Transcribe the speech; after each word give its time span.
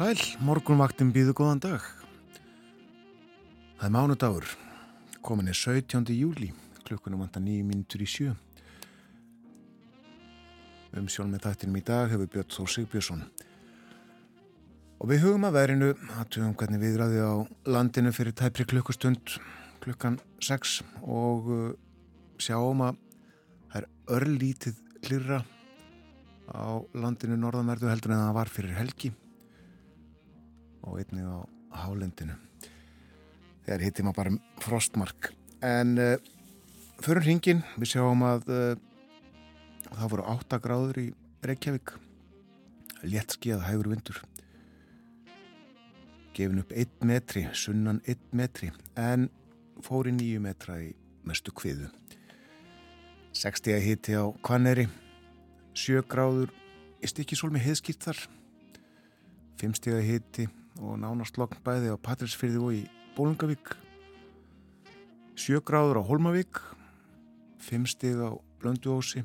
sæl, 0.00 0.16
morgunvaktin 0.40 1.10
býðu 1.12 1.34
góðan 1.36 1.58
dag. 1.60 1.84
Það 3.76 3.82
er 3.84 3.92
mánudagur, 3.92 4.46
komin 5.20 5.50
er 5.52 5.58
17. 5.58 6.08
júli, 6.16 6.48
klukkunum 6.86 7.20
vantar 7.20 7.44
nýjum 7.44 7.68
mínutur 7.68 8.00
í 8.00 8.08
sjö. 8.08 8.32
Um 10.96 11.04
sjálf 11.04 11.28
með 11.28 11.44
þættinum 11.44 11.76
í 11.76 11.84
dag 11.84 12.08
hefur 12.14 12.32
Björn 12.32 12.48
Þór 12.56 12.72
Sigbjörnsson. 12.78 13.22
Og 15.04 15.12
við 15.12 15.24
hugum 15.26 15.48
að 15.50 15.56
verinu 15.58 15.92
að 16.16 16.32
tjóðum 16.32 16.56
hvernig 16.56 16.84
viðræði 16.86 17.20
á 17.20 17.34
landinu 17.76 18.16
fyrir 18.16 18.40
tæpri 18.40 18.70
klukkustund 18.72 19.36
klukkan 19.84 20.16
6 20.40 20.80
og 21.04 21.52
uh, 21.52 21.72
sjáum 22.40 22.86
að 22.88 23.02
það 23.68 23.82
er 23.82 23.90
örlítið 24.16 24.84
klirra 25.04 25.44
á 26.48 26.80
landinu 26.96 27.36
norðanverðu 27.36 27.92
heldur 27.92 28.16
en 28.16 28.30
það 28.30 28.38
var 28.40 28.58
fyrir 28.60 28.80
helgi 28.80 29.18
og 30.84 31.00
einnig 31.00 31.26
á 31.26 31.38
hálendinu. 31.82 32.36
Þegar 33.66 33.84
hittir 33.84 34.06
maður 34.06 34.18
bara 34.20 34.64
frostmark. 34.64 35.32
En 35.64 35.96
uh, 36.00 36.16
fyrir 37.04 37.26
hringin 37.26 37.64
við 37.76 37.94
sjáum 37.94 38.24
að 38.26 38.48
uh, 38.50 38.74
það 39.90 40.12
voru 40.14 40.28
8 40.34 40.60
gráður 40.64 41.02
í 41.02 41.06
Reykjavík. 41.46 41.94
Létt 43.04 43.36
skíðað 43.36 43.66
hægur 43.68 43.92
vindur. 43.94 44.22
Gefin 46.36 46.62
upp 46.62 46.72
1 46.72 47.06
metri 47.08 47.46
sunnan 47.56 48.02
1 48.08 48.32
metri 48.36 48.70
en 48.96 49.28
fóri 49.84 50.12
9 50.14 50.42
metra 50.44 50.78
í 50.82 50.92
mestu 51.26 51.52
kviðu. 51.52 51.90
60 53.36 53.78
hitti 53.84 54.16
á 54.18 54.26
Kvanneri 54.42 54.88
7 55.78 56.02
gráður 56.10 56.50
í 57.00 57.08
stikisólmi 57.08 57.60
heiðskýrt 57.62 58.08
þar 58.08 58.22
5 59.62 59.76
steg 59.78 60.00
hitti 60.04 60.46
og 60.80 60.96
nánast 61.00 61.36
lokn 61.40 61.60
bæði 61.64 61.92
á 61.92 61.96
Patrísfyrði 62.00 62.60
og 62.60 62.72
í 62.74 62.82
Bólungavík 63.16 63.74
7 65.36 65.60
gráður 65.64 66.00
á 66.00 66.08
Holmavík 66.08 66.60
5 67.60 67.86
stig 67.92 68.16
á 68.16 68.32
Blönduósi 68.60 69.22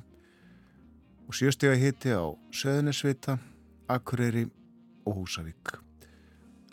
og 1.27 1.35
7 1.35 1.55
stig 1.55 1.71
að 1.71 1.81
hitti 1.83 2.11
á 2.11 2.23
Söðunisvita 2.51 3.38
Akureyri 3.88 4.47
og 5.05 5.19
Húsavík. 5.19 5.77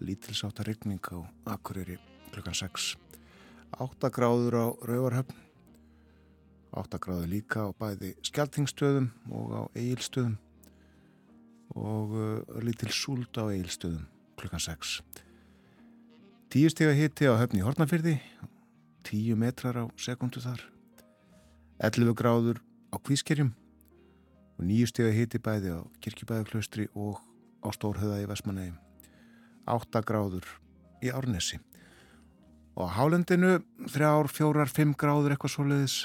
Lítilsáta 0.01 0.65
regning 0.67 1.03
á 1.15 1.19
Akureyri 1.55 1.99
klukkan 2.33 2.55
6 2.55 2.97
8 3.79 4.11
gráður 4.11 4.59
á 4.59 4.67
Rauvarhöfn 4.83 5.37
8 6.73 6.99
gráður 6.99 7.29
líka 7.29 7.69
á 7.69 7.71
bæði 7.77 8.15
Skeltingstöðum 8.25 9.11
og 9.31 9.47
á 9.53 9.63
Egilstöðum 9.77 10.39
og 11.77 12.17
uh, 12.17 12.63
lítil 12.65 12.91
súld 12.93 13.33
á 13.39 13.49
Egilstöðum 13.53 14.09
klukkan 14.43 14.63
6. 14.63 14.99
Tíu 16.53 16.71
steg 16.73 16.91
að 16.91 16.99
hitti 16.99 17.29
á 17.31 17.39
höfni 17.39 17.63
Hortnafyrði, 17.65 18.19
tíu 19.07 19.37
metrar 19.39 19.79
á 19.79 19.85
sekundu 19.97 20.43
þar, 20.43 20.61
11 21.79 22.17
gráður 22.19 22.59
á 22.91 22.97
Kvískerjum 22.99 23.53
og 24.59 24.67
nýju 24.67 24.91
steg 24.91 25.09
að 25.09 25.19
hitti 25.21 25.41
bæði 25.43 25.77
á 25.79 25.81
Kirkjubæðaklaustri 26.03 26.89
og 26.93 27.23
á 27.63 27.69
Stórhauða 27.73 28.19
í 28.21 28.27
Vestmanægi, 28.29 28.75
8 29.71 30.03
gráður 30.07 30.51
í 31.03 31.15
Árnesi. 31.15 31.63
Og 32.75 32.91
á 32.91 32.95
Hálendinu 32.99 33.61
3, 33.87 34.13
4, 34.27 34.69
5 34.75 34.99
gráður 34.99 35.37
eitthvað 35.37 35.55
svo 35.55 35.67
leiðis, 35.71 35.97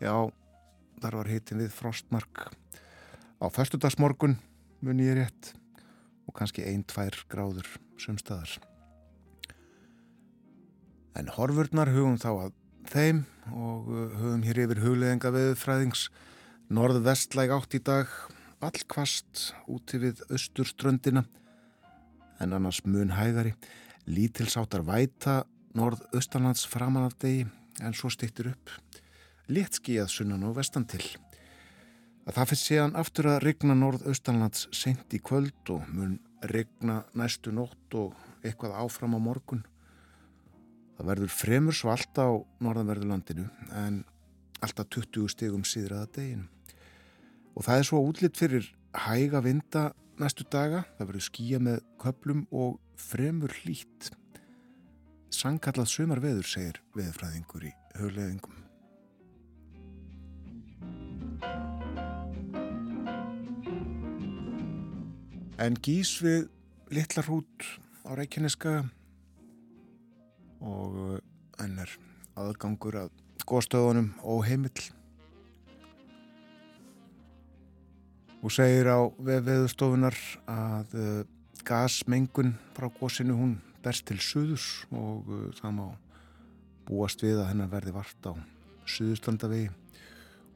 já, 0.00 0.14
þar 1.02 1.20
var 1.20 1.30
hittin 1.30 1.60
við 1.60 1.72
frostmark. 1.76 2.48
Á 3.38 3.46
förstudagsmorgun 3.52 4.38
mun 4.82 5.04
ég 5.04 5.18
rétt 5.20 5.54
og 6.28 6.36
kannski 6.36 6.66
ein-tvær 6.68 7.16
gráður 7.32 7.68
sumstaðar. 8.00 8.58
En 11.18 11.30
horfurnar 11.34 11.90
hugum 11.90 12.18
þá 12.20 12.30
að 12.30 12.56
þeim 12.92 13.24
og 13.50 13.88
uh, 13.90 14.04
hugum 14.20 14.44
hér 14.46 14.62
yfir 14.64 14.82
hugleðinga 14.84 15.32
veðufræðings 15.34 16.08
norð-vestlæg 16.72 17.52
átt 17.56 17.76
í 17.78 17.82
dag, 17.84 18.12
allkvast 18.60 19.52
úti 19.70 20.00
við 20.02 20.22
austurströndina 20.28 21.24
en 22.38 22.54
annars 22.54 22.82
mun 22.86 23.14
hægari, 23.16 23.54
lítilsáttar 24.06 24.84
væta 24.86 25.42
norð-austanlands 25.78 26.66
framan 26.70 27.08
af 27.08 27.16
degi 27.22 27.46
en 27.82 27.94
svo 27.94 28.10
stýttir 28.12 28.52
upp, 28.52 28.70
léttskíjað 29.50 30.12
sunnan 30.12 30.46
og 30.48 30.58
vestan 30.58 30.86
til 30.88 31.04
að 32.28 32.36
það 32.36 32.50
fyrir 32.50 32.60
séðan 32.60 32.96
aftur 33.00 33.26
að 33.30 33.42
regna 33.46 33.74
norð-austanlands 33.78 34.66
sent 34.76 35.14
í 35.16 35.20
kvöld 35.24 35.72
og 35.72 35.86
mun 35.88 36.18
regna 36.44 37.00
næstu 37.16 37.54
nótt 37.56 37.96
og 37.96 38.44
eitthvað 38.44 38.76
áfram 38.82 39.16
á 39.16 39.20
morgun. 39.22 39.64
Það 40.98 41.08
verður 41.08 41.32
fremur 41.32 41.78
svalt 41.78 42.20
á 42.20 42.28
norðanverðurlandinu 42.60 43.46
en 43.80 44.02
alltaf 44.60 44.90
20 44.92 45.32
stegum 45.32 45.64
síðraða 45.64 46.10
deginu. 46.18 46.46
Og 47.56 47.64
það 47.64 47.80
er 47.80 47.88
svo 47.88 48.02
útlitt 48.04 48.38
fyrir 48.38 48.68
hæga 49.06 49.40
vinda 49.42 49.88
næstu 50.20 50.44
daga, 50.52 50.84
það 50.98 51.12
verður 51.12 51.28
skýja 51.30 51.64
með 51.64 51.82
köplum 52.02 52.44
og 52.52 52.78
fremur 52.98 53.54
hlýtt. 53.62 54.12
Sankallað 55.32 55.92
sömar 55.94 56.20
veður, 56.20 56.46
segir 56.48 56.82
veðfræðingur 56.98 57.70
í 57.70 57.76
höfleðingum. 57.96 58.67
En 65.58 65.74
gís 65.82 66.12
við 66.22 66.44
litla 66.94 67.24
hrút 67.26 67.64
á 68.06 68.14
Reykjaneska 68.14 68.76
og 70.62 71.18
ennur 71.58 71.90
aðgangur 72.38 73.00
að 73.00 73.10
góðstöðunum 73.42 74.12
og 74.22 74.44
heimill. 74.46 74.84
Og 78.38 78.54
segir 78.54 78.86
á 78.86 79.02
veðustofunar 79.18 80.14
að 80.46 80.94
uh, 80.94 81.20
gasmengun 81.66 82.54
frá 82.78 82.86
góðsinu 83.00 83.34
hún 83.34 83.58
berst 83.82 84.06
til 84.06 84.22
suðus 84.22 84.86
og 84.94 85.26
uh, 85.26 85.46
það 85.58 85.78
má 85.82 85.86
búast 86.86 87.26
við 87.26 87.42
að 87.42 87.50
hennar 87.50 87.74
verði 87.74 87.98
vart 87.98 88.30
á 88.30 88.32
suðuslandavegi 88.86 89.72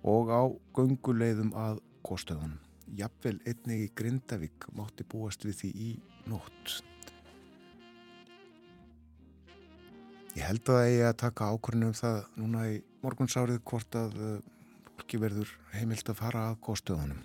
og 0.06 0.30
á 0.30 0.42
gunguleiðum 0.78 1.56
að 1.58 1.82
góðstöðunum 2.06 2.61
jafnvel 2.96 3.38
einnig 3.48 3.86
í 3.86 3.90
Grindavík 3.96 4.66
mátti 4.76 5.06
búast 5.08 5.44
við 5.46 5.58
því 5.62 5.70
í 5.72 5.90
nótt. 6.30 6.78
Ég 10.32 10.46
held 10.48 10.68
að 10.72 10.86
eigi 10.86 11.04
að 11.04 11.18
taka 11.20 11.50
ákvörnum 11.52 11.92
það 11.96 12.18
núna 12.40 12.64
í 12.72 12.80
morgunsárið 13.02 13.60
hvort 13.68 13.98
að 14.00 14.16
uh, 14.16 14.34
fólki 14.96 15.20
verður 15.20 15.50
heimilt 15.74 16.08
að 16.08 16.20
fara 16.22 16.44
að 16.50 16.60
góðstöðunum 16.64 17.24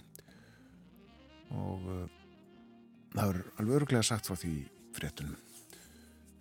og 1.56 1.86
uh, 1.88 2.02
það 3.13 3.30
er 3.30 3.44
alveg 3.62 3.78
öruglega 3.78 4.08
sagt 4.10 4.28
frá 4.28 4.36
því 4.36 4.56
fréttunum 4.98 5.38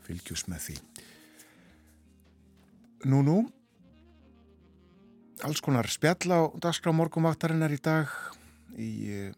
fylgjus 0.06 0.46
með 0.50 0.64
því. 0.64 0.76
Nú 3.10 3.20
nú, 3.26 3.36
alls 5.46 5.62
konar 5.62 5.86
spjall 5.90 6.30
á 6.34 6.40
dagskrá 6.62 6.94
morgumvaktarinnar 6.96 7.74
í 7.74 7.78
dag 7.82 8.10
í 8.80 9.10
eh, 9.12 9.32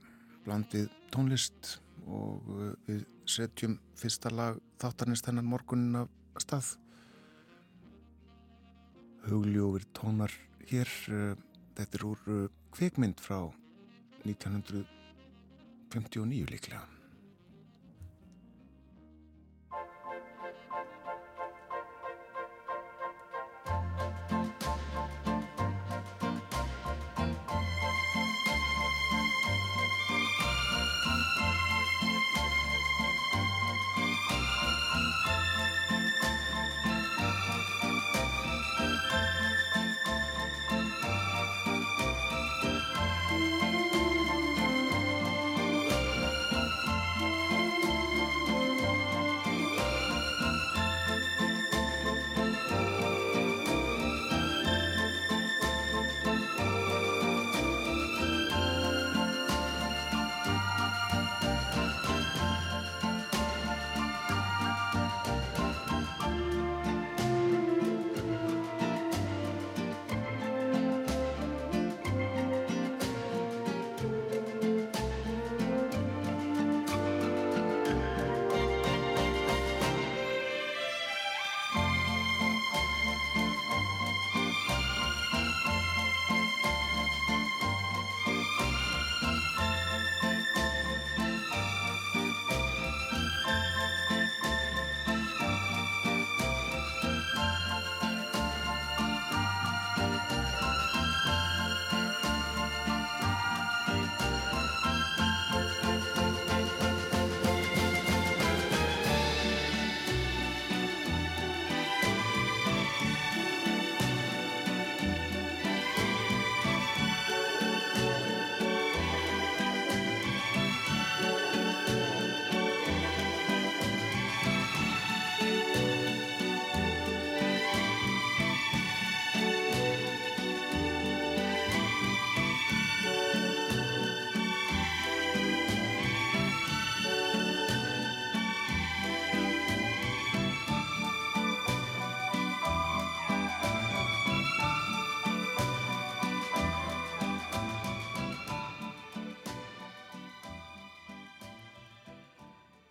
blandið 0.44 0.88
tónlist 1.14 1.80
og 2.06 2.42
eh, 2.56 2.74
við 2.88 3.00
setjum 3.28 3.78
fyrsta 3.98 4.28
lag 4.32 4.54
þáttarnist 4.82 5.26
hennan 5.28 5.50
morgunin 5.50 5.96
af 6.02 6.08
stað. 6.42 6.66
Hugljófur 9.28 9.84
tónar 9.92 10.32
hér 10.70 10.88
uh, 11.12 11.34
þetta 11.76 11.94
er 11.98 12.04
úr 12.06 12.20
kvikmynd 12.72 13.18
frá 13.20 13.40
1959 14.24 16.48
líklega 16.48 16.97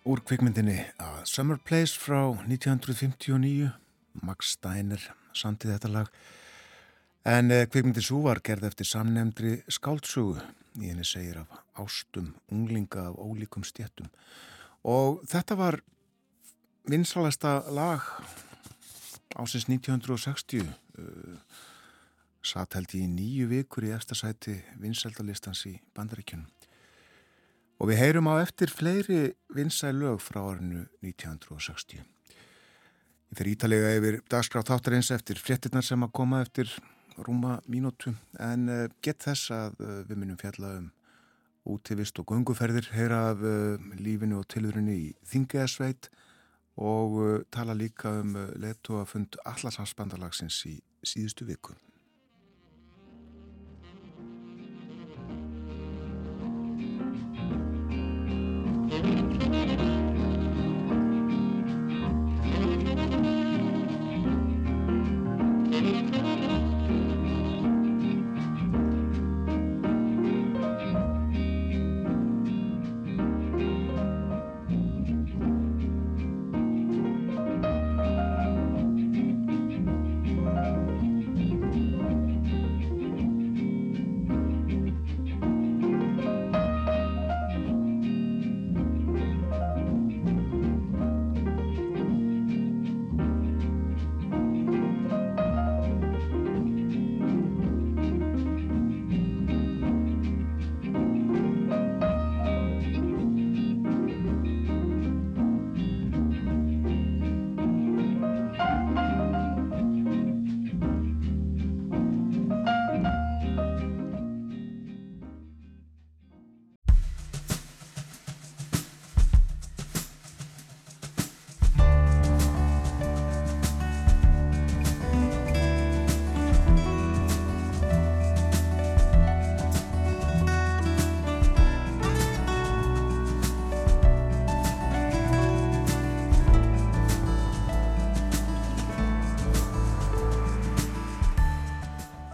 úr 0.07 0.21
kvikmyndinni 0.23 0.77
að 1.03 1.17
Summer 1.27 1.59
Place 1.59 1.99
frá 1.99 2.21
1959 2.47 3.67
Max 4.23 4.53
Steiner 4.55 5.01
samtið 5.35 5.73
þetta 5.75 5.91
lag. 5.91 6.11
En 7.27 7.51
eh, 7.51 7.65
kvikmyndin 7.67 8.05
svo 8.05 8.21
var 8.23 8.39
gerð 8.39 8.69
eftir 8.69 8.87
samnefndri 8.87 9.57
skáltsugu 9.67 10.37
í 10.81 10.91
henni 10.91 11.05
segir 11.07 11.41
af 11.41 11.59
ástum 11.83 12.33
unglinga 12.53 13.09
af 13.09 13.19
ólíkum 13.19 13.65
stjettum 13.67 14.09
og 14.87 15.23
þetta 15.29 15.57
var 15.59 15.79
vinsalasta 16.87 17.59
lag 17.73 18.05
ásins 19.37 19.67
1960 19.67 20.63
uh, 20.63 21.39
satt 22.45 22.77
held 22.77 22.93
ég 22.95 23.07
í 23.07 23.11
nýju 23.11 23.49
vikur 23.51 23.89
í 23.89 23.95
eftirsæti 23.97 24.55
vinsaldalistans 24.81 25.65
í 25.69 25.75
bandaríkjunum 25.97 26.47
Og 27.77 27.91
við 27.91 27.99
heyrum 28.01 28.29
á 28.33 28.41
eftir 28.41 28.71
fleiri 28.73 29.35
vinsæ 29.53 29.91
lög 29.93 30.21
frá 30.25 30.41
árinu 30.41 30.87
1960. 31.05 32.01
Ég 33.27 33.37
fer 33.37 33.49
ítalega 33.51 33.91
yfir 33.99 34.21
dagskrátt 34.31 34.71
þáttarins 34.71 35.11
eftir 35.13 35.37
fréttinnar 35.37 35.85
sem 35.85 36.01
að 36.01 36.13
koma 36.17 36.41
eftir 36.41 36.71
rúma 37.21 37.59
mínútu 37.69 38.15
en 38.41 38.69
uh, 38.69 38.85
gett 39.03 39.27
þess 39.27 39.51
að 39.53 39.81
uh, 39.83 39.97
við 40.09 40.21
minnum 40.21 40.39
fjalla 40.41 40.73
um 40.79 40.91
útivist 41.67 42.17
og 42.21 42.29
gunguferðir, 42.31 42.87
heyra 42.95 43.23
af 43.33 43.43
uh, 43.45 43.89
lífinu 43.99 44.39
og 44.41 44.47
tilurinu 44.49 44.95
í 44.95 45.09
Þingeðsveit 45.27 46.09
og 46.77 47.43
tala 47.53 47.73
líka 47.77 48.19
um 48.21 48.35
letu 48.61 48.99
að 49.01 49.09
fund 49.11 49.37
allarsafsbandalagsins 49.49 50.61
í 50.69 50.75
síðustu 51.05 51.45
viku. 51.49 51.73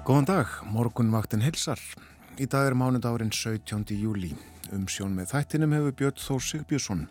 Góðan 0.04 0.26
dag, 0.28 0.50
morgunvaktin 0.68 1.40
hilsar. 1.46 1.80
Í 2.36 2.44
dag 2.52 2.66
er 2.68 2.74
mánudárin 2.76 3.30
17. 3.32 3.86
júli. 3.96 4.34
Um 4.76 4.84
sjón 4.92 5.14
með 5.16 5.30
þættinum 5.30 5.76
hefur 5.78 5.94
Björn 6.02 6.18
Þór 6.20 6.42
Sigbjörnsson. 6.44 7.06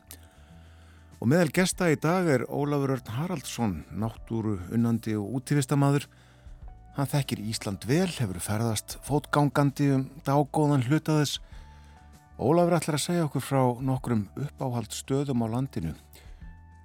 Og 1.17 1.31
meðal 1.33 1.55
gesta 1.57 1.89
í 1.89 1.97
dag 1.97 2.29
er 2.29 2.45
Ólafur 2.53 2.93
Örn 2.99 3.09
Haraldsson, 3.17 3.79
náttúru, 3.97 4.59
unnandi 4.77 5.15
og 5.17 5.39
útífistamadur. 5.39 6.05
Hann 6.99 7.09
þekkir 7.09 7.41
Ísland 7.55 7.87
vel, 7.89 8.11
hefur 8.13 8.43
ferðast 8.45 8.99
fótgangandi 9.09 9.89
um 9.95 10.05
dágóðan 10.29 10.85
hlutaðis. 10.85 11.39
Ólafur 12.37 12.77
ætlar 12.77 13.01
að 13.01 13.05
segja 13.07 13.25
okkur 13.31 13.47
frá 13.47 13.63
nokkrum 13.81 14.27
uppáhald 14.37 14.93
stöðum 14.93 15.47
á 15.49 15.53
landinu. 15.57 15.95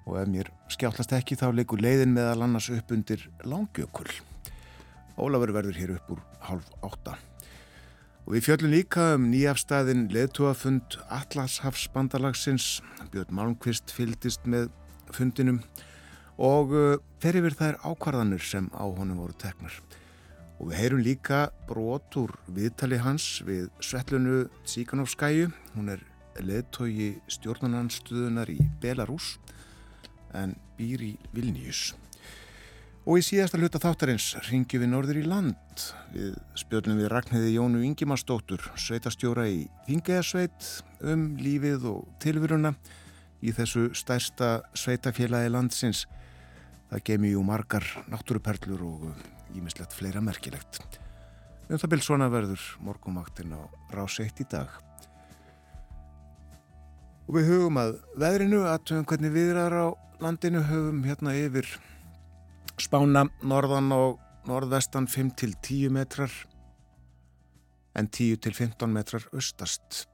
Og 0.08 0.16
ef 0.22 0.32
mér 0.32 0.48
skjáttlast 0.72 1.12
ekki 1.20 1.36
þá 1.36 1.50
leikur 1.52 1.84
leiðin 1.84 2.16
meðal 2.16 2.48
annars 2.48 2.72
upp 2.72 2.96
undir 2.96 3.28
langjökull. 3.44 4.08
Ólafur 5.18 5.50
verður 5.56 5.78
hér 5.78 5.96
upp 5.96 6.12
úr 6.14 6.22
halv 6.46 6.66
átta. 6.86 7.16
Og 8.28 8.36
við 8.36 8.44
fjöllum 8.44 8.72
líka 8.74 9.04
um 9.16 9.26
nýjafstæðin 9.32 10.06
leðtúafund 10.12 10.98
Atlashafsbandalagsins. 11.10 12.82
Björn 13.10 13.34
Malmqvist 13.34 13.90
fyldist 13.94 14.44
með 14.46 14.68
fundinum 15.16 15.62
og 16.38 16.74
uh, 16.76 16.98
fer 17.18 17.38
yfir 17.40 17.56
þær 17.58 17.80
ákvarðanir 17.82 18.44
sem 18.44 18.68
á 18.70 18.84
honum 18.84 19.22
voru 19.24 19.34
teknar. 19.40 19.74
Og 20.58 20.70
við 20.70 20.80
heyrum 20.82 21.02
líka 21.06 21.40
brot 21.66 22.14
úr 22.20 22.34
viðtali 22.52 22.98
hans 23.02 23.40
við 23.46 23.70
Svetlunu 23.82 24.44
Tsíkanovskæju. 24.66 25.48
Hún 25.74 25.94
er 25.94 26.04
leðtói 26.38 27.16
stjórnarnansstuðunar 27.32 28.50
í 28.52 28.58
Belarus 28.82 29.38
en 30.36 30.54
býr 30.78 31.08
í 31.08 31.12
Vilnius. 31.34 31.94
Og 33.08 33.22
í 33.22 33.22
síðasta 33.24 33.56
hluta 33.56 33.80
þáttarins 33.80 34.34
ringjum 34.50 34.82
við 34.82 34.90
norður 34.92 35.18
í 35.22 35.22
land. 35.24 35.84
Við 36.12 36.34
spjöldum 36.60 36.98
við 37.00 37.08
Ragnhiði 37.08 37.54
Jónu 37.54 37.80
Ingimarsdóttur, 37.86 38.60
sveitastjóra 38.76 39.46
í 39.48 39.62
Þingeðarsveit, 39.86 40.68
um 41.08 41.22
lífið 41.40 41.86
og 41.88 42.02
tilvöruna 42.20 42.74
í 43.40 43.56
þessu 43.56 43.86
stærsta 43.96 44.50
sveitafélagi 44.76 45.54
landsins. 45.54 46.04
Það 46.92 47.04
gemi 47.08 47.32
jú 47.32 47.48
margar 47.48 47.88
náttúruperlur 48.12 48.84
og 48.90 49.08
ímislegt 49.56 49.96
fleira 49.96 50.20
merkilegt. 50.20 51.00
Um 51.72 51.80
það 51.80 51.94
byrj 51.96 52.06
svona 52.10 52.28
verður 52.28 52.70
morgumaktinn 52.84 53.56
á 53.56 53.64
rás 53.96 54.20
eitt 54.20 54.44
í 54.44 54.50
dag. 54.52 54.68
Og 57.24 57.40
við 57.40 57.54
hugum 57.54 57.80
að 57.80 58.02
veðrinu, 58.20 58.66
aðtöfum 58.68 59.08
hvernig 59.08 59.32
viðrar 59.32 59.80
á 59.80 59.86
landinu 60.20 60.68
höfum 60.68 61.06
hérna 61.08 61.40
yfir 61.40 61.78
Spána 62.78 63.24
norðan 63.42 63.90
og 63.90 64.20
norðvestan 64.46 65.08
5-10 65.10 65.90
metrar 65.90 66.30
en 67.98 68.06
10-15 68.06 68.92
metrar 68.94 69.24
austast. 69.34 70.04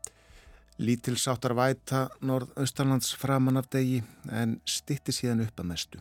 Lítil 0.80 1.18
sáttar 1.20 1.52
væta 1.54 2.06
norðaustanlands 2.24 3.12
framan 3.20 3.60
af 3.60 3.68
degi 3.70 4.00
en 4.32 4.56
stitti 4.64 5.12
síðan 5.12 5.44
upp 5.44 5.60
að 5.60 5.68
mestu. 5.70 6.00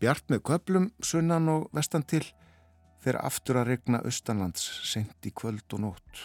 Bjart 0.00 0.24
með 0.32 0.40
köplum 0.48 0.86
sunnan 1.04 1.50
og 1.52 1.68
vestan 1.76 2.06
til 2.08 2.24
fyrir 3.04 3.20
aftur 3.20 3.60
að 3.60 3.74
regna 3.74 4.00
austanlands 4.00 4.64
sent 4.88 5.28
í 5.28 5.34
kvöld 5.36 5.68
og 5.76 5.84
nótt. 5.84 6.24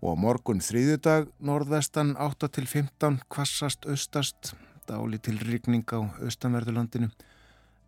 Og 0.00 0.14
morgun 0.16 0.62
þrýðudag 0.62 1.26
norðvestan 1.42 2.14
8-15 2.14 3.18
kvassast 3.28 3.90
austast, 3.90 4.54
dáli 4.86 5.18
til 5.18 5.42
regning 5.42 5.84
á 5.90 6.06
austanverðulandinu 6.22 7.10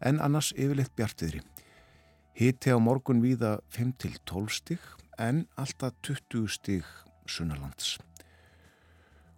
en 0.02 0.20
annars 0.20 0.52
yfirleitt 0.56 0.94
bjartiðri. 0.98 1.42
Hitti 2.38 2.72
á 2.72 2.78
morgun 2.80 3.22
víða 3.22 3.58
5-12 3.74 4.56
stig 4.56 4.80
en 5.20 5.44
alltaf 5.60 5.94
20 6.06 6.48
stig 6.48 6.86
sunnalands. 7.28 7.98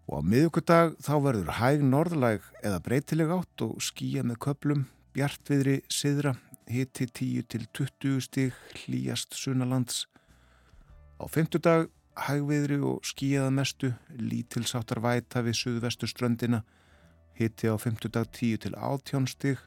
Og 0.06 0.20
á 0.20 0.22
miðugudag 0.22 0.96
þá 1.02 1.14
verður 1.24 1.52
hæg 1.58 1.84
norðlæg 1.84 2.46
eða 2.62 2.82
breytileg 2.84 3.32
átt 3.32 3.64
og 3.64 3.80
skýja 3.82 4.24
með 4.26 4.40
köplum, 4.46 4.86
bjartviðri 5.16 5.80
siðra, 5.88 6.34
hitti 6.68 7.08
10-20 7.08 8.20
stig 8.24 8.56
hlýjast 8.84 9.36
sunnalands. 9.38 10.04
Á 11.20 11.24
fymtudag 11.30 11.88
hægviðri 12.28 12.78
og 12.84 13.04
skýjaða 13.06 13.52
mestu, 13.54 13.92
lítilsáttar 14.14 15.00
væta 15.02 15.42
við 15.42 15.58
suðvestu 15.60 16.08
ströndina, 16.10 16.62
hitti 17.34 17.66
á 17.66 17.74
fymtudag 17.80 18.30
10-18 18.36 19.30
stig 19.32 19.62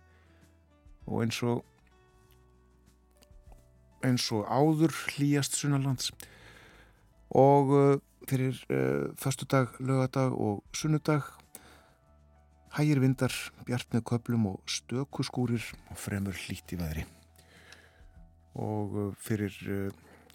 og 1.08 1.24
eins 1.24 1.40
og 1.44 1.64
eins 4.06 4.28
og 4.36 4.46
áður 4.46 4.94
hlýjast 5.16 5.58
sunnalands 5.58 6.12
og 7.34 7.74
uh, 7.74 7.98
fyrir 8.28 8.56
uh, 8.70 9.16
förstudag, 9.16 9.68
lögadag 9.80 10.34
og 10.36 10.64
sunnudag 10.74 11.24
hægir 12.78 13.00
vindar, 13.00 13.34
bjart 13.66 13.88
með 13.94 14.04
köplum 14.12 14.50
og 14.52 14.60
stökuskúrir 14.70 15.64
og 15.90 15.98
fremur 15.98 16.36
hlýtt 16.36 16.76
í 16.76 16.80
veðri. 16.80 17.06
Og 18.60 18.98
uh, 18.98 19.08
fyrir 19.18 19.56
uh, 19.66 19.88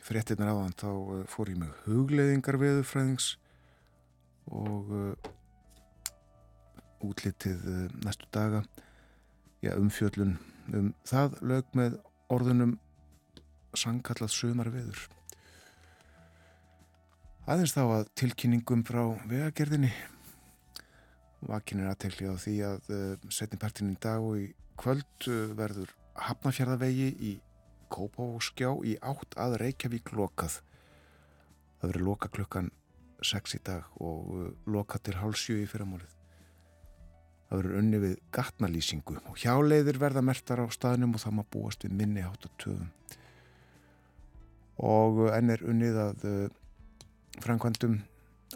fréttinnar 0.03 0.51
áðan 0.55 0.75
þá 0.79 0.89
uh, 0.91 1.21
fór 1.31 1.53
ég 1.53 1.61
með 1.61 1.77
hugleðingar 1.87 2.59
veðufræðings 2.63 3.37
og 4.51 4.91
uh, 4.91 5.31
útlitið 7.03 7.63
næstu 8.03 8.27
daga. 8.35 8.65
Já, 9.63 9.77
umfjöllun 9.79 10.37
um 10.71 10.93
það 11.09 11.37
lög 11.51 11.75
með 11.77 11.99
orðunum 12.33 12.79
sangkallað 13.77 14.33
sömar 14.35 14.71
veður. 14.73 15.03
Aðeins 17.43 17.75
þá 17.75 17.83
að 17.89 18.11
tilkynningum 18.21 18.85
frá 18.87 19.03
vegagerðinni 19.27 19.91
vakinir 21.49 21.91
aðtekli 21.91 22.29
á 22.31 22.35
því 22.39 22.55
að 22.67 22.91
uh, 22.95 23.31
setnipartin 23.33 23.91
í 23.91 23.99
dag 24.03 24.23
og 24.23 24.39
í 24.39 24.47
kvöld 24.79 25.27
uh, 25.27 25.51
verður 25.59 25.91
Hafnafjörðavegi 26.23 27.09
í 27.19 27.33
Kópavóskjá 27.93 28.71
í 28.89 28.95
átt 29.05 29.35
að 29.41 29.59
Reykjavík 29.65 30.13
lokað. 30.17 30.61
Það 31.81 31.89
verður 31.91 32.07
loka 32.09 32.31
klukkan 32.33 32.71
6 33.27 33.59
í 33.59 33.63
dag 33.67 34.01
og 34.01 34.35
uh, 34.37 34.51
loka 34.71 35.01
til 35.03 35.19
hálsjö 35.19 35.59
í 35.65 35.69
fyrramálið. 35.71 36.22
Það 37.53 37.59
verður 37.61 37.81
unni 37.83 37.99
við 38.01 38.13
gatnalýsingu 38.33 39.15
og 39.29 39.35
hjáleiðir 39.43 39.99
verða 40.01 40.23
mertar 40.25 40.63
á 40.65 40.73
staðnum 40.73 41.11
og 41.13 41.21
það 41.21 41.35
maður 41.37 41.51
búast 41.53 41.83
við 41.85 41.99
minni 41.99 42.23
hátt 42.25 42.47
á 42.49 42.51
töðum. 42.63 42.87
Og 44.89 45.21
enn 45.37 45.53
er 45.53 45.65
unnið 45.69 45.99
að 46.01 46.25
uh, 46.31 46.47
framkvæmdum 47.45 47.99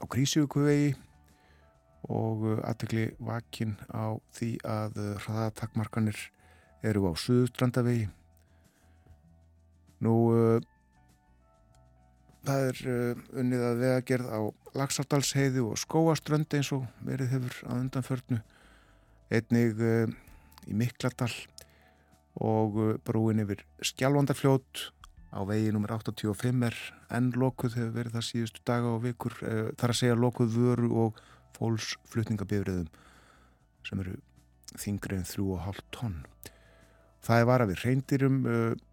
á 0.01 0.05
Krísjökuvegi 0.17 0.95
og 2.09 2.47
uh, 2.49 2.65
aðtekli 2.65 3.05
vakin 3.21 3.77
á 3.93 4.17
því 4.41 4.51
að 4.65 4.99
hraðatakmarkanir 5.27 6.25
eru 6.81 7.05
á 7.05 7.13
Suðustrandavegi. 7.21 8.09
Nú, 10.09 10.17
það 12.49 12.69
er 12.73 12.85
unnið 13.45 13.69
að 13.75 13.81
vegagerð 13.85 14.33
á 14.33 14.41
Lagsardalsheiði 14.81 15.69
og 15.69 15.77
Skóaströnd 15.85 16.49
eins 16.57 16.73
og 16.73 16.89
verið 17.05 17.35
hefur 17.37 17.65
að 17.69 17.83
undanförnu 17.85 18.45
einnig 19.33 19.81
uh, 19.83 20.07
í 20.67 20.77
Mikladal 20.77 21.33
og 22.43 22.79
uh, 22.79 22.93
brúin 23.07 23.43
yfir 23.43 23.65
Skjálfandarfljót 23.83 24.91
á 25.35 25.43
vegi 25.49 25.73
nr. 25.73 25.97
85 25.99 26.63
er 26.69 26.77
enn 27.17 27.33
lokuð 27.35 27.75
hefur 27.79 27.97
verið 27.97 28.17
það 28.17 28.29
síðustu 28.29 28.63
daga 28.69 28.95
og 28.95 29.03
vikur 29.07 29.35
uh, 29.43 29.73
þar 29.79 29.95
að 29.95 30.01
segja 30.01 30.21
lokuð 30.21 30.55
vöru 30.55 30.93
og 31.07 31.21
fólksflutningabifriðum 31.59 32.89
sem 33.87 34.03
eru 34.03 34.17
þingri 34.77 35.19
en 35.19 35.27
3,5 35.27 35.85
tonn. 35.95 36.17
Það 37.27 37.43
er 37.43 37.47
vara 37.49 37.67
við 37.67 37.83
reyndirum 37.83 38.43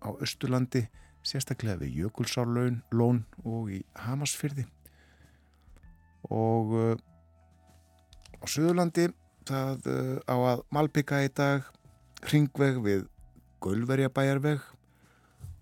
á 0.01 0.09
Östurlandi 0.23 0.87
sérstaklega 1.25 1.81
við 1.83 1.99
Jökulsárlón 2.01 3.19
og 3.43 3.67
í 3.73 3.81
Hamasfyrði 4.05 4.63
og 6.33 6.73
á 8.41 8.45
Suðurlandi 8.49 9.11
það 9.47 9.87
uh, 9.91 10.17
á 10.29 10.35
að 10.53 10.63
malbygga 10.73 11.23
í 11.25 11.31
dag 11.35 11.67
ringveg 12.31 12.79
við 12.83 13.05
Gölverjabæjarveg 13.63 14.63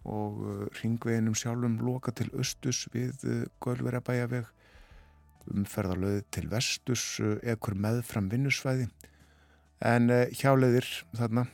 og 0.10 0.40
uh, 0.42 0.66
ringveginum 0.82 1.38
sjálfum 1.38 1.78
loka 1.86 2.14
til 2.16 2.30
östus 2.38 2.86
við 2.94 3.26
uh, 3.26 3.44
Gölverjabæjarveg 3.64 4.50
umferðarlöði 5.52 6.26
til 6.30 6.46
vestus 6.52 7.04
ekkur 7.42 7.74
meðfram 7.74 8.28
vinnusvæði. 8.30 8.86
En 9.82 10.12
hjáleðir 10.38 10.86
þarna 11.18 11.48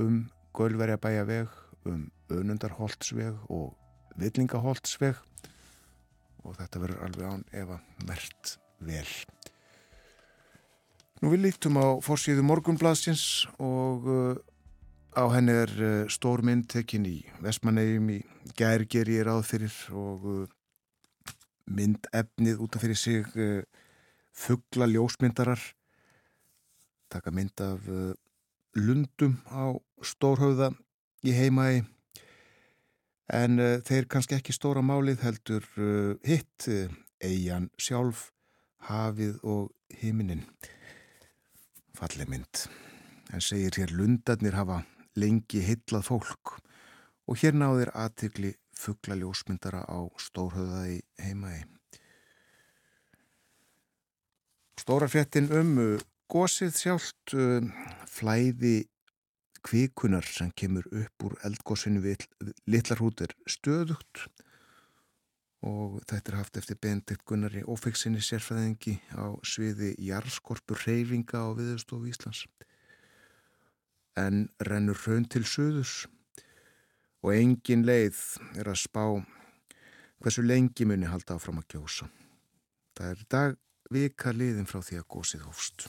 um 0.00 0.22
Gölverjabæjarveg 0.56 1.52
um 1.88 2.06
Önundarholtsveg 2.32 3.36
og 3.52 3.74
Villingaholtsveg. 4.16 5.20
Og 6.44 6.56
þetta 6.56 6.80
verður 6.80 7.04
alveg 7.04 7.28
án 7.28 7.44
ef 7.52 7.76
að 7.76 8.08
mert 8.08 8.54
vel 8.80 9.06
Nú 11.18 11.32
við 11.32 11.48
lítum 11.48 11.74
á 11.82 11.98
fórsíðu 11.98 12.44
morgunbladsins 12.46 13.48
og 13.58 14.04
uh, 14.06 14.36
á 15.18 15.26
henni 15.34 15.56
er 15.64 15.72
uh, 15.82 16.04
stór 16.06 16.44
mynd 16.46 16.68
tekinn 16.70 17.08
í 17.10 17.16
Vestmannegjum 17.42 18.12
í 18.14 18.18
Gærgeri 18.54 19.16
er 19.18 19.30
áðfyrir 19.32 19.74
og 19.98 20.28
uh, 20.30 20.44
mynd 21.74 22.06
efnið 22.14 22.62
út 22.62 22.78
af 22.78 22.84
fyrir 22.86 23.00
sig 23.00 23.26
fuggla 24.38 24.86
ljósmyndarar. 24.88 25.58
Taka 27.10 27.34
mynd 27.34 27.60
af 27.66 27.82
lundum 28.78 29.34
á 29.50 29.74
stórhauða 30.00 30.70
í 31.26 31.34
heimaði 31.34 31.82
en 33.34 33.60
þeir 33.84 34.08
kannski 34.08 34.38
ekki 34.38 34.56
stóra 34.56 34.80
málið 34.80 35.26
heldur 35.26 35.68
hitt 36.24 36.70
eigin 37.20 37.68
sjálf, 37.76 38.30
hafið 38.88 39.36
og 39.44 39.68
himinin 40.00 40.46
falleg 41.98 42.30
mynd. 42.30 42.64
En 43.34 43.42
segir 43.44 43.74
hér 43.76 43.92
lundarnir 43.92 44.56
hafa 44.56 44.82
lengi 45.18 45.60
hillað 45.66 46.06
fólk. 46.12 46.58
Og 47.28 47.42
hér 47.42 47.58
náðir 47.58 47.90
aðtikli 47.92 48.54
fuggla 48.78 49.18
ljósmyndara 49.18 49.82
á 49.84 49.98
stórhauðaði 50.22 51.02
heimaði 51.20 51.66
Stóra 54.78 55.08
fréttin 55.10 55.50
um 55.52 55.72
gósið 56.30 56.76
sjálft 56.78 57.34
flæði 58.08 58.86
kvikunar 59.66 60.24
sem 60.24 60.52
kemur 60.56 60.86
upp 60.94 61.26
úr 61.26 61.34
eldgósinu 61.44 62.00
við 62.04 62.28
litlarhútur 62.70 63.34
stöðugt 63.50 64.28
og 65.66 65.98
þetta 66.06 66.32
er 66.32 66.38
haft 66.38 66.58
eftir 66.60 66.78
Bendit 66.78 67.24
Gunnari 67.26 67.64
Ófeksinni 67.66 68.20
sérfræðingi 68.22 68.94
á 69.18 69.34
sviði 69.42 69.94
jarðskorpur 70.06 70.84
reyfinga 70.86 71.42
á 71.42 71.48
viðstofu 71.58 72.10
Íslands. 72.10 72.44
En 74.18 74.46
rennur 74.62 74.98
raun 75.06 75.26
til 75.26 75.42
söðus 75.46 76.06
og 77.22 77.34
engin 77.34 77.82
leið 77.86 78.20
er 78.58 78.70
að 78.70 78.84
spá 78.84 79.02
hversu 80.22 80.46
lengi 80.46 80.86
muni 80.86 81.10
halda 81.10 81.38
áfram 81.38 81.58
að 81.62 81.74
gjósa. 81.74 82.08
Það 82.94 83.10
er 83.10 83.26
dag 83.30 83.58
vika 83.90 84.34
liðin 84.34 84.66
frá 84.66 84.82
því 84.82 85.00
að 85.00 85.10
gósið 85.14 85.46
hófst. 85.46 85.88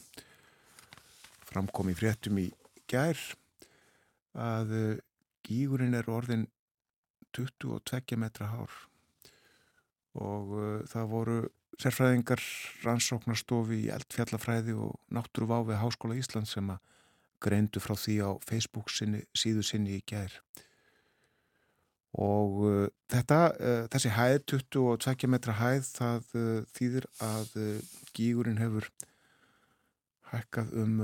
Framkom 1.49 1.89
í 1.93 1.97
fréttum 1.97 2.41
í 2.41 2.49
gær 2.89 3.17
að 4.33 4.73
eh, 4.77 5.01
gígurinn 5.45 5.97
er 5.97 6.09
orðin 6.09 6.47
22 7.37 8.17
metra 8.17 8.49
hár 8.49 8.88
og 10.19 10.53
uh, 10.57 10.67
það 10.89 11.09
voru 11.13 11.37
sérfræðingar 11.79 12.43
rannsóknarstofi 12.83 13.85
í 13.85 13.91
eldfjallafræði 13.95 14.75
og 14.75 14.97
náttúruváfi 15.15 15.79
Háskóla 15.79 16.17
Ísland 16.19 16.49
sem 16.49 16.71
að 16.73 16.81
greindu 17.39 17.79
frá 17.79 17.95
því 17.95 18.17
á 18.27 18.31
Facebook 18.43 18.91
sinni, 18.91 19.23
síðu 19.31 19.63
sinni 19.63 19.95
í 19.95 20.03
gær 20.03 20.33
og 22.19 22.61
uh, 22.67 22.87
þetta, 23.11 23.39
uh, 23.55 23.83
þessi 23.93 24.13
hæð 24.17 24.39
22 24.55 25.31
metra 25.31 25.55
hæð 25.59 25.91
það 25.93 26.31
þýðir 26.75 27.09
að 27.23 27.53
gígurinn 28.17 28.59
hefur 28.59 28.89
hækkað 30.33 30.73
um 30.83 30.97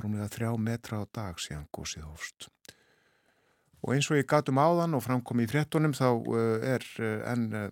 rúmlega 0.00 0.28
þrjá 0.32 0.50
metra 0.60 1.00
á 1.00 1.04
dag 1.08 1.40
síðan 1.40 1.68
gósið 1.74 2.06
hófst. 2.06 2.48
Og 3.84 3.94
eins 3.94 4.08
og 4.10 4.18
ég 4.18 4.28
gatum 4.28 4.60
áðan 4.60 4.96
og 4.98 5.04
framkom 5.04 5.42
í 5.44 5.48
fréttunum 5.50 5.94
þá 5.96 6.08
uh, 6.10 6.56
er 6.64 6.84
uh, 7.00 7.20
enn 7.32 7.46
uh, 7.54 7.68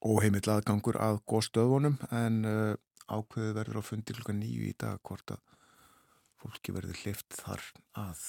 óheimill 0.00 0.46
aðgangur 0.48 0.98
að 1.00 1.20
góðstöðunum 1.28 1.98
en 2.16 2.42
ákveðu 3.10 3.54
verður 3.56 3.80
á 3.80 3.82
fundi 3.84 4.16
klukka 4.16 4.34
nýju 4.36 4.68
í 4.70 4.76
dag 4.80 5.00
hvort 5.04 5.34
að 5.34 5.42
fólki 6.40 6.72
verður 6.72 7.00
hlift 7.02 7.36
þar 7.36 7.64
að 8.00 8.22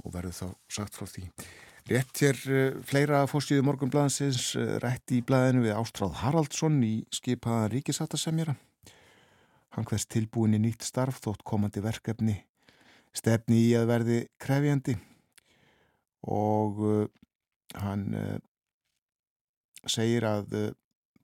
og 0.00 0.14
verður 0.14 0.36
þá 0.38 0.46
sagt 0.72 0.96
frá 0.96 1.08
því. 1.10 1.26
Rétt 1.90 2.22
hér 2.22 2.38
fleira 2.86 3.24
fórstíðu 3.28 3.64
morgunblæðansins 3.66 4.54
rétt 4.80 5.12
í 5.12 5.20
blæðinu 5.26 5.66
við 5.66 5.76
Ástráð 5.76 6.20
Haraldsson 6.22 6.78
í 6.86 6.94
skipaða 7.12 7.68
ríkisáttasemjara. 7.74 8.54
Hann 9.76 9.88
hvers 9.88 10.06
tilbúin 10.08 10.56
í 10.56 10.62
nýtt 10.62 10.86
starf 10.86 11.20
þótt 11.24 11.44
komandi 11.46 11.82
verkefni 11.84 12.38
stefni 13.16 13.64
í 13.68 13.70
að 13.78 13.88
verði 13.90 14.18
krefjandi 14.42 14.96
og 16.30 16.82
uh, 16.84 17.06
hann 17.80 18.06
uh, 18.14 18.36
segir 19.88 20.26
að 20.28 20.54
uh, 20.56 20.70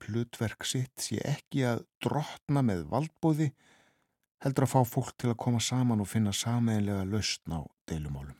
hlutverk 0.07 0.65
sitt 0.65 0.93
sé 1.01 1.19
ekki 1.25 1.65
að 1.67 1.85
drotna 2.03 2.63
með 2.65 2.85
valdbóði 2.91 3.51
heldur 4.43 4.67
að 4.67 4.73
fá 4.73 4.81
fólk 4.85 5.15
til 5.17 5.31
að 5.31 5.39
koma 5.41 5.61
saman 5.63 6.03
og 6.03 6.09
finna 6.09 6.33
sameinlega 6.35 7.05
lausn 7.09 7.57
á 7.57 7.61
deilumálum. 7.89 8.37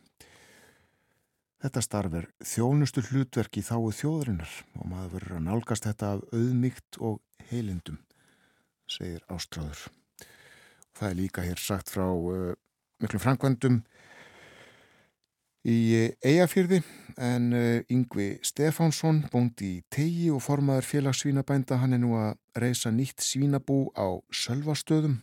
Þetta 1.58 1.82
starf 1.82 2.14
er 2.14 2.28
þjónustu 2.46 3.02
hlutverk 3.08 3.58
í 3.58 3.64
þáu 3.66 3.90
þjóðurinnar 3.90 4.52
og 4.78 4.84
maður 4.86 5.14
verður 5.16 5.38
að 5.40 5.46
nálgast 5.48 5.88
þetta 5.88 6.12
af 6.14 6.20
auðmygt 6.30 7.00
og 7.02 7.18
heilindum, 7.50 7.98
segir 8.86 9.24
Ástráður. 9.26 9.88
Það 10.94 11.08
er 11.08 11.18
líka 11.18 11.46
hér 11.46 11.62
sagt 11.62 11.90
frá 11.90 12.06
uh, 12.06 12.54
miklu 13.02 13.18
framkvæmdum 13.22 13.82
í 15.66 16.08
eigafyrði 16.22 16.82
en 17.18 17.52
uh, 17.52 17.80
Yngvi 17.90 18.28
Stefánsson 18.46 19.24
bóndi 19.32 19.78
í 19.78 19.84
tegi 19.90 20.28
og 20.30 20.42
formaður 20.44 20.86
félagssvínabænda 20.86 21.80
hann 21.82 21.96
er 21.96 22.02
nú 22.02 22.14
að 22.18 22.36
reysa 22.62 22.92
nýtt 22.94 23.24
svínabú 23.24 23.88
á 23.98 24.22
Sölvastöðum. 24.30 25.18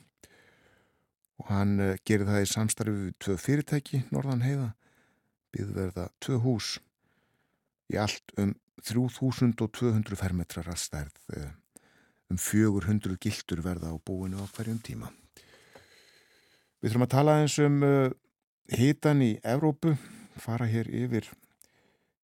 Og 1.39 1.51
hann 1.51 1.79
uh, 1.79 1.93
gerir 2.03 2.27
það 2.27 2.43
í 2.43 2.51
samstarfi 2.51 2.95
við 2.97 3.15
tvö 3.23 3.37
fyrirtæki 3.39 4.03
Norðan 4.11 4.43
heiða 4.43 4.73
byggverða 5.55 6.09
tvö 6.19 6.39
hús. 6.43 6.75
Í 7.93 7.99
allt 8.01 8.35
um 8.41 8.55
3200 8.83 10.19
fermetrar 10.19 10.67
að 10.67 10.81
stærð 10.81 11.45
um 12.33 12.39
400 12.41 13.15
gildur 13.21 13.61
verða 13.63 13.93
á 13.93 13.97
búinu 14.03 14.41
á 14.41 14.45
hverjum 14.51 14.81
tíma. 14.83 15.07
Við 16.81 16.91
þurfum 16.91 17.05
að 17.05 17.13
tala 17.13 17.37
eins 17.39 17.55
um 17.61 17.79
hitan 18.73 19.21
í 19.21 19.35
Evrópu, 19.45 19.95
fara 20.41 20.67
hér 20.69 20.89
yfir 20.91 21.29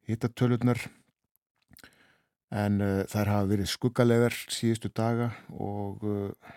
hitatölurnar. 0.10 0.80
En 2.52 2.82
uh, 2.84 3.04
þær 3.08 3.32
hafa 3.32 3.50
verið 3.54 3.69
skuggalegar 3.71 4.36
síðustu 4.52 4.91
daga 4.91 5.30
og 5.56 6.02
uh, 6.04 6.56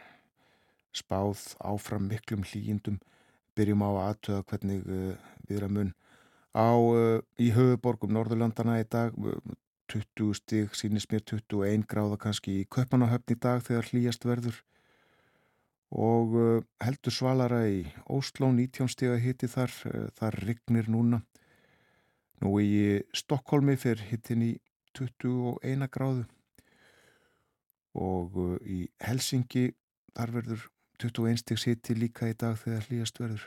spáð 0.94 1.52
áfram 1.62 2.08
miklum 2.10 2.42
hlýjindum, 2.46 2.98
byrjum 3.54 3.84
á 3.86 3.90
aðtöða 4.10 4.46
hvernig 4.50 4.88
uh, 4.88 5.12
við 5.46 5.60
erum 5.60 5.76
mun 5.78 5.92
á 6.54 6.70
uh, 6.74 7.20
í 7.38 7.52
höfuborgum 7.54 8.14
Norðurlandana 8.14 8.80
í 8.82 8.88
dag. 8.90 9.14
20 9.92 10.32
stig, 10.38 10.70
sínist 10.74 11.10
mér 11.12 11.20
21 11.28 11.84
gráða 11.86 12.16
kannski 12.18 12.62
í 12.62 12.68
Köpanahöfn 12.72 13.34
í 13.34 13.38
dag 13.38 13.60
þegar 13.62 13.90
hlýjast 13.90 14.24
verður. 14.26 14.56
Og 15.94 16.34
uh, 16.34 16.64
heldur 16.82 17.14
svalara 17.14 17.60
í 17.70 17.84
Ósló 18.10 18.48
19 18.50 18.90
stíða 18.90 19.20
hitti 19.22 19.50
þar 19.50 19.70
uh, 19.92 20.08
þar 20.18 20.40
rignir 20.48 20.90
núna 20.90 21.22
nú 22.42 22.59
í 22.62 23.01
Stokkólmi 23.14 23.77
fyrir 23.81 24.03
hittin 24.11 24.42
í 24.42 24.53
21 24.99 25.88
gráðu. 25.94 26.25
Og 27.94 28.38
uh, 28.40 28.57
í 28.66 28.88
Helsingi 29.03 29.68
þar 30.14 30.31
verður 30.38 30.66
21 31.03 31.42
stíks 31.42 31.66
hitti 31.68 31.94
líka 31.99 32.31
í 32.31 32.35
dag 32.38 32.59
þegar 32.59 32.87
hlýjast 32.88 33.20
verður. 33.23 33.44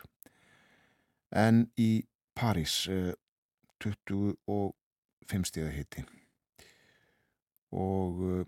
En 1.32 1.66
í 1.80 2.06
París 2.38 2.86
25 3.84 5.50
stíða 5.50 5.72
hitti 5.76 6.06
og 7.76 8.46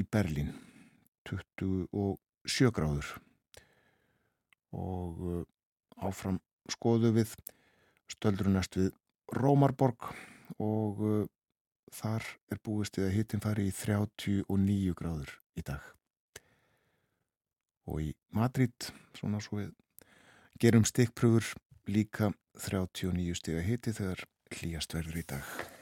í 0.00 0.02
Berlin 0.10 0.50
20 1.28 2.18
sjögráður 2.48 3.06
og 4.72 5.22
uh, 5.26 5.42
áfram 6.00 6.38
skoðu 6.70 7.12
við 7.18 7.34
stöldrunast 8.10 8.78
við 8.78 8.92
Rómarborg 9.36 10.10
og 10.58 11.02
uh, 11.04 11.24
þar 11.94 12.26
er 12.50 12.60
búist 12.64 12.98
að 12.98 13.14
hittin 13.14 13.42
fari 13.42 13.68
í 13.70 13.74
39 13.74 14.94
gráður 14.98 15.34
í 15.58 15.64
dag. 15.66 15.82
Og 17.90 18.02
í 18.04 18.12
Madrid 18.36 18.90
svona 19.18 19.42
svo 19.42 19.62
við 19.62 19.74
gerum 20.60 20.86
stikkpröfur 20.86 21.54
líka 21.90 22.30
39 22.60 23.38
stiga 23.38 23.64
hitti 23.64 23.96
þegar 23.96 24.26
hlýjast 24.54 24.94
verður 24.94 25.22
í 25.22 25.28
dag 25.34 25.79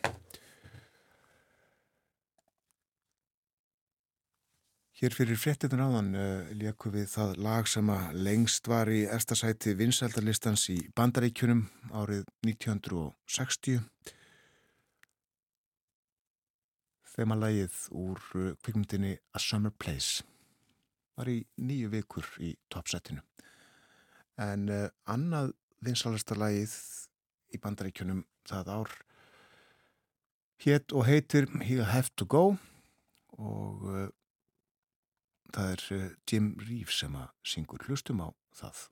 Hér 4.98 5.14
fyrir 5.14 5.38
fréttitur 5.38 5.78
áðan 5.78 6.08
uh, 6.10 6.22
eh, 6.42 6.54
leikum 6.58 6.90
við 6.90 7.04
það 7.12 7.36
lag 7.44 7.68
sem 7.70 7.90
að 7.94 8.16
lengst 8.18 8.66
var 8.66 8.88
í 8.90 9.04
efstasæti 9.06 9.76
vinsældarlistans 9.78 10.64
í 10.74 10.78
Bandaríkjunum 10.98 11.60
árið 11.94 12.24
1960. 12.42 13.78
Þeim 17.14 17.36
að 17.36 17.44
lagið 17.44 17.78
úr 18.02 18.26
uh, 18.42 18.50
kvikmyndinni 18.58 19.14
A 19.14 19.44
Summer 19.46 19.70
Place 19.70 20.26
var 21.14 21.30
í 21.30 21.38
nýju 21.62 21.94
vikur 21.94 22.34
í 22.42 22.56
toppsætinu. 22.66 23.22
En 24.50 24.66
uh, 24.66 24.90
annað 25.06 25.54
vinsælastarlagið 25.86 26.74
í 27.54 27.62
Bandaríkjunum 27.62 28.26
það 28.50 28.76
ár 28.80 29.00
hétt 30.66 30.90
og 30.90 31.06
heitir 31.06 31.46
He'll 31.62 31.86
Have 31.86 32.10
To 32.18 32.26
Go 32.26 32.46
og 33.38 33.92
það 35.54 35.72
er 35.72 35.82
eh, 35.96 36.06
Jim 36.30 36.52
Reeves 36.68 37.00
sem 37.02 37.16
að 37.16 37.32
syngur 37.46 37.88
hlustum 37.88 38.22
á 38.24 38.28
það. 38.54 38.86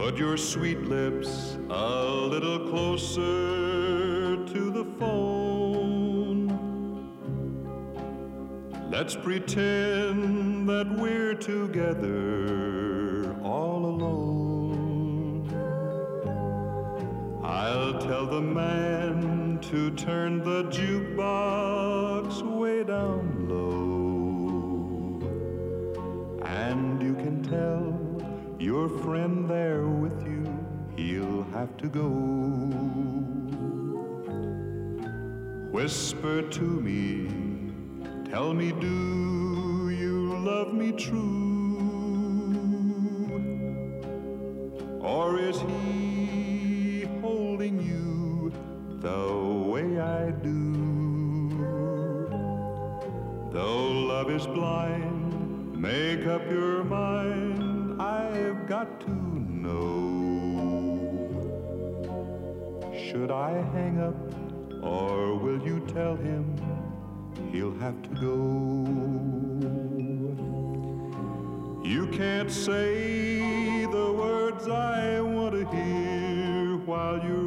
Put 0.00 0.18
your 0.18 0.36
sweet 0.36 0.82
lips 0.82 1.56
a 1.68 2.00
little 2.32 2.70
closer 2.70 4.44
to 4.44 4.70
the 4.70 4.84
phone. 4.98 5.60
Let's 8.90 9.14
pretend 9.14 10.68
that 10.68 10.88
we're 10.98 11.34
together 11.34 13.36
all 13.44 13.84
alone. 13.84 14.29
I'll 17.50 17.98
tell 17.98 18.26
the 18.26 18.40
man 18.40 19.58
to 19.62 19.90
turn 19.96 20.38
the 20.38 20.62
jukebox 20.70 22.42
way 22.42 22.84
down 22.84 23.48
low. 23.48 25.18
And 26.46 27.02
you 27.02 27.14
can 27.14 27.42
tell 27.42 27.98
your 28.60 28.88
friend 28.88 29.50
there 29.50 29.84
with 29.88 30.24
you, 30.24 30.46
he'll 30.96 31.42
have 31.50 31.76
to 31.78 31.88
go. 31.88 32.06
Whisper 35.72 36.42
to 36.42 36.62
me, 36.62 37.26
tell 38.30 38.54
me, 38.54 38.70
do 38.70 39.90
you 39.90 40.38
love 40.38 40.72
me 40.72 40.92
true? 40.92 41.40
Or 45.00 45.36
is 45.40 45.60
he 45.60 46.09
holding 47.60 47.82
you 47.82 48.50
the 49.00 49.70
way 49.70 50.00
I 50.00 50.30
do? 50.30 51.50
Though 53.52 53.88
love 54.12 54.30
is 54.30 54.46
blind, 54.46 55.76
make 55.76 56.26
up 56.26 56.40
your 56.50 56.84
mind 56.84 58.00
I've 58.00 58.66
got 58.66 58.98
to 59.02 59.10
know. 59.10 59.76
Should 62.96 63.30
I 63.30 63.52
hang 63.74 64.00
up 64.00 64.16
or 64.82 65.36
will 65.36 65.60
you 65.62 65.80
tell 65.80 66.16
him 66.16 66.56
he'll 67.52 67.78
have 67.78 68.00
to 68.04 68.08
go? 68.26 68.40
You 71.86 72.06
can't 72.06 72.50
say 72.50 73.84
the 73.84 74.12
words 74.12 74.66
I 74.66 75.20
want 75.20 75.52
to 75.52 75.66
hear 75.76 76.30
while 76.90 77.22
you're 77.22 77.39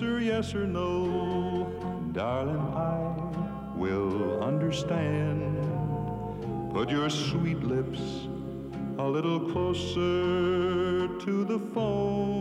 answer 0.00 0.18
yes 0.18 0.54
or 0.54 0.66
no? 0.66 1.68
Darling, 2.12 2.56
I 2.56 3.76
will 3.76 4.42
understand. 4.42 5.62
Put 6.72 6.88
your 6.88 7.10
sweet 7.10 7.62
lips 7.62 8.00
a 8.96 9.04
little 9.04 9.40
closer 9.52 11.06
to 11.18 11.44
the 11.44 11.58
phone. 11.74 12.40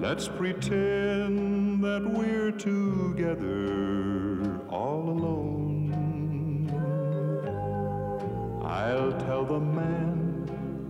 Let's 0.00 0.26
pretend 0.26 1.84
that 1.84 2.04
we're 2.04 2.50
together 2.50 4.60
all 4.68 5.08
alone. 5.08 5.92
I'll 8.64 9.12
tell 9.12 9.44
the 9.44 9.60
man 9.60 10.25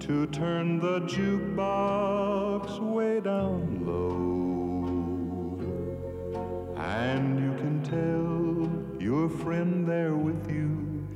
to 0.00 0.26
turn 0.26 0.78
the 0.80 1.00
jukebox 1.00 2.78
way 2.80 3.20
down 3.20 3.84
low. 3.84 5.58
And 6.76 7.38
you 7.40 7.54
can 7.56 7.82
tell 7.82 9.00
your 9.00 9.28
friend 9.28 9.86
there 9.88 10.14
with 10.14 10.50
you, 10.50 11.06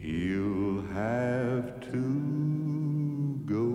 he'll 0.00 0.82
have 0.94 1.80
to 1.92 2.02
go. 3.46 3.66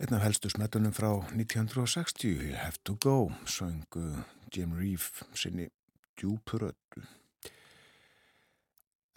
Einn 0.00 0.14
af 0.14 0.22
helstu 0.22 0.48
smetunum 0.48 0.92
frá 0.92 1.08
1960, 1.08 2.28
You 2.28 2.54
Have 2.54 2.78
to 2.84 2.96
Go, 3.00 3.32
söngu 3.44 4.24
Jim 4.54 4.72
Reeve 4.72 5.26
sinni 5.34 5.68
djúpuröldu. 6.16 7.19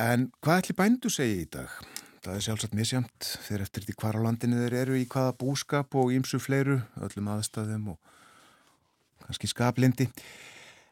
En 0.02 0.32
hvað 0.42 0.64
ætli 0.64 0.74
bændu 0.74 1.10
segi 1.14 1.44
í 1.44 1.50
dag? 1.54 1.70
Það 2.24 2.38
er 2.38 2.44
sjálfsagt 2.46 2.74
misjamt 2.74 3.28
þegar 3.46 3.64
eftir 3.68 3.84
því 3.86 3.94
hvar 4.00 4.18
á 4.18 4.26
landinu 4.26 4.62
þeir 4.64 4.76
eru 4.80 4.96
í 4.98 5.06
hvaða 5.06 5.36
búskap 5.38 5.94
og 6.00 6.14
ímsu 6.16 6.40
fleiru, 6.42 6.80
öllum 6.98 7.30
aðstæðum 7.30 7.92
og 7.94 8.00
kannski 9.28 9.52
skaplindi. 9.52 10.08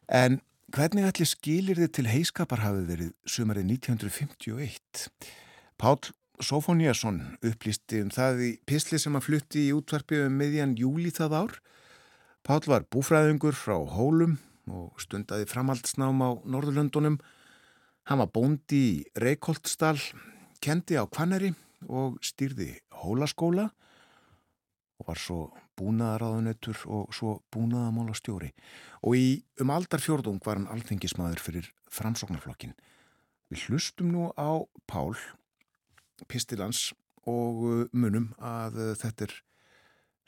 En 0.06 0.38
hvernig 0.70 1.08
ætli 1.10 1.26
skilir 1.26 1.82
þið 1.82 1.92
til 1.98 2.08
heiskapar 2.12 2.62
hafið 2.62 2.86
verið 2.92 3.12
sumarið 3.26 3.74
1951? 3.80 5.10
Pál 5.82 5.98
Sofóniasson 6.42 7.20
upplýsti 7.46 8.04
um 8.06 8.14
það 8.14 8.46
í 8.46 8.54
pisli 8.66 9.02
sem 9.02 9.18
að 9.18 9.28
flutti 9.32 9.66
í 9.68 9.76
útvarpi 9.78 10.22
um 10.28 10.38
miðjan 10.38 10.78
júli 10.78 11.10
það 11.14 11.38
ár. 11.42 11.60
Pál 12.46 12.62
var 12.70 12.86
búfræðingur 12.94 13.58
frá 13.58 13.80
Hólum 13.82 14.38
og 14.70 14.94
stundaði 15.02 15.50
framhaldsnám 15.50 16.22
á 16.22 16.30
Norðurlöndunum. 16.46 17.18
Hann 18.10 18.22
var 18.22 18.32
bóndi 18.34 18.80
í 18.82 18.94
Reykjóldsdal 19.22 20.00
kendi 20.62 20.98
á 20.98 21.06
Kvanneri 21.06 21.52
og 21.90 22.18
stýrði 22.26 22.74
hólaskóla 23.02 23.68
og 25.02 25.08
var 25.08 25.20
svo 25.22 25.40
búnaðaráðunettur 25.78 26.82
og 26.94 27.14
svo 27.16 27.40
búnaðamála 27.54 28.14
stjóri 28.18 28.52
og 29.02 29.18
í 29.18 29.28
um 29.62 29.74
aldar 29.74 30.02
fjörðung 30.02 30.42
var 30.46 30.60
hann 30.60 30.70
alþengismadur 30.74 31.42
fyrir 31.42 31.70
framsóknarflokkin. 31.94 32.74
Við 33.52 33.68
hlustum 33.68 34.12
nú 34.14 34.30
á 34.38 34.62
Pál 34.90 35.16
Pistilans 36.30 36.92
og 37.30 37.64
uh, 37.66 37.86
munum 37.94 38.32
að 38.38 38.78
uh, 38.82 38.92
þetta 38.98 39.28
er 39.28 39.38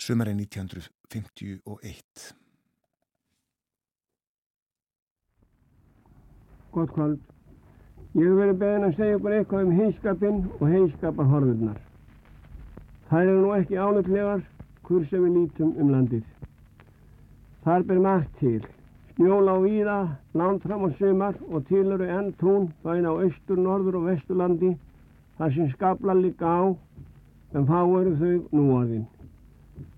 sömari 0.01 0.33
1951. 0.37 2.33
Gott 6.73 6.93
kvöld. 6.93 7.32
Ég 8.13 8.27
hef 8.29 8.35
verið 8.37 8.57
beðin 8.61 8.83
að 8.85 8.91
segja 8.97 9.17
ykkur 9.17 9.33
eitthvað 9.33 9.63
um 9.65 9.71
heimskapinn 9.73 10.35
og 10.59 10.67
heimskaparhorðurnar. 10.69 11.77
Það 13.09 13.23
eru 13.23 13.39
nú 13.41 13.53
ekki 13.55 13.79
ánöflegar 13.81 14.43
hvur 14.85 15.07
sem 15.09 15.23
við 15.23 15.37
lítum 15.39 15.71
um 15.81 15.89
landið. 15.89 16.27
Þar 17.65 17.85
ber 17.89 18.01
margt 18.05 18.35
til. 18.37 18.59
Snjóla 19.15 19.55
á 19.57 19.65
víða, 19.65 19.97
land 20.37 20.61
fram 20.61 20.85
á 20.85 20.89
sumar 20.99 21.41
og 21.49 21.65
til 21.71 21.87
eru 21.95 22.05
enn 22.05 22.29
tún 22.37 22.69
bæn 22.85 23.09
á 23.09 23.13
austur, 23.17 23.57
norður 23.57 23.97
og 24.03 24.07
vesturlandi 24.11 24.75
þar 25.39 25.53
sem 25.55 25.73
skabla 25.73 26.13
líka 26.13 26.45
á 26.45 26.61
en 27.57 27.65
fá 27.65 27.79
eru 27.81 28.13
þau 28.21 28.35
núaðinn. 28.53 29.07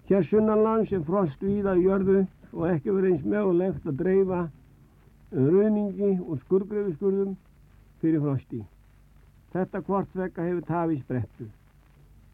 Hér 0.08 0.23
sunnanlands 0.30 0.91
er 0.95 1.04
frost 1.04 1.43
víða 1.43 1.75
í 1.75 1.84
jörðu 1.84 2.21
og 2.54 2.69
ekki 2.71 2.95
verið 2.95 3.12
eins 3.12 3.28
mögulegt 3.28 3.91
að 3.91 3.99
dreifa 4.04 4.45
ruðningi 5.36 6.13
og 6.30 6.39
skurgröfiskurðum 6.45 7.36
fyrir 8.05 8.21
frosti. 8.21 8.61
Þetta 9.55 9.81
hvort 9.87 10.17
vekka 10.19 10.45
hefur 10.45 10.65
tafið 10.67 11.01
sprettu. 11.01 11.47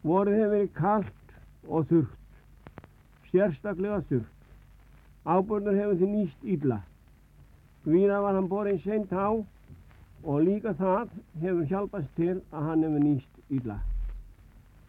Vorið 0.04 0.38
hefur 0.40 0.52
verið 0.52 0.72
kallt 0.76 1.36
og 1.68 1.86
þurft, 1.88 2.40
sérstaklega 3.30 4.00
þurft. 4.10 4.48
Ábörnur 5.24 5.78
hefur 5.78 6.00
þið 6.00 6.12
nýst 6.16 6.48
ílla. 6.56 6.80
Víða 7.86 8.20
var 8.24 8.36
hann 8.36 8.50
borinn 8.50 8.80
seint 8.82 9.12
á 9.14 9.30
og 9.32 10.42
líka 10.42 10.74
það 10.78 11.14
hefur 11.42 11.68
hjálpast 11.70 12.10
til 12.18 12.34
að 12.50 12.68
hann 12.68 12.86
hefur 12.86 13.04
nýst 13.06 13.54
ílla. 13.54 13.78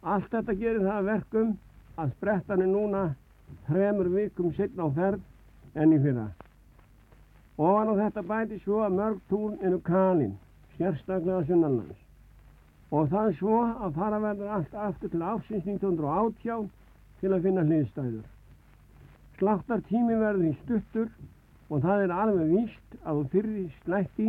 Allt 0.03 0.31
þetta 0.33 0.57
gerir 0.59 0.87
það 0.89 1.09
verkum 1.11 1.53
að 2.01 2.15
sprettan 2.17 2.65
er 2.65 2.71
núna 2.73 3.03
þremur 3.69 4.09
vikum 4.17 4.51
setna 4.57 4.89
á 4.89 4.95
ferð 4.97 5.79
enn 5.79 5.93
í 5.95 6.01
fyrra. 6.01 6.31
Ofan 7.61 7.93
á 7.93 8.01
þetta 8.01 8.25
bæti 8.33 8.57
svo 8.65 8.81
að 8.83 8.97
mörg 8.97 9.21
tún 9.29 9.61
eru 9.61 9.79
kalinn 9.85 10.33
sérstaklega 10.77 11.43
sunnanlands. 11.47 11.99
Og 12.93 13.09
það 13.09 13.35
svo 13.39 13.59
að 13.65 13.95
fara 13.97 14.21
verður 14.21 14.55
allt 14.57 14.73
aftur 14.87 15.11
til 15.13 15.21
ásins 15.21 15.65
1980 15.65 16.67
til 17.21 17.31
að 17.33 17.45
finna 17.47 17.63
hliðstæður. 17.65 18.25
Sláttar 19.39 19.81
tími 19.89 20.17
verður 20.19 20.49
í 20.49 20.57
stuttur 20.61 21.09
og 21.69 21.81
það 21.81 22.03
er 22.03 22.13
alveg 22.13 22.51
víst 22.53 22.99
að 23.01 23.21
þú 23.21 23.23
fyrri 23.33 23.63
slætti 23.83 24.27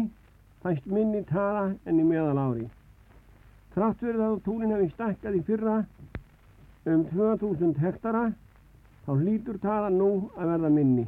fæst 0.65 0.87
minni 0.89 1.21
tala 1.29 1.67
enn 1.85 2.01
í 2.01 2.07
meðal 2.09 2.41
ári. 2.41 2.71
Trátt 3.75 4.01
verður 4.01 4.31
að 4.31 4.41
túnin 4.47 4.73
hefði 4.73 4.89
stakkað 4.95 5.37
í 5.37 5.43
fyrra 5.49 5.77
um 6.89 7.05
2000 7.11 7.77
hektara 7.83 8.25
þá 9.05 9.13
hlýtur 9.13 9.59
taðan 9.61 9.99
nú 10.01 10.11
að 10.39 10.55
verða 10.55 10.71
minni. 10.73 11.05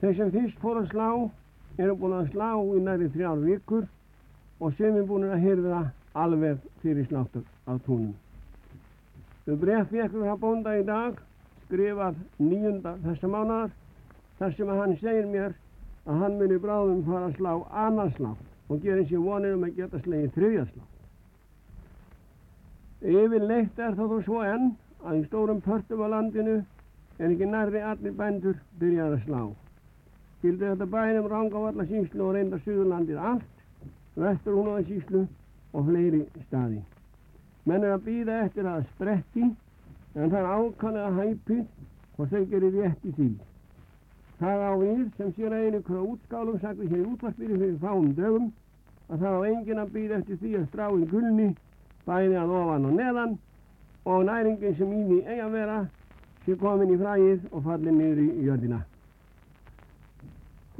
Þeir 0.00 0.16
sem 0.18 0.32
fyrst 0.34 0.62
fór 0.62 0.80
að 0.80 0.88
slá 0.94 1.08
eru 1.82 1.96
búin 1.98 2.16
að 2.16 2.30
slá 2.32 2.48
í 2.56 2.80
næri 2.86 3.10
þrjár 3.12 3.44
vikur 3.44 3.84
og 4.62 4.80
er 4.80 5.06
búin 5.06 5.26
að 5.26 5.42
hyrða 5.42 5.80
alveg 6.14 6.58
fyrir 6.82 7.06
sláttur 7.08 7.42
á 7.66 7.74
túnum. 7.86 8.14
Þau 9.46 9.56
breyft 9.58 9.90
vekkur 9.90 10.28
að 10.30 10.40
bónda 10.44 10.76
í 10.78 10.84
dag 10.86 11.18
skrifað 11.64 12.20
nýjunda 12.38 12.92
þessa 13.02 13.30
mánadar 13.32 13.72
þar 14.38 14.54
sem 14.56 14.70
að 14.70 14.80
hann 14.82 14.96
segir 15.00 15.26
mér 15.32 15.56
að 16.06 16.22
hann 16.22 16.38
muni 16.38 16.58
bráðum 16.62 17.02
fara 17.08 17.30
að 17.30 17.36
slá 17.40 17.52
annarslátt 17.86 18.70
og 18.70 18.84
gerir 18.84 19.08
sér 19.08 19.24
vonir 19.24 19.56
um 19.56 19.66
að 19.66 19.76
geta 19.80 20.00
slegið 20.04 20.36
þriðjaslátt. 20.36 20.90
Yfirleitt 23.02 23.82
er 23.82 23.96
það 23.98 24.14
þó 24.14 24.18
svo 24.28 24.44
enn 24.46 24.68
að 25.02 25.18
í 25.18 25.24
stórum 25.26 25.62
pörtum 25.64 26.04
á 26.06 26.08
landinu 26.14 26.60
er 27.18 27.32
ekki 27.32 27.48
nærri 27.50 27.82
allir 27.82 28.14
bændur 28.18 28.60
byrjað 28.78 29.16
að 29.16 29.24
slá. 29.26 29.42
Skildi 30.38 30.68
þetta 30.68 30.90
bænum 30.94 31.28
Rangavalla 31.30 31.86
síslu 31.90 32.28
og 32.28 32.36
reynda 32.36 32.60
Suðurlandir 32.62 33.18
allt, 33.18 33.51
vestur 34.16 34.56
hún 34.56 34.68
á 34.68 34.74
það 34.76 34.88
síslu 34.88 35.22
og 35.72 35.86
fleiri 35.88 36.22
staði. 36.46 36.80
Menn 37.64 37.84
er 37.86 37.94
að 37.96 38.04
býða 38.06 38.40
eftir 38.46 38.68
að 38.68 38.84
spretti 38.94 39.44
en 39.46 40.30
það 40.32 40.38
er 40.40 40.50
ákvæmlega 40.52 41.12
hæpið 41.18 41.62
og 42.18 42.28
þau 42.32 42.42
gerir 42.50 42.76
rétt 42.76 43.06
í 43.06 43.12
því. 43.16 43.28
Það 44.42 44.64
á 44.66 44.72
við 44.82 45.02
sem 45.16 45.32
sér 45.36 45.54
að 45.54 45.66
einu 45.66 45.80
hverja 45.86 46.08
útskálum 46.12 46.60
sagði 46.60 46.88
hér 46.90 47.06
útvarpiri 47.12 47.58
fyrir 47.60 47.78
fáum 47.84 48.10
dögum 48.18 48.50
að 49.08 49.22
það 49.22 49.38
á 49.38 49.40
engin 49.52 49.82
að 49.82 49.92
býða 49.96 50.18
eftir 50.18 50.40
því 50.42 50.54
að 50.58 50.68
stráin 50.68 51.08
gulni 51.12 51.48
bæði 52.06 52.38
að 52.40 52.54
ofan 52.58 52.88
og 52.88 52.96
neðan 52.98 53.36
og 54.04 54.24
næringin 54.26 54.76
sem 54.78 54.92
í 54.92 55.02
því 55.08 55.18
eiga 55.28 55.44
að 55.46 55.56
vera 55.56 55.78
sé 56.44 56.56
komin 56.58 56.90
í 56.90 56.98
fræið 56.98 57.46
og 57.52 57.62
fallið 57.68 57.96
niður 58.00 58.22
í 58.24 58.46
jörðina. 58.48 58.80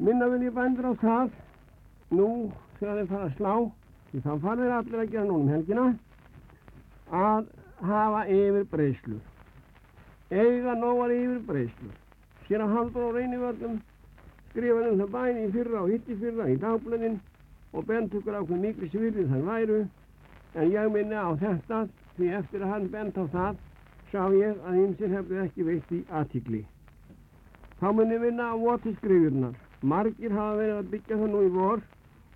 Minna 0.02 0.28
vil 0.32 0.42
ég 0.48 0.56
bændur 0.56 0.90
á 0.90 0.94
það 0.98 1.30
nú 2.18 2.28
þeir 2.82 3.08
fara 3.10 3.28
að 3.28 3.36
slá 3.38 3.54
því 4.10 4.22
þann 4.26 4.42
farið 4.42 4.74
allir 4.78 5.02
að 5.02 5.12
gera 5.12 5.24
núna 5.28 5.42
um 5.42 5.52
helgina 5.54 5.86
að 7.22 7.46
hafa 7.88 8.22
yfir 8.28 8.66
breyslur. 8.72 9.22
Eiga 10.30 10.74
nógar 10.74 11.14
yfir 11.14 11.40
breyslur. 11.48 11.96
Sér 12.48 12.64
að 12.64 12.76
haldur 12.76 13.08
á 13.08 13.10
reynivöldum 13.16 13.80
skrifa 14.52 14.88
um 14.90 14.98
það 15.00 15.12
bæni 15.16 15.46
í 15.46 15.52
fyrra 15.54 15.82
og 15.82 15.92
hitti 15.92 16.16
fyrra 16.20 16.48
í 16.52 16.58
dagblöðin 16.60 17.18
og 17.72 17.86
bent 17.88 18.14
okkur 18.18 18.36
á 18.36 18.42
hvað 18.44 18.64
miklu 18.66 18.88
svirðið 18.92 19.30
þann 19.32 19.46
væru 19.48 19.78
en 20.54 20.72
ég 20.72 20.92
minna 20.92 21.24
á 21.24 21.30
þetta 21.40 21.78
því 22.16 22.28
eftir 22.38 22.64
að 22.66 22.72
hann 22.74 22.90
bent 22.92 23.16
á 23.16 23.24
það 23.32 23.62
sá 24.12 24.22
ég 24.36 24.58
að 24.68 24.78
ymsir 24.82 25.14
hefðu 25.14 25.40
ekki 25.46 25.64
veitt 25.64 25.92
í 25.96 26.02
aðtíkli. 26.12 26.60
Þá 27.80 27.88
munni 27.96 28.18
vinna 28.20 28.52
á 28.52 28.54
votiskrifurnar. 28.60 29.56
Margir 29.82 30.34
hafa 30.36 30.58
verið 30.60 30.76
að 30.76 30.90
byggja 30.92 31.16
það 31.22 31.32
nú 31.32 31.40
í 31.42 31.52
vor 31.56 31.80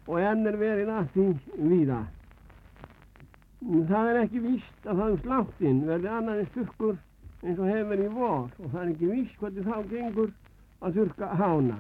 og 0.06 0.20
enn 0.22 0.46
er 0.46 0.58
verið 0.60 0.92
að 0.92 1.08
því 1.14 1.26
víða. 1.70 2.00
Það 3.90 4.10
er 4.10 4.20
ekki 4.20 4.42
víst 4.44 4.86
að 4.86 5.00
það 5.00 5.12
um 5.12 5.20
sláttinn 5.24 5.82
verði 5.88 6.10
annar 6.12 6.40
en 6.42 6.48
styrkur 6.52 6.96
eins 7.42 7.58
og 7.58 7.70
hefur 7.70 7.90
verið 7.90 8.06
í 8.06 8.14
vor 8.14 8.44
og 8.46 8.70
það 8.70 8.80
er 8.82 8.90
ekki 8.92 9.10
víst 9.12 9.40
hvernig 9.40 9.66
þá 9.66 9.76
gengur 9.90 10.32
að 10.80 10.98
þurka 11.00 11.30
hána. 11.40 11.78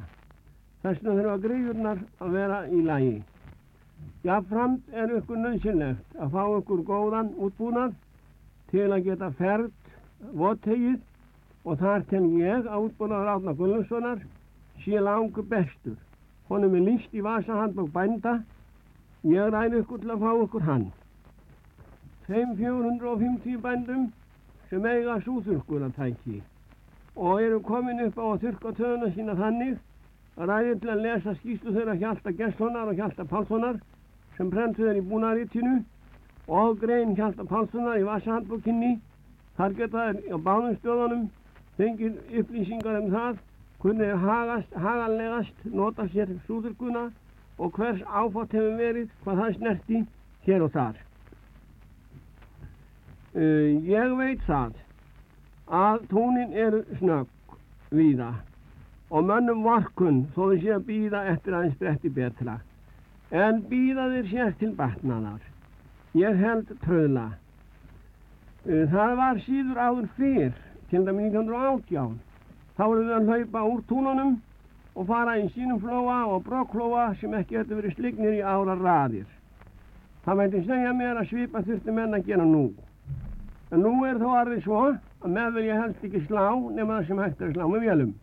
Þess 0.82 1.02
vegna 1.02 1.16
þurfa 1.20 1.36
greiðurnar 1.44 2.02
að 2.22 2.36
vera 2.38 2.60
í 2.70 2.82
lagi. 2.86 3.16
Jáfnframt 4.26 4.96
er 5.02 5.14
ykkur 5.18 5.42
nöðsynlegt 5.42 6.18
að 6.20 6.32
fá 6.34 6.42
ykkur 6.58 6.82
góðan 6.88 7.30
útbúnað 7.46 7.94
til 8.72 8.88
að 8.90 9.04
geta 9.06 9.30
ferð 9.38 9.70
vothegið 10.40 10.98
og 11.66 11.78
þar 11.82 12.04
tel 12.10 12.24
ég 12.40 12.66
að 12.66 12.88
útbúnaður 12.88 13.32
Átna 13.34 13.54
Gullarssonar 13.58 14.24
sé 14.84 15.00
langu 15.02 15.42
bestur. 15.50 15.96
Honum 16.48 16.74
er 16.74 16.84
líst 16.86 17.14
í 17.14 17.22
vasahandbók 17.26 17.90
bænda. 17.94 18.36
Ég 19.26 19.50
ræði 19.54 19.80
ykkur 19.82 20.02
til 20.02 20.12
að 20.14 20.22
fá 20.22 20.30
ykkur 20.44 20.66
hann. 20.68 20.84
Þeim 22.26 22.52
450 22.58 23.58
bændum 23.62 24.04
sem 24.70 24.86
eiga 24.86 25.18
súþurkulatæki 25.24 26.42
og 27.16 27.42
eru 27.42 27.60
komin 27.62 28.02
upp 28.06 28.18
á 28.18 28.24
að 28.28 28.40
þurka 28.44 28.72
töðuna 28.78 29.10
sína 29.14 29.36
þannig 29.38 29.76
að 30.36 30.50
ræði 30.50 30.72
til 30.80 30.90
að 30.92 31.02
lesa 31.06 31.34
skýslu 31.38 31.74
þeirra 31.76 31.94
Hjalta 32.00 32.32
Gesslonar 32.40 32.90
og 32.90 32.98
Hjalta 32.98 33.24
Pálssonar 33.30 33.78
sem 34.36 34.50
prentuð 34.52 34.90
er 34.90 34.98
í 35.00 35.04
búnaritinu 35.10 35.76
og 36.46 36.80
grein 36.82 37.14
Hjalta 37.16 37.46
Pálssonar 37.48 37.98
í 37.98 38.04
vasahandbókinni. 38.06 38.98
Þar 39.56 39.76
geta 39.78 40.08
þeir 40.12 40.36
á 40.36 40.38
bánum 40.50 40.76
stöðunum 40.82 41.28
fengið 41.78 42.18
upplýsingar 42.42 43.00
um 43.00 43.08
það 43.14 43.38
hagast, 43.82 44.72
haganlegast 44.74 45.64
nota 45.64 46.08
sér 46.08 46.28
súðurkuna 46.46 47.10
og 47.58 47.72
hvers 47.72 48.02
áfátt 48.02 48.52
hefur 48.52 48.76
verið 48.76 49.10
hvað 49.24 49.36
það 49.40 49.56
snerti 49.56 50.06
hér 50.46 50.62
og 50.62 50.72
þar. 50.72 50.96
Uh, 53.36 53.84
ég 53.84 54.16
veit 54.16 54.40
það 54.46 54.72
að 55.68 56.06
tónin 56.08 56.52
eru 56.52 56.84
snögg 56.98 57.56
víða 57.90 58.32
og 59.10 59.24
mönnum 59.24 59.62
varkun 59.62 60.26
þó 60.34 60.50
þau 60.50 60.60
sé 60.60 60.72
að 60.72 60.86
býða 60.86 61.24
eftir 61.32 61.54
aðeins 61.54 61.78
bretti 61.78 62.08
betra 62.08 62.60
en 63.30 63.62
býða 63.68 64.08
þeir 64.14 64.30
sér 64.30 64.54
til 64.58 64.72
batnaðar. 64.76 65.42
Ég 66.16 66.36
held 66.40 66.70
tröðla. 66.84 67.26
Uh, 68.66 68.86
það 68.90 69.16
var 69.20 69.42
síður 69.44 69.82
áður 69.82 70.08
fyrr 70.16 70.56
til 70.90 71.04
dæmi 71.04 71.28
1918 71.28 72.25
þá 72.76 72.84
erum 72.84 73.06
við 73.08 73.14
að 73.16 73.30
hlaupa 73.30 73.64
úr 73.70 73.80
túnunum 73.88 74.36
og 74.96 75.08
fara 75.08 75.36
í 75.40 75.48
sínum 75.54 75.80
flóa 75.80 76.18
og 76.32 76.44
brokkflóa 76.46 77.06
sem 77.20 77.34
ekki 77.36 77.60
ættu 77.60 77.76
verið 77.78 77.96
slignir 77.96 78.38
í 78.38 78.44
ára 78.44 78.76
raðir. 78.80 79.26
Það 80.24 80.38
mæti 80.40 80.62
segja 80.66 80.92
mér 80.96 81.20
að 81.20 81.28
svipa 81.30 81.62
þurfti 81.66 81.96
menn 81.96 82.16
að 82.16 82.28
gera 82.30 82.44
nú. 82.44 82.68
En 83.72 83.82
nú 83.82 83.92
er 84.08 84.20
þó 84.20 84.30
arðið 84.40 84.62
svo 84.64 84.80
að 84.86 85.34
meðvelja 85.36 85.80
helst 85.82 86.06
ekki 86.06 86.22
slá 86.26 86.46
nema 86.54 87.00
það 87.00 87.10
sem 87.10 87.20
hægt 87.24 87.42
er 87.42 87.50
að 87.50 87.58
slá 87.58 87.66
með 87.66 87.86
vélum. 87.86 88.14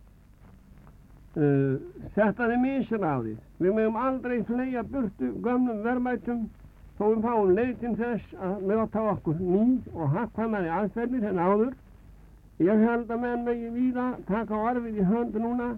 Uh, 1.34 1.78
þetta 2.14 2.46
er 2.46 2.60
misræðið. 2.62 3.38
Við 3.58 3.78
mögum 3.78 3.96
aldrei 3.98 4.36
flega 4.46 4.84
burtu 4.86 5.30
gömnum 5.42 5.80
verðmætum 5.86 6.44
þó 6.98 7.04
við 7.08 7.24
fáum 7.24 7.54
leitin 7.56 7.96
þess 7.98 8.36
að 8.38 8.68
nota 8.70 9.06
okkur 9.14 9.40
ný 9.40 9.64
og 9.94 10.12
hakkvæmari 10.14 10.70
aðferðir 10.70 11.26
en 11.30 11.42
áður 11.42 11.72
Ég 12.62 12.84
held 12.86 13.10
að 13.10 13.18
menn 13.18 13.40
megi 13.42 13.68
víða 13.74 14.04
taka 14.28 14.58
arfið 14.70 15.00
í 15.02 15.04
höndu 15.08 15.40
núna 15.42 15.72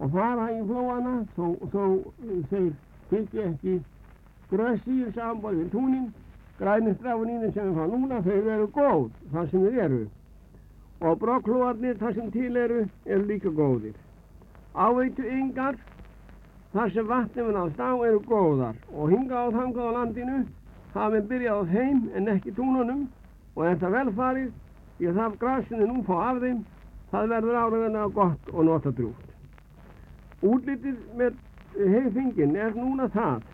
og 0.00 0.10
fara 0.12 0.50
í 0.52 0.58
flóana 0.68 1.14
þó, 1.36 1.46
þó 1.72 1.84
þeir 2.50 2.66
fylgja 3.08 3.46
ekki 3.46 3.78
grössýr 4.50 5.14
sambóð 5.16 5.62
við 5.62 5.70
túnin, 5.72 6.10
grænistráfinínir 6.60 7.54
sem 7.54 7.70
við 7.70 7.80
fá 7.80 7.86
núna, 7.94 8.20
þau 8.26 8.36
eru 8.36 8.68
góð 8.76 9.08
þar 9.32 9.48
sem 9.50 9.64
þeir 9.64 9.80
eru. 9.86 10.02
Og 11.00 11.18
brokklúarnir 11.24 11.96
þar 12.02 12.14
sem 12.18 12.30
til 12.36 12.56
eru, 12.56 12.84
eru 13.06 13.24
líka 13.24 13.48
góðir. 13.56 13.96
Áveitu 14.76 15.24
yngar 15.24 15.78
þar 16.74 16.92
sem 16.94 17.06
vatnum 17.08 17.52
náðst 17.56 17.80
á 17.80 17.90
eru 17.96 18.20
góðar 18.28 18.76
og 18.92 19.14
hinga 19.14 19.40
á 19.40 19.46
þangað 19.56 19.88
á 19.88 19.96
landinu 19.96 20.40
hafa 20.92 21.14
við 21.16 21.30
byrjað 21.32 21.56
á 21.56 21.70
þeim 21.72 22.08
en 22.14 22.34
ekki 22.36 22.52
túnunum 22.58 23.06
og 23.56 23.64
er 23.66 23.80
það 23.80 23.96
velfarið 23.96 24.50
að 25.08 25.20
það 25.20 25.36
grasinu 25.40 25.86
nú 25.88 26.02
fá 26.04 26.16
af 26.28 26.40
þeim 26.44 26.64
það 27.10 27.30
verður 27.34 27.58
áraðanlega 27.60 28.08
gott 28.16 28.50
og 28.52 28.66
nota 28.68 28.92
drúgt. 28.98 29.28
Útlitið 30.40 30.98
með 31.20 31.38
hefingin 31.94 32.56
er 32.56 32.76
núna 32.76 33.08
það 33.14 33.46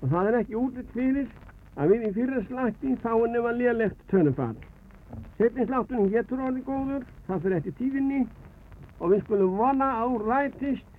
og 0.00 0.08
það 0.12 0.30
er 0.30 0.38
ekki 0.40 0.56
útlitt 0.60 0.94
fyrir 0.94 1.28
að 1.74 1.92
við 1.92 2.06
í 2.08 2.14
fyrra 2.18 2.42
slætti 2.48 2.94
þá 3.02 3.12
er 3.14 3.28
nefn 3.34 3.50
að 3.50 3.60
lélægt 3.60 4.08
tönufall. 4.10 4.56
Settinsláttunum 5.38 6.10
getur 6.10 6.42
orðið 6.42 6.66
góður, 6.68 7.06
það 7.26 7.44
fyrir 7.44 7.56
eftir 7.58 7.76
tífinni 7.78 8.24
og 9.00 9.12
við 9.12 9.22
skulum 9.24 9.56
vona 9.58 9.90
á 9.98 10.06
rætist 10.24 10.90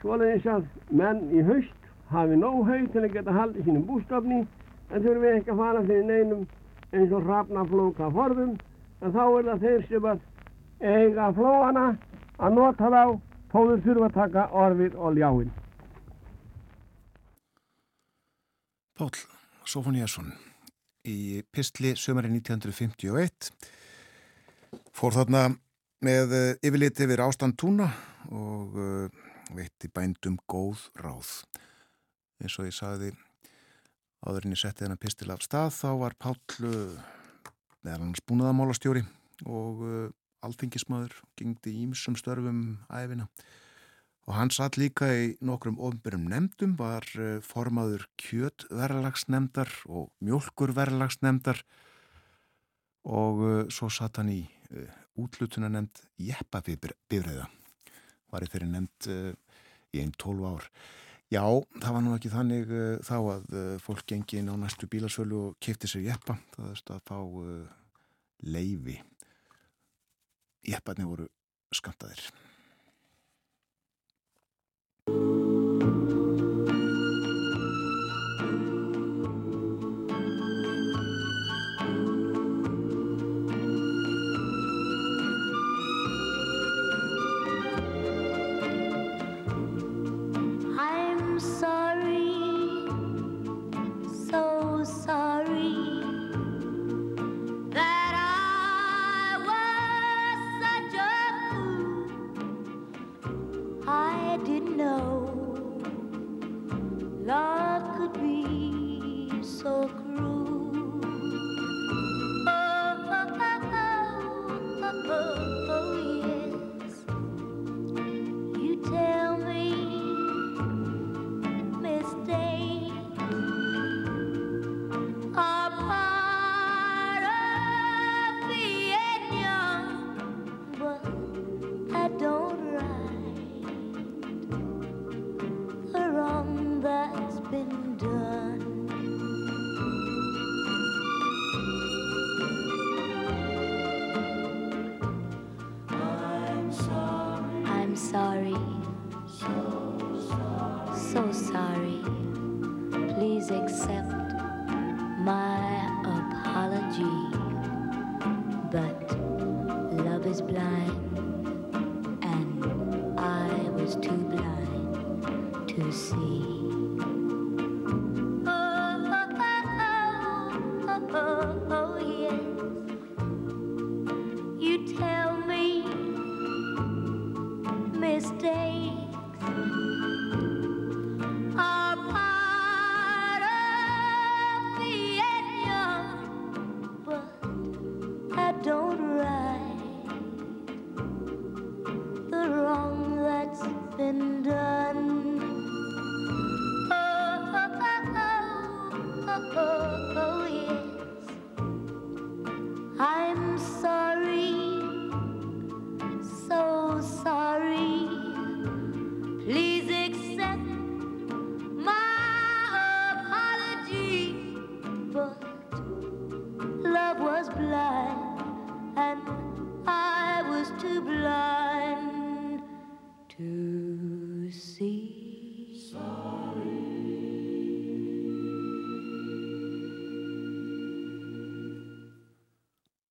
svoleiðis 0.00 0.48
að 0.48 0.66
menn 0.96 1.22
í 1.34 1.44
haust 1.44 1.90
hafi 2.10 2.38
nóg 2.40 2.64
haug 2.68 2.88
til 2.92 3.04
að 3.04 3.14
geta 3.16 3.36
haldið 3.36 3.68
sínum 3.68 3.86
bústofni 3.88 4.40
en 4.40 5.02
þurfum 5.04 5.22
við 5.24 5.36
ekki 5.38 5.54
að 5.54 5.62
fara 5.62 5.84
fyrir 5.86 6.06
neinum 6.08 6.46
eins 6.90 7.12
og 7.14 7.26
rafnaflóka 7.28 8.10
forðum 8.16 8.56
en 9.00 9.14
þá 9.14 9.24
er 9.24 9.48
það 9.48 9.64
þeir 9.64 9.88
sem 9.88 10.08
að 10.10 10.22
eiga 10.80 11.32
flóana 11.36 11.86
að 12.40 12.56
nota 12.56 12.92
þá 12.92 13.02
þóður 13.50 13.82
þurfa 13.86 14.08
að 14.08 14.16
taka 14.16 14.46
orfið 14.62 14.96
og 14.96 15.18
ljáinn. 15.18 15.50
Pál 19.00 19.10
Sofóniasson 19.64 20.32
í 21.08 21.40
Pistli 21.52 21.94
sömari 21.96 22.28
1951 22.32 23.50
fór 24.96 25.16
þarna 25.16 25.46
með 26.04 26.34
eh, 26.36 26.52
yfirliti 26.64 27.06
yfir 27.06 27.22
ástand 27.24 27.56
túna 27.60 27.88
og 28.30 28.76
uh, 28.76 29.22
veitti 29.56 29.88
bændum 29.92 30.36
góð 30.48 30.82
ráð. 31.00 31.30
Eins 32.40 32.56
og 32.60 32.68
ég 32.68 32.76
sagði 32.76 33.10
áðurinn 34.24 34.54
ég 34.54 34.60
setti 34.60 34.84
þennan 34.84 35.00
pistil 35.00 35.30
af 35.32 35.44
stað 35.44 35.72
þá 35.78 35.88
var 36.02 36.16
Pál 36.20 36.36
uh, 36.36 37.00
meðal 37.84 38.04
hans 38.04 38.22
búnaðamálastjóri 38.28 39.02
og 39.48 39.82
uh, 39.84 40.06
alþingismadur, 40.44 41.14
gengdi 41.38 41.74
ímsum 41.84 42.16
störfum 42.18 42.78
æfina 42.92 43.28
og 44.28 44.36
hann 44.36 44.52
satt 44.54 44.76
líka 44.78 45.08
í 45.10 45.30
nokkrum 45.42 45.80
ofnbyrjum 45.80 46.28
nefndum, 46.30 46.76
var 46.78 47.06
uh, 47.18 47.40
formaður 47.44 48.06
kjötverðalagsnemndar 48.20 49.72
og 49.88 50.10
mjölkurverðalagsnemndar 50.24 51.64
og 53.08 53.44
uh, 53.44 53.62
svo 53.72 53.90
satt 53.92 54.20
hann 54.20 54.32
í 54.32 54.42
útlutuna 55.18 55.66
nefnd 55.66 56.04
jeppabifriða, 56.22 57.48
var 58.30 58.44
í 58.44 58.50
þeirri 58.52 58.68
nefnd 58.70 59.08
í 59.90 59.98
einn 59.98 60.12
tólv 60.14 60.44
ár. 60.46 60.68
Já, 61.30 61.44
það 61.78 61.92
var 61.94 62.02
nú 62.02 62.14
ekki 62.16 62.30
þannig 62.32 62.70
uh, 62.74 62.96
þá 63.06 63.16
að 63.18 63.52
uh, 63.54 63.74
fólk 63.78 64.02
gengi 64.10 64.40
inn 64.40 64.50
á 64.50 64.58
næstu 64.58 64.88
bílasölu 64.90 65.42
og 65.46 65.58
kipti 65.62 65.86
sér 65.86 66.08
jeppa. 66.08 66.34
Það 66.56 66.72
er 66.72 66.80
að 66.96 67.04
fá 67.06 67.18
uh, 67.22 67.68
leifi. 68.50 68.96
Jepparnir 70.66 71.06
voru 71.06 71.28
skamtaðir. 71.74 72.24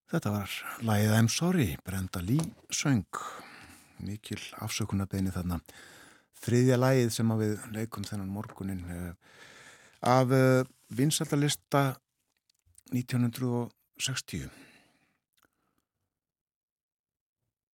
Þetta 0.10 0.32
var 0.34 0.54
læðið 0.82 1.12
I'm 1.13 1.28
Sorry, 1.30 1.67
Brenda 1.86 2.19
Lee 2.25 2.41
söng, 2.73 3.19
mikil 4.02 4.39
afsökunarbeginni 4.65 5.30
þarna. 5.36 5.60
Þriðja 6.41 6.80
lægið 6.80 7.12
sem 7.13 7.34
við 7.38 7.67
leikum 7.75 8.08
þennan 8.08 8.32
morgunin 8.34 8.82
eh, 8.89 9.12
af 10.02 10.34
eh, 10.34 10.63
vinsaldalista 10.97 11.84
1960. 12.89 14.49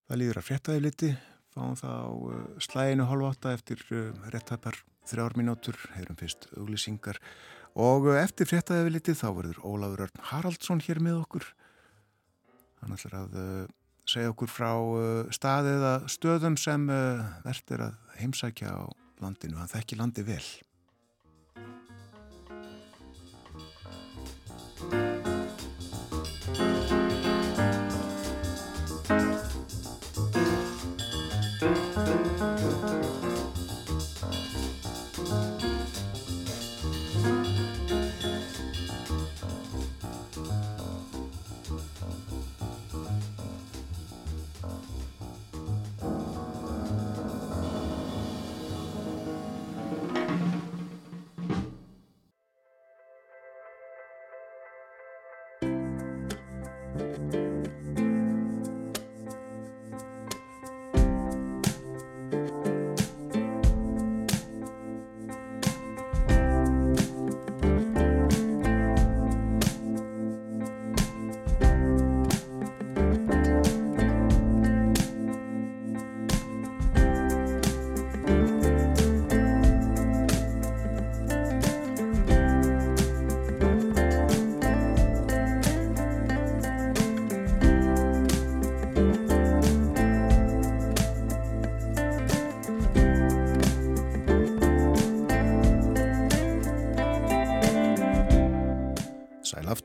Það 0.06 0.22
líður 0.22 0.42
að 0.42 0.48
fréttaði 0.50 0.84
liti, 0.84 1.14
fáum 1.56 1.78
það 1.80 1.96
á 1.96 2.12
eh, 2.36 2.44
slæginu 2.68 3.08
halv 3.10 3.30
átta 3.30 3.54
eftir 3.56 3.82
réttapar 4.34 4.80
þrjár 5.10 5.38
mínútur, 5.40 5.78
heyrum 5.96 6.18
fyrst 6.20 6.50
auglýsingar. 6.58 7.20
Og 7.76 8.08
eftir 8.16 8.48
fréttaði 8.50 8.94
liti 8.94 9.16
þá 9.18 9.28
verður 9.36 9.64
Ólafur 9.68 10.06
Örn 10.08 10.22
Haraldsson 10.32 10.84
hér 10.86 11.02
með 11.04 11.22
okkur. 11.26 11.48
Hann 12.82 12.96
ætlar 12.96 13.18
að 13.20 13.36
uh, 13.42 13.66
segja 14.08 14.32
okkur 14.32 14.52
frá 14.52 14.72
uh, 14.76 15.34
staðið 15.36 15.80
eða 15.80 15.96
stöðum 16.12 16.56
sem 16.62 16.88
uh, 16.92 17.26
verður 17.44 17.90
að 17.90 18.16
heimsækja 18.22 18.72
á 18.72 18.86
landinu, 19.24 19.60
hann 19.60 19.72
þekki 19.72 20.00
landi 20.00 20.24
vel 20.28 20.44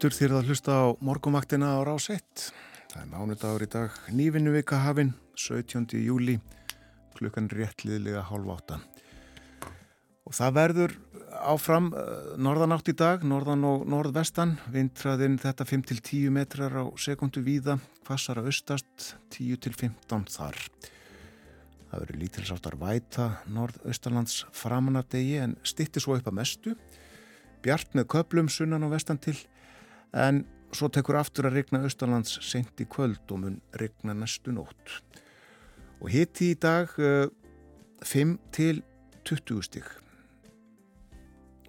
aftur 0.00 0.14
þér 0.16 0.32
að 0.38 0.46
hlusta 0.48 0.72
á 0.80 0.84
morgumvaktina 1.04 1.74
á 1.76 1.84
rás 1.84 2.06
1. 2.08 2.22
Það 2.88 3.00
er 3.02 3.08
mánudagur 3.10 3.64
í 3.66 3.66
dag, 3.68 3.96
nývinnu 4.08 4.54
vika 4.54 4.78
hafinn, 4.80 5.10
17. 5.36 5.92
júli, 6.00 6.38
klukkan 7.18 7.50
réttliðlega 7.52 8.22
hálf 8.30 8.48
átta. 8.54 8.78
Og 10.24 10.32
það 10.38 10.56
verður 10.56 10.94
áfram 11.52 11.90
uh, 11.92 12.32
norðanátt 12.40 12.88
í 12.88 12.96
dag, 12.96 13.28
norðan 13.28 13.68
og 13.68 13.84
norðvestan, 13.92 14.56
vintraðinn 14.72 15.36
þetta 15.44 15.68
5-10 15.68 16.32
metrar 16.32 16.80
á 16.80 16.84
sekundu 16.96 17.44
víða, 17.44 17.76
hvassara 18.08 18.46
austast 18.48 19.12
10-15 19.36 20.26
þar. 20.32 20.64
Það 21.90 22.06
verður 22.06 22.22
lítilsáttar 22.24 22.80
væta 22.86 23.30
norðaustalands 23.52 24.46
framanardegi 24.48 25.42
en 25.44 25.58
stitti 25.60 26.00
svo 26.00 26.16
upp 26.16 26.32
að 26.32 26.40
mestu. 26.40 26.76
Bjart 27.60 27.92
með 27.92 28.14
köplum 28.16 28.48
sunnan 28.48 28.88
og 28.88 28.96
vestan 28.96 29.20
til 29.20 29.36
en 30.12 30.44
svo 30.74 30.88
tekur 30.92 31.18
aftur 31.18 31.48
að 31.48 31.58
regna 31.58 31.82
austalands 31.86 32.38
sent 32.46 32.80
í 32.82 32.86
kvöld 32.90 33.30
og 33.30 33.42
mun 33.42 33.58
regna 33.78 34.14
næstu 34.14 34.54
nótt. 34.54 34.96
Og 36.00 36.10
hitti 36.14 36.52
í 36.54 36.58
dag 36.58 36.92
uh, 36.98 37.26
5 38.06 38.36
til 38.54 38.82
20 39.28 39.66
stig. 39.66 39.84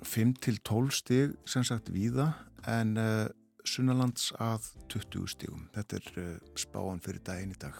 5 0.08 0.34
til 0.42 0.58
12 0.64 0.96
stig 0.96 1.36
sem 1.50 1.66
sagt 1.68 1.92
víða 1.94 2.32
en 2.70 2.96
uh, 2.98 3.28
sunnalands 3.68 4.32
að 4.42 4.72
20 4.94 5.28
stigum. 5.36 5.68
Þetta 5.76 6.00
er 6.00 6.12
uh, 6.22 6.34
spáan 6.58 7.04
fyrir 7.04 7.24
daginn 7.26 7.56
í 7.56 7.62
dag. 7.62 7.78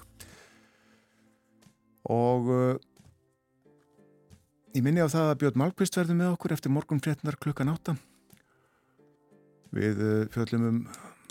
Og 2.12 2.48
ég 4.74 4.82
minni 4.82 5.04
á 5.06 5.08
það 5.08 5.28
að 5.30 5.36
Björn 5.44 5.60
Malkvist 5.62 6.00
verður 6.00 6.18
með 6.18 6.32
okkur 6.34 6.56
eftir 6.56 6.74
morgun 6.74 7.02
frétnar 7.04 7.38
klukkan 7.38 7.70
átta. 7.70 7.94
Við 9.72 10.02
fjöldum 10.34 10.68
um 10.68 10.80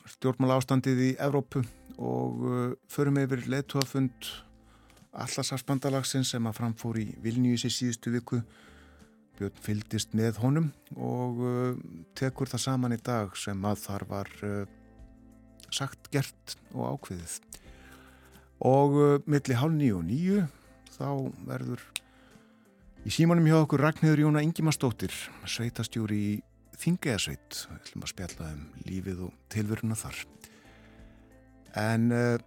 stjórnmála 0.08 0.56
ástandið 0.60 1.02
í 1.04 1.10
Evrópu 1.20 1.60
og 2.00 2.40
förum 2.88 3.18
yfir 3.20 3.44
leituafund 3.52 4.30
allarsafsbandalagsins 5.12 6.32
sem 6.32 6.46
að 6.48 6.56
framfór 6.56 7.00
í 7.02 7.06
Vilnius 7.20 7.66
í 7.68 7.72
síðustu 7.74 8.14
viku. 8.14 8.40
Björn 9.36 9.60
fyldist 9.64 10.16
með 10.16 10.40
honum 10.40 10.70
og 10.96 11.40
tekur 12.16 12.48
það 12.48 12.64
saman 12.64 12.96
í 12.96 13.00
dag 13.04 13.36
sem 13.36 13.64
að 13.64 13.84
þar 13.84 14.06
var 14.08 14.32
sagt, 15.70 16.10
gert 16.12 16.56
og 16.72 16.96
ákveðið. 16.96 17.38
Og 18.66 18.98
milli 19.28 19.56
hálf 19.56 19.76
nýju 19.76 19.96
og 20.00 20.06
nýju 20.08 20.42
þá 20.96 21.08
verður 21.48 21.84
í 23.08 23.12
símanum 23.14 23.48
hjá 23.48 23.62
okkur 23.62 23.84
Ragnhildur 23.84 24.26
Jóna 24.26 24.44
Ingimarsdóttir, 24.44 25.14
sveitastjóri 25.48 26.20
í 26.20 26.38
Þingeðasveit, 26.80 27.56
við 27.68 27.76
ætlum 27.76 28.04
að 28.06 28.10
spjalla 28.14 28.46
um 28.54 28.60
lífið 28.86 29.18
og 29.26 29.32
tilveruna 29.52 29.96
þar. 30.00 30.20
En 31.76 32.06
uh, 32.16 32.38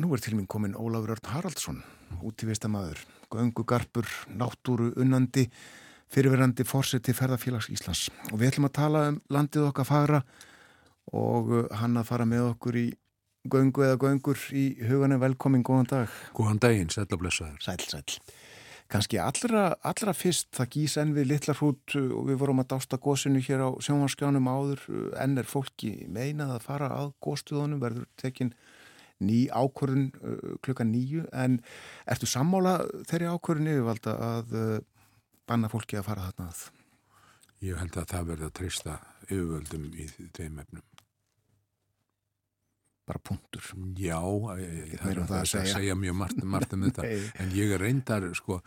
nú 0.00 0.12
er 0.16 0.22
til 0.24 0.38
minn 0.38 0.48
komin 0.48 0.78
Ólafur 0.78 1.12
Örn 1.18 1.28
Haraldsson, 1.34 1.82
útífista 2.24 2.70
maður, 2.72 3.02
göngugarpur, 3.32 4.08
náttúru, 4.32 4.88
unnandi, 5.04 5.44
fyrirverandi 6.12 6.64
fórseti 6.68 7.12
ferðarfélags 7.16 7.68
Íslands. 7.74 8.06
Og 8.32 8.40
við 8.40 8.54
ætlum 8.54 8.70
að 8.70 8.76
tala 8.80 9.04
um 9.10 9.20
landið 9.32 9.68
okkar 9.68 9.88
fara 9.90 10.22
og 11.12 11.52
uh, 11.52 11.66
hann 11.76 12.00
að 12.00 12.08
fara 12.08 12.28
með 12.28 12.54
okkur 12.54 12.80
í 12.86 12.86
göngu 13.52 13.84
eða 13.84 14.00
göngur 14.00 14.40
í 14.56 14.64
huganum 14.86 15.20
velkomin, 15.20 15.66
góðan 15.66 15.92
dag. 15.92 16.16
Góðan 16.32 16.62
daginn, 16.62 16.92
sæl 16.94 17.04
og 17.10 17.20
blessaður. 17.20 17.60
Sæl, 17.60 17.84
sæl. 17.84 18.16
Kanski 18.92 19.16
allra, 19.16 19.70
allra 19.88 20.12
fyrst 20.12 20.50
það 20.52 20.74
gís 20.74 20.98
enn 21.00 21.14
við 21.16 21.30
litlar 21.30 21.56
hrút 21.56 21.94
og 21.96 22.26
við 22.28 22.36
vorum 22.42 22.60
að 22.60 22.74
dásta 22.74 22.98
gósinu 23.00 23.40
hér 23.40 23.64
á 23.64 23.70
sjónvarskjánum 23.80 24.50
áður 24.52 24.82
enn 25.22 25.40
er 25.40 25.48
fólki 25.48 25.94
meinað 26.12 26.58
að 26.58 26.66
fara 26.66 26.90
að 26.98 27.14
góstuðunum 27.24 27.80
verður 27.80 28.04
tekin 28.20 28.52
ný 29.22 29.46
ákvörðun 29.48 30.10
uh, 30.20 30.54
klukkan 30.66 30.92
nýju 30.92 31.24
en 31.32 31.60
ertu 32.10 32.28
sammála 32.28 32.80
þeirri 33.08 33.32
ákvörðun 33.32 33.72
yfirvalda 33.72 34.16
að 34.28 34.56
uh, 34.60 34.78
banna 35.48 35.72
fólki 35.72 35.96
að 35.96 36.08
fara 36.10 36.28
þarna 36.28 36.50
að? 36.50 36.62
Ég 37.62 37.78
held 37.78 37.96
að 37.96 38.08
það 38.12 38.30
verður 38.32 38.50
að 38.50 38.56
treysta 38.58 38.98
yfirvöldum 39.28 39.88
í 39.94 40.08
þeim 40.36 40.64
efnum. 40.66 40.91
Bara 43.08 43.18
punktur. 43.26 43.64
Já, 43.98 44.20
ég, 44.60 44.92
það 45.00 45.08
er 45.10 45.20
um 45.22 45.30
það 45.30 45.38
að 45.40 45.48
segja, 45.50 45.72
segja 45.76 45.96
mjög 45.98 46.18
margt, 46.20 46.44
margt 46.46 46.76
um 46.76 46.84
þetta. 46.86 47.08
En 47.42 47.54
ég 47.56 47.72
er 47.74 47.82
reyndar 47.82 48.28
sko, 48.38 48.60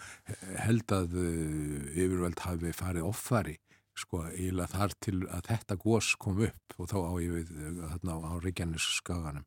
held 0.59 0.95
að 0.95 1.15
uh, 1.21 1.93
yfirvöld 1.95 2.43
hafi 2.43 2.73
farið 2.75 3.07
offari 3.07 3.55
sko, 3.95 4.25
eiginlega 4.27 4.73
þar 4.73 4.95
til 5.03 5.17
að 5.31 5.49
þetta 5.49 5.77
gós 5.79 6.11
kom 6.19 6.41
upp 6.43 6.75
og 6.75 6.89
þá 6.91 6.97
á 6.99 7.13
ég 7.23 7.51
þarna 7.79 8.17
á 8.27 8.33
Reykjanes 8.43 8.87
skaganum 8.97 9.45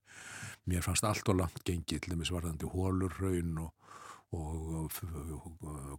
mér 0.69 0.85
fannst 0.85 1.05
allt 1.05 1.29
og 1.33 1.39
langt 1.43 1.61
gengið 1.69 2.05
til 2.05 2.15
dæmis 2.15 2.33
varðandi 2.33 2.69
hólurraun 2.73 3.59
og 3.65 3.75
og, 4.37 4.93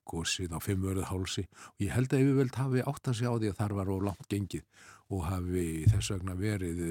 gósið 0.10 0.54
á 0.54 0.60
fimmverðu 0.62 1.08
hálsi. 1.10 1.46
Og 1.76 1.86
ég 1.86 1.94
held 1.96 2.14
að 2.14 2.24
yfirvöld 2.26 2.60
hafi 2.60 2.86
átt 2.86 3.10
að 3.10 3.20
segja 3.20 3.34
á 3.34 3.40
því 3.40 3.52
að 3.52 3.60
þar 3.60 3.76
var 3.80 3.92
of 3.96 4.06
langt 4.06 4.30
gengið 4.30 4.66
og 5.10 5.26
hafi 5.26 5.68
þess 5.90 6.12
vegna 6.14 6.36
verið 6.38 6.82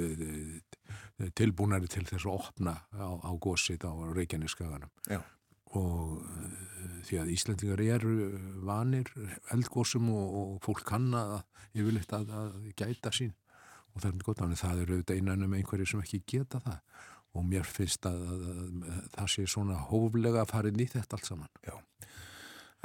tilbúinari 1.39 1.91
til 1.91 2.07
þess 2.07 2.26
að 2.26 2.34
opna 2.34 2.74
á, 2.95 3.09
á 3.22 3.30
gósið 3.39 3.86
á 3.86 3.93
Reykjaneskaganum 4.14 4.91
og 5.76 6.22
því 7.05 7.18
að 7.20 7.32
Íslandingar 7.34 7.82
eru 7.84 8.14
vanir 8.64 9.11
eldgósum 9.53 10.09
og, 10.14 10.39
og 10.41 10.55
fólk 10.64 10.86
kann 10.89 11.11
að 11.16 11.43
yfirleitt 11.74 12.14
að, 12.16 12.32
að 12.32 12.70
gæta 12.78 13.12
sín. 13.12 13.34
Og 13.93 14.03
það 14.03 14.11
er 14.11 14.24
gott 14.26 14.43
að 14.45 14.57
það 14.61 14.82
eru 14.82 14.97
auðvitað 14.97 15.20
einan 15.20 15.47
um 15.47 15.57
einhverju 15.59 15.91
sem 15.91 16.03
ekki 16.05 16.22
geta 16.28 16.61
það 16.64 16.78
og 17.39 17.47
mér 17.47 17.68
finnst 17.68 18.09
að, 18.09 18.24
að, 18.26 18.49
að 18.49 19.05
það 19.16 19.30
sé 19.34 19.47
svona 19.51 19.78
hóflega 19.91 20.43
að 20.43 20.51
fara 20.55 20.72
inn 20.72 20.82
í 20.82 20.89
þetta 20.91 21.18
allt 21.18 21.30
saman. 21.30 21.53
Já, 21.66 21.76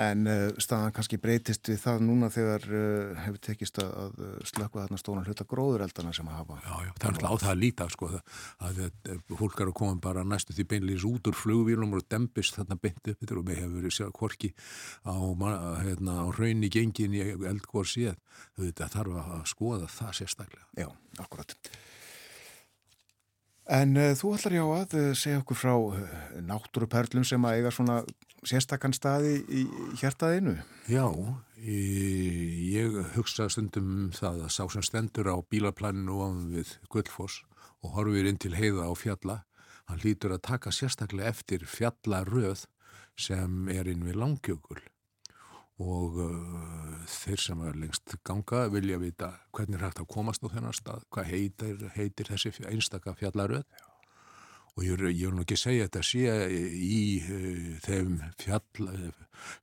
en 0.02 0.26
uh, 0.26 0.48
staðan 0.62 0.94
kannski 0.96 1.20
breytist 1.22 1.70
við 1.70 1.78
það 1.84 2.00
núna 2.08 2.30
þegar 2.34 2.64
uh, 2.66 3.20
hefur 3.26 3.42
tekist 3.46 3.78
að, 3.84 3.92
að 4.04 4.24
slökka 4.50 4.82
þarna 4.82 5.00
stóna 5.02 5.26
hluta 5.28 5.46
gróðureldana 5.50 6.14
sem 6.18 6.32
að 6.32 6.40
hafa. 6.40 6.58
Já, 6.64 6.74
já, 6.88 6.92
það 6.98 7.06
er 7.06 7.14
alltaf 7.14 7.30
á 7.30 7.42
það 7.44 7.52
að 7.52 7.62
líta 7.62 7.88
sko 7.94 8.10
að 8.10 8.82
fólk 9.38 9.62
eru 9.62 9.74
að 9.76 9.80
koma 9.84 10.02
bara 10.08 10.26
næstu 10.26 10.58
því 10.58 10.68
beinleis 10.74 11.08
út 11.10 11.30
úr 11.30 11.38
flugvílum 11.38 11.94
og 11.94 12.06
dempist 12.10 12.58
þarna 12.58 12.80
beint 12.82 13.14
upp 13.14 13.22
þetta 13.22 13.40
og 13.40 13.48
við 13.52 13.62
hefur 13.62 13.78
verið 13.78 13.98
sér 14.00 14.14
korki 14.18 14.54
á, 15.06 15.14
hérna, 15.86 16.20
á 16.26 16.28
raunni 16.40 16.74
gengin 16.74 17.18
í 17.18 17.26
eldgór 17.54 17.90
síð, 17.90 18.18
þetta 18.58 18.92
þarf 18.98 19.24
að 19.24 19.50
skoða 19.54 19.90
það 19.94 20.22
sérstaklega. 20.24 20.70
Já, 20.82 20.90
akkurat. 21.22 21.58
En 23.72 23.96
uh, 23.96 24.12
þú 24.18 24.34
ætlar 24.36 24.58
já 24.58 24.64
að 24.66 24.96
uh, 25.00 25.08
segja 25.16 25.40
okkur 25.40 25.58
frá 25.58 25.74
uh, 25.78 26.04
náttúruperlum 26.44 27.24
sem 27.28 27.46
að 27.48 27.60
eiga 27.60 27.72
svona 27.72 28.02
sérstakann 28.44 28.96
staði 28.96 29.38
í 29.48 29.64
hjertaðinu. 30.02 30.58
Já, 30.92 31.08
í, 31.64 31.80
ég 32.76 33.00
hugsa 33.16 33.48
stundum 33.48 34.12
það 34.16 34.44
að 34.50 34.54
sá 34.58 34.64
sem 34.76 34.84
stendur 34.84 35.32
á 35.32 35.40
bílaplaninu 35.48 36.20
ofan 36.20 36.50
við 36.52 36.76
Guldfoss 36.92 37.46
og 37.84 37.96
horfir 37.96 38.28
inn 38.28 38.40
til 38.40 38.52
heiða 38.56 38.90
á 38.92 38.94
fjalla, 39.00 39.38
hann 39.88 40.04
lítur 40.04 40.36
að 40.36 40.44
taka 40.50 40.76
sérstaklega 40.76 41.32
eftir 41.32 41.64
fjallaröð 41.68 42.66
sem 43.16 43.72
er 43.72 43.88
inn 43.88 44.04
við 44.04 44.20
langjökul 44.20 44.82
og 45.84 46.20
uh, 46.24 47.02
þeir 47.10 47.42
sem 47.42 47.64
er 47.68 47.80
lengst 47.80 48.16
ganga 48.26 48.68
vilja 48.72 49.00
vita 49.02 49.32
hvernig 49.56 49.80
er 49.80 49.88
hægt 49.88 50.04
að 50.04 50.12
komast 50.14 50.46
á 50.46 50.48
þennan 50.54 50.76
stað, 50.76 51.04
hvað 51.14 51.32
heitir, 51.32 51.82
heitir 51.98 52.30
þessi 52.32 52.54
einstaka 52.70 53.16
fjallaröð. 53.20 53.66
Og 54.74 54.88
ég, 54.88 54.98
vil 54.98 55.36
nú 55.36 55.44
ekki 55.44 55.58
segja 55.60 55.86
þetta 55.86 56.02
sé 56.08 56.38
í 56.50 57.02
uh, 57.22 57.68
þeim 57.86 58.18
fjall, 58.42 58.88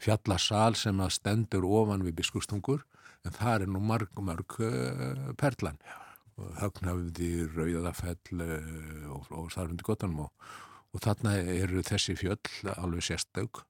fjallasal 0.02 0.76
sem 0.78 1.02
að 1.02 1.16
stendur 1.16 1.66
ofan 1.66 2.04
við 2.06 2.20
biskustungur 2.20 2.84
en 3.26 3.34
það 3.36 3.66
er 3.66 3.72
nú 3.74 3.82
marg, 3.84 4.22
marg 4.24 4.60
uh, 4.62 5.32
perlan. 5.40 5.80
Högnafði, 6.56 7.50
rauðafell 7.52 8.40
og, 9.12 9.26
og 9.28 9.50
þarfundi 9.52 9.84
gottanum 9.84 10.22
og, 10.24 10.46
og 10.94 11.02
þarna 11.04 11.34
eru 11.52 11.82
þessi 11.84 12.14
fjöll 12.16 12.72
alveg 12.78 13.04
sérstök 13.10 13.60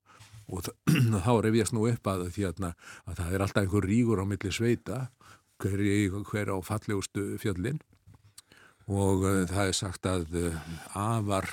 og 0.50 0.66
þá 1.24 1.32
reyfjast 1.44 1.74
nú 1.76 1.86
upp 1.90 2.10
að, 2.10 2.26
að, 2.28 2.68
að 3.06 3.22
það 3.22 3.34
er 3.34 3.44
alltaf 3.46 3.62
einhver 3.64 3.86
ríkur 3.86 4.22
á 4.22 4.24
milli 4.26 4.52
sveita 4.54 5.00
hver, 5.60 5.82
hver 6.26 6.52
á 6.52 6.56
fallegustu 6.64 7.34
fjöllin. 7.40 7.80
Og 8.90 9.22
uh, 9.22 9.42
það 9.46 9.70
er 9.70 9.76
sagt 9.76 10.08
að 10.10 10.38
uh, 10.40 10.70
afar 10.98 11.52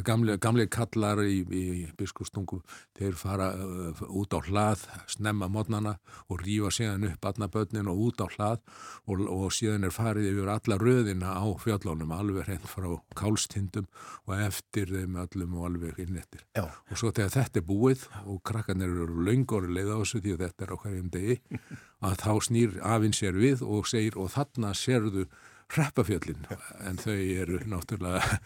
Gamle, 0.00 0.38
gamle 0.40 0.64
kallar 0.72 1.20
í, 1.20 1.42
í 1.44 1.64
biskustungu, 1.98 2.62
þeir 2.96 3.16
fara 3.20 3.50
uh, 3.52 4.00
út 4.08 4.32
á 4.32 4.40
hlað, 4.40 4.86
snemma 5.10 5.50
mótnana 5.52 5.98
og 6.32 6.40
rýfa 6.40 6.70
síðan 6.72 7.04
upp 7.10 7.28
alla 7.28 7.48
börnin 7.52 7.90
og 7.92 8.00
út 8.06 8.24
á 8.24 8.26
hlað 8.32 8.62
og, 9.04 9.20
og 9.20 9.52
síðan 9.52 9.84
er 9.84 9.92
farið 9.92 10.30
yfir 10.30 10.52
alla 10.54 10.78
röðina 10.80 11.36
á 11.36 11.44
fjöllónum, 11.60 12.14
alveg 12.16 12.48
hreint 12.48 12.66
frá 12.70 12.88
kálstindum 13.18 13.90
og 14.24 14.34
eftir 14.40 14.88
þeim 14.94 15.20
öllum 15.26 15.60
og 15.60 15.68
alveg 15.68 16.00
innettir. 16.06 16.46
Já. 16.56 16.64
Og 16.64 16.96
svo 16.96 17.12
þegar 17.12 17.36
þetta 17.36 17.60
er 17.60 17.68
búið 17.68 18.08
og 18.24 18.42
krakkarnir 18.48 18.96
eru 18.96 19.28
laungóri 19.28 19.76
leið 19.76 19.92
á 19.92 19.96
þessu 20.00 20.24
því 20.24 20.36
að 20.38 20.44
þetta 20.46 20.66
er 20.66 20.72
á 20.72 20.80
hverjum 20.86 21.12
degi 21.12 21.40
að 22.08 22.20
þá 22.24 22.32
snýr 22.48 22.78
afinn 22.96 23.16
sér 23.16 23.36
við 23.36 23.66
og 23.66 23.88
segir 23.92 24.16
og 24.16 24.32
þarna 24.32 24.72
sérðu 24.72 25.28
hreppafjöllin 25.72 26.42
en 26.88 26.98
þau 27.00 27.14
eru 27.16 27.58
náttúrulega 27.72 28.38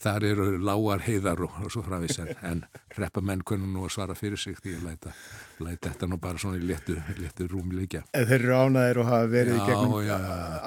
þar 0.00 0.24
eru 0.30 0.46
lágar 0.64 1.02
heiðar 1.04 1.42
og, 1.44 1.58
og 1.64 1.72
svo 1.74 1.82
frávís 1.86 2.16
en, 2.22 2.30
en 2.46 2.62
hreppamenn 2.96 3.42
kunum 3.46 3.74
nú 3.76 3.84
að 3.86 3.94
svara 3.96 4.16
fyrir 4.18 4.40
sig 4.40 4.56
því 4.62 4.76
að 4.78 4.86
læta, 4.88 5.12
læta 5.60 5.90
þetta 5.92 6.08
nú 6.10 6.18
bara 6.22 6.40
svona 6.40 6.56
í 6.60 6.64
letu, 6.64 6.96
letu 7.20 7.48
rúmleikja 7.52 8.02
En 8.16 8.26
þeir 8.30 8.38
eru 8.46 8.56
ánaðir 8.64 9.02
og 9.04 9.10
hafa 9.10 9.28
verið 9.34 9.58
í 9.58 9.60
Já, 9.60 9.66
gegnum 9.70 9.96
já. 10.08 10.16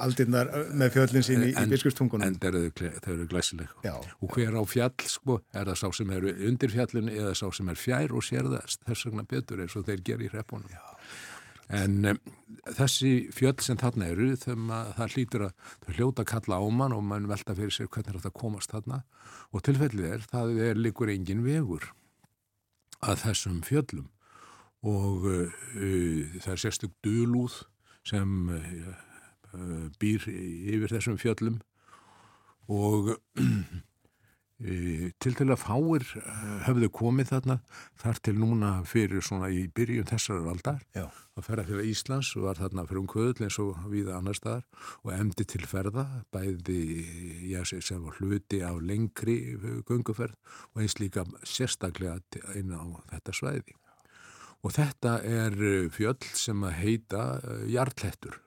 aldinnar 0.06 0.52
með 0.72 0.94
fjöllin 0.98 1.26
sín 1.26 1.46
í, 1.48 1.52
í 1.52 1.66
biskusttungunum. 1.74 2.26
en 2.28 2.38
þeir 2.42 2.60
eru, 2.62 2.92
eru 3.16 3.28
glæsileg 3.34 3.74
Já. 3.86 3.94
og 3.98 4.34
hver 4.38 4.54
á 4.54 4.62
fjall 4.70 5.08
sko 5.10 5.40
er 5.52 5.66
það 5.72 5.80
sá 5.82 5.88
sem 5.98 6.14
eru 6.14 6.34
undir 6.48 6.70
fjallinu 6.74 7.14
eða 7.18 7.34
sá 7.38 7.46
sem 7.54 7.68
er 7.74 7.80
fjær 7.80 8.14
og 8.14 8.22
sér 8.26 8.46
það 8.54 8.78
þess 8.86 9.08
vegna 9.10 9.26
betur 9.34 9.64
eins 9.66 9.74
og 9.80 9.88
þeir 9.90 10.04
gera 10.06 10.28
í 10.28 10.30
hreppunum 10.30 10.70
Já. 10.70 10.82
En 11.72 12.10
um, 12.10 12.18
þessi 12.76 13.12
fjöll 13.34 13.56
sem 13.64 13.78
þarna 13.80 14.08
eru 14.12 14.30
það 14.36 15.14
hlýtur 15.14 15.46
að 15.48 15.68
þau 15.84 15.92
hljóta 15.98 16.24
kalla 16.28 16.60
á 16.60 16.64
mann 16.68 16.96
og 16.96 17.04
mann 17.04 17.28
velta 17.30 17.56
fyrir 17.56 17.72
sér 17.74 17.88
hvernig 17.88 18.12
er 18.12 18.20
þetta 18.20 18.40
komast 18.40 18.74
þarna. 18.74 19.02
Og 19.52 19.64
tilfellið 19.64 20.10
er 20.10 20.26
það 20.30 20.58
er 20.68 20.80
líkur 20.80 21.12
engin 21.12 21.44
vegur 21.46 21.90
að 23.04 23.24
þessum 23.24 23.62
fjöllum. 23.64 24.10
Og 24.84 25.24
uh, 25.28 25.48
uh, 25.78 26.36
það 26.42 26.52
er 26.56 26.62
sérstök 26.66 26.92
dulúð 27.04 27.62
sem 28.04 28.34
uh, 28.52 29.88
býr 30.00 30.28
yfir 30.28 30.92
þessum 30.92 31.20
fjöllum. 31.20 31.62
Og 32.68 33.14
til 34.62 35.34
til 35.34 35.48
að 35.50 35.58
fáir 35.58 36.04
eh, 36.20 36.42
höfðu 36.68 36.88
komið 36.94 37.30
þarna 37.32 37.56
þar 37.98 38.20
til 38.22 38.34
núna 38.38 38.70
fyrir 38.86 39.24
svona 39.24 39.48
í 39.50 39.64
byrjun 39.66 40.06
þessar 40.06 40.46
aldar 40.46 40.78
Já. 40.94 41.08
að 41.34 41.46
ferða 41.48 41.64
til 41.66 41.88
Íslands 41.90 42.30
og 42.38 42.46
var 42.46 42.60
þarna 42.62 42.84
fyrir 42.86 43.00
um 43.02 43.08
kvöðl 43.10 43.42
eins 43.42 43.58
og 43.58 43.80
viða 43.90 44.20
annar 44.20 44.38
staðar 44.38 44.62
og 45.02 45.10
emdi 45.16 45.46
til 45.50 45.66
ferða 45.66 46.06
bæði 46.30 46.78
já, 47.50 47.64
sem 47.66 48.04
var 48.06 48.14
hluti 48.20 48.62
á 48.62 48.70
lengri 48.78 49.56
gunguferð 49.88 50.38
og 50.70 50.84
eins 50.84 51.00
líka 51.02 51.26
sérstaklega 51.42 52.20
inn 52.54 52.70
á 52.70 52.84
þetta 53.10 53.34
svæði 53.34 53.74
og 54.62 54.76
þetta 54.78 55.16
er 55.26 55.58
eh, 55.58 55.88
fjöll 55.90 56.30
sem 56.30 56.62
að 56.62 56.78
heita 56.78 57.24
jartlettur 57.66 58.38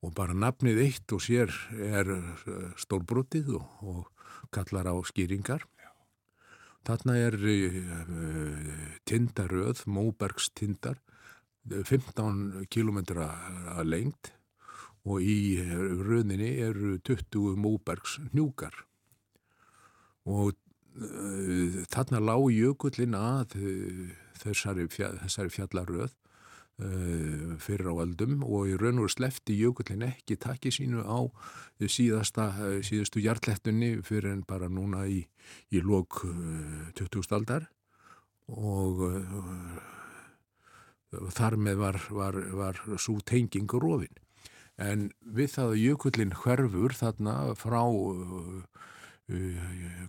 og 0.00 0.16
bara 0.16 0.32
nafnið 0.32 0.80
eitt 0.86 1.12
og 1.12 1.20
sér 1.20 1.52
er 1.76 2.08
stórbrotið 2.80 3.52
og, 3.58 3.84
og 3.84 4.08
kallar 4.54 4.90
á 4.90 4.94
skýringar. 5.06 5.66
Þarna 6.86 7.16
er 7.20 7.36
uh, 7.36 8.74
tindaröð, 9.08 9.84
Móbergs 9.86 10.48
tindar, 10.56 11.00
15 11.68 12.66
kilometra 12.72 13.28
að 13.76 13.90
lengt 13.92 14.30
og 15.04 15.20
í 15.24 15.60
röðinni 15.60 16.54
eru 16.60 16.96
20 17.04 17.58
Móbergs 17.60 18.16
hnjúkar. 18.30 18.74
Og 20.28 20.56
uh, 20.56 21.82
þarna 21.92 22.22
lág 22.24 22.48
jökullin 22.56 23.16
að 23.18 23.56
uh, 23.60 24.08
þessari, 24.40 24.88
fjall, 24.92 25.16
þessari 25.26 25.54
fjallaröð 25.58 26.16
fyrir 27.60 27.90
á 27.92 27.94
öldum 28.02 28.40
og 28.46 28.70
í 28.70 28.76
raun 28.80 29.02
og 29.04 29.10
slefti 29.12 29.56
jökullin 29.58 30.06
ekki 30.06 30.38
takki 30.40 30.72
sínu 30.72 31.04
á 31.04 31.28
síðasta, 31.80 32.46
uh, 32.56 32.78
síðustu 32.84 33.20
hjartlettunni 33.24 34.00
fyrir 34.06 34.32
en 34.32 34.44
bara 34.48 34.68
núna 34.72 35.04
í, 35.08 35.22
í 35.72 35.82
lók 35.84 36.22
uh, 36.24 36.90
20. 36.96 37.28
aldar 37.36 37.68
og 38.50 39.04
þar 41.34 41.56
með 41.58 41.80
var, 41.80 42.00
var, 42.10 42.36
var 42.54 42.80
svo 42.98 43.20
tenging 43.26 43.70
rofin. 43.70 44.14
En 44.80 45.10
við 45.20 45.52
það 45.54 45.72
að 45.72 45.82
jökullin 45.84 46.36
hverfur 46.40 46.94
þarna 46.96 47.34
frá 47.58 47.82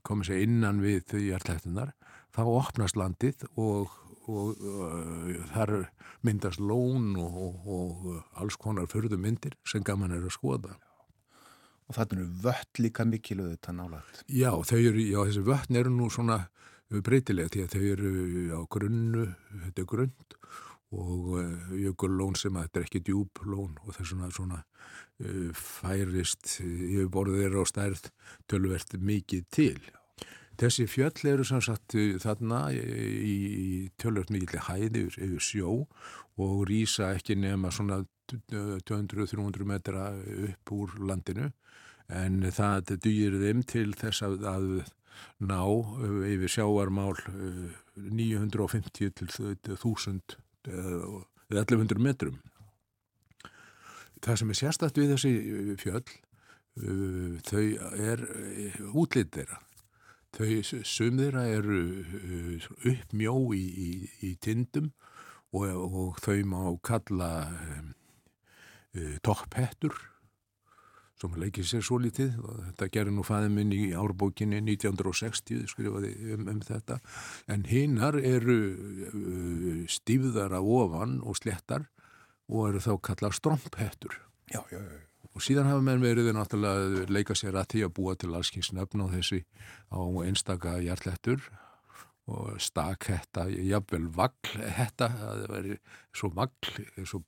komið 0.07 0.29
sér 0.29 0.43
innan 0.45 0.79
við 0.81 1.13
hjartlettunar, 1.27 1.91
þá 2.33 2.41
opnast 2.47 2.97
landið 2.97 3.43
og 3.59 3.91
og 4.31 4.61
uh, 4.63 5.35
þar 5.51 5.75
myndast 6.25 6.61
lón 6.61 7.13
og, 7.19 7.35
og, 7.41 7.65
og 7.75 8.39
alls 8.41 8.57
konar 8.61 8.89
förðu 8.91 9.19
myndir 9.21 9.57
sem 9.67 9.83
gaman 9.83 10.15
er 10.15 10.25
að 10.25 10.35
skoða. 10.37 10.77
Og 11.89 11.97
þarna 11.97 12.21
eru 12.21 12.27
vött 12.45 12.79
líka 12.79 13.05
mikilvæg 13.05 13.57
þetta 13.57 13.75
nálægt. 13.75 14.23
Já, 14.31 14.51
eru, 14.53 15.01
já, 15.03 15.19
þessi 15.27 15.45
vötn 15.47 15.79
eru 15.81 15.91
nú 15.91 16.09
svona 16.13 16.45
breytilega 16.91 17.51
því 17.51 17.63
að 17.63 17.73
þau 17.73 17.87
eru 17.93 18.11
á 18.51 18.61
grunnu, 18.71 19.25
þetta 19.65 19.83
er 19.83 19.89
grund 19.89 20.37
og 20.91 21.27
uh, 21.39 21.71
jökullón 21.79 22.35
sem 22.35 22.57
að 22.59 22.67
þetta 22.67 22.79
er 22.79 22.87
ekki 22.87 23.03
djúb 23.07 23.43
lón 23.47 23.77
og 23.79 23.93
það 23.93 24.01
er 24.03 24.09
svona, 24.09 24.29
svona 24.35 24.59
uh, 24.59 25.49
færist 25.55 26.57
yfir 26.59 27.07
borðið 27.13 27.45
þeirra 27.45 27.63
á 27.63 27.71
stærð 27.71 28.09
tölvert 28.51 28.97
mikið 28.99 29.45
til. 29.55 29.79
Þessi 30.61 30.85
fjöll 30.85 31.29
eru 31.31 31.45
sem 31.47 31.61
sagt 31.65 31.95
uh, 31.97 32.17
þarna 32.21 32.67
í, 32.75 33.89
tölvöld 34.01 34.29
mikilvæg 34.29 34.67
hæði 34.67 35.05
yfir, 35.07 35.37
sjó 35.41 35.71
og 36.41 36.57
rýsa 36.69 37.15
ekki 37.15 37.37
nema 37.39 37.71
svona 37.73 38.03
200-300 38.31 39.65
metra 39.67 40.11
upp 40.51 40.73
úr 40.75 40.93
landinu 41.01 41.49
en 42.13 42.45
það 42.53 42.93
dýr 43.01 43.39
þeim 43.41 43.63
til 43.67 43.89
þess 43.97 44.21
að, 44.27 44.45
að 44.51 44.67
ná 45.41 45.63
uh, 45.65 46.21
yfir 46.29 46.53
sjáarmál 46.59 47.17
uh, 47.17 47.73
950 47.97 49.17
til 49.17 49.33
1000 49.33 50.37
eða 50.69 51.63
1100 51.65 52.05
metrum. 52.05 52.37
Það 54.21 54.37
sem 54.37 54.53
er 54.53 54.61
sérstætt 54.61 55.01
við 55.01 55.15
þessi 55.15 55.31
fjöll, 55.81 56.05
þau 57.49 57.63
er 57.97 58.21
útlýtt 58.93 59.33
þeirra. 59.33 59.57
Þau 60.31 60.83
sum 60.87 61.19
þeirra 61.19 61.43
eru 61.51 61.79
uh, 62.01 62.69
uppmjó 62.87 63.35
í, 63.57 63.63
í, 63.67 63.89
í 64.29 64.35
tindum 64.39 64.93
og, 65.51 65.67
og 65.67 66.21
þau 66.23 66.37
má 66.47 66.61
kalla 66.87 67.31
um, 67.51 67.91
uh, 68.95 69.17
topphettur 69.25 69.97
sem 71.21 71.35
leikir 71.37 71.67
sér 71.67 71.83
svo 71.85 71.99
litið 72.01 72.39
og 72.41 72.63
þetta 72.69 72.87
gerir 72.95 73.13
nú 73.13 73.25
fæðið 73.25 73.53
minn 73.53 73.75
í 73.75 73.91
árbókinni 73.93 74.61
1960 74.63 75.67
skrifaði 75.69 76.15
um, 76.33 76.47
um 76.49 76.63
þetta. 76.65 76.97
En 77.51 77.67
hinnar 77.69 78.17
eru 78.17 78.57
uh, 79.11 79.85
stífðar 79.91 80.57
af 80.57 80.73
ofan 80.79 81.19
og 81.21 81.37
slettar 81.37 81.89
og 82.49 82.71
eru 82.71 82.83
þá 82.83 82.91
kallað 83.11 83.37
stromphettur. 83.37 84.17
Já, 84.51 84.63
já, 84.73 84.79
já. 84.79 85.10
Og 85.31 85.43
síðan 85.45 85.69
hafa 85.69 85.83
menn 85.85 86.03
verið 86.03 86.31
náttúrulega 86.35 87.05
leika 87.11 87.35
sér 87.37 87.59
að 87.61 87.69
því 87.73 87.83
að 87.85 87.93
búa 87.97 88.15
til 88.19 88.31
allskins 88.35 88.71
nöfn 88.75 89.05
á 89.05 89.07
þessi 89.13 89.43
á 89.91 89.99
einstaka 90.25 90.77
hjartlettur 90.83 91.45
og 92.31 92.59
stakhetta, 92.61 93.47
jafnvel 93.49 94.05
vaglhetta, 94.15 95.07
það 95.09 95.45
veri 95.51 95.77
svo 96.15 96.29
vagl, 96.35 96.69
svo 97.03 97.23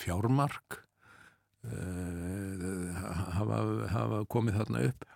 fjármark 0.00 0.78
uh, 1.68 3.02
hafa, 3.36 3.60
hafa 3.92 4.22
komið 4.32 4.58
þarna 4.62 4.86
upp 4.88 5.06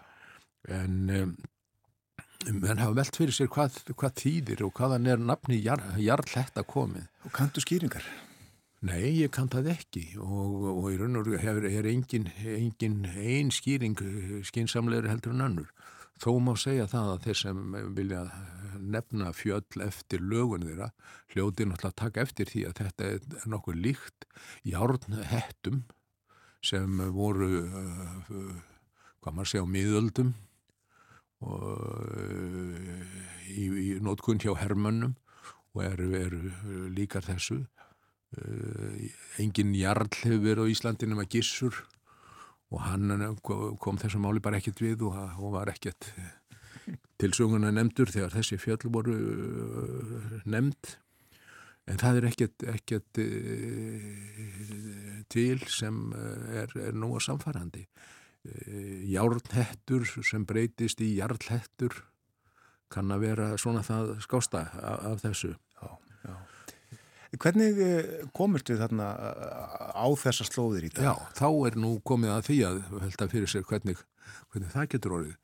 en 0.71 1.35
menn 2.51 2.83
hafa 2.83 2.97
velt 2.99 3.17
fyrir 3.19 3.35
sér 3.35 3.51
hvað, 3.53 3.79
hvað 3.95 4.19
þýðir 4.21 4.67
og 4.67 4.75
hvaðan 4.77 5.09
er 5.11 5.23
nafni 5.23 5.63
jar, 5.63 5.83
jarlhetta 5.99 6.67
komið 6.67 7.09
Og 7.27 7.35
kanntu 7.35 7.63
skýringar? 7.63 8.05
Nei, 8.83 9.12
ég 9.14 9.30
kann 9.30 9.47
það 9.47 9.68
ekki 9.76 10.01
og, 10.18 10.62
og 10.72 10.87
í 10.91 10.97
raun 10.99 11.20
og 11.20 11.28
hefur 11.39 11.68
er 11.68 11.87
engin, 11.87 12.24
engin 12.43 13.05
ein 13.07 13.53
skýring 13.55 13.95
skinsamlegur 14.49 15.07
heldur 15.07 15.37
en 15.37 15.45
önnur. 15.47 15.68
Þó 16.18 16.35
má 16.43 16.53
segja 16.59 16.89
það 16.91 17.12
að 17.12 17.22
þeir 17.26 17.39
sem 17.39 17.76
vilja 17.95 18.24
nefna 18.83 19.30
fjöll 19.37 19.85
eftir 19.87 20.22
lögun 20.22 20.66
þeirra 20.66 20.91
hljóti 21.30 21.66
náttúrulega 21.66 21.99
taka 22.03 22.24
eftir 22.26 22.51
því 22.51 22.64
að 22.68 22.80
þetta 22.80 23.09
er 23.12 23.49
nokkuð 23.55 23.78
líkt 23.87 24.26
járnhettum 24.66 25.85
sem 26.62 27.03
voru, 27.14 27.51
uh, 27.66 28.53
hvað 29.22 29.35
maður 29.39 29.51
segja, 29.53 29.66
á 29.66 29.74
miðöldum 29.76 30.35
og 31.43 32.03
uh, 32.18 33.16
í, 33.51 33.66
í 33.66 33.89
nótkunn 34.03 34.43
hjá 34.43 34.55
hermönnum 34.59 35.14
og 35.72 35.85
eru, 35.87 36.11
eru 36.18 36.91
líkar 36.93 37.24
þessu. 37.30 37.62
Uh, 38.33 39.11
engin 39.43 39.74
jarl 39.76 40.09
hefur 40.09 40.41
verið 40.41 40.64
á 40.64 40.72
Íslandinu 40.72 41.18
með 41.18 41.35
gissur 41.35 41.83
og 42.72 42.80
hann 42.87 43.37
kom 43.45 43.99
þessum 44.01 44.24
máli 44.24 44.41
bara 44.41 44.57
ekkert 44.57 44.80
við 44.80 45.05
og, 45.05 45.18
og 45.37 45.53
var 45.59 45.68
ekkert 45.68 46.09
til 47.20 47.30
söguna 47.37 47.68
nefndur 47.74 48.09
þegar 48.09 48.33
þessi 48.39 48.57
fjöll 48.61 48.89
voru 48.89 49.16
uh, 49.18 50.41
nefnd. 50.49 50.97
En 51.91 51.99
það 51.99 52.18
er 52.20 52.24
ekkert, 52.28 52.64
ekkert 52.70 53.18
til 55.35 55.64
sem 55.66 55.97
er, 56.14 56.70
er 56.78 56.95
nú 56.95 57.09
að 57.18 57.24
samfærandi 57.26 57.83
járnhettur 59.11 60.07
sem 60.22 60.47
breytist 60.47 61.03
í 61.03 61.12
jarlhettur 61.16 61.99
kann 62.93 63.12
að 63.14 63.26
vera 63.26 63.51
svona 63.61 63.83
það 63.87 64.16
skásta 64.24 64.66
af, 64.78 65.05
af 65.12 65.22
þessu. 65.24 65.53
Já, 65.80 65.91
já. 66.26 66.35
Hvernig 67.41 67.78
eh, 67.80 68.24
komist 68.37 68.68
við 68.68 68.83
þarna 68.83 69.09
eh, 69.16 69.93
á 69.97 70.07
þessa 70.20 70.47
slóðir 70.49 70.89
í 70.89 70.93
dag? 70.93 71.07
Já, 71.07 71.14
þá 71.39 71.49
er 71.68 71.78
nú 71.80 71.93
komið 72.05 72.35
að 72.35 72.43
því 72.49 72.59
að 72.68 72.80
velta 72.99 73.28
fyrir 73.33 73.53
sér 73.53 73.68
hvernig, 73.68 74.03
hvernig 74.53 74.74
það 74.74 74.91
getur 74.95 75.16
orðið 75.18 75.39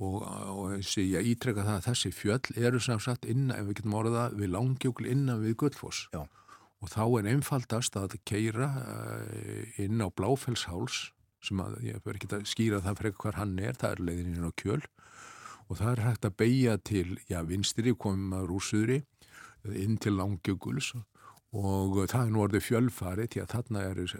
og, 0.00 0.18
og 0.24 0.90
ég 1.00 1.30
ítreka 1.32 1.64
það 1.64 1.78
að 1.78 1.86
þessi 1.88 2.12
fjöll 2.16 2.58
eru 2.68 2.82
samsagt 2.82 3.28
innan, 3.28 3.56
ef 3.56 3.68
við 3.68 3.80
getum 3.80 3.96
orðið 4.00 4.18
það, 4.18 4.36
við 4.42 4.52
langjökul 4.56 5.08
innan 5.08 5.42
við 5.44 5.56
Guldfoss 5.62 6.02
Já. 6.12 6.22
og 6.80 6.92
þá 6.92 7.02
er 7.06 7.32
einfaldast 7.34 7.98
að 8.00 8.16
keira 8.28 8.70
inn 9.80 10.00
á 10.00 10.08
Bláfellsháls 10.08 11.10
sem 11.44 11.60
að 11.62 11.78
ég 11.84 12.00
verður 12.04 12.20
ekki 12.20 12.32
að 12.36 12.48
skýra 12.48 12.80
það 12.84 12.98
fyrir 13.00 13.16
hvað 13.20 13.38
hann 13.40 13.54
er, 13.60 13.76
það 13.80 13.94
er 13.94 14.02
leiðin 14.08 14.34
inn 14.34 14.48
á 14.48 14.52
kjöl 14.60 14.80
og 15.70 15.78
það 15.78 15.92
er 15.92 16.02
hægt 16.04 16.26
að 16.26 16.36
beigja 16.42 16.76
til, 16.84 17.06
já, 17.30 17.40
vinstri 17.46 17.94
komum 17.94 18.34
að 18.36 18.48
rúsuðri 18.50 18.98
inn 19.76 19.96
til 20.00 20.16
langjökuls 20.16 20.94
og 20.96 21.04
það 21.50 22.20
er 22.22 22.30
nú 22.30 22.42
orðið 22.44 22.62
fjölfari 22.62 23.26
til 23.30 23.42
að 23.42 23.52
þarna 23.56 23.84
er 23.88 24.00
e, 24.04 24.10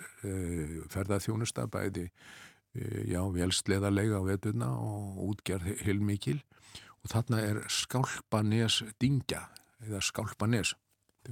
ferðarþjónusta 0.91 1.67
bæði 1.71 2.09
e, 2.09 3.05
já, 3.13 3.21
velsleðarlega 3.31 4.19
á 4.19 4.23
vetuna 4.27 4.71
og 4.75 5.21
útgerð 5.31 5.85
heilmikil. 5.85 6.41
Og 7.01 7.13
þarna 7.13 7.43
er 7.47 7.61
skálpanes 7.71 8.83
dingja 9.01 9.47
eða 9.87 10.03
skálpanes 10.05 10.75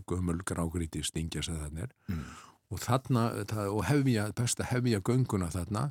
gömul 0.07 0.39
grágríti 0.47 1.03
stingja 1.03 1.43
sem 1.43 1.59
þarna 1.59 1.89
er. 1.89 1.97
Mm. 2.13 2.25
og 2.69 2.83
þarna 2.85 3.23
það, 3.49 3.71
og 3.73 3.85
hefja, 3.89 4.29
best 4.37 4.61
að 4.61 4.71
hefja 4.75 5.01
gönguna 5.01 5.49
þarna 5.51 5.89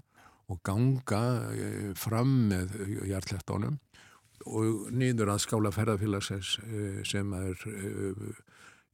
og 0.47 0.59
ganga 0.63 1.23
e, 1.51 1.93
fram 1.99 2.47
með 2.47 2.77
hjartlettónum 3.09 3.79
og 4.47 4.91
nýður 4.93 5.33
að 5.33 5.41
skála 5.43 5.73
ferðarfélagsins 5.73 6.59
sem 7.09 7.33
er 7.33 7.63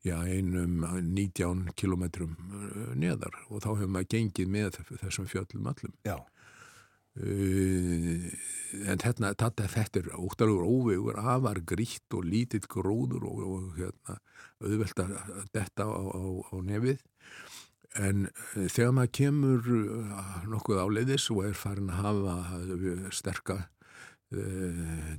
já, 0.03 0.17
einum 0.27 0.83
19 0.83 1.71
kilometrum 1.79 2.35
eh, 2.35 2.93
neðar 2.99 3.35
og 3.49 3.63
þá 3.63 3.69
hefur 3.71 3.91
maður 3.95 4.11
gengið 4.15 4.53
með 4.53 4.79
þessum 5.01 5.29
fjöllum 5.31 5.69
allum. 5.71 5.97
Já. 6.07 6.17
Uh, 7.13 8.23
en 8.89 9.01
hérna, 9.03 9.35
þetta, 9.37 9.67
þetta 9.69 9.99
er 9.99 10.07
óttalugur 10.17 10.65
óvegur, 10.65 11.19
afar 11.21 11.59
grítt 11.61 12.15
og 12.17 12.25
lítill 12.25 12.63
gróður 12.65 13.27
og, 13.29 13.43
og 13.45 13.75
hérna, 13.77 14.15
auðvelt 14.57 15.03
að 15.03 15.13
detta 15.53 15.85
á, 15.85 15.93
á, 15.93 16.23
á 16.49 16.55
nefið. 16.65 17.03
En 18.01 18.25
þegar 18.55 18.95
maður 18.97 19.13
kemur 19.13 19.69
nokkuð 20.49 20.81
áleiðis 20.81 21.27
og 21.29 21.43
er 21.45 21.53
farin 21.53 21.93
að 21.93 22.01
hafa 22.01 23.11
sterka 23.13 23.59
Eh, 23.59 23.82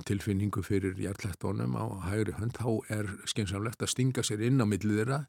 tilfinningu 0.05 0.63
fyrir 0.65 0.97
hjartlættónum 0.99 1.75
á 1.79 1.85
hægri 2.09 2.35
hönd, 2.37 2.57
þá 2.57 2.69
er 2.91 3.11
skynsamlegt 3.29 3.83
að 3.83 3.93
stinga 3.93 4.23
sér 4.25 4.43
inn 4.45 4.59
á 4.61 4.65
millið 4.67 5.01
þeirra 5.01 5.19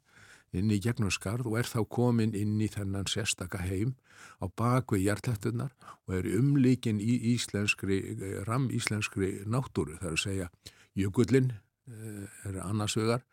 inn 0.55 0.71
í 0.71 0.79
gegnum 0.83 1.11
skarð 1.11 1.49
og 1.49 1.57
er 1.59 1.67
þá 1.67 1.81
komin 1.91 2.35
inn 2.37 2.55
í 2.63 2.69
þennan 2.71 3.09
sérstaka 3.11 3.59
heim 3.65 3.95
á 4.39 4.47
bakvið 4.47 5.03
hjartlættunar 5.07 5.73
og 6.07 6.15
er 6.19 6.29
umlíkin 6.37 7.01
í 7.03 7.17
íslenskri 7.33 7.99
eh, 8.15 8.39
ram 8.47 8.69
íslenskri 8.73 9.43
náttúru, 9.45 9.97
það 9.99 10.09
er 10.09 10.15
að 10.15 10.23
segja 10.23 10.49
jökullin 10.97 11.51
eh, 11.51 12.23
er 12.47 12.61
annarsvegar 12.63 13.25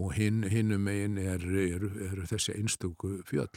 og 0.00 0.14
hinn 0.16 0.46
hinnum 0.48 0.88
megin 0.88 1.20
eru 1.20 1.66
er, 1.66 1.86
er 2.08 2.24
þessi 2.30 2.56
einstöku 2.56 3.18
fjöll 3.28 3.52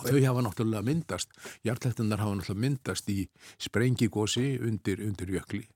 og 0.00 0.08
þau 0.08 0.22
hafa 0.24 0.44
náttúrulega 0.46 0.86
myndast 0.86 1.36
hjartlættunar 1.66 2.22
hafa 2.22 2.38
náttúrulega 2.38 2.64
myndast 2.64 3.10
í 3.12 3.20
sprengigósi 3.60 4.54
undir, 4.64 5.02
undir 5.04 5.34
jökli. 5.36 5.66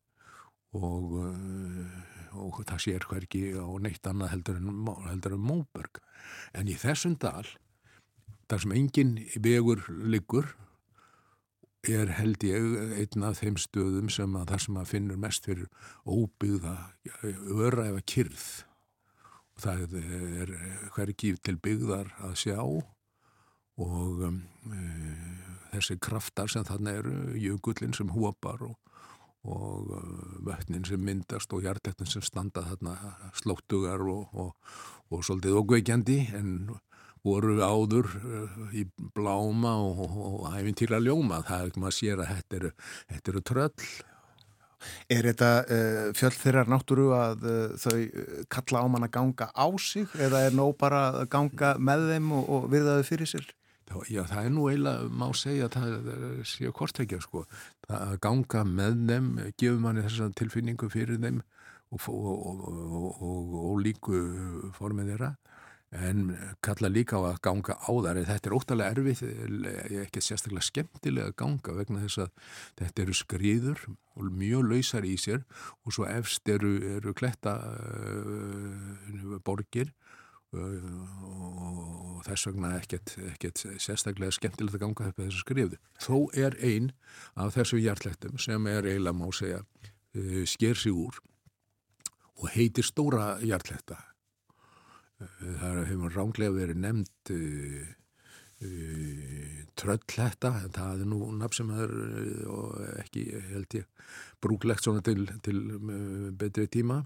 Og, 0.75 1.13
uh, 1.21 2.41
og 2.41 2.65
það 2.65 2.81
sér 2.83 3.07
hverki 3.07 3.45
á 3.55 3.69
neitt 3.85 4.09
annað 4.11 4.33
heldur 4.33 4.59
en, 4.59 4.73
heldur 5.11 5.37
en 5.37 5.45
Móberg. 5.45 6.01
En 6.57 6.71
í 6.71 6.75
þessum 6.81 7.19
dal 7.21 7.47
þar 8.49 8.65
sem 8.65 8.77
engin 8.77 9.17
vegur 9.41 9.85
liggur 9.89 10.55
er 11.85 12.09
held 12.17 12.45
ég 12.47 12.97
einn 12.97 13.25
af 13.29 13.43
þeim 13.43 13.59
stöðum 13.61 14.09
sem 14.13 14.37
að 14.41 14.55
það 14.55 14.63
sem 14.65 14.79
að 14.81 14.91
finnur 14.91 15.21
mest 15.21 15.49
fyrir 15.49 15.69
óbyggða 16.09 16.77
öra 17.53 17.91
eða 17.91 18.05
kyrð 18.09 18.47
og 19.55 19.63
það 19.63 19.99
er 20.01 20.53
hverki 20.97 21.35
til 21.45 21.57
byggðar 21.63 22.11
að 22.25 22.35
sjá. 22.41 22.59
og 22.59 22.94
um, 23.81 24.41
e, 24.71 24.81
þessi 25.75 25.99
kraftar 26.03 26.51
sem 26.51 26.65
þarna 26.67 26.97
eru, 27.01 27.15
jökullin 27.41 27.95
sem 27.97 28.11
hópar 28.15 28.63
og, 28.67 28.77
og 29.45 29.91
uh, 29.93 30.39
vötnin 30.47 30.87
sem 30.89 31.03
myndast 31.03 31.53
og 31.53 31.65
hjartektin 31.67 32.09
sem 32.09 32.25
standa 32.25 32.63
þarna 32.65 32.95
slóttugar 33.37 34.05
og, 34.09 34.31
og, 34.33 34.55
og 35.11 35.25
svolítið 35.27 35.59
okkveikjandi 35.61 36.19
en 36.39 36.57
voru 37.25 37.59
áður 37.65 38.09
uh, 38.21 38.57
í 38.77 38.87
bláma 39.17 39.77
og 39.83 40.49
æfintýra 40.53 41.03
ljóma, 41.03 41.43
það 41.45 41.61
er 41.61 41.71
ekki 41.71 41.85
maður 41.85 41.95
að 41.95 42.01
sér 42.01 42.25
að 42.25 42.35
þetta 42.35 42.61
eru, 42.61 42.75
þetta 43.13 43.33
eru 43.35 43.47
tröll 43.53 43.89
Er 45.09 45.25
þetta 45.25 45.51
uh, 45.65 46.09
fjöld 46.17 46.39
þeirra 46.41 46.65
náttúru 46.69 47.07
að 47.17 47.45
uh, 47.49 47.75
þau 47.81 47.99
kalla 48.53 48.85
á 48.85 48.87
mann 48.93 49.07
að 49.07 49.15
ganga 49.17 49.49
á 49.57 49.67
sig 49.81 50.17
eða 50.21 50.43
er 50.45 50.57
nóg 50.57 50.75
bara 50.81 51.07
að 51.23 51.29
ganga 51.33 51.75
með 51.81 52.09
þeim 52.13 52.33
og, 52.37 52.51
og 52.57 52.67
virðaðu 52.73 53.07
fyrir 53.09 53.31
sér? 53.31 53.47
Já, 54.09 54.23
það 54.25 54.47
er 54.47 54.53
nú 54.55 54.67
eiginlega, 54.71 55.09
má 55.13 55.27
segja 55.37 55.69
að 55.69 55.77
það 55.77 56.45
séu 56.49 56.73
kortækja, 56.75 57.21
sko. 57.25 57.45
Það 57.85 58.05
að 58.09 58.21
ganga 58.25 58.65
með 58.69 59.01
þeim, 59.11 59.31
gefur 59.61 59.81
manni 59.83 60.05
þessa 60.07 60.31
tilfinningu 60.41 60.89
fyrir 60.93 61.21
þeim 61.21 61.43
og, 61.95 62.07
og, 62.09 62.63
og, 63.23 63.57
og 63.61 63.83
líku 63.85 64.21
formið 64.79 65.13
þeirra, 65.13 65.35
en 65.95 66.33
kalla 66.65 66.91
líka 66.91 67.21
á 67.23 67.29
að 67.29 67.41
ganga 67.45 67.77
á 67.79 67.93
þar. 67.93 68.23
Þetta 68.31 68.51
er 68.51 68.57
óttalega 68.57 68.95
erfið, 68.97 69.21
ekki 70.03 70.23
sérstaklega 70.25 70.67
skemmtilega 70.67 71.31
að 71.31 71.37
ganga 71.45 71.77
vegna 71.77 72.03
þess 72.07 72.25
að 72.25 72.33
þetta 72.81 73.05
eru 73.05 73.19
skriður 73.21 73.85
og 74.15 74.33
mjög 74.43 74.67
lausar 74.73 75.07
í 75.07 75.15
sér 75.21 75.45
og 75.85 75.95
svo 75.95 76.09
efst 76.11 76.49
eru, 76.51 76.75
eru 76.97 77.15
kletta 77.15 77.59
uh, 77.69 79.39
borgir 79.47 79.93
og 80.55 82.23
þess 82.25 82.49
vegna 82.49 82.73
ekkert, 82.79 83.15
ekkert 83.33 83.63
sérstaklega 83.83 84.35
skemmtilegt 84.35 84.79
að 84.79 84.85
ganga 84.85 85.11
upp 85.11 85.21
þessu 85.21 85.43
skrifðu. 85.43 85.81
Þó 86.03 86.17
er 86.47 86.57
einn 86.65 86.91
af 87.35 87.55
þessu 87.57 87.81
hjartlættum 87.83 88.41
sem 88.43 88.71
er 88.71 88.89
eiginlega 88.89 89.19
má 89.19 89.29
segja 89.35 89.61
uh, 89.63 90.45
sker 90.49 90.79
sig 90.79 90.95
úr 90.95 91.21
og 92.41 92.49
heitir 92.55 92.87
stóra 92.87 93.35
hjartlætta. 93.43 93.99
Uh, 95.21 95.53
það 95.61 95.85
hefur 95.91 96.17
ránglega 96.19 96.57
verið 96.57 96.83
nefnd 96.87 97.35
uh, 97.37 97.93
tröllhætta, 99.77 100.51
það 100.73 101.03
er 101.03 101.09
nú 101.11 101.19
nafn 101.37 101.57
sem 101.59 101.73
er 101.75 101.91
ekki 103.03 103.27
held 103.51 103.75
ég 103.77 104.13
brúklegt 104.41 104.87
svona 104.87 105.03
til, 105.05 105.27
til 105.45 105.59
betri 106.39 106.65
tíma 106.73 107.03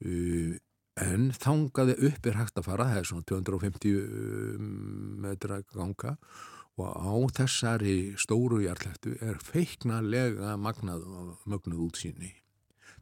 og 0.00 0.60
en 1.00 1.30
þangaði 1.32 1.96
upp 2.08 2.26
er 2.28 2.36
hægt 2.36 2.58
að 2.60 2.66
fara, 2.68 2.88
það 2.90 3.00
er 3.00 3.08
svona 3.08 3.28
250 3.30 3.94
um, 4.02 4.66
metra 5.24 5.62
ganga 5.72 6.16
og 6.80 6.88
á 6.88 7.14
þessari 7.36 7.96
stóru 8.20 8.62
jarlættu 8.64 9.14
er 9.24 9.40
feiknalega 9.44 10.56
magnað 10.56 11.04
og 11.04 11.44
mögnuð 11.48 11.88
útsýni. 11.88 12.32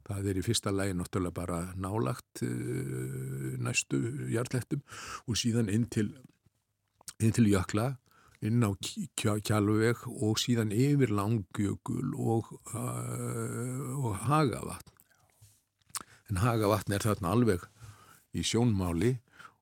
Það 0.07 0.27
er 0.27 0.39
í 0.39 0.43
fyrsta 0.43 0.73
lægi 0.73 0.95
náttúrulega 0.97 1.35
bara 1.35 1.59
nálagt 1.79 2.43
uh, 2.43 3.57
næstu 3.59 3.99
jarlættum 4.31 4.83
og 5.27 5.39
síðan 5.39 5.71
inn 5.71 5.87
til, 5.91 6.13
inn 7.19 7.35
til 7.35 7.47
jökla, 7.51 7.95
inn 8.41 8.63
á 8.63 8.71
kjálveg 9.19 10.07
og 10.11 10.39
síðan 10.41 10.71
yfir 10.73 11.11
langjökul 11.13 12.15
og, 12.15 12.55
uh, 12.71 13.99
og 13.99 14.17
hagavatn. 14.27 14.97
En 16.31 16.39
hagavatn 16.39 16.95
er 16.95 17.03
þarna 17.03 17.35
alveg 17.35 17.70
í 18.37 18.43
sjónmáli 18.47 19.15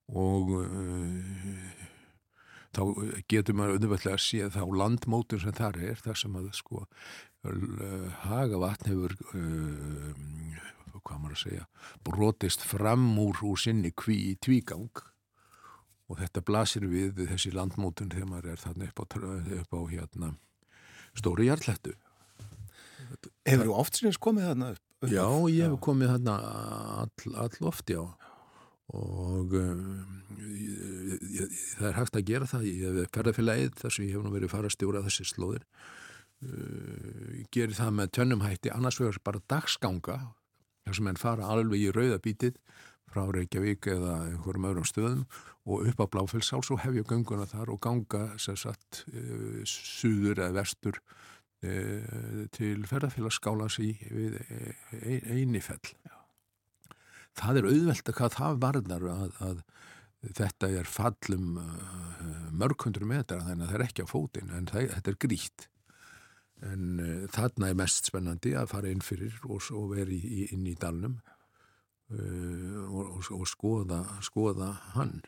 og 0.10 0.54
uh, 0.60 1.88
þá 2.76 2.82
getur 3.30 3.58
maður 3.58 3.78
auðvitað 3.78 4.16
að 4.16 4.24
sé 4.26 4.50
þá 4.54 4.64
landmótur 4.82 5.42
sem 5.42 5.56
þar 5.58 5.80
er 5.92 6.02
þar 6.04 6.22
sem 6.22 6.38
að 6.40 6.52
sko 6.58 6.86
hagavatn 8.26 8.90
hefur 8.92 9.16
uh, 9.34 10.66
hvað 11.00 11.22
maður 11.22 11.38
að 11.38 11.44
segja 11.44 11.68
brotist 12.06 12.66
fram 12.68 13.08
úr 13.22 13.40
úr 13.48 13.62
sinni 13.62 13.94
kví 13.96 14.18
í 14.34 14.36
tvígang 14.44 15.02
og 16.10 16.20
þetta 16.20 16.44
blasir 16.46 16.86
við 16.90 17.24
þessi 17.30 17.54
landmótun 17.56 18.12
þegar 18.12 18.30
maður 18.34 18.52
er 18.54 18.62
þarna 18.64 18.90
upp 18.90 19.02
á, 19.02 19.06
upp 19.62 19.74
á 19.78 19.82
hérna 19.94 20.32
stóri 21.18 21.50
jarlættu 21.50 21.96
Hefur 23.48 23.66
þú 23.66 23.76
oft 23.82 23.98
sinns 23.98 24.20
komið 24.22 24.52
þarna 24.52 24.68
upp? 24.76 24.84
Já, 25.10 25.26
ég 25.50 25.64
hef 25.66 25.80
komið 25.82 26.12
þarna 26.14 26.34
all, 27.02 27.32
all 27.42 27.70
oft, 27.72 27.90
já 27.90 28.04
og 28.96 29.54
um, 29.54 29.82
ég, 30.40 31.22
ég, 31.36 31.56
það 31.78 31.88
er 31.92 31.98
hægt 32.00 32.18
að 32.18 32.28
gera 32.30 32.50
það. 32.50 32.68
Ég 32.70 33.00
hef 33.00 33.14
ferðarfélagið 33.16 33.74
þar 33.82 33.96
sem 33.96 34.08
ég 34.08 34.16
hef 34.16 34.26
nú 34.26 34.34
verið 34.34 34.54
farastjóra 34.54 35.04
þessi 35.06 35.28
slóðir. 35.30 35.66
Uh, 36.40 37.36
ég 37.38 37.50
gerir 37.54 37.78
það 37.78 37.96
með 38.00 38.14
tönnumhætti 38.18 38.74
annars 38.74 39.00
vegar 39.02 39.20
bara 39.28 39.44
dagsganga 39.52 40.20
þar 40.86 40.98
sem 40.98 41.10
enn 41.12 41.22
fara 41.22 41.50
alveg 41.54 41.84
í 41.84 41.92
rauðabítið 41.94 42.60
frá 43.10 43.26
Reykjavík 43.34 43.90
eða 43.92 44.16
einhverjum 44.30 44.70
öðrum 44.70 44.88
stöðum 44.88 45.26
og 45.70 45.90
upp 45.90 46.02
á 46.02 46.06
Bláfellsháls 46.14 46.70
og 46.74 46.82
hefja 46.86 47.06
gönguna 47.10 47.50
þar 47.50 47.74
og 47.74 47.82
ganga 47.84 48.30
sérsagt 48.42 49.04
uh, 49.12 49.60
suður 49.68 50.46
eða 50.46 50.56
vestur 50.62 51.02
uh, 51.02 52.48
til 52.56 52.78
ferðarfélagskálas 52.90 53.82
í 53.84 53.92
við 54.08 54.40
e 55.04 55.20
einifell. 55.36 55.84
Það 57.40 57.62
er 57.62 57.70
auðvelt 57.70 58.12
að 58.12 58.18
hvað 58.20 58.36
það 58.36 58.62
varðar 58.66 59.08
að, 59.14 59.36
að 59.48 59.62
þetta 60.36 60.70
er 60.82 60.90
fallum 60.90 61.58
uh, 61.62 62.30
mörgkundur 62.60 63.08
metra 63.08 63.42
þannig 63.46 63.66
að 63.66 63.72
það 63.72 63.78
er 63.80 63.86
ekki 63.88 64.06
á 64.06 64.12
fótinn 64.12 64.56
en 64.56 64.70
það, 64.70 64.90
þetta 64.96 65.14
er 65.14 65.20
grítt. 65.26 65.68
En 66.70 66.88
uh, 67.00 67.28
þarna 67.32 67.72
er 67.72 67.78
mest 67.80 68.10
spennandi 68.12 68.56
að 68.60 68.72
fara 68.74 68.92
inn 68.92 69.04
fyrir 69.06 69.38
og, 69.48 69.70
og 69.76 69.94
vera 69.94 70.12
í, 70.12 70.50
inn 70.52 70.68
í 70.68 70.76
dalnum 70.80 71.20
uh, 72.12 72.82
og, 72.90 73.06
og, 73.06 73.32
og 73.40 73.48
skoða, 73.48 74.04
skoða 74.26 74.74
hann. 74.98 75.22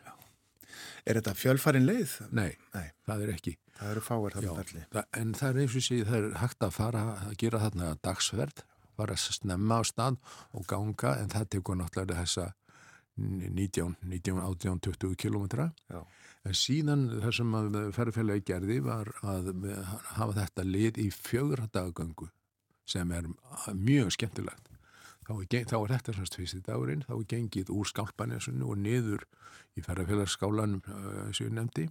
Er 1.06 1.18
þetta 1.18 1.34
fjölfarin 1.36 1.88
leið? 1.88 2.18
Nei, 2.36 2.52
Nei. 2.76 2.88
það 3.08 3.26
er 3.26 3.34
ekki. 3.36 3.56
Það 3.80 3.94
eru 3.96 4.04
fáir 4.06 4.36
þarna 4.36 4.58
ferli. 4.60 4.84
en 5.18 5.32
það 5.38 5.50
er 5.50 5.64
eins 5.64 5.76
og 5.80 5.86
sé, 5.86 5.98
það 6.06 6.18
er 6.20 6.36
hægt 6.44 6.66
að 6.68 6.76
fara 6.76 7.06
að 7.16 7.32
gera 7.42 7.62
þarna 7.64 7.94
dagsverð, 8.06 8.62
fara 9.02 9.18
að 9.18 9.38
snemma 9.38 9.80
á 9.80 9.84
stað 9.88 10.18
og 10.58 10.66
ganga 10.70 11.16
en 11.20 11.32
það 11.34 11.48
tekur 11.56 11.80
náttúrulega 11.80 12.24
þessa 12.24 12.52
19, 13.22 13.96
19, 14.02 14.40
18, 14.40 14.80
20 14.80 15.16
kilometra. 15.20 15.70
En 16.48 16.58
síðan 16.58 17.08
það 17.22 17.34
sem 17.38 17.56
að 17.58 17.80
ferðarfélagi 17.96 18.46
gerði 18.48 18.80
var 18.86 19.12
að 19.22 19.52
hafa 20.16 20.38
þetta 20.40 20.68
lið 20.68 21.02
í 21.04 21.10
fjögra 21.14 21.68
dagagöngu 21.70 22.32
sem 22.90 23.12
er 23.14 23.28
mjög 23.78 24.14
skemmtilegt. 24.16 24.70
Þá 25.28 25.36
er, 25.38 25.66
þá 25.70 25.76
er 25.78 25.92
þetta 25.94 26.14
semst 26.18 26.36
fyrsti 26.36 26.64
dagurinn, 26.66 27.04
þá 27.06 27.14
er 27.14 27.28
gengið 27.30 27.70
úr 27.72 27.88
skálpanesinu 27.88 28.72
og 28.72 28.80
niður 28.82 29.28
í 29.78 29.84
ferðarfélagskálanum 29.86 30.82
sem 31.36 31.46
ég 31.46 31.54
nefndi 31.56 31.86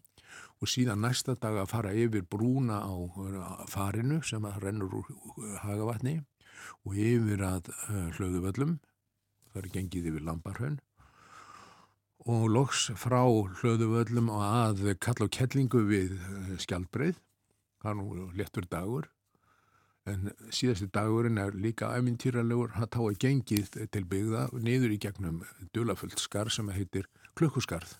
og 0.60 0.68
síðan 0.68 1.00
næsta 1.04 1.36
dag 1.40 1.56
að 1.62 1.70
fara 1.70 1.94
yfir 1.96 2.26
brúna 2.28 2.82
á 2.84 2.94
farinu 3.70 4.20
sem 4.26 4.44
að 4.46 4.60
rennur 4.66 4.98
úr 5.00 5.08
hagavatni 5.62 6.18
og 6.84 6.96
yfir 6.96 7.44
að 7.46 7.70
uh, 7.72 8.08
hlöðuvöllum, 8.18 8.78
það 9.52 9.62
er 9.62 9.70
gengið 9.76 10.10
yfir 10.12 10.26
lambarhönn 10.28 10.78
og 12.30 12.50
loks 12.52 12.90
frá 13.00 13.22
hlöðuvöllum 13.60 14.28
að 14.34 14.84
kalla 15.00 15.30
á 15.30 15.34
kellingu 15.38 15.86
við 15.88 16.18
uh, 16.18 16.52
skjaldbreið, 16.60 17.16
það 17.80 17.90
er 17.94 17.98
nú 18.02 18.28
léttur 18.36 18.68
dagur 18.70 19.08
en 20.08 20.30
síðasti 20.54 20.88
dagurinn 20.92 21.40
er 21.40 21.56
líka 21.56 21.90
æmintýralegur, 21.98 22.72
það 22.76 22.92
tá 22.94 23.00
að 23.04 23.18
gengið 23.24 23.74
til 23.92 24.04
byggða 24.08 24.46
niður 24.56 24.94
í 24.94 25.00
gegnum 25.02 25.42
dulafullt 25.76 26.22
skarð 26.22 26.56
sem 26.56 26.70
heitir 26.74 27.08
klukkuskarð. 27.38 27.98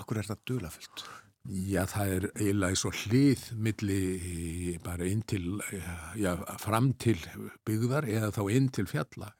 Akkur 0.00 0.20
er 0.20 0.30
þetta 0.30 0.46
dulafullt? 0.48 1.04
Já, 1.48 1.86
það 1.88 2.10
er 2.14 2.24
eiginlega 2.34 2.76
svo 2.76 2.90
hlið 2.92 3.42
milli 3.64 4.76
bara 4.84 5.06
inn 5.08 5.22
til, 5.24 5.56
já, 6.20 6.34
fram 6.60 6.92
til 7.00 7.16
byggðar 7.64 8.08
eða 8.12 8.28
þá 8.36 8.42
inn 8.52 8.68
til 8.68 8.86
fjalla. 8.90 9.30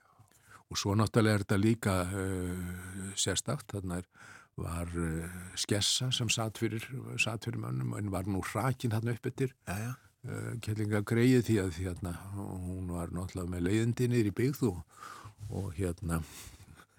Og 0.70 0.80
svo 0.80 0.94
náttúrulega 0.96 1.36
er 1.36 1.44
þetta 1.44 1.58
líka 1.60 1.96
uh, 2.08 3.10
sérstakt, 3.18 3.74
þarna 3.74 4.00
er, 4.00 4.06
var 4.56 4.92
uh, 4.96 5.40
skessa 5.60 6.08
sem 6.14 6.30
satt 6.32 6.62
fyrir, 6.62 6.86
satt 7.20 7.44
fyrir 7.44 7.60
mönnum 7.60 7.92
en 7.98 8.12
var 8.14 8.30
nú 8.30 8.40
hrakin 8.48 8.94
þarna 8.94 9.18
upp 9.18 9.28
já. 9.28 9.92
uh, 10.24 10.52
kellinga 10.64 11.02
greið 11.04 11.44
því 11.50 11.58
að 11.66 11.80
hérna, 11.82 12.14
hún 12.32 12.88
var 12.94 13.12
náttúrulega 13.12 13.50
með 13.50 13.66
leiðindi 13.68 14.08
niður 14.08 14.30
í 14.30 14.36
byggð 14.40 14.64
og, 14.70 14.80
og 15.50 15.74
hérna 15.76 16.22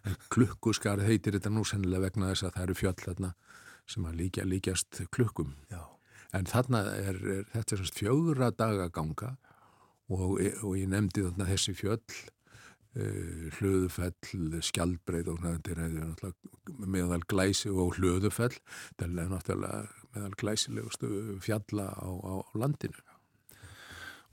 klukkuskarð 0.34 1.08
heitir 1.10 1.39
þetta 1.39 1.49
nú 1.49 1.66
sennilega 1.66 2.06
vegna 2.06 2.36
þess 2.36 2.52
að 2.52 2.56
það 2.60 2.68
eru 2.68 2.80
fjöll 2.84 2.99
þarna 3.02 3.34
sem 3.91 4.05
að 4.07 4.19
líka 4.23 4.45
líkjast 4.47 5.03
klukkum. 5.13 5.55
Já. 5.71 5.83
en 6.33 6.45
þarna 6.47 6.83
er, 6.95 7.17
er 7.27 7.47
þetta 7.51 7.75
er 7.75 7.81
svona 7.81 7.97
fjögra 7.97 8.51
daga 8.55 8.87
ganga 8.87 9.33
og, 10.07 10.39
og 10.39 10.77
ég 10.79 10.87
nefndi 10.87 11.25
þarna 11.25 11.47
þessi 11.49 11.75
fjöll 11.75 11.99
uh, 12.95 13.47
hlöðufell, 13.57 14.61
skjaldbreið 14.63 15.31
og 15.33 15.43
þetta 15.43 15.75
er 15.75 16.35
meðal 16.87 17.21
glæsi 17.27 17.71
og 17.71 17.97
hlöðufell. 17.99 18.53
Þetta 18.95 19.09
er 19.09 19.33
náttúrulega 19.35 19.83
meðal 20.15 20.37
glæsilegustu 20.39 21.11
fjalla 21.43 21.91
á, 21.91 22.07
á 22.07 22.35
landinu 22.55 23.11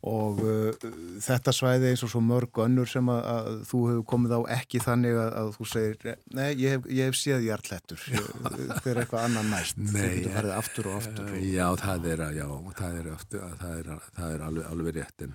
Og 0.07 0.39
uh, 0.47 0.91
þetta 1.25 1.51
svæði 1.51 1.89
eins 1.91 2.05
og 2.07 2.13
svo 2.13 2.21
mörg 2.23 2.61
önnur 2.63 2.87
sem 2.87 3.09
að, 3.11 3.25
að 3.33 3.49
þú 3.67 3.81
hefur 3.89 4.05
komið 4.13 4.35
á 4.39 4.41
ekki 4.61 4.83
þannig 4.85 5.19
að, 5.19 5.33
að 5.41 5.51
þú 5.57 5.67
segir, 5.73 6.15
nei, 6.39 6.47
ég 6.55 6.77
hef, 6.77 6.87
ég 6.95 7.11
hef 7.11 7.19
séð 7.19 7.49
jarlættur, 7.49 8.05
hver 8.07 8.93
er 8.93 9.03
eitthvað 9.03 9.27
annan 9.27 9.51
næst, 9.51 9.83
Nei, 9.83 10.21
getur 10.21 10.37
farið 10.37 10.55
aftur 10.55 10.93
og 10.93 11.01
aftur. 11.01 11.35
Uh, 11.35 11.43
Já, 11.51 11.67
það 11.83 12.09
er, 12.15 12.25
já, 12.39 12.47
það 12.79 13.03
er, 13.03 13.13
aftur, 13.17 13.53
það 13.59 13.77
er, 13.83 13.93
það 14.21 14.37
er 14.37 14.49
alveg, 14.53 14.73
alveg 14.77 14.99
rétt 15.01 15.29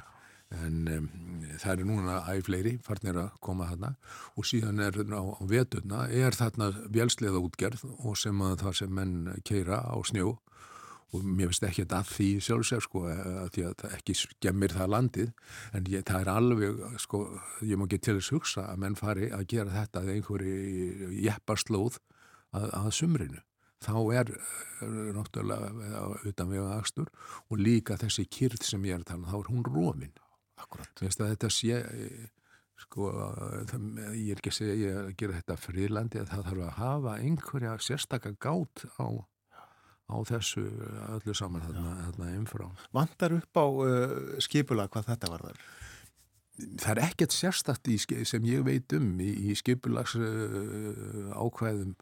en, 0.62 0.88
um, 0.94 1.10
það 1.58 1.72
eru 1.74 1.88
núna 1.90 2.20
æg 2.32 2.46
fleiri 2.48 2.74
farnir 2.86 3.20
að 3.24 3.36
koma 3.44 3.68
þarna 3.72 3.94
og 4.38 4.48
síðan 4.48 4.82
er 4.86 5.00
á, 5.10 5.22
á 5.22 5.44
veturna 5.50 6.06
er 6.14 6.38
þarna 6.38 6.70
vélsleiða 6.94 7.42
útgerð 7.42 7.86
og 7.98 8.18
sem 8.20 8.42
að 8.46 8.60
það 8.64 8.78
sem 8.82 8.94
menn 9.00 9.16
keira 9.48 9.82
á 9.82 9.98
snjó 10.06 10.36
og 11.14 11.24
mér 11.24 11.52
finnst 11.52 11.68
ekki 11.68 11.86
að 11.86 12.10
því 12.10 12.30
sjálfsög 12.48 12.84
sko 12.88 13.06
að 13.12 13.50
því 13.56 13.66
að 13.70 13.78
það 13.84 13.96
ekki 14.00 14.18
skemmir 14.18 14.76
það 14.76 14.92
landið. 14.96 15.32
En 15.78 15.88
ég, 15.94 16.06
það 16.10 16.26
er 16.26 16.34
alveg 16.34 16.84
sko, 17.06 17.24
ég 17.62 17.80
má 17.80 17.88
ekki 17.88 18.02
til 18.02 18.18
þess 18.20 18.36
hugsa 18.36 18.68
að 18.72 18.84
menn 18.84 19.00
fari 19.00 19.32
að 19.34 19.48
gera 19.54 19.78
þetta 19.78 20.04
að 20.04 20.14
einhverju 20.18 21.14
jepparslóð 21.28 22.02
að, 22.54 22.70
að 22.82 22.92
sumrinu. 23.00 23.44
Þá 23.84 23.96
er 24.16 24.30
er 24.34 25.16
náttúrulega 25.16 26.28
utan 26.30 26.52
vega 26.52 26.78
akstur. 26.78 27.10
Og 27.52 27.60
líka 27.60 28.00
þessi 28.00 28.26
kyrð 28.32 28.64
sem 28.66 28.86
ég 28.88 28.96
er 28.98 29.04
að 29.04 29.10
tala 29.12 29.26
um, 29.26 29.32
þá 29.32 29.40
er 29.40 29.52
hún 29.52 29.66
rómin 29.68 30.14
þetta 31.34 31.50
sé 31.52 31.80
eh, 31.82 32.26
sko, 32.84 33.10
það, 33.70 33.86
ég 34.18 34.34
er 34.34 34.42
ekki 34.42 34.52
að 34.52 34.58
segja 34.58 34.78
ég 34.80 34.98
að 35.02 35.14
gera 35.20 35.38
þetta 35.40 35.60
friðlandi 35.60 36.22
að 36.22 36.32
það 36.32 36.48
þarf 36.50 36.66
að 36.66 36.74
hafa 36.80 37.16
einhverja 37.20 37.76
sérstaka 37.84 38.34
gát 38.42 38.86
á, 39.00 39.08
á 40.10 40.18
þessu 40.28 40.64
öllu 41.16 41.36
saman 41.38 41.64
þarna, 41.64 41.96
þarna 42.08 42.30
umfrá. 42.40 42.68
Vantar 42.96 43.38
upp 43.38 43.60
á 43.60 43.66
uh, 43.66 44.16
skipula 44.44 44.88
hvað 44.92 45.10
þetta 45.14 45.32
var 45.34 45.46
þar? 45.48 45.62
Það 46.54 46.90
er 46.92 47.04
ekkert 47.08 47.34
sérstakt 47.34 47.90
í, 47.90 47.98
sem 48.00 48.44
ég 48.46 48.66
veit 48.66 48.94
um 48.98 49.14
í, 49.24 49.32
í 49.50 49.56
skipulags 49.58 50.18
uh, 50.20 51.32
ákvæðum 51.34 51.96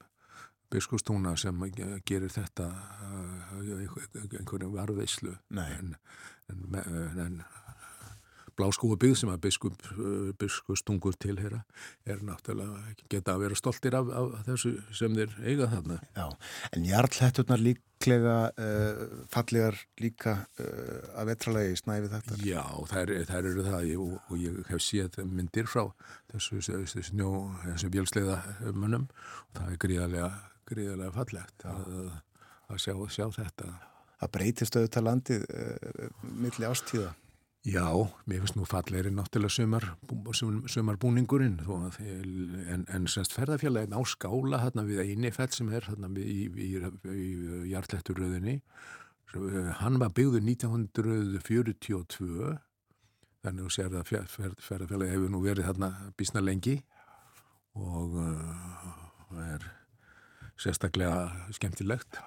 biskustúna 0.72 1.36
sem 1.40 1.66
gerir 2.08 2.32
þetta 2.32 2.68
uh, 2.72 3.56
einhverjum 4.40 4.76
varveislu 4.76 5.36
Nei. 5.54 5.68
en, 5.78 5.96
en, 6.52 6.82
en, 7.26 7.42
en 8.52 8.58
bláskúa 8.60 8.98
byggð 9.00 9.20
sem 9.22 9.32
að 9.32 9.42
biskup, 9.46 9.86
uh, 9.96 10.32
biskustungur 10.40 11.16
tilhera 11.20 11.64
er 12.06 12.22
náttúrulega 12.26 12.96
geta 13.10 13.36
að 13.36 13.46
vera 13.46 13.58
stoltir 13.58 13.96
af, 13.98 14.10
af 14.12 14.44
þessu 14.48 14.74
sem 14.96 15.16
þeir 15.16 15.34
eiga 15.46 15.70
þarna. 15.72 16.00
Já, 16.16 16.26
en 16.76 16.86
jarlætturnar 16.86 17.62
líklega 17.64 18.38
uh, 18.52 19.04
fallegar 19.32 19.78
líka 20.02 20.36
uh, 20.60 21.20
að 21.22 21.32
vetralegi 21.32 21.78
snæfi 21.82 22.12
þetta. 22.12 22.40
Já, 22.46 22.64
þær, 22.92 23.14
þær 23.30 23.52
eru 23.54 23.68
það 23.68 23.88
ég, 23.90 24.02
og, 24.06 24.18
og 24.28 24.42
ég 24.42 24.60
hef 24.72 24.84
séð 24.86 25.22
myndir 25.26 25.70
frá 25.72 25.86
þessu, 26.34 26.62
þessu 26.68 27.06
snjó, 27.12 27.32
þessu 27.68 27.94
bjölsleiða 27.94 28.42
mönnum 28.74 29.08
og 29.08 29.62
það 29.62 29.72
er 29.72 29.80
gríðarlega, 29.86 30.34
gríðarlega 30.72 31.16
fallegt 31.16 31.66
að, 31.72 31.96
að 32.72 32.84
sjá, 32.84 32.94
sjá 33.16 33.26
þetta. 33.40 33.72
Það 34.22 34.36
breytist 34.36 34.76
auðvitað 34.78 35.08
landið 35.08 35.50
uh, 35.50 36.30
milli 36.44 36.68
ástíða. 36.70 37.16
Já, 37.62 37.94
mér 38.26 38.42
finnst 38.42 38.56
nú 38.58 38.66
fallegri 38.66 39.12
náttúrulega 39.14 39.54
sumar, 39.54 39.84
sum- 40.34 40.66
sumarbúningurinn 40.66 41.60
þó 41.62 41.94
en, 42.02 42.90
en 42.90 43.06
semst 43.06 43.36
ferðarfélagin 43.38 43.94
á 43.94 44.02
skála 44.02 44.58
hérna 44.64 44.82
við 44.88 45.04
einifell 45.04 45.52
sem 45.54 45.70
er 45.70 45.86
hérna 45.86 46.10
í, 46.18 46.26
í, 46.26 46.50
í, 46.66 46.74
í 47.14 47.70
jarlætturöðinni 47.70 48.56
hann 49.78 50.02
var 50.02 50.10
byggður 50.18 50.42
1942 50.42 52.58
þannig 53.46 53.70
að 53.70 53.76
sér 53.78 53.94
að 53.94 54.10
fer, 54.10 54.26
fer, 54.26 54.58
ferðarfélagi 54.58 55.14
hefur 55.14 55.30
nú 55.36 55.46
verið 55.46 55.70
hérna 55.70 55.94
bísna 56.18 56.42
lengi 56.42 56.82
og 57.78 58.18
uh, 58.26 59.38
er 59.54 59.62
sérstaklega 60.58 61.30
skemmtilegt 61.54 62.18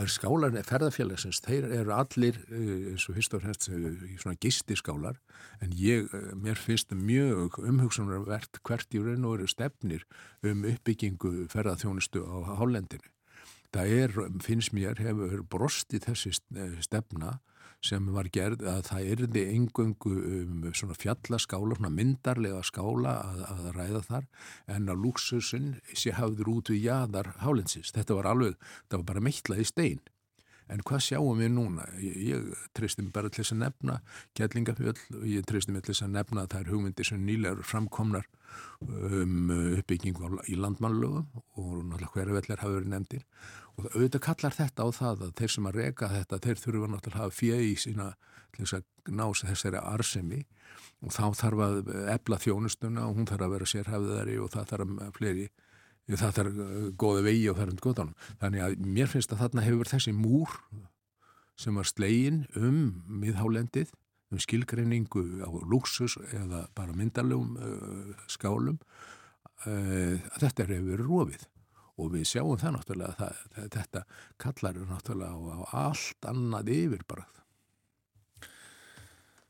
er 0.00 0.10
skálar 0.10 0.54
ferðarfélagsins, 0.66 1.40
þeir 1.44 1.68
eru 1.78 1.94
allir 1.94 2.38
eh, 2.48 2.90
eins 2.92 3.06
og 3.08 3.18
fyrst 3.18 3.36
og 3.36 3.44
fremst 3.44 3.68
eh, 3.70 3.84
svona 4.18 4.38
gistiskálar, 4.42 5.20
en 5.62 5.74
ég 5.78 6.10
eh, 6.10 6.30
mér 6.34 6.58
finnst 6.58 6.94
mjög 6.94 7.60
umhugsunarvert 7.62 8.60
hvert 8.66 8.94
í 8.94 9.02
raun 9.02 9.26
og 9.28 9.36
veru 9.36 9.50
stefnir 9.50 10.06
um 10.42 10.66
uppbyggingu 10.70 11.46
ferðarþjónustu 11.52 12.24
á 12.26 12.58
hálendinu. 12.58 13.06
Það 13.74 13.96
er, 14.00 14.18
finnst 14.42 14.74
mér, 14.74 14.98
hefur 15.02 15.42
brostið 15.50 16.08
þessi 16.08 16.34
stefna 16.82 17.38
sem 17.84 18.06
var 18.14 18.30
gerð 18.32 18.64
að 18.68 18.80
það 18.88 19.10
erði 19.14 19.44
engöngu 19.52 20.14
um, 20.14 20.64
svona 20.72 20.96
fjallaskála, 20.96 21.76
svona 21.78 21.92
myndarlega 21.92 22.62
skála 22.64 23.18
að, 23.20 23.44
að 23.52 23.68
ræða 23.76 24.02
þar 24.08 24.28
en 24.76 24.90
að 24.92 25.04
luxusin 25.04 25.70
sé 25.92 26.14
hafður 26.16 26.54
út 26.56 26.72
við 26.72 26.88
jæðar 26.88 27.34
hálensins. 27.44 27.92
Þetta 27.94 28.18
var 28.20 28.30
alveg, 28.32 28.58
þetta 28.84 29.00
var 29.00 29.08
bara 29.12 29.24
meittlaði 29.28 29.68
stein. 29.68 30.02
En 30.72 30.80
hvað 30.80 31.02
sjáum 31.04 31.40
við 31.42 31.50
núna? 31.52 31.84
Ég, 32.00 32.14
ég 32.30 32.62
treystum 32.76 33.10
bara 33.12 33.28
til 33.28 33.42
þess 33.42 33.54
að 33.56 33.60
nefna 33.64 33.98
Kjellingafjöld 34.38 35.02
og 35.18 35.26
ég 35.28 35.44
treystum 35.48 35.76
til 35.80 35.90
þess 35.90 36.06
að 36.06 36.14
nefna 36.14 36.44
að 36.44 36.54
það 36.54 36.62
er 36.62 36.72
hugmyndir 36.72 37.08
sem 37.10 37.26
nýlegar 37.26 37.66
framkomnar 37.68 38.30
um 38.84 39.50
uppbyggingu 39.50 40.30
í 40.48 40.56
landmannlögum 40.60 41.26
og 41.34 41.70
náttúrulega 41.90 42.12
hverja 42.14 42.38
vellar 42.38 42.62
hafa 42.62 42.76
verið 42.78 42.92
nefndir 42.92 43.24
og 43.74 43.88
auðvitað 43.90 44.24
kallar 44.28 44.54
þetta 44.54 44.86
á 44.86 44.88
það 44.94 45.24
að 45.26 45.32
þeir 45.40 45.54
sem 45.54 45.68
að 45.68 45.78
reka 45.80 46.10
þetta, 46.12 46.40
þeir 46.44 46.60
þurfa 46.62 46.90
náttúrulega 46.92 47.18
að 47.18 47.24
hafa 47.24 47.38
fjöi 47.40 47.70
í 47.72 47.76
sína 47.82 48.08
til 48.54 48.62
þess 48.64 48.76
að 48.78 49.14
nása 49.18 49.50
þessari 49.50 49.82
arsemi 49.82 50.42
og 51.04 51.14
þá 51.14 51.24
þarf 51.40 51.64
að 51.66 51.92
ebla 52.14 52.40
þjónustuna 52.40 53.08
og 53.08 53.18
hún 53.18 53.28
þarf 53.28 53.46
að 53.46 53.54
vera 53.56 53.70
sérhæfðari 53.72 54.36
og 54.40 54.52
það 54.54 54.70
þarf 54.70 54.94
að 54.94 55.16
fleiri, 55.18 55.48
það 56.10 56.34
þarf 56.38 56.58
góða 57.00 57.24
vegi 57.24 57.48
og 57.50 57.58
það 57.58 57.66
er 57.66 57.72
um 57.72 57.82
gotanum. 57.86 58.16
Þannig 58.42 58.64
að 58.64 58.76
mér 58.96 59.10
finnst 59.12 59.32
að 59.32 59.44
þarna 59.44 59.66
hefur 59.66 59.90
þessi 59.94 60.14
múr 60.16 60.56
sem 61.60 61.78
var 61.78 61.88
slegin 61.88 62.44
um 62.58 62.78
miðhálendið, 63.22 63.92
um 64.34 64.40
skilgreiningu 64.42 65.22
á 65.46 65.50
luxus 65.70 66.16
eða 66.34 66.64
bara 66.74 66.96
myndalögum 66.96 67.54
uh, 67.56 68.24
skálum, 68.28 68.80
uh, 69.64 70.16
þetta 70.40 70.66
hefur 70.66 70.88
verið 70.90 71.04
rofið 71.06 71.46
og 71.94 72.10
við 72.10 72.26
sjáum 72.26 72.58
það 72.58 72.74
náttúrulega 72.74 73.14
það, 73.20 73.42
þetta 73.76 74.02
kallar 74.42 74.80
náttúrulega 74.90 75.30
á, 75.30 75.38
á 75.38 75.58
allt 75.86 76.28
annað 76.30 76.72
yfirbarað 76.74 77.43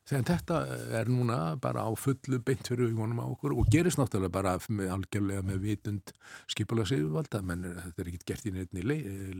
þegar 0.08 0.24
þetta 0.30 0.60
er 1.00 1.10
núna 1.12 1.38
bara 1.60 1.84
á 1.88 1.90
fullu 1.96 2.40
beint 2.44 2.68
fyrir 2.68 2.90
hugunum 2.92 3.22
á 3.24 3.26
okkur 3.26 3.56
og 3.56 3.70
gerist 3.72 4.00
náttúrulega 4.00 4.34
bara 4.34 4.56
með, 4.68 4.90
algjörlega 4.96 5.44
með 5.46 5.62
vitund 5.64 6.14
skipulega 6.50 6.92
sigurvalda 6.92 7.42
menn 7.42 7.68
þetta 7.68 8.04
er 8.04 8.10
ekkit 8.12 8.26
gert 8.32 8.50
í 8.50 8.54
nefni 8.54 8.84
le, 8.84 8.98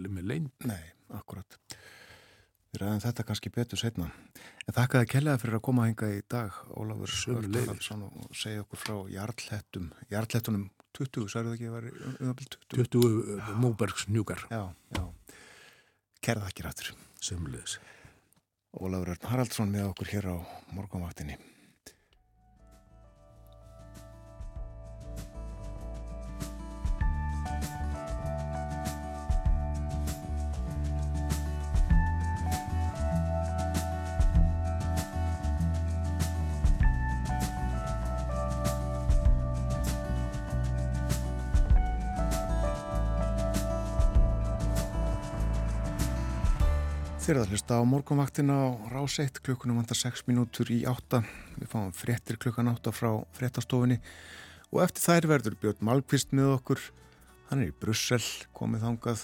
með 0.09 0.31
lein 0.31 0.49
Nei, 0.69 0.81
akkurat 1.17 1.59
Við 2.75 2.81
ræðum 2.83 3.03
þetta 3.05 3.27
kannski 3.29 3.53
betur 3.55 3.79
setna 3.79 4.09
en 4.65 4.75
þakkaði 4.75 5.11
kellaði 5.13 5.45
fyrir 5.45 5.61
að 5.61 5.67
koma 5.69 5.85
hinga 5.87 6.09
í 6.11 6.23
dag 6.33 6.57
Ólafur 6.75 7.13
Sörnleifsson 7.13 8.09
og 8.09 8.33
segja 8.35 8.65
okkur 8.65 8.81
frá 8.81 8.97
jarlhettum 9.13 9.93
jarlhettunum 10.11 10.71
20, 10.95 11.27
sagðu 11.31 11.51
það 11.51 11.57
ekki 11.57 11.69
að 11.69 11.77
vera 11.79 11.91
um 12.23 12.37
20? 12.39 12.85
20 12.95 13.59
Móbergs 13.63 14.07
njúkar. 14.07 14.45
Já, 14.51 14.63
já. 14.95 15.03
Kerða 16.25 16.51
ekki 16.51 16.67
rættur. 16.67 16.93
Semleis. 17.25 17.79
Ólafur 18.75 19.15
Haraldsson 19.31 19.71
með 19.71 19.93
okkur 19.93 20.09
hér 20.11 20.31
á 20.35 20.37
morgunvaktinni. 20.75 21.37
Þér 47.25 47.39
að 47.41 47.55
hlusta 47.55 47.79
á 47.81 47.89
morgunvaktina 47.89 48.53
á 48.53 48.69
rás 48.93 49.15
1 49.23 49.39
klukkunum 49.41 49.79
vantar 49.81 49.97
6 49.97 50.27
mínútur 50.29 50.69
í 50.69 50.83
8. 50.85 51.23
Við 51.57 51.69
fáum 51.73 51.93
fréttir 51.97 52.37
klukkan 52.37 52.69
8 52.69 52.91
frá 52.93 53.09
fréttastofinni 53.33 53.97
og 54.69 54.83
eftir 54.85 55.01
þær 55.07 55.29
verður 55.31 55.55
Björn 55.63 55.87
Malmqvist 55.89 56.35
með 56.37 56.51
okkur. 56.59 56.83
Hann 57.49 57.63
er 57.63 57.71
í 57.71 57.77
Brussel, 57.81 58.21
komið 58.53 58.85
þangað 58.85 59.23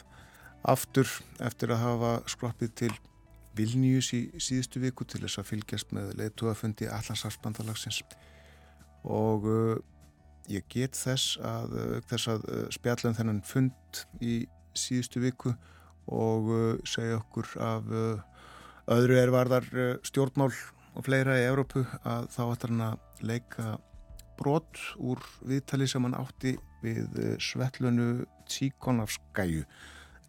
aftur 0.73 1.13
eftir 1.45 1.75
að 1.75 1.83
hafa 1.83 2.13
skroppið 2.33 2.73
til 2.81 2.91
Vilnius 3.61 4.09
í 4.17 4.23
síðustu 4.41 4.81
viku 4.81 5.05
til 5.05 5.21
þess 5.27 5.43
að 5.43 5.51
fylgjast 5.51 5.93
með 5.93 6.15
leituafundi 6.23 6.89
Allansafsbandalagsins 6.89 8.01
og 9.05 9.45
uh, 9.45 9.75
ég 10.49 10.65
get 10.73 10.97
þess 10.97 11.37
að, 11.45 11.77
uh, 11.77 11.93
þess 12.09 12.33
að 12.33 12.49
uh, 12.49 12.65
spjallum 12.73 13.19
þennan 13.21 13.43
fund 13.45 14.01
í 14.25 14.39
síðustu 14.73 15.21
viku 15.21 15.53
og 16.09 16.51
uh, 16.51 16.81
segja 16.89 17.21
okkur 17.21 17.51
af 17.61 17.91
uh, 17.91 18.23
öðru 18.91 19.19
er 19.21 19.33
varðar 19.35 19.69
uh, 19.75 19.93
stjórnmál 20.07 20.53
og 20.95 21.07
fleira 21.07 21.39
í 21.39 21.47
Európu 21.47 21.85
að 22.03 22.31
þá 22.35 22.43
ætlar 22.47 22.73
hann 22.73 22.87
að 22.89 23.27
leika 23.31 23.77
brot 24.41 24.81
úr 24.97 25.21
viðtali 25.47 25.87
sem 25.91 26.05
hann 26.07 26.17
átti 26.19 26.57
við 26.81 27.37
Svetlunu 27.45 28.25
Tsíkonafskæju 28.49 29.67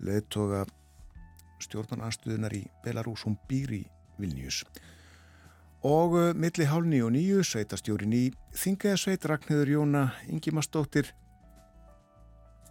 leðtoga 0.03 0.65
stjórnarnastuðunar 1.63 2.53
í 2.57 2.65
Belarus. 2.84 3.24
Hún 3.24 3.38
býr 3.47 3.78
í 3.80 3.82
Vilnius 4.19 4.65
og 5.88 6.13
milli 6.38 6.67
hálni 6.69 6.99
og 7.01 7.15
nýju 7.15 7.41
sveitastjórin 7.47 8.13
í 8.13 8.26
Þingaðsveit 8.53 9.26
Ragnhildur 9.26 9.74
Jóna 9.80 10.03
Ingimarsdóttir 10.30 11.09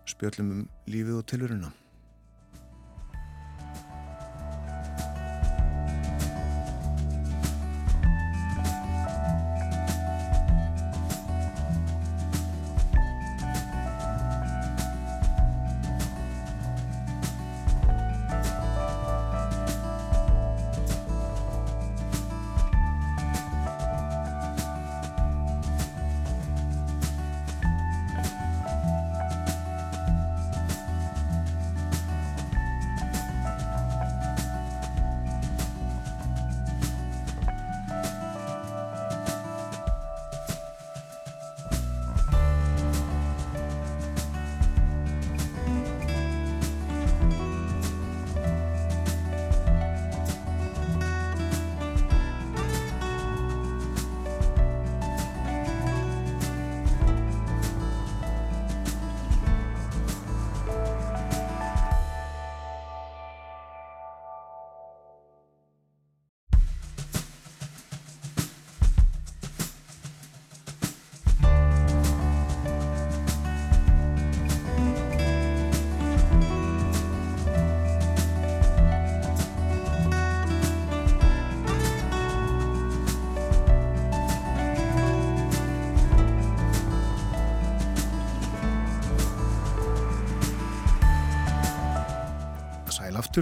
spjöllum 0.06 0.52
um 0.54 0.66
lífið 0.86 1.18
og 1.18 1.26
tiluruna 1.32 1.72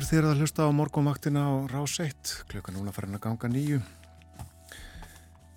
þegar 0.08 0.30
það 0.30 0.38
hlusta 0.40 0.64
á 0.64 0.70
morgunvaktina 0.72 1.40
á 1.44 1.52
rás 1.68 1.98
1, 2.00 2.30
klukka 2.48 2.72
núna 2.72 2.94
farin 2.96 3.18
að 3.18 3.26
ganga 3.26 3.48
nýju. 3.52 3.80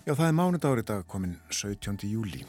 Já, 0.03 0.11
það 0.11 0.25
er 0.25 0.35
mánudagur 0.35 0.81
í 0.81 0.83
dag, 0.89 1.05
komin 1.07 1.37
17. 1.55 2.03
júli. 2.11 2.41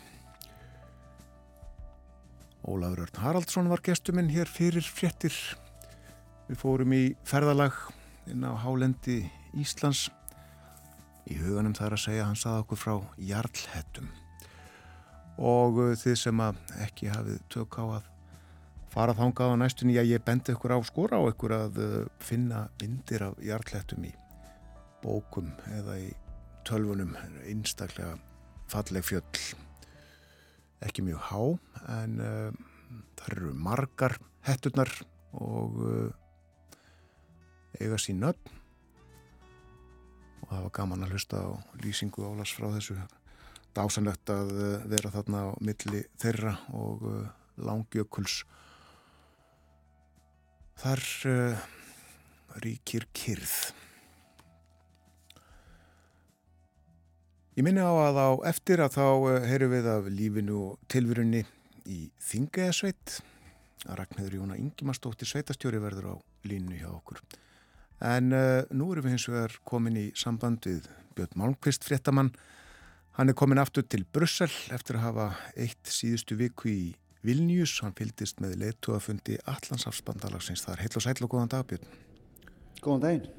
Ólafur 2.67 3.05
Örn 3.05 3.23
Haraldsson 3.23 3.71
var 3.71 3.85
gestuminn 3.87 4.33
hér 4.35 4.51
fyrir 4.51 4.83
fréttir. 4.83 5.37
Við 6.49 6.59
fórum 6.59 6.97
í 6.97 7.15
ferðalag 7.23 7.79
inn 8.35 8.43
á 8.43 8.51
hálendi 8.51 9.21
Íslands. 9.55 10.09
Í 11.31 11.39
huganum 11.39 11.77
það 11.79 11.87
er 11.87 11.99
að 12.01 12.07
segja, 12.09 12.27
hann 12.27 12.41
saði 12.41 12.65
okkur 12.65 12.83
frá 12.83 12.97
Jarlhettum. 13.31 14.11
Og 15.39 15.79
þið 16.03 16.19
sem 16.19 16.49
ekki 16.83 17.15
hafið 17.15 17.45
tök 17.55 17.79
á 17.79 17.85
að 18.01 18.12
fara 18.93 19.15
þángað 19.17 19.55
á 19.57 19.61
næstunni 19.63 19.97
að 20.01 20.11
ég 20.13 20.25
bendi 20.27 20.53
ykkur 20.53 20.75
á 20.77 20.79
skora 20.85 21.17
á 21.17 21.25
ykkur 21.31 21.55
að 21.57 21.79
uh, 21.81 21.95
finna 22.21 22.67
myndir 22.83 23.25
af 23.25 23.39
jarlættum 23.41 24.05
í 24.05 24.13
bókum 25.03 25.49
eða 25.79 25.97
í 26.03 26.11
tölvunum. 26.69 27.15
Einstaklega 27.49 28.19
falleg 28.71 29.07
fjöll. 29.07 29.45
Ekki 30.85 31.05
mjög 31.07 31.25
há 31.31 31.41
en 32.03 32.21
uh, 32.21 32.51
það 33.17 33.33
eru 33.37 33.55
margar 33.57 34.19
hetturnar 34.45 34.93
og 35.41 35.81
uh, 35.81 36.11
eiga 37.81 37.97
sín 37.97 38.21
nöfn. 38.21 38.61
Og 40.43 40.51
það 40.51 40.65
var 40.67 40.73
gaman 40.83 41.07
að 41.07 41.17
hlusta 41.17 41.41
á 41.41 41.51
lýsingu 41.81 42.27
Ólars 42.29 42.53
frá 42.53 42.69
þessu. 42.75 42.99
Dásanlegt 43.73 44.29
að 44.35 44.53
uh, 44.53 44.73
vera 44.85 45.15
þarna 45.15 45.47
á 45.49 45.51
milli 45.65 46.05
þeirra 46.21 46.59
og 46.77 47.07
uh, 47.09 47.23
langjökuls 47.57 48.43
þar 50.81 51.05
uh, 51.29 51.71
ríkir 52.65 53.09
kyrð 53.13 53.73
Ég 57.53 57.67
minni 57.67 57.83
á 57.85 57.93
að 57.93 58.17
á 58.17 58.29
eftir 58.49 58.81
að 58.81 58.95
þá 58.95 59.05
uh, 59.05 59.35
heyrum 59.45 59.75
við 59.75 59.87
af 59.93 60.07
lífinu 60.09 60.55
og 60.71 60.79
tilvörunni 60.89 61.43
í 61.85 62.07
Þingaðasveit 62.25 63.19
að 63.85 63.99
Ragnhildur 63.99 64.39
Jóna 64.39 64.57
Ingimarsdóttir 64.57 65.29
sveitastjóri 65.29 65.83
verður 65.83 66.07
á 66.11 66.15
línu 66.49 66.79
hjá 66.79 66.89
okkur. 66.89 67.21
En 68.01 68.33
uh, 68.33 68.65
nú 68.73 68.89
erum 68.95 69.05
við 69.05 69.19
hins 69.19 69.29
vegar 69.29 69.59
komin 69.69 70.01
í 70.01 70.07
samband 70.17 70.65
við 70.65 70.89
Björn 71.13 71.37
Malmqvist 71.43 71.85
fréttamann. 71.85 72.33
Hann 73.19 73.29
er 73.29 73.37
komin 73.37 73.61
aftur 73.61 73.85
til 73.85 74.07
Brussel 74.09 74.49
eftir 74.73 74.97
að 74.97 75.11
hafa 75.11 75.29
eitt 75.53 75.93
síðustu 75.93 76.41
viku 76.41 76.73
í 76.73 76.83
Vilnius. 77.27 77.77
Hann 77.85 77.95
fylgist 77.99 78.43
með 78.43 78.59
leitu 78.63 78.97
að 78.97 79.07
fundi 79.09 79.39
Allandsafsbandalagsins 79.51 80.65
þar. 80.67 80.83
Heil 80.83 80.93
og 80.97 81.05
sæl 81.05 81.17
og 81.21 81.31
góðan 81.31 81.53
dag 81.55 81.69
Björn. 81.71 81.95
Góðan 82.83 83.07
daginn. 83.07 83.31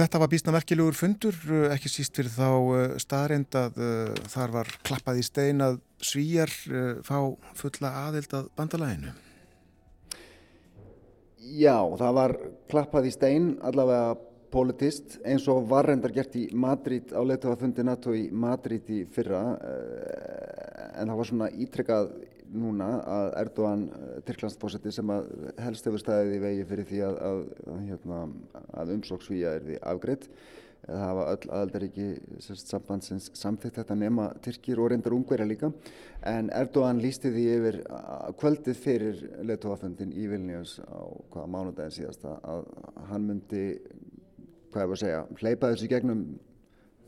Þetta 0.00 0.20
var 0.22 0.30
býstna 0.30 0.52
verkilegur 0.54 0.94
fundur, 0.94 1.36
uh, 1.50 1.66
ekki 1.74 1.90
síst 1.90 2.14
fyrir 2.16 2.30
þá 2.32 2.46
uh, 2.48 2.82
staðreind 3.02 3.56
að 3.58 3.80
uh, 3.82 4.20
þar 4.30 4.54
var 4.54 4.70
klappað 4.86 5.18
í 5.20 5.24
stein 5.26 5.64
að 5.64 5.80
svíjar 6.00 6.52
fá 7.04 7.16
fulla 7.58 7.90
aðild 8.06 8.32
að 8.38 8.46
bandalæginu. 8.56 9.10
Já, 11.60 11.76
það 12.00 12.14
var 12.16 12.34
klappað 12.72 13.08
í 13.10 13.12
stein 13.12 13.50
allavega 13.66 14.14
politist 14.50 15.18
eins 15.26 15.46
og 15.50 15.68
var 15.70 15.88
reyndar 15.88 16.12
gert 16.14 16.34
í 16.38 16.48
Madrid 16.52 17.14
á 17.14 17.20
leituafundi 17.22 17.84
NATO 17.86 18.14
í 18.16 18.28
Madrid 18.32 18.88
í 18.90 19.04
fyrra 19.10 19.42
en 19.60 21.10
það 21.10 21.16
var 21.20 21.30
svona 21.30 21.50
ítrekkað 21.54 22.12
núna 22.50 22.88
að 23.06 23.28
Erdogan 23.44 23.84
Tyrklandsfósetti 24.26 24.92
sem 24.94 25.10
að 25.14 25.28
helst 25.62 25.86
hefur 25.86 26.02
staðið 26.02 26.32
í 26.34 26.40
vegi 26.42 26.64
fyrir 26.66 26.88
því 26.88 27.04
að, 27.06 27.20
að, 27.28 27.44
að, 27.74 27.84
hérna, 27.90 28.22
að 28.82 28.96
umsóksvíja 28.96 29.54
er 29.58 29.68
því 29.68 29.78
afgreitt 29.92 30.26
það 30.80 31.02
hafa 31.04 31.24
öll 31.32 31.50
aðaldaríki 31.54 32.06
sambandsins 32.40 33.28
samþitt 33.36 33.80
þetta 33.80 33.96
nema 33.98 34.28
Tyrkir 34.42 34.80
og 34.80 34.90
reyndar 34.90 35.14
ungverja 35.14 35.46
líka. 35.48 35.70
En 36.26 36.50
Erdogan 36.56 37.00
lísti 37.02 37.32
því 37.32 37.46
yfir 37.56 37.80
kvöldið 38.40 38.80
fyrir 38.80 39.20
leituaföndin 39.46 40.14
í 40.16 40.26
Vilnius 40.30 40.78
á 40.84 41.04
hvaða 41.32 41.50
mánudagin 41.54 41.96
síðast 41.98 42.26
að 42.30 42.70
hann 43.10 43.28
myndi 43.28 43.64
hvað 44.70 44.86
var 44.86 44.96
að 44.96 45.02
segja, 45.02 45.20
hleypa 45.40 45.72
þessu 45.72 45.90
gegnum 45.90 46.24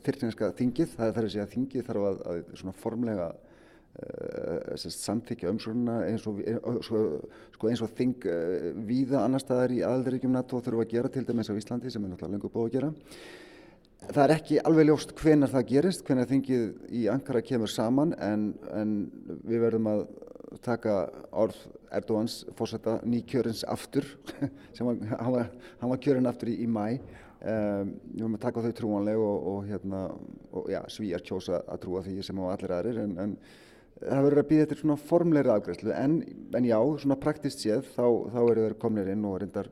þyrtinska 0.03 0.51
þingið, 0.57 0.93
það 0.97 1.07
er 1.07 1.15
þar 1.17 1.27
að 1.27 1.33
segja 1.35 1.49
þingið 1.53 1.85
þarf 1.87 2.07
að, 2.09 2.21
að 2.31 2.41
svona 2.59 2.75
formlega 2.79 3.27
uh, 3.33 4.89
samþykja 4.95 5.53
umsvöruna 5.53 5.99
eins 6.09 6.25
og, 6.29 6.41
sko, 6.87 7.69
eins 7.69 7.83
og 7.85 7.93
þing 7.97 8.27
uh, 8.27 8.67
víða 8.89 9.23
annar 9.23 9.43
staðar 9.43 9.75
í 9.75 9.79
aðaldaríkjum 9.85 10.35
NATO 10.35 10.59
þurfa 10.65 10.87
að 10.87 10.93
gera 10.97 11.13
til 11.13 11.25
dæmis 11.27 11.51
á 11.51 11.55
Íslandi 11.55 11.93
sem 11.93 12.03
er 12.03 12.13
náttúrulega 12.13 12.35
lengur 12.35 12.53
búið 12.53 12.69
að 12.69 12.75
gera. 12.77 12.91
Það 14.03 14.23
er 14.25 14.33
ekki 14.33 14.59
alveg 14.67 14.89
ljóst 14.89 15.13
hvenar 15.15 15.51
það 15.53 15.69
gerist, 15.69 16.03
hvenar 16.03 16.27
þingið 16.27 16.63
í 16.91 17.05
Ankara 17.11 17.39
kemur 17.45 17.71
saman 17.71 18.11
en, 18.19 18.49
en 18.75 18.97
við 19.47 19.63
verðum 19.63 19.87
að 19.93 20.03
taka 20.63 21.05
orð 21.31 21.55
Erdóans 21.93 22.41
fórsetta 22.57 22.97
nýkjörins 23.07 23.63
aftur 23.69 24.05
sem 24.75 24.87
hann, 24.89 25.31
var, 25.31 25.47
hann 25.79 25.91
var 25.93 26.01
kjörinn 26.03 26.27
aftur 26.29 26.51
í, 26.51 26.59
í 26.65 26.67
mæ 26.67 26.99
um, 27.43 27.91
við 27.91 28.23
verðum 28.23 28.37
að 28.37 28.43
taka 28.45 28.63
þau 28.63 28.73
trúanleg 28.79 29.21
og, 29.21 29.49
og, 29.51 29.59
hérna, 29.69 30.01
og 30.53 30.71
ja, 30.71 30.83
svíjar 30.91 31.23
kjósa 31.25 31.61
að 31.63 31.83
trúa 31.85 32.03
því 32.05 32.17
sem 32.25 32.41
á 32.41 32.45
allir 32.49 32.75
aðrir 32.77 33.01
en, 33.03 33.15
en 33.23 33.35
það 34.03 34.27
verður 34.27 34.43
að 34.43 34.49
býða 34.51 34.65
þetta 34.65 34.79
svona 34.81 34.99
formleiri 35.11 35.53
afgræslu 35.53 35.93
en, 35.95 36.15
en 36.57 36.69
já, 36.69 36.77
svona 37.03 37.19
praktist 37.19 37.63
séð 37.63 37.85
þá, 37.93 38.07
þá 38.33 38.39
eru 38.43 38.67
þeir 38.67 38.79
komnir 38.81 39.11
inn 39.13 39.27
og 39.29 39.37
reyndar 39.43 39.69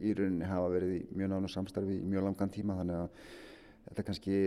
í 0.00 0.14
rauninni 0.16 0.48
hafa 0.48 0.72
verið 0.72 0.96
í 0.96 1.00
mjög 1.16 1.32
nánu 1.34 1.50
samstarfi 1.52 1.98
í 1.98 2.08
mjög 2.08 2.28
langan 2.28 2.52
tíma 2.52 2.78
þannig 2.80 3.02
að 3.04 3.24
þetta 3.88 4.06
kannski 4.06 4.40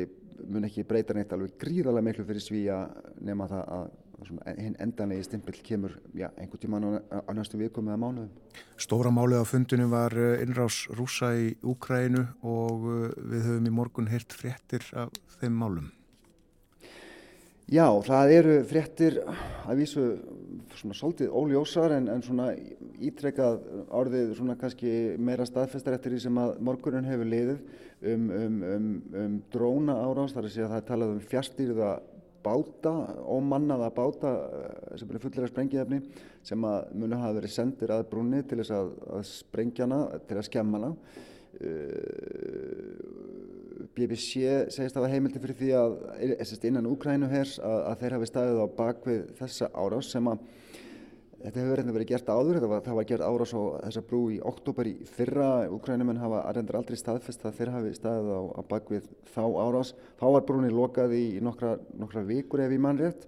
mun 0.49 0.67
ekki 0.67 0.86
breyta 0.88 1.15
neitt 1.15 1.34
alveg 1.36 1.57
gríðarlega 1.61 2.07
miklu 2.07 2.26
fyrir 2.28 2.43
svíja 2.43 2.80
nema 3.21 3.47
það 3.51 3.69
að 3.78 3.91
hinn 4.30 4.78
endanlegi 4.84 5.28
stimpill 5.28 5.59
kemur 5.65 5.97
já, 6.15 6.30
einhvern 6.38 6.61
tíma 6.61 6.80
á, 6.80 7.32
næstu 7.36 7.59
vikum 7.61 7.89
eða 7.89 7.99
mánuðum. 8.01 8.30
Stóra 8.78 9.11
málið 9.13 9.43
á 9.43 9.45
fundinu 9.47 9.89
var 9.91 10.15
eh, 10.17 10.43
innrás 10.45 10.84
rúsa 10.93 11.34
í 11.38 11.53
Úkrænu 11.63 12.28
og 12.41 12.88
eh, 12.91 13.09
við 13.34 13.49
höfum 13.49 13.67
í 13.69 13.76
morgun 13.80 14.11
heyrt 14.11 14.36
fréttir 14.36 14.88
af 14.95 15.11
þeim 15.39 15.59
málum. 15.59 15.91
Já, 17.71 17.88
það 18.03 18.32
eru 18.36 18.55
fréttir 18.67 19.15
að 19.24 19.80
vísu 19.80 20.01
svona 20.76 20.97
svolítið 20.97 21.32
óljósar 21.32 21.93
en, 21.95 22.09
en 22.11 22.24
svona 22.26 22.49
ítrekkað 22.99 23.61
orðið 23.88 24.34
svona 24.38 24.57
kannski 24.59 24.91
meira 25.17 25.47
staðfestar 25.47 25.95
eftir 25.95 26.13
því 26.13 26.19
sem 26.26 26.39
að 26.43 26.57
morgunin 26.67 27.07
hefur 27.07 27.30
liðið 27.32 27.61
um, 28.11 28.26
um, 28.36 28.57
um, 28.67 28.89
um 29.21 29.38
dróna 29.53 29.95
árás, 30.03 30.36
þar 30.36 30.49
að 30.49 30.55
segja 30.55 30.67
að 30.67 30.74
það 30.74 30.82
er 30.82 30.89
talað 30.89 31.13
um 31.13 31.24
fjárstýrða 31.32 31.91
báta, 32.44 32.94
ómannaða 33.24 33.89
báta 33.96 34.32
eh, 34.60 34.98
sem 35.00 35.10
eru 35.10 35.22
fullir 35.24 35.48
af 35.48 35.54
sprengiðefni 35.54 36.00
sem 36.44 36.66
að 36.68 36.89
munu 37.00 37.20
hafa 37.20 37.38
verið 37.39 37.56
sendir 37.56 37.94
að 37.96 38.08
brúni 38.12 38.41
til 38.48 38.60
þess 38.62 38.74
að, 38.76 38.89
að 39.18 39.24
sprengjana, 39.30 40.00
til 40.28 40.39
að 40.39 40.50
skemmana. 40.50 40.96
Uh, 41.54 43.34
BBC 43.94 44.41
segist 44.74 44.98
að 44.98 45.06
það 45.06 45.12
heimildi 45.14 45.41
fyrir 45.44 45.58
því 45.60 45.70
að 45.78 45.91
eh, 46.18 46.54
innan 46.66 46.88
Úkrænuhers 46.89 47.60
að, 47.62 47.80
að 47.91 48.00
þeir 48.02 48.16
hafi 48.18 48.30
staðið 48.32 48.62
á 48.66 48.68
bakvið 48.80 49.22
þessa 49.38 49.70
árás 49.78 50.10
sem 50.16 50.30
að 50.32 50.48
þetta 51.44 51.60
hefur 51.60 51.80
reynda 51.80 51.96
verið 51.98 52.10
gert 52.14 52.30
áður, 52.32 52.60
var, 52.72 52.84
það 52.86 52.98
var 53.00 53.08
gert 53.10 53.26
árás 53.28 53.54
á 53.56 53.62
þessa 53.84 54.04
brú 54.08 54.22
í 54.32 54.39
oktober 54.52 54.89
í 54.89 54.94
fyrra, 55.10 55.50
Úkrænumenn 55.76 56.22
hafa 56.22 56.44
reyndar 56.56 56.80
aldrei 56.80 57.00
staðfest 57.00 57.44
að 57.44 57.58
þeir 57.60 57.74
hafi 57.74 57.91
staðið 57.98 58.32
á, 58.32 58.41
á 58.56 58.62
bakvið 58.72 59.10
þá 59.34 59.44
árás, 59.66 59.94
þá 60.22 60.26
var 60.38 60.48
brúni 60.48 60.72
lokað 60.72 61.18
í 61.20 61.26
nokkra, 61.44 61.76
nokkra 62.00 62.24
vikur 62.30 62.64
ef 62.64 62.72
í 62.72 62.80
mannrétt. 62.82 63.28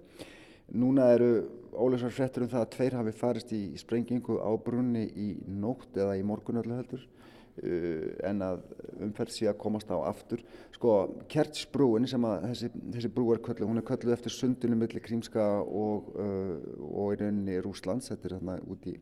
Núna 0.76 1.10
eru 1.14 1.30
ólösar 1.76 2.14
frettur 2.14 2.46
um 2.46 2.50
það 2.50 2.64
að 2.64 2.72
tveir 2.76 2.96
hafi 2.98 3.12
farist 3.14 3.52
í 3.54 3.62
sprengingu 3.78 4.40
á 4.40 4.50
brunni 4.64 5.04
í 5.12 5.28
nótt 5.46 6.00
eða 6.00 6.16
í 6.16 6.24
morgunöldu 6.26 6.80
heldur. 6.80 7.04
Uh, 7.04 7.35
en 7.62 8.42
að 8.44 8.64
umferð 9.06 9.32
sé 9.32 9.48
að 9.48 9.58
komast 9.60 9.90
á 9.92 9.96
aftur. 10.04 10.42
Sko 10.76 10.96
Kertsbrúin 11.32 12.08
sem 12.08 12.26
að 12.28 12.48
þessi, 12.50 12.70
þessi 12.96 13.12
brú 13.12 13.30
er 13.32 13.40
kölluð, 13.44 13.70
hún 13.70 13.80
er 13.80 13.86
kölluð 13.86 14.16
eftir 14.16 14.34
sundinu 14.34 14.76
millir 14.78 15.04
Krímska 15.04 15.46
og, 15.64 16.12
uh, 16.20 16.58
og 16.90 17.14
í 17.14 17.20
rauninni 17.22 17.56
Rúslands, 17.64 18.10
þetta 18.12 18.28
er 18.28 18.36
hérna 18.38 18.58
út 18.68 18.90
í, 18.90 18.96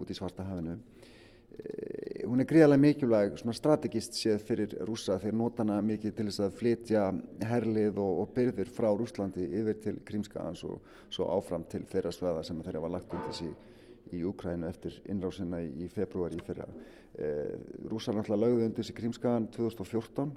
út 0.00 0.10
í 0.10 0.16
Svarta 0.16 0.46
hafinu. 0.48 0.78
Uh, 1.60 2.24
hún 2.24 2.40
er 2.40 2.48
gríðarlega 2.48 2.84
mikilvæg, 2.86 3.36
svona 3.42 3.56
strategist 3.56 4.16
séð 4.16 4.44
fyrir 4.48 4.76
rúsa 4.88 5.18
þegar 5.20 5.36
notana 5.42 5.80
mikið 5.84 6.16
til 6.16 6.28
þess 6.30 6.44
að 6.46 6.56
flytja 6.62 7.08
herlið 7.50 8.00
og, 8.00 8.22
og 8.24 8.32
byrðir 8.38 8.72
frá 8.72 8.88
Rúslandi 8.94 9.50
yfir 9.60 9.82
til 9.84 9.98
Krímska 10.08 10.46
og 10.48 10.80
svo 11.12 11.28
áfram 11.36 11.68
til 11.68 11.84
þeirra 11.90 12.14
sveða 12.16 12.46
sem 12.48 12.64
þeirra 12.64 12.86
var 12.86 12.96
lagt 12.96 13.12
undir 13.18 13.36
síg 13.42 13.69
í 14.16 14.22
Úkrænu 14.28 14.68
eftir 14.68 14.96
innrásina 15.10 15.60
í 15.62 15.88
februar 15.92 16.34
í 16.34 16.40
fyrra. 16.44 16.66
Eh, 17.18 17.56
Rússar 17.90 18.16
náttúrulega 18.16 18.46
lögðu 18.46 18.66
undir 18.68 18.86
sig 18.86 18.96
Krímskagan 18.96 19.48
2014 19.54 20.30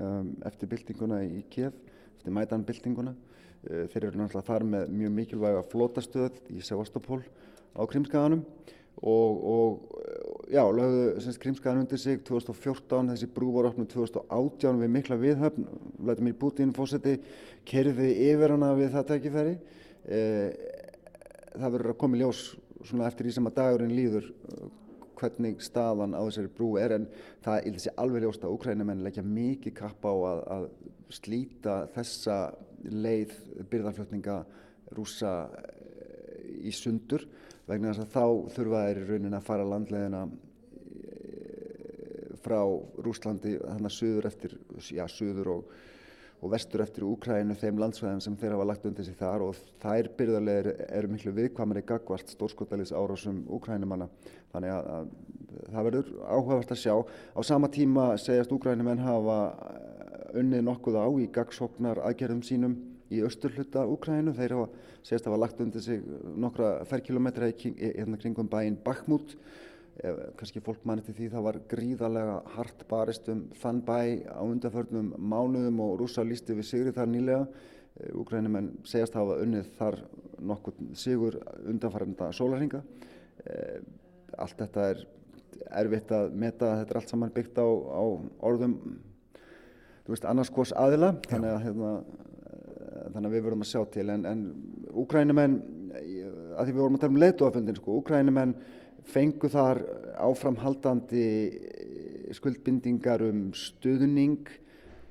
um, 0.00 0.32
eftir 0.46 0.70
byltinguna 0.70 1.20
í 1.24 1.44
Kiev, 1.50 1.76
eftir 2.18 2.34
Maidan-byltinguna. 2.36 3.14
Eh, 3.64 3.86
þeir 3.92 4.08
eru 4.08 4.22
náttúrulega 4.22 4.48
þar 4.48 4.66
með 4.74 4.92
mjög 5.02 5.16
mikilvæga 5.18 5.64
flótastöð 5.70 6.40
í 6.52 6.62
Sevastopol 6.64 7.20
á 7.76 7.82
Krímskaganum 7.88 8.44
og, 9.00 9.44
og 9.54 10.00
já, 10.50 10.62
lögðu 10.66 11.36
Krímskagan 11.40 11.84
undir 11.84 12.00
sig 12.00 12.24
2014, 12.26 13.12
þessi 13.12 13.28
brú 13.34 13.50
voru 13.54 13.70
opnum 13.70 13.88
2018 13.88 14.80
við 14.80 14.92
mikla 14.96 15.18
viðhöfn, 15.20 15.68
Vladimir 16.00 16.36
Putin 16.40 16.74
fósetti 16.76 17.18
kerði 17.68 18.10
yfir 18.30 18.56
hana 18.56 18.72
við 18.78 18.92
það 18.96 19.08
tækifæri. 19.12 19.54
Eh, 20.10 20.50
það 21.54 21.72
verður 21.76 21.94
að 21.94 22.00
koma 22.00 22.16
í 22.18 22.22
ljós 22.22 22.42
svona 22.86 23.08
eftir 23.08 23.26
því 23.26 23.32
sem 23.36 23.48
að 23.50 23.58
dagurinn 23.58 23.96
líður 23.96 24.26
uh, 24.30 24.68
hvernig 25.20 25.60
staðan 25.64 26.16
á 26.16 26.22
þessari 26.24 26.52
brú 26.56 26.70
er 26.80 26.94
en 26.96 27.06
það 27.44 27.56
er 27.68 27.98
alveg 28.00 28.24
ljóst 28.24 28.44
að 28.46 28.54
Ukrænumenn 28.56 29.04
leggja 29.04 29.24
mikið 29.26 29.76
kapp 29.76 30.00
á 30.08 30.12
að, 30.14 30.40
að 30.56 30.64
slíta 31.12 31.74
þessa 31.96 32.36
leið 32.88 33.34
byrðarflutninga 33.72 34.38
rúsa 34.96 35.34
uh, 35.48 35.54
í 36.64 36.72
sundur 36.74 37.22
vegna 37.68 37.92
þess 37.92 38.04
að 38.06 38.14
þá 38.14 38.26
þurfa 38.56 38.86
þeir 38.86 38.98
í 39.02 39.08
raunin 39.10 39.38
að 39.38 39.46
fara 39.46 39.68
landleðina 39.68 40.22
uh, 40.26 40.34
frá 42.40 42.60
Rúslandi 43.04 43.52
þannig 43.60 43.90
að 43.90 43.98
suður 43.98 44.30
eftir, 44.30 44.52
já, 44.88 45.04
suður 45.12 45.48
og, 45.58 45.62
og 46.40 46.52
vestur 46.54 46.80
eftir 46.84 47.04
Úkrænu 47.04 47.56
þeim 47.60 47.80
landsvæðum 47.82 48.22
sem 48.24 48.36
þeir 48.40 48.54
hafa 48.56 48.68
lagt 48.70 48.86
undir 48.88 49.04
sig 49.04 49.16
þar 49.18 49.44
og 49.44 49.58
þær 49.82 50.08
byrðarlegar 50.16 50.70
eru 50.88 51.10
miklu 51.12 51.34
viðkvamari 51.36 51.82
gagvart 51.86 52.32
stórskotalis 52.32 52.94
árásum 52.96 53.42
Úkrænumanna 53.52 54.08
þannig 54.54 54.72
að, 54.72 54.88
að 54.94 55.10
það 55.74 55.88
verður 55.88 56.12
áhugavert 56.24 56.72
að 56.72 56.82
sjá 56.84 56.94
á 56.96 57.40
sama 57.44 57.68
tíma 57.72 58.06
segjast 58.20 58.54
Úkrænumenn 58.56 59.04
hafa 59.04 59.40
unnið 60.40 60.64
nokkuð 60.64 60.96
á 60.96 61.06
í 61.20 61.28
gagsóknar 61.34 62.00
aðgerðum 62.06 62.42
sínum 62.46 62.76
í 63.10 63.22
austurhluta 63.26 63.84
Úkrænu. 63.90 64.34
Þeir 64.36 64.56
hafa 64.56 64.68
segist 65.02 65.26
að 65.26 65.32
hafa 65.32 65.42
lagt 65.44 65.62
undir 65.64 65.84
sig 65.84 66.04
nokkra 66.40 66.70
ferrkilometra 66.88 67.50
í 67.50 67.74
hérna 67.74 68.20
kringum 68.20 68.50
bæinn 68.50 68.78
Bakhmut. 68.84 69.34
Kanski 70.00 70.62
fólk 70.64 70.84
manni 70.88 71.04
til 71.04 71.12
því 71.16 71.26
það 71.34 71.44
var 71.44 71.58
gríðarlega 71.68 72.36
hart 72.54 72.86
barist 72.88 73.26
um 73.28 73.42
þann 73.60 73.82
bæ 73.84 73.98
á 74.32 74.40
undarförnum 74.40 75.10
mánuðum 75.18 75.82
og 75.84 75.98
rúsa 76.00 76.24
lísti 76.24 76.56
við 76.56 76.68
sigri 76.70 76.94
þar 76.96 77.10
nýlega. 77.12 77.42
Úkrænumenn 78.16 78.70
segast 78.88 79.16
að 79.16 79.26
hafa 79.26 79.44
unnið 79.44 79.68
þar 79.76 79.98
nokkur 80.40 80.78
sigur 80.96 81.36
undanfæranda 81.68 82.30
sólarhinga. 82.32 82.80
Allt 84.40 84.56
þetta 84.62 84.88
er 84.94 85.04
erfitt 85.82 86.16
að 86.16 86.32
meta, 86.32 86.72
þetta 86.80 86.94
er 86.94 87.00
allt 87.02 87.12
saman 87.12 87.34
byggt 87.34 87.60
á, 87.60 87.68
á 87.68 88.02
orðum 88.48 88.78
þú 90.06 90.14
veist, 90.14 90.26
annars 90.26 90.50
hvors 90.54 90.72
aðila, 90.80 91.12
þannig 91.28 91.52
að 91.52 91.64
hérna, 91.66 91.90
þannig 93.12 93.26
að 93.28 93.34
við 93.34 93.44
verðum 93.44 93.66
að 93.66 93.70
sjá 93.74 93.82
til 93.94 94.08
en, 94.14 94.24
en 94.26 94.40
úkrænumenn 95.02 95.60
að 96.56 96.64
því 96.64 96.72
við 96.72 96.80
vorum 96.80 96.96
að 96.96 97.02
tala 97.04 97.12
um 97.12 97.20
leituaföndin 97.20 97.78
sko, 97.78 97.98
úkrænumenn 98.00 98.54
fengu 99.08 99.48
þar 99.48 99.82
áframhaldandi 100.20 101.24
skuldbindingar 102.36 103.22
um 103.26 103.50
stuðning 103.56 104.48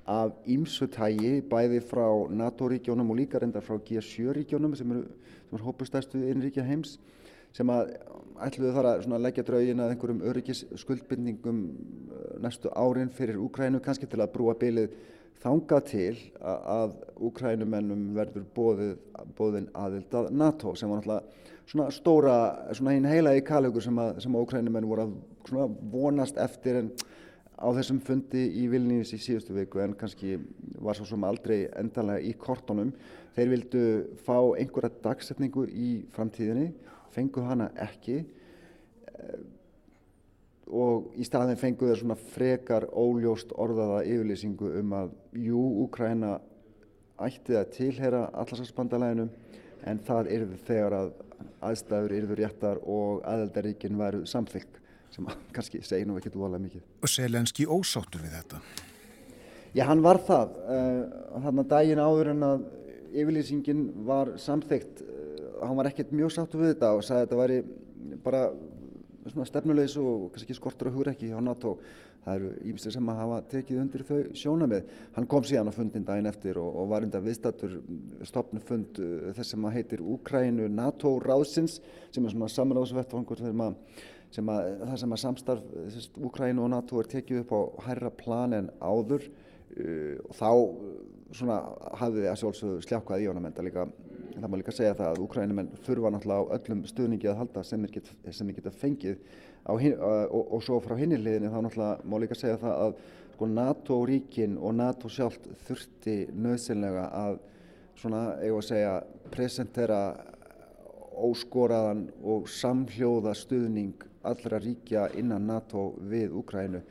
af 0.10 0.34
ímsutægi 0.50 1.40
bæði 1.50 1.82
frá 1.86 2.08
NATO-ríkjónum 2.34 3.12
og 3.12 3.20
líka 3.20 3.42
reyndar 3.42 3.66
frá 3.66 3.78
G7-ríkjónum 3.78 4.76
sem 4.78 4.92
eru, 4.92 5.04
eru 5.54 5.66
hópustæstu 5.68 6.22
innríkja 6.32 6.66
heims 6.66 6.98
sem 7.56 7.72
að 7.74 7.94
ætluðu 8.46 8.74
þar 8.76 8.90
að 8.94 9.24
leggja 9.26 9.46
draugin 9.48 9.84
að 9.84 9.94
einhverjum 9.94 10.26
öryggis 10.32 10.66
skuldbindningum 10.80 11.64
næstu 12.44 12.72
árin 12.72 13.12
fyrir 13.12 13.40
Úkrænu 13.42 13.82
kannski 13.84 14.08
til 14.08 14.22
að 14.22 14.32
brúa 14.36 14.56
bylið 14.60 14.94
þanga 15.44 15.80
til 15.88 16.16
að 16.40 16.96
Úkrænumennum 17.30 18.10
verður 18.16 18.48
bóðið, 18.56 18.96
bóðin 19.38 19.70
aðild 19.76 20.16
að 20.16 20.32
NATO 20.36 20.76
sem 20.76 20.92
var 20.92 21.02
náttúrulega 21.02 21.48
svona 21.70 21.92
stóra, 21.94 22.36
svona 22.74 22.96
hinn 22.96 23.06
heila 23.06 23.36
í 23.38 23.44
kalhugur 23.46 23.84
sem 23.86 24.00
að, 24.02 24.24
að 24.26 24.40
Úkrænumenn 24.42 24.90
voru 24.90 25.06
að 25.06 25.78
vonast 25.92 26.40
eftir 26.42 26.82
en 26.82 26.92
á 27.60 27.68
þessum 27.76 28.00
fundi 28.04 28.46
í 28.62 28.68
Vilnius 28.72 29.12
í 29.14 29.20
síðustu 29.22 29.54
viku 29.58 29.82
en 29.84 29.96
kannski 30.00 30.38
var 30.80 30.96
svo 30.98 31.06
sem 31.10 31.26
aldrei 31.28 31.68
endalega 31.78 32.24
í 32.24 32.32
kortunum. 32.40 32.94
Þeir 33.36 33.52
vildu 33.54 33.84
fá 34.26 34.38
einhverja 34.58 34.92
dagsetningu 35.04 35.66
í 35.68 35.90
framtíðinni, 36.16 36.72
fengu 37.20 37.46
hana 37.46 37.70
ekki 37.86 38.24
og 40.70 41.16
í 41.18 41.26
staðin 41.26 41.58
fengu 41.60 41.90
þeir 41.90 42.02
svona 42.04 42.18
frekar 42.34 42.86
óljóst 42.94 43.54
orðaða 43.58 44.04
yfirlýsingu 44.06 44.74
um 44.80 44.94
að 45.00 45.14
jú, 45.42 45.62
Úkræna 45.86 46.38
ætti 47.20 47.58
að 47.58 47.72
tilhera 47.76 48.28
allarsvarsbandalæðinu 48.38 49.28
en 49.90 50.02
það 50.06 50.30
yrðu 50.36 50.60
þegar 50.68 50.96
að 51.00 51.10
aðstæður 51.70 52.16
yrðu 52.20 52.38
réttar 52.40 52.82
og 52.84 53.24
aðeldaríkinn 53.28 53.98
væru 54.00 54.26
samfylg 54.30 54.78
sem 55.14 55.28
kannski 55.56 55.82
segir 55.84 56.08
nú 56.08 56.20
ekkert 56.20 56.38
úvalega 56.38 56.64
mikið. 56.68 56.86
Og 57.02 57.12
Selenski 57.12 57.66
ósáttur 57.66 58.24
við 58.24 58.38
þetta? 58.38 58.62
Já, 59.76 59.86
hann 59.86 60.02
var 60.02 60.18
það. 60.26 60.54
Þannig 61.46 61.64
að 61.64 61.72
daginn 61.74 62.02
áður 62.02 62.32
en 62.34 62.46
að 62.46 62.64
yfirlýsingin 63.10 63.84
var 64.06 64.36
samþygt, 64.42 65.04
hann 65.64 65.80
var 65.80 65.90
ekkert 65.90 66.12
mjög 66.16 66.36
sáttur 66.36 66.64
við 66.64 66.76
þetta 66.76 66.92
og 66.96 67.06
sagði 67.06 67.22
að 67.22 67.26
þetta 67.26 67.42
væri 67.44 67.62
bara 68.24 68.44
stefnulegs 69.50 69.98
og 70.02 70.30
kannski 70.34 70.56
skortur 70.58 70.90
og 70.90 70.96
hugur 70.98 71.12
ekki 71.12 71.32
á 71.36 71.40
NATO. 71.44 71.78
Það 72.20 72.36
eru 72.36 72.50
ímstir 72.68 72.94
sem 72.94 73.10
að 73.10 73.20
hafa 73.22 73.38
tekið 73.54 73.82
undir 73.82 74.04
þau 74.04 74.18
sjónamið. 74.38 74.94
Hann 75.16 75.28
kom 75.32 75.46
síðan 75.48 75.72
á 75.72 75.74
fundin 75.74 76.06
daginn 76.08 76.30
eftir 76.30 76.60
og, 76.60 76.70
og 76.82 76.90
var 76.92 77.06
enda 77.06 77.22
viðstattur 77.24 77.78
stopnu 78.28 78.60
fund 78.66 79.00
þess 79.38 79.54
sem 79.54 79.68
að 79.68 79.76
heitir 79.78 80.04
Úkrænu 80.04 80.68
NATO 80.74 81.16
ráðsins 81.24 81.80
sem 82.12 82.26
er 82.26 82.36
svona 82.36 82.52
samráðsvettvangur 82.52 83.40
sem 83.40 83.64
að, 84.52 84.66
það 84.84 84.98
sem 85.02 85.16
að 85.16 85.22
samstarf 85.24 86.18
Úkrænu 86.20 86.66
og 86.66 86.74
NATO 86.76 87.00
er 87.00 87.10
tekið 87.16 87.46
upp 87.46 87.56
á 87.56 87.62
hærra 87.88 88.12
plan 88.14 88.58
en 88.58 88.70
áður 88.84 89.24
uh, 89.30 90.20
og 90.28 90.36
þá 90.36 90.52
svona 91.40 91.60
hafði 92.02 92.28
að 92.30 92.40
sjálfsögðu 92.42 92.86
sljákvað 92.86 93.24
í 93.24 93.30
honum 93.30 93.48
enda 93.50 93.66
líka 93.66 93.88
það 94.42 94.52
má 94.52 94.58
líka 94.60 94.74
segja 94.76 94.96
það 94.98 95.12
að 95.12 95.22
Úkrænumenn 95.26 95.70
þurfa 95.86 96.12
náttúrulega 96.14 96.44
á 96.46 96.52
öllum 96.58 96.82
stuðningi 96.90 97.30
að 97.30 97.40
halda 97.42 97.64
sem 97.68 97.86
þeir 97.86 97.96
get, 97.98 98.12
geta 98.58 98.74
fengið 98.74 99.18
hin, 99.80 99.96
og, 100.00 100.42
og 100.56 100.64
svo 100.66 100.80
frá 100.84 100.96
hinni 101.00 101.20
liðinni 101.20 101.52
þá 101.52 101.60
náttúrulega 101.66 102.10
má 102.10 102.18
líka 102.24 102.38
segja 102.40 102.60
það 102.62 102.84
að 102.86 102.98
sko, 103.36 103.50
NATO-ríkin 103.54 104.58
og 104.58 104.76
NATO 104.80 105.12
sjálft 105.12 105.48
þurfti 105.68 106.18
nöðsynlega 106.34 107.06
að 107.22 107.40
svona, 108.00 108.24
eigum 108.44 108.62
að 108.62 108.68
segja, 108.70 108.94
presentera 109.34 110.02
óskoraðan 111.20 112.06
og 112.24 112.48
samhljóða 112.52 113.36
stuðning 113.36 114.08
allra 114.28 114.60
ríkja 114.64 115.10
innan 115.20 115.48
NATO 115.48 115.94
við 116.10 116.36
Úkrænu 116.40 116.82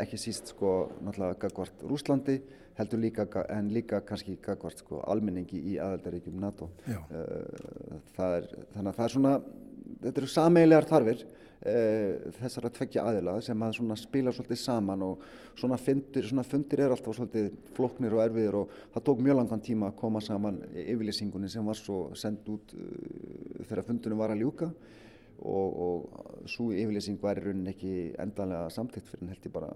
ekki 0.00 0.18
síst 0.20 0.52
sko 0.54 0.90
náttúrulega 1.04 1.38
gagvart 1.46 1.84
Rúslandi 1.88 2.38
heldur 2.78 3.02
líka 3.02 3.26
en 3.48 3.72
líka 3.74 4.00
kannski 4.06 4.38
gagvart 4.42 4.84
sko 4.84 5.02
almenningi 5.10 5.58
í 5.72 5.78
aðaldaríkjum 5.82 6.38
NATO. 6.40 6.70
Það 8.16 8.36
er, 8.38 8.48
þannig 8.74 8.92
að 8.92 8.96
það 8.96 9.04
er 9.06 9.14
svona 9.16 9.34
þetta 10.00 10.20
eru 10.22 10.30
sameilegar 10.30 10.88
þarfir 10.88 11.22
e, 11.24 11.74
þessar 12.38 12.68
að 12.68 12.76
tveggja 12.78 13.04
aðila 13.10 13.34
sem 13.44 13.64
að 13.64 13.74
svona 13.78 13.96
spila 14.00 14.34
svolítið 14.34 14.60
saman 14.62 15.04
og 15.06 15.24
svona 15.58 15.78
fundir, 15.80 16.28
svona 16.28 16.44
fundir 16.46 16.84
er 16.84 16.94
alltaf 16.94 17.18
svolítið 17.18 17.50
floknir 17.76 18.16
og 18.16 18.24
erfiðir 18.24 18.58
og 18.62 18.78
það 18.94 19.06
tók 19.08 19.22
mjög 19.26 19.40
langan 19.40 19.64
tíma 19.66 19.90
að 19.90 19.98
koma 20.00 20.22
saman 20.24 20.62
yfirlýsingunni 20.70 21.50
sem 21.52 21.66
var 21.66 21.78
svo 21.78 22.00
sendt 22.18 22.48
út 22.52 22.74
uh, 22.76 23.66
þegar 23.66 23.86
fundunum 23.90 24.24
var 24.24 24.34
að 24.34 24.44
ljúka 24.44 24.70
og, 25.40 25.80
og 25.84 26.48
svo 26.50 26.70
yfirlýsing 26.74 27.20
var 27.22 27.38
í 27.40 27.44
rauninni 27.44 27.72
ekki 27.72 27.92
endanlega 28.20 28.70
samtitt 28.72 29.06
fyrir 29.08 29.24
en 29.24 29.32
held 29.32 29.46
ég 29.48 29.54
bara 29.54 29.70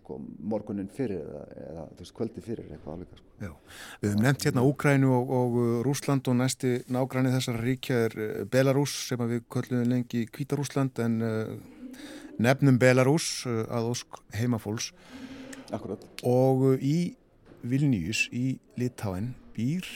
sko, 0.00 0.18
morgunin 0.52 0.90
fyrir 0.92 1.20
eða, 1.20 1.42
eða 1.64 1.84
þú 1.90 2.04
veist 2.04 2.16
kvöldi 2.18 2.44
fyrir 2.44 2.70
eitthvað 2.70 2.98
álíka 2.98 3.18
sko. 3.18 3.50
Við 4.00 4.10
hefum 4.10 4.24
nefnt 4.24 4.46
hérna 4.48 4.64
Úkrænu 4.68 5.10
og, 5.18 5.34
og 5.38 5.58
Rúsland 5.86 6.30
og 6.30 6.38
næsti 6.40 6.74
nágræni 6.92 7.34
þessar 7.34 7.60
ríkja 7.64 8.00
er 8.08 8.16
Belarus 8.50 8.94
sem 9.08 9.24
við 9.28 9.44
köllum 9.52 9.84
lengi 9.90 10.24
Kvítarúsland 10.30 11.02
en 11.04 11.18
uh, 11.24 11.52
nefnum 12.42 12.80
Belarus 12.80 13.44
uh, 13.50 13.64
að 13.68 13.92
ósk 13.92 14.22
heimafóls 14.38 14.92
Akkurat. 15.74 16.04
og 16.24 16.68
uh, 16.72 16.78
í 16.80 17.14
Vilnius 17.64 18.26
í 18.32 18.58
Litáen 18.80 19.32
býr 19.56 19.86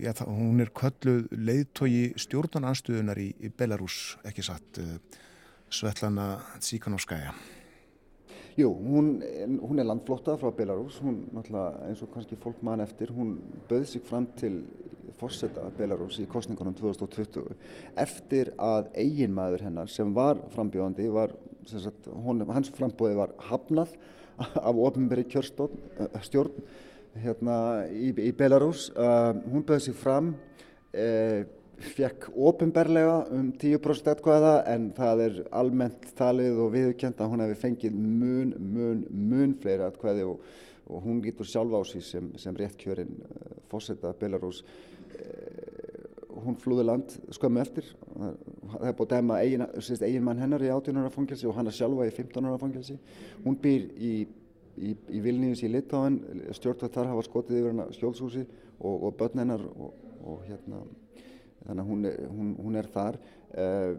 já, 0.00 0.12
það, 0.12 0.34
hún 0.38 0.62
er 0.64 0.72
kölluð 0.76 1.24
leiðtogi 1.32 2.04
stjórnananstöðunar 2.26 3.20
í, 3.22 3.32
í 3.42 3.52
Belarus, 3.56 4.16
ekki 4.28 4.44
satt 4.46 4.82
Svetlana 5.72 6.36
Tsíkanovskæja 6.60 7.34
Jú, 8.52 8.68
hún, 8.68 9.22
hún 9.64 9.80
er 9.80 9.86
landflotta 9.88 10.34
frá 10.36 10.50
Belarus, 10.52 10.98
hún 11.00 11.22
náttúrulega 11.32 11.86
eins 11.88 12.02
og 12.04 12.10
kannski 12.12 12.36
fólk 12.36 12.58
mann 12.60 12.82
eftir, 12.84 13.08
hún 13.16 13.38
bauð 13.70 13.86
sig 13.88 14.04
fram 14.04 14.26
til 14.36 14.58
fórseta 15.16 15.64
Belarus 15.78 16.18
í 16.20 16.26
kostningunum 16.28 16.74
2020 16.76 17.54
eftir 18.02 18.52
að 18.60 18.90
eiginmaður 19.00 19.64
hennar 19.68 19.88
sem 19.88 20.12
var 20.12 20.40
frambjóðandi, 20.52 21.08
var, 21.14 21.32
sagt, 21.64 22.10
hún, 22.12 22.44
hans 22.52 22.68
frambóði 22.76 23.16
var 23.22 23.32
hafnað 23.48 23.96
af 24.68 24.84
ofinberi 24.84 25.24
kjörstjórn 25.32 26.60
hérna, 27.20 27.56
í, 27.92 28.12
í 28.12 28.30
Belarus. 28.36 28.88
Uh, 28.96 29.34
hún 29.52 29.64
bauð 29.66 29.82
sig 29.84 29.96
fram, 29.98 30.32
uh, 30.96 31.42
fekk 31.82 32.28
ofinberlega 32.38 33.16
um 33.34 33.48
10% 33.58 34.12
atkvæða 34.12 34.52
en 34.70 34.90
það 34.94 35.22
er 35.24 35.38
almennt 35.58 36.12
talið 36.18 36.60
og 36.62 36.70
viðurkjönd 36.76 37.18
að 37.18 37.32
hún 37.32 37.42
hefði 37.42 37.58
fengið 37.64 37.96
mun, 37.98 38.52
mun, 38.74 39.00
mun 39.10 39.56
fleiri 39.62 39.88
atkvæði 39.88 40.28
og, 40.30 40.44
og 40.86 41.02
hún 41.02 41.18
lítur 41.24 41.48
sjálf 41.48 41.74
á 41.74 41.82
sig 41.90 42.04
sem, 42.06 42.30
sem 42.38 42.56
rétt 42.58 42.78
kjörinn 42.80 43.16
uh, 43.18 43.56
fórseta 43.72 44.14
Belarus. 44.18 44.62
Hún 46.42 46.56
flúði 46.58 46.86
land 46.88 47.12
skömmu 47.36 47.60
eftir, 47.60 47.84
það 48.16 48.86
er 48.88 48.94
búið 48.96 49.02
að 49.02 49.10
dæma 49.10 49.36
eigin, 49.44 50.24
mann 50.24 50.40
hennar 50.40 50.64
í 50.64 50.70
18 50.72 50.96
ára 51.02 51.10
fangelsi 51.12 51.46
og 51.46 51.58
hann 51.58 51.68
er 51.68 51.76
sjálfa 51.76 52.06
í 52.08 52.14
15 52.16 52.48
ára 52.48 52.58
fangelsi. 52.58 52.96
Hún 53.44 53.58
býr 53.60 53.84
í 54.00 54.12
í, 54.78 54.94
í 55.12 55.20
Vilnius 55.24 55.62
í 55.66 55.70
Litáen, 55.72 56.18
stjórnvöld 56.56 56.94
þar 56.94 57.12
hafa 57.12 57.26
skotið 57.26 57.60
yfir 57.60 57.74
hana 57.74 57.88
skjólshúsi 57.96 58.46
og, 58.80 58.96
og 59.08 59.14
börn 59.20 59.44
hennar 59.44 59.64
og, 59.72 59.94
og 60.24 60.42
hérna 60.48 60.82
þannig 61.66 61.84
að 61.84 61.88
hún 61.90 62.10
hún, 62.36 62.50
hún 62.58 62.80
er 62.80 62.88
þar 62.90 63.18
uh, 63.20 63.94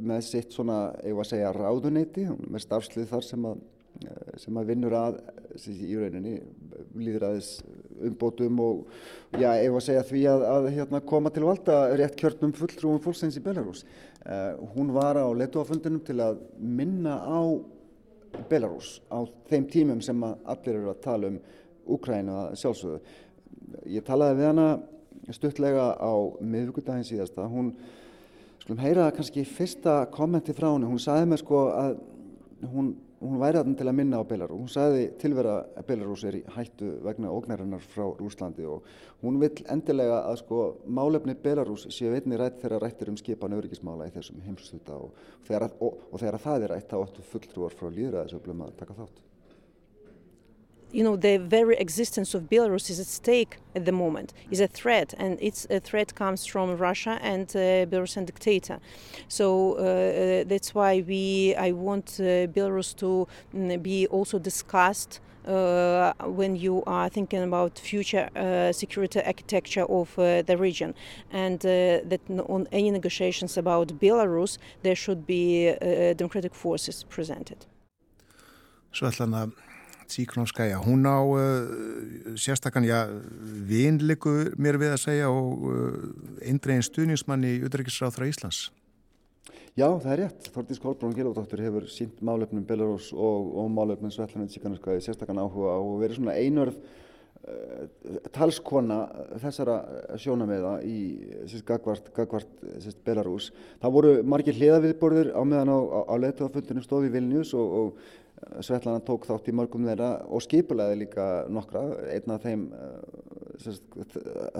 með 0.00 0.24
sitt 0.26 0.54
svona, 0.54 0.90
ég 1.06 1.16
var 1.16 1.26
að 1.26 1.32
segja, 1.32 1.52
ráðuneyti, 1.56 2.26
með 2.46 2.64
starfslið 2.66 3.08
þar 3.10 3.26
sem 3.26 3.46
að, 3.48 3.62
sem 4.38 4.58
að 4.60 4.68
vinnur 4.70 4.94
að 4.94 5.16
í 5.72 5.96
rauninni 5.98 6.34
líðræðis 7.00 7.48
umbótum 8.06 8.60
og 8.62 8.84
já, 9.40 9.50
ég 9.58 9.72
var 9.72 9.80
að 9.80 9.86
segja 9.88 10.04
því 10.06 10.22
að, 10.30 10.44
að 10.52 10.68
hérna, 10.76 11.02
koma 11.12 11.32
til 11.34 11.46
valda 11.48 11.80
rétt 11.98 12.16
kjörnum 12.20 12.54
fulltrúum 12.56 13.02
fólksins 13.02 13.38
í 13.40 13.44
Belarus. 13.44 13.84
Uh, 14.20 14.60
hún 14.76 14.92
var 14.94 15.18
á 15.18 15.26
letuafundinum 15.32 16.04
til 16.06 16.20
að 16.22 16.42
minna 16.60 17.18
á 17.24 17.40
Belarus 18.50 18.98
á 19.10 19.18
þeim 19.50 19.66
tímum 19.70 20.00
sem 20.04 20.22
allir 20.24 20.76
eru 20.76 20.92
að 20.92 21.02
tala 21.04 21.30
um 21.32 21.40
Úkrænu 21.90 22.34
að 22.36 22.56
sjálfsögðu. 22.60 22.98
Ég 23.90 24.04
talaði 24.06 24.36
við 24.38 24.48
hana 24.50 24.66
stuttlega 25.34 25.86
á 25.98 26.12
miðvíkudagin 26.38 27.06
síðasta. 27.06 27.46
Hún, 27.50 27.72
skulum 28.62 28.82
heyra 28.82 29.08
kannski 29.14 29.44
fyrsta 29.48 30.04
kommenti 30.12 30.54
frá 30.54 30.68
henni. 30.70 30.88
Hún 30.90 31.02
sagði 31.02 31.30
mig 31.30 31.42
sko 31.42 31.64
að 31.74 31.96
hún, 32.70 32.92
hún 33.20 33.40
væri 33.40 33.60
aðeins 33.60 33.78
til 33.78 33.88
að 33.90 33.96
minna 33.98 34.20
á 34.20 34.24
Belarus. 34.24 34.58
Hún 34.60 34.72
sagði 34.72 35.06
tilvera 35.20 35.56
að 35.76 35.86
Belarus 35.90 36.24
er 36.24 36.38
í 36.40 36.42
hættu 36.56 36.90
vegna 37.04 37.32
ógnarinnar 37.34 37.84
frá 37.92 38.06
Rúslandi 38.16 38.66
og 38.68 38.86
hún 39.20 39.38
vill 39.42 39.64
endilega 39.68 40.22
að 40.30 40.40
sko 40.42 40.60
málefni 40.88 41.36
Belarus 41.44 41.86
séu 41.92 42.14
einni 42.16 42.40
rætt 42.40 42.62
þegar 42.62 42.86
rættir 42.86 43.12
um 43.12 43.18
skipan 43.20 43.56
öryggismála 43.58 44.08
í 44.08 44.14
þessum 44.16 44.40
heimstuta 44.46 44.96
og 44.96 45.12
og, 45.50 45.98
og 46.12 46.16
þegar 46.20 46.40
það 46.46 46.62
er 46.64 46.74
rætt 46.76 46.92
þá 46.92 47.02
ættu 47.02 47.26
fulltrúar 47.32 47.76
frá 47.76 47.90
líðræðisöflum 47.92 48.64
að 48.66 48.78
taka 48.80 48.96
þátt. 49.02 49.29
You 50.92 51.02
know 51.04 51.16
the 51.16 51.38
very 51.38 51.76
existence 51.76 52.34
of 52.34 52.42
Belarus 52.44 52.90
is 52.90 53.00
at 53.00 53.06
stake 53.06 53.58
at 53.74 53.84
the 53.84 53.92
moment 53.92 54.32
is 54.50 54.60
a 54.60 54.66
threat 54.66 55.14
and 55.18 55.38
its 55.40 55.66
a 55.70 55.80
threat 55.80 56.14
comes 56.14 56.46
from 56.46 56.76
Russia 56.76 57.18
and 57.22 57.48
uh, 57.50 57.86
Belarusian 57.86 58.26
dictator. 58.26 58.78
So 59.28 59.74
uh, 59.74 59.80
uh, 59.80 60.44
that's 60.46 60.74
why 60.74 61.04
we 61.06 61.54
I 61.56 61.72
want 61.72 62.18
uh, 62.18 62.46
Belarus 62.56 62.94
to 62.96 63.28
mm, 63.54 63.82
be 63.82 64.06
also 64.08 64.38
discussed 64.38 65.20
uh, 65.46 66.12
when 66.24 66.54
you 66.54 66.82
are 66.86 67.08
thinking 67.08 67.42
about 67.42 67.78
future 67.78 68.28
uh, 68.36 68.72
security 68.72 69.22
architecture 69.24 69.84
of 69.84 70.14
the 70.16 70.56
region. 70.58 70.94
And 71.30 71.60
that 71.60 72.20
on 72.28 72.66
any 72.72 72.90
negotiations 72.90 73.56
about 73.56 73.98
Belarus 73.98 74.58
there 74.82 74.96
should 74.96 75.26
be 75.26 75.74
democratic 76.16 76.54
forces 76.54 77.04
presented. 77.04 77.66
Að 78.92 79.69
Tíknónskæja, 80.10 80.80
hún 80.82 81.06
á 81.06 81.22
uh, 81.22 82.34
sérstakann, 82.34 82.88
já, 82.88 83.06
vinleiku 83.70 84.52
mér 84.58 84.80
við 84.80 84.94
að 84.96 85.02
segja 85.04 85.30
og 85.30 85.64
uh, 85.70 85.96
eindregin 86.42 86.84
stuðnismann 86.84 87.46
í 87.46 87.60
Udrækisráþra 87.66 88.28
Íslands. 88.30 88.68
Já, 89.78 89.86
það 89.86 90.12
er 90.12 90.20
rétt. 90.24 90.48
Þortís 90.50 90.80
Kolbrún 90.82 91.14
Gilvardóttur 91.14 91.62
hefur 91.62 91.86
sínt 91.88 92.18
málefnum 92.26 92.64
Belarus 92.66 93.12
og, 93.14 93.52
og 93.62 93.70
málefnum 93.70 94.10
Svetlaninn 94.12 94.50
Tíknónskæja 94.50 95.04
sérstakann 95.06 95.38
áhuga 95.38 95.76
og 95.78 96.00
verið 96.02 96.18
svona 96.18 96.34
einörð 96.34 96.80
uh, 96.80 97.84
talskona 98.34 98.98
þessara 99.40 99.76
sjónameða 100.20 100.74
í 100.82 100.98
gagvart, 101.68 102.10
gagvart 102.16 102.50
Belarus. 103.06 103.52
Það 103.80 103.94
voru 103.96 104.16
margir 104.26 104.58
hliðaviðborðir 104.58 105.32
á 105.38 105.42
meðan 105.46 105.70
á, 105.70 105.78
á, 105.78 106.00
á 106.10 106.14
letuafundinu 106.26 106.82
stofi 106.84 107.14
Vilnius 107.14 107.54
og, 107.54 107.78
og 107.78 108.18
Svetlana 108.64 109.02
tók 109.04 109.26
þátt 109.28 109.50
í 109.50 109.54
mörgum 109.54 109.84
þeirra 109.84 110.10
og 110.32 110.40
skipulaði 110.44 111.02
líka 111.02 111.24
nokkra. 111.52 111.82
Einn 112.14 112.32
af 112.32 112.44
þeim 112.46 112.62
uh, 112.72 114.14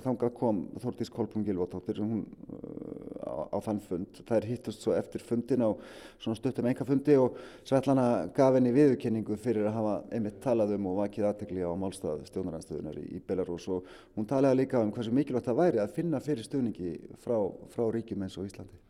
þangað 0.05 0.35
kom 0.37 0.59
Þórtís 0.83 1.11
Kolbrún 1.13 1.47
Gilvóttóttir 1.47 2.03
hún 2.03 2.27
uh, 2.27 3.25
á, 3.25 3.35
á 3.57 3.59
þann 3.65 3.81
fund. 3.87 4.21
Er 4.37 4.49
hittust 4.51 4.85
svo 4.85 4.93
eftir 4.99 5.25
fundin 5.25 5.65
á 5.65 5.71
stuttum 6.21 6.69
enga 6.69 6.85
fundi 6.85 7.17
og 7.21 7.41
Svetlana 7.65 8.29
gaf 8.37 8.59
henni 8.59 8.75
viðurkenningu 8.77 9.41
fyrir 9.41 9.71
að 9.71 9.79
hafa 9.79 9.97
einmitt 10.13 10.43
talað 10.45 10.77
um 10.77 10.91
og 10.93 11.01
vakið 11.01 11.31
aðtegli 11.31 11.65
á 11.65 11.73
málstað 11.73 12.27
stjórnarhanstöðunar 12.29 13.01
í, 13.01 13.07
í 13.17 13.25
Belarus. 13.25 13.71
Og 13.73 13.89
hún 14.19 14.29
talaði 14.29 14.63
líka 14.63 14.85
um 14.85 14.93
hversu 14.93 15.17
mikilvægt 15.17 15.49
það 15.49 15.65
væri 15.65 15.83
að 15.83 15.97
finna 15.97 16.21
fyrir 16.25 16.45
stuðningi 16.45 16.95
frá, 17.25 17.39
frá 17.73 17.89
ríkjum 17.97 18.29
eins 18.29 18.37
og 18.37 18.51
Íslandi 18.51 18.90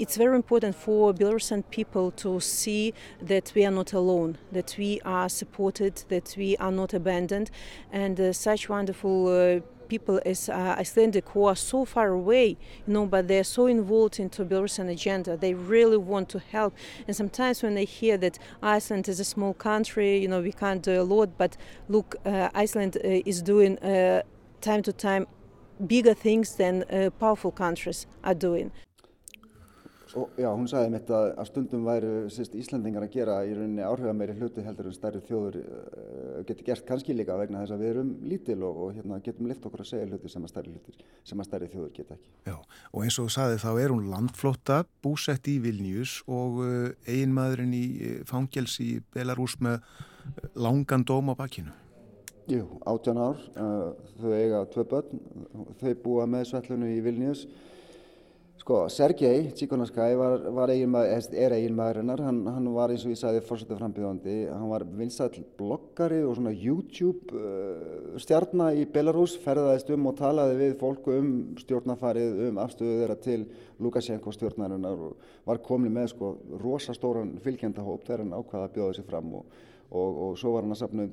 it's 0.00 0.16
very 0.16 0.34
important 0.34 0.74
for 0.74 1.12
Belarusian 1.12 1.62
people 1.70 2.10
to 2.12 2.40
see 2.40 2.94
that 3.20 3.52
we 3.54 3.66
are 3.66 3.70
not 3.70 3.92
alone, 3.92 4.38
that 4.50 4.74
we 4.78 4.98
are 5.04 5.28
supported, 5.28 6.02
that 6.08 6.34
we 6.38 6.56
are 6.56 6.72
not 6.72 6.94
abandoned, 6.94 7.50
and 7.92 8.18
uh, 8.18 8.32
such 8.32 8.68
wonderful. 8.68 9.28
Uh, 9.28 9.60
people 9.90 10.20
as 10.24 10.48
uh, 10.48 10.76
Icelandic 10.78 11.28
who 11.30 11.46
are 11.46 11.56
so 11.56 11.84
far 11.84 12.10
away, 12.10 12.56
you 12.86 12.92
know, 12.94 13.06
but 13.06 13.26
they're 13.26 13.42
so 13.42 13.66
involved 13.66 14.20
into 14.20 14.44
Belarusian 14.44 14.88
agenda. 14.88 15.36
They 15.36 15.52
really 15.52 15.96
want 15.96 16.28
to 16.28 16.38
help. 16.38 16.74
And 17.08 17.16
sometimes 17.16 17.60
when 17.60 17.74
they 17.74 17.86
hear 17.86 18.16
that 18.18 18.38
Iceland 18.62 19.08
is 19.08 19.18
a 19.18 19.24
small 19.24 19.52
country, 19.52 20.16
you 20.18 20.28
know, 20.28 20.40
we 20.40 20.52
can't 20.52 20.80
do 20.80 21.02
a 21.02 21.02
lot, 21.02 21.36
but 21.36 21.56
look, 21.88 22.14
uh, 22.24 22.50
Iceland 22.54 22.98
uh, 22.98 23.08
is 23.26 23.42
doing 23.42 23.80
uh, 23.80 24.22
time 24.60 24.84
to 24.84 24.92
time 24.92 25.26
bigger 25.84 26.14
things 26.14 26.54
than 26.54 26.84
powerful 27.18 27.50
countries 27.50 28.06
are 28.22 28.34
doing. 28.34 28.70
Og, 30.18 30.30
já, 30.40 30.48
hún 30.50 30.66
sagði 30.66 30.90
mitt 30.90 31.10
að, 31.14 31.28
að 31.38 31.46
stundum 31.46 31.84
væri 31.86 32.08
sérst, 32.34 32.54
Íslandingar 32.58 33.04
að 33.06 33.12
gera 33.14 33.36
í 33.46 33.52
rauninni 33.54 33.84
áhuga 33.84 34.14
meiri 34.16 34.34
hluti 34.34 34.64
heldur 34.66 34.88
en 34.90 34.96
stærri 34.96 35.20
þjóður 35.28 35.58
uh, 35.60 36.40
getur 36.48 36.66
gert 36.66 36.86
kannski 36.88 37.14
líka 37.14 37.36
vegna 37.38 37.62
þess 37.62 37.76
að 37.76 37.84
við 37.84 37.90
erum 37.92 38.10
lítil 38.26 38.56
og, 38.66 38.80
og 38.86 38.96
hérna, 38.96 39.20
getum 39.22 39.46
lift 39.50 39.68
okkur 39.68 39.84
að 39.84 39.90
segja 39.92 40.08
hluti 40.10 40.32
sem 40.32 40.46
að 40.46 40.52
stærri, 40.54 40.74
hluti, 40.74 41.06
sem 41.30 41.42
að 41.42 41.48
stærri 41.50 41.70
þjóður 41.74 41.92
geta 42.00 42.16
ekki. 42.16 42.32
Já, 42.50 42.56
og 42.90 43.06
eins 43.06 43.20
og 43.20 43.28
þú 43.28 43.34
sagði 43.36 43.62
þá 43.62 43.70
er 43.70 43.94
hún 43.94 44.10
landflótta, 44.10 44.80
búsett 45.06 45.52
í 45.52 45.56
Vilnius 45.62 46.16
og 46.26 46.60
uh, 46.64 46.74
eiginmaðurinn 47.06 47.78
í 47.78 47.86
uh, 47.94 48.18
fangjels 48.30 48.80
í 48.82 48.90
Belarus 49.14 49.60
með 49.62 49.78
langan 50.58 51.06
dóm 51.06 51.30
á 51.30 51.34
bakkinu. 51.38 51.76
Jú, 52.50 52.64
18 52.88 53.18
ár, 53.22 53.42
þau 54.18 54.30
eiga 54.34 54.64
tvei 54.72 54.82
börn, 54.90 55.20
þau 55.78 55.92
búa 56.02 56.24
með 56.26 56.48
svellunu 56.48 56.88
í 56.90 57.02
Vilnius 57.04 57.44
Sko, 58.60 58.88
Sergei 58.92 59.46
Tsíkonarskæ 59.56 60.06
var, 60.20 60.42
var 60.52 60.68
eiginmaður, 60.68 61.28
er 61.32 61.54
eiginmaðurinnar, 61.56 62.20
hann, 62.26 62.40
hann 62.44 62.66
var 62.74 62.92
eins 62.92 63.06
og 63.06 63.14
ég 63.14 63.16
sagði 63.16 63.40
fórsetið 63.48 63.78
frambíðandi, 63.78 64.34
hann 64.52 64.68
var 64.68 64.84
vinstall 64.98 65.46
bloggari 65.56 66.18
og 66.26 66.34
svona 66.36 66.52
YouTube 66.52 67.32
uh, 67.32 68.18
stjarnar 68.20 68.76
í 68.76 68.84
Belarus, 68.92 69.38
ferðaðist 69.40 69.94
um 69.96 70.10
og 70.10 70.18
talaði 70.20 70.58
við 70.58 70.76
fólku 70.82 71.16
um 71.16 71.32
stjórnafarið, 71.62 72.44
um 72.50 72.60
afstöðu 72.60 73.00
þeirra 73.00 73.16
til 73.24 73.40
Lukashenko 73.80 74.36
stjórnarinnar 74.36 75.06
og 75.08 75.30
var 75.48 75.64
komið 75.64 75.96
með 75.96 76.12
sko 76.12 76.34
rosastóran 76.60 77.38
fylgjendahóp 77.40 78.04
þegar 78.04 78.26
hann 78.26 78.36
ákvaða 78.36 78.68
að 78.68 78.74
bjóða 78.76 78.98
sér 78.98 79.08
fram 79.08 79.36
og, 79.40 79.60
og, 79.88 80.24
og 80.26 80.40
svo 80.42 80.52
var 80.58 80.68
hann 80.68 80.76
að 80.76 80.82
sapna 80.82 81.08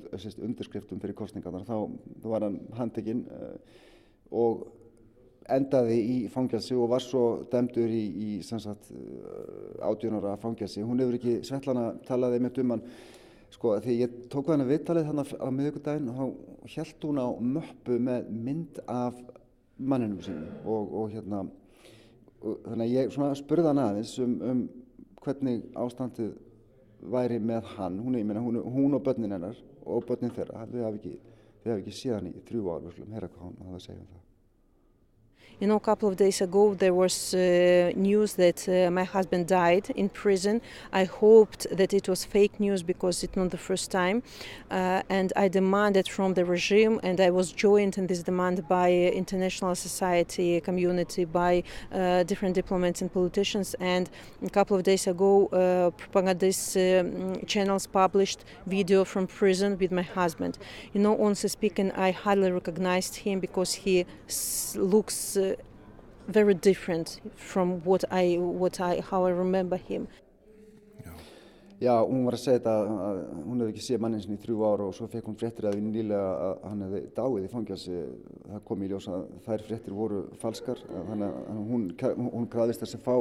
undirskriftum 0.50 1.00
fyrir 1.00 1.16
kostningarnar, 1.16 1.64
þá 1.64 2.28
var 2.28 2.44
hann 2.44 2.60
handekinn 2.76 3.24
uh, 3.32 3.54
og 4.36 4.68
endaði 5.52 5.98
í 5.98 6.16
fangelsi 6.32 6.76
og 6.76 6.90
var 6.92 7.04
svo 7.04 7.22
dæmdur 7.52 7.92
í, 7.92 8.02
í 8.08 8.30
sagt, 8.46 8.90
uh, 8.92 9.88
átjónara 9.88 10.36
fangelsi. 10.42 10.84
Hún 10.84 11.00
hefur 11.02 11.18
ekki, 11.18 11.38
Svetlana 11.46 11.92
talaði 12.08 12.42
með 12.44 12.58
duman, 12.60 12.82
sko 13.54 13.76
því 13.84 13.96
ég 14.02 14.18
tók 14.32 14.50
hana 14.52 14.66
viðtalið 14.68 15.08
þannig 15.08 15.32
á 15.40 15.48
miðugudaginn 15.58 16.10
og 16.12 16.68
held 16.74 17.06
hún 17.08 17.22
á 17.22 17.28
möppu 17.56 17.96
með 18.02 18.28
mynd 18.32 18.82
af 18.84 19.16
manninum 19.78 20.20
sinum 20.22 20.68
og, 20.68 20.92
og 21.00 21.14
hérna, 21.14 21.46
og, 22.42 22.60
þannig 22.66 22.84
að 22.84 22.94
ég 22.96 23.40
spurði 23.40 23.70
hann 23.70 23.82
aðeins 23.82 24.14
um, 24.24 24.36
um 24.42 24.62
hvernig 25.22 25.64
ástandið 25.78 26.36
væri 27.12 27.38
með 27.40 27.66
hann, 27.76 27.98
hún, 28.02 28.18
meina, 28.20 28.42
hún, 28.42 28.60
hún 28.62 28.96
og 28.98 29.04
börnin 29.06 29.34
hennar 29.36 29.58
og 29.86 30.06
börnin 30.06 30.34
þeirra, 30.34 30.66
þau 30.68 30.80
hafi 30.84 30.98
ekki, 30.98 31.18
ekki 31.78 31.94
síðan 31.94 32.32
í 32.32 32.38
þrjú 32.48 32.72
ár, 32.72 32.86
við 32.86 32.98
slum, 32.98 33.12
herra 33.14 33.30
hvað 33.32 33.46
hann 33.46 33.60
hafa 33.66 33.78
að 33.78 33.86
segja 33.86 34.02
um 34.02 34.08
það. 34.10 34.27
You 35.60 35.66
know, 35.66 35.74
a 35.74 35.80
couple 35.80 36.08
of 36.08 36.16
days 36.16 36.40
ago 36.40 36.74
there 36.74 36.94
was 36.94 37.34
uh, 37.34 37.90
news 37.96 38.34
that 38.34 38.68
uh, 38.68 38.92
my 38.92 39.02
husband 39.02 39.48
died 39.48 39.90
in 39.96 40.08
prison. 40.08 40.60
I 40.92 41.02
hoped 41.02 41.66
that 41.76 41.92
it 41.92 42.08
was 42.08 42.24
fake 42.24 42.60
news 42.60 42.84
because 42.84 43.24
it's 43.24 43.34
not 43.34 43.50
the 43.50 43.58
first 43.58 43.90
time. 43.90 44.22
Uh, 44.70 45.02
and 45.10 45.32
I 45.34 45.48
demanded 45.48 46.08
from 46.08 46.34
the 46.34 46.44
regime, 46.44 47.00
and 47.02 47.20
I 47.20 47.30
was 47.30 47.50
joined 47.50 47.98
in 47.98 48.06
this 48.06 48.22
demand 48.22 48.68
by 48.68 48.92
international 48.92 49.74
society 49.74 50.60
community, 50.60 51.24
by 51.24 51.64
uh, 51.90 52.22
different 52.22 52.54
diplomats 52.54 53.02
and 53.02 53.12
politicians. 53.12 53.74
And 53.80 54.08
a 54.46 54.50
couple 54.50 54.76
of 54.76 54.84
days 54.84 55.08
ago, 55.08 55.48
uh, 55.48 55.90
propagandist 55.90 56.76
um, 56.76 57.44
channels 57.46 57.88
published 57.88 58.44
video 58.66 59.04
from 59.04 59.26
prison 59.26 59.76
with 59.76 59.90
my 59.90 60.02
husband. 60.02 60.56
You 60.92 61.00
know, 61.00 61.20
honestly 61.20 61.48
speaking, 61.48 61.90
I 61.92 62.12
hardly 62.12 62.52
recognized 62.52 63.16
him 63.16 63.40
because 63.40 63.72
he 63.74 64.06
looks 64.76 65.36
uh, 65.36 65.47
very 66.28 66.54
different 66.54 67.20
from 67.36 67.80
what 67.84 68.04
I, 68.10 68.36
what 68.38 68.80
I, 68.80 69.00
how 69.10 69.26
I 69.26 69.30
remember 69.30 69.76
him. 69.76 70.08
Já, 71.78 71.92
hún 72.02 72.24
var 72.26 72.34
að 72.34 72.40
segja 72.42 72.58
þetta 72.58 72.72
að 72.82 73.18
hún 73.46 73.60
hefði 73.62 73.70
ekki 73.70 73.82
séð 73.84 74.00
mannin 74.02 74.22
sinni 74.24 74.34
í 74.34 74.40
þrjú 74.42 74.64
ára 74.66 74.86
og 74.88 74.96
svo 74.96 75.06
fekk 75.12 75.28
hún 75.30 75.36
fréttir 75.38 75.68
að 75.68 75.76
því 75.76 75.82
nýlega 75.84 76.32
að 76.42 76.64
hann 76.66 76.82
hefði 76.82 77.02
dáið 77.14 77.46
í 77.46 77.50
fangjálsi. 77.52 78.00
Það 78.48 78.64
kom 78.66 78.82
í 78.82 78.88
ljós 78.90 79.06
að 79.14 79.28
þær 79.44 79.64
fréttir 79.68 79.94
voru 79.94 80.24
falskar, 80.42 80.82
þannig 80.90 81.38
að 81.38 81.62
hún, 81.70 81.86
hún 82.34 82.50
graðist 82.50 82.82
þess 82.82 82.98
að 82.98 83.06
fá 83.06 83.14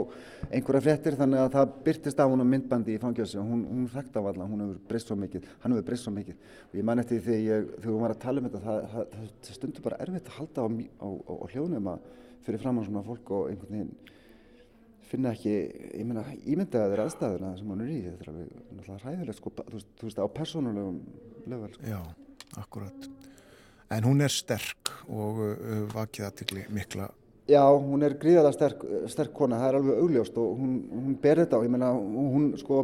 einhverja 0.49 0.83
fréttir 0.87 1.19
þannig 1.21 1.43
að 1.43 1.53
það 1.59 1.77
byrtist 1.85 2.25
af 2.25 2.33
hún 2.33 2.41
á 2.41 2.47
myndbandi 2.55 2.97
í 2.97 3.01
fangjálsi 3.05 3.37
og 3.43 3.51
hún, 3.53 3.65
hún 3.69 3.87
þekkt 3.93 4.17
af 4.17 4.33
alla, 4.33 4.49
hún 4.49 4.65
hefur 4.65 4.83
breyst 4.89 5.13
svo 5.13 5.21
mikið, 5.21 5.49
hann 5.61 5.77
hefur 5.77 5.89
breyst 5.91 6.09
svo 6.09 6.17
mikið. 6.17 6.45
Og 6.71 6.79
ég 6.81 6.89
man 6.89 7.03
eftir 7.05 7.21
því 7.21 7.41
þegar, 7.45 7.73
þegar 7.77 7.93
hún 7.93 8.05
var 8.07 8.15
að 8.15 8.23
tala 8.25 8.41
um 8.41 8.49
þetta, 8.49 8.63
það, 8.65 8.87
það, 8.95 9.33
það 9.45 9.59
stundur 9.61 9.85
bara 9.91 10.05
erfitt 10.07 10.33
að 10.33 10.39
halda 10.41 10.65
á, 10.65 10.67
á, 10.97 11.09
á, 11.13 11.33
á 11.37 11.45
hljóðnum 11.53 11.93
að 11.93 12.09
fyrir 12.47 12.63
fram 12.63 12.79
á 12.79 12.87
svona 12.87 13.03
fólk 13.05 13.33
og 13.35 13.51
einhvern 13.51 13.75
veginn 13.75 14.15
finna 15.07 15.31
ekki, 15.35 15.53
ég 15.95 16.07
meina, 16.07 16.23
ímyndaði 16.43 16.91
þeirra 16.91 17.05
aðstæðuna 17.07 17.53
sem 17.59 17.69
hann 17.71 17.83
er 17.85 17.91
í, 17.93 17.99
þetta 18.07 18.25
er 18.25 18.31
alveg 18.33 18.49
náttúrulega 18.79 18.97
ræðilegt 19.05 19.39
sko, 19.39 19.53
þú 19.57 19.77
veist, 19.77 19.93
þú 19.99 20.09
veist 20.09 20.19
á 20.19 20.25
persónulegum 20.39 20.97
level 21.47 21.69
sko. 21.75 21.85
Já, 21.87 22.01
akkurat. 22.59 23.07
En 23.95 24.03
hún 24.03 24.25
er 24.25 24.33
sterk 24.33 24.91
og 25.07 25.39
uh, 25.45 25.85
vakið 25.93 26.27
aðtikli 26.27 26.65
mikla. 26.75 27.07
Já, 27.47 27.61
hún 27.71 28.03
er 28.03 28.17
gríðalega 28.19 28.51
sterk, 28.57 28.81
sterk 29.07 29.31
kona, 29.35 29.61
það 29.61 29.69
er 29.69 29.77
alveg 29.79 29.99
augljóst 30.03 30.39
og 30.41 30.57
hún, 30.59 30.73
hún 30.91 31.13
ber 31.23 31.39
þetta 31.45 31.61
á, 31.61 31.63
ég 31.63 31.71
meina, 31.71 31.93
hún 31.95 32.49
sko 32.59 32.81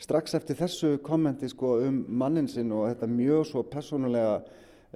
strax 0.00 0.36
eftir 0.36 0.58
þessu 0.58 0.98
kommenti 1.04 1.48
sko 1.48 1.78
um 1.86 2.02
mannin 2.20 2.48
sinn 2.52 2.74
og 2.76 2.90
þetta 2.90 3.08
mjög 3.08 3.46
svo 3.48 3.64
persónulega 3.64 4.42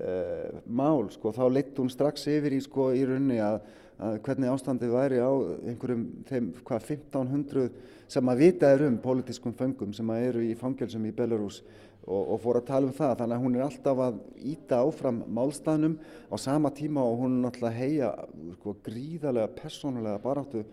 uh, 0.00 0.60
mál 0.66 1.08
sko, 1.14 1.32
þá 1.34 1.44
leitt 1.52 1.78
hún 1.78 1.92
strax 1.92 2.28
yfir 2.32 2.56
í 2.56 2.60
sko 2.64 2.92
í 2.96 3.06
raunni 3.08 3.40
að 3.44 3.62
að 4.02 4.18
hvernig 4.26 4.50
ástandið 4.50 4.94
væri 4.94 5.18
á 5.22 5.30
einhverjum 5.70 6.04
þeim 6.26 6.46
hvað 6.66 6.86
1500 6.96 7.68
sem 8.10 8.30
að 8.30 8.40
vita 8.42 8.70
er 8.74 8.86
um 8.88 8.96
pólitískum 9.00 9.54
föngum 9.54 9.94
sem 9.94 10.10
að 10.10 10.24
eru 10.28 10.42
í 10.44 10.54
fangelsum 10.58 11.04
í 11.06 11.12
Belarus 11.14 11.60
og, 12.04 12.34
og 12.34 12.40
fór 12.42 12.58
að 12.60 12.66
tala 12.68 12.90
um 12.90 12.96
það. 12.96 13.14
Þannig 13.20 13.36
að 13.36 13.44
hún 13.44 13.56
er 13.56 13.66
alltaf 13.68 14.02
að 14.08 14.18
íta 14.52 14.80
áfram 14.82 15.22
málstafnum 15.36 15.94
á 16.26 16.36
sama 16.42 16.72
tíma 16.74 17.06
og 17.06 17.22
hún 17.22 17.38
er 17.38 17.46
náttúrulega 17.46 17.78
heia 17.78 18.10
sko, 18.58 18.76
gríðarlega 18.84 19.54
persónulega 19.62 20.22
baráttu 20.24 20.64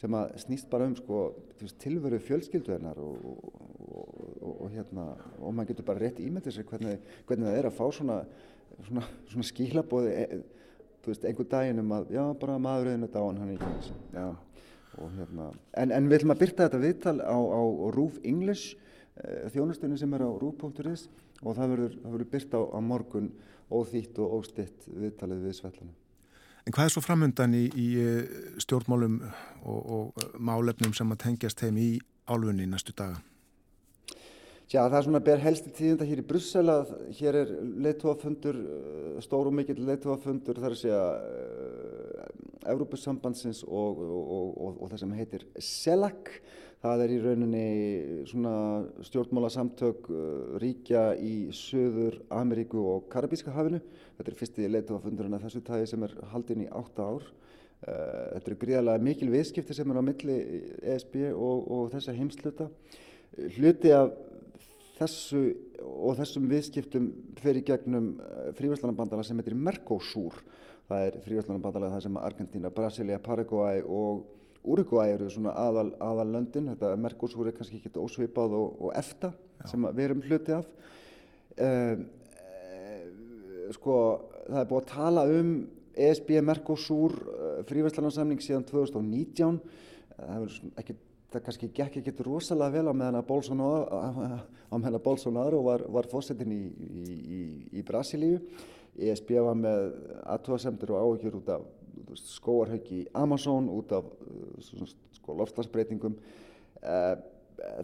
sem 0.00 0.16
að 0.16 0.32
snýst 0.40 0.70
bara 0.72 0.88
um 0.88 0.96
sko, 0.96 1.24
tilveru 1.82 2.18
fjölskyldu 2.24 2.72
hennar 2.72 2.96
og, 3.04 3.26
og, 3.92 4.54
og 4.54 4.70
hérna, 4.72 5.10
maður 5.42 5.74
getur 5.74 5.86
bara 5.90 6.00
rétt 6.00 6.22
ímyndið 6.24 6.56
sér 6.56 6.68
hvernig, 6.70 7.02
hvernig 7.28 7.50
það 7.50 7.58
er 7.58 7.68
að 7.68 7.76
fá 7.76 7.84
svona, 7.92 8.16
svona, 8.86 9.04
svona 9.30 9.46
skílabóði 9.48 10.14
þú 11.00 11.12
veist, 11.12 11.24
einhver 11.24 11.48
daginn 11.50 11.82
um 11.82 11.94
að 11.96 12.12
já, 12.16 12.22
bara 12.40 12.58
maðurinn 12.62 13.06
er 13.06 13.12
dáin, 13.14 13.40
hann 13.40 13.54
er 13.54 13.64
ekki 13.64 13.94
já, 14.14 14.26
og 15.00 15.14
hérna 15.16 15.48
en, 15.80 15.94
en 15.96 16.10
við 16.10 16.20
ætlum 16.20 16.34
að 16.34 16.42
byrta 16.44 16.66
þetta 16.66 16.82
viðtal 16.84 17.16
á, 17.24 17.38
á 17.38 17.62
Rúf 17.96 18.18
English 18.26 18.76
eh, 19.22 19.48
þjónustunni 19.54 19.98
sem 20.00 20.18
er 20.18 20.26
á 20.26 20.30
rúf.is 20.30 21.08
og 21.40 21.56
það 21.56 21.74
verður, 21.74 21.96
verður 22.04 22.30
byrta 22.34 22.60
á, 22.60 22.62
á 22.76 22.78
morgun 22.84 23.32
óþýtt 23.70 24.20
og 24.20 24.38
óstitt 24.40 24.86
viðtalið 24.90 25.46
við 25.46 25.58
Svetlana. 25.60 25.96
En 26.66 26.74
hvað 26.76 26.88
er 26.88 26.92
svo 26.92 27.02
framöndan 27.04 27.56
í, 27.56 27.64
í 27.72 27.88
eh, 28.02 28.38
stjórnmálum 28.60 29.20
og, 29.64 29.80
og 29.80 30.36
málefnum 30.36 30.92
sem 30.96 31.14
að 31.14 31.22
tengjast 31.24 31.64
heim 31.64 31.78
í 31.80 31.90
álfunni 32.28 32.68
næstu 32.68 32.92
daga? 32.96 33.22
Já, 34.70 34.84
það 34.84 34.96
er 34.96 35.02
svona 35.02 35.18
ber 35.26 35.40
helsti 35.42 35.70
tíðunda 35.74 36.06
hér 36.06 36.20
í 36.22 36.24
Brussel 36.28 36.70
að 36.70 36.90
hér 37.18 37.36
er 37.40 37.48
leittóafundur, 37.82 38.58
eh, 38.62 39.16
stór 39.24 39.48
og 39.50 39.56
mikill 39.58 39.80
leittóafundur 39.82 40.60
þar 40.62 40.76
að 40.76 40.78
segja 40.78 41.00
uh, 41.18 42.28
Evrópussambandsins 42.70 43.64
og, 43.64 43.98
og, 44.04 44.28
og, 44.30 44.78
og 44.78 44.92
það 44.92 45.02
sem 45.02 45.16
heitir 45.18 45.46
CELAC. 45.58 46.30
Það 46.84 47.02
er 47.02 47.16
í 47.16 47.18
rauninni 47.24 47.64
svona 48.30 48.54
stjórnmálasamtök 49.10 50.06
uh, 50.14 50.22
ríkja 50.62 51.02
í 51.18 51.34
Suður 51.50 52.20
Ameríku 52.30 52.86
og 52.94 53.10
Karabíska 53.10 53.50
hafinu. 53.58 53.82
Þetta 54.20 54.34
er 54.36 54.40
fyrsti 54.44 54.70
leittóafundurinn 54.70 55.34
af 55.34 55.48
þessu 55.48 55.66
tægi 55.66 55.90
sem 55.96 56.06
er 56.06 56.14
haldinn 56.30 56.62
í 56.68 56.70
átta 56.70 57.10
ár. 57.10 57.26
Uh, 57.26 58.38
þetta 58.38 58.46
eru 58.46 58.62
gríðarlega 58.62 59.08
mikil 59.10 59.34
viðskipti 59.34 59.74
sem 59.74 59.90
er 59.90 59.98
á 59.98 60.08
milli 60.14 60.40
ESB 60.94 61.24
og 61.34 61.88
þessa 61.90 62.14
heimsluta. 62.14 62.70
Hluti 63.58 63.90
af 63.94 64.14
þessu 65.00 65.42
og 65.80 66.18
þessum 66.18 66.48
viðskiptum 66.50 67.06
fyrir 67.40 67.64
gegnum 67.66 68.12
eh, 68.20 68.50
fríværslanabandala 68.58 69.24
sem 69.26 69.40
heitir 69.40 69.56
Mercosur. 69.56 70.36
Það 70.90 71.06
er 71.06 71.18
fríværslanabandala 71.24 71.92
það 71.94 72.04
sem 72.06 72.20
Argentina, 72.20 72.72
Brasilia, 72.74 73.20
Paraguay 73.22 73.82
og 73.86 74.26
Uruguay 74.60 75.14
eru 75.14 75.30
svona 75.32 75.54
aðal, 75.56 75.94
aðal 76.04 76.28
löndin. 76.34 76.68
Þetta 76.74 76.94
Mercosur 77.00 77.48
er 77.48 77.56
kannski 77.56 77.80
ekki 77.80 77.94
ósvipað 78.00 78.56
og, 78.58 78.80
og 78.86 78.96
EFTA 78.98 79.32
Já. 79.32 79.68
sem 79.72 79.86
við 79.88 80.06
erum 80.08 80.24
hluti 80.26 80.56
af. 80.56 80.72
Uh, 81.60 82.02
sko 83.74 83.94
það 84.46 84.60
er 84.60 84.68
búið 84.70 84.80
að 84.80 84.90
tala 84.90 85.24
um 85.30 85.52
ESB 86.00 86.34
Mercosur 86.44 87.16
uh, 87.16 87.60
fríværslanarsamning 87.68 88.42
síðan 88.44 88.66
2019. 88.68 89.60
Það 90.16 90.34
hefur 90.36 90.74
ekki 90.82 90.98
það 91.30 91.44
kannski 91.46 91.70
gekk 91.74 92.00
ekkert 92.00 92.22
rosalega 92.26 92.74
vel 92.74 92.90
á 92.90 92.94
meðan 92.94 93.20
að 93.20 93.26
Bolsonaro, 93.28 94.98
Bolsonaro 95.04 95.62
var, 95.66 95.84
var 95.92 96.08
fósettin 96.10 96.54
í, 96.54 96.62
í, 97.38 97.40
í 97.78 97.84
Brasilíu. 97.86 98.40
ESB 99.00 99.36
var 99.38 99.58
með 99.58 99.84
aðtóðasemtur 100.34 100.94
og 100.96 101.04
áhugjur 101.04 101.38
út 101.38 101.52
af 101.54 101.68
skóarhauki 102.18 103.04
í 103.04 103.08
Amazon, 103.14 103.68
út 103.70 103.94
af 103.94 104.08
sko, 105.14 105.36
lofslagsbreytingum. 105.38 106.16
Eh, 106.82 107.14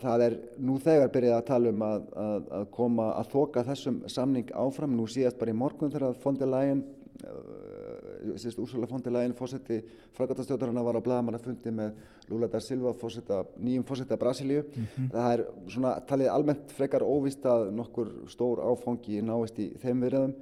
það 0.02 0.26
er 0.26 0.36
nú 0.66 0.80
þegar 0.82 1.12
byrjað 1.14 1.38
að 1.38 1.48
tala 1.52 1.72
um 1.72 1.86
að, 1.86 2.10
að, 2.26 2.52
að 2.58 2.68
koma 2.74 3.08
að 3.20 3.32
þoka 3.36 3.66
þessum 3.70 4.02
samning 4.10 4.52
áfram. 4.58 4.98
Nú 4.98 5.06
síðast 5.10 5.38
bara 5.38 5.54
í 5.54 5.58
morgun 5.62 5.94
þegar 5.94 6.18
fondilægin 6.24 6.82
Úrsula 8.58 8.86
von 8.86 9.02
der 9.02 9.12
Leyen 9.12 9.34
fósetti 9.34 9.80
frækatastjóðarinn 10.16 10.84
var 10.84 10.98
á 10.98 11.06
bladamannafundi 11.06 11.72
með 11.72 11.94
Lula 12.30 12.48
da 12.50 12.60
Silva 12.60 12.92
fósetta, 12.96 13.44
nýjum 13.62 13.84
fósetta 13.86 14.16
Brasilíu. 14.16 14.62
Mm 14.62 14.84
-hmm. 14.84 15.10
Það 15.12 15.32
er 15.32 15.46
svona 15.68 16.00
talið 16.00 16.28
almennt 16.32 16.72
frekar 16.72 17.02
óvist 17.02 17.44
að 17.44 17.70
nokkur 17.70 18.12
stór 18.28 18.58
áfangi 18.60 19.22
náist 19.22 19.58
í 19.58 19.72
þeim 19.78 20.00
verðum 20.00 20.34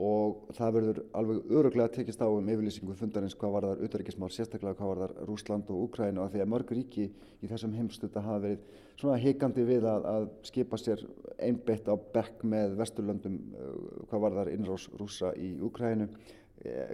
og 0.00 0.48
það 0.56 0.72
verður 0.72 0.98
alveg 1.12 1.50
öruglega 1.50 1.92
tekist 1.92 2.22
á 2.24 2.28
um 2.28 2.48
yfirlýsingu 2.48 2.94
fundarins 2.96 3.36
hvað 3.36 3.52
var 3.52 3.62
þar 3.62 3.82
auðverkismál, 3.84 4.30
sérstaklega 4.32 4.74
hvað 4.78 4.88
var 4.88 4.98
þar 5.02 5.26
Rúsland 5.28 5.70
og 5.70 5.82
Ukræn 5.84 6.18
og 6.18 6.30
því 6.32 6.40
að 6.40 6.48
mörg 6.48 6.70
ríki 6.72 7.10
í 7.42 7.46
þessum 7.50 7.74
heimstuta 7.76 8.22
hafa 8.24 8.38
verið 8.46 8.58
svona 8.96 9.18
heikandi 9.20 9.64
við 9.68 9.84
að, 9.84 10.06
að 10.14 10.28
skipa 10.42 10.76
sér 10.80 11.04
einbeitt 11.38 11.88
á 11.88 11.94
bekk 12.14 12.44
með 12.44 12.76
vesturlöndum 12.80 13.36
uh, 13.36 14.06
hvað 14.08 14.20
var 14.20 14.32
þar 14.32 14.52
innrós 14.54 14.88
rúsa 14.96 15.34
í 15.36 15.52
Ukrænu 15.60 16.08
Eh, 16.08 16.39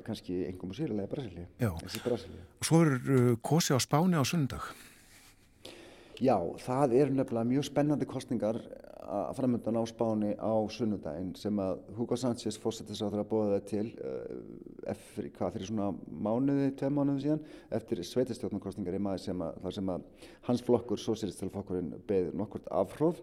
kannski 0.07 0.45
engum 0.47 0.71
og 0.71 0.79
sérlega 0.79 1.11
Brasilíu. 1.11 1.47
Og 2.61 2.67
svo 2.69 2.83
er 2.85 2.93
uh, 2.97 3.31
kosi 3.43 3.75
á 3.75 3.81
Spáni 3.83 4.19
á 4.19 4.25
sundag. 4.25 4.63
Já, 6.23 6.39
það 6.63 6.95
er 6.97 7.11
nefnilega 7.13 7.49
mjög 7.51 7.67
spennandi 7.69 8.07
kostningar 8.09 8.61
að 9.07 9.35
framöndan 9.39 9.79
á 9.79 9.85
Spáni 9.87 10.31
á 10.35 10.55
sunnudaginn 10.73 11.35
sem 11.39 11.59
að 11.63 11.83
Hugo 11.95 12.17
Sánchez 12.19 12.57
fórsetis 12.59 13.03
á 13.05 13.07
þeirra 13.07 13.27
bóða 13.29 13.59
það 13.59 13.67
til 13.71 13.85
eftir, 14.91 15.29
hvað, 15.37 15.53
fyrir 15.55 15.69
svona 15.69 15.91
mánuði, 16.11 16.71
tvei 16.79 16.91
mánuði 16.91 17.27
síðan, 17.27 17.45
eftir 17.79 18.03
sveitistjórnarkostningar 18.09 18.97
í 18.97 19.03
maður 19.03 19.23
sem 19.29 19.45
að, 19.47 19.61
þar 19.63 19.77
sem 19.77 19.93
að 19.95 20.09
hans 20.49 20.65
flokkur, 20.67 21.03
Sósýristilflokkurinn, 21.05 21.93
beðir 22.09 22.35
nokkurt 22.39 22.67
afhróð 22.75 23.23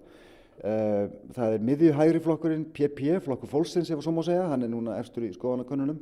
það 1.34 1.56
er 1.56 1.66
miðjuhægri 1.66 2.22
flokkurinn 2.24 2.68
PP, 2.76 3.18
flokkur 3.26 3.50
fólksins 3.50 3.90
ef 3.92 4.04
svo 4.04 4.14
má 4.14 4.22
segja, 4.26 4.46
hann 4.52 4.64
er 4.64 4.72
núna 4.72 5.00
efstur 5.02 5.26
í 5.26 5.34
skoðanakönnunum 5.34 5.98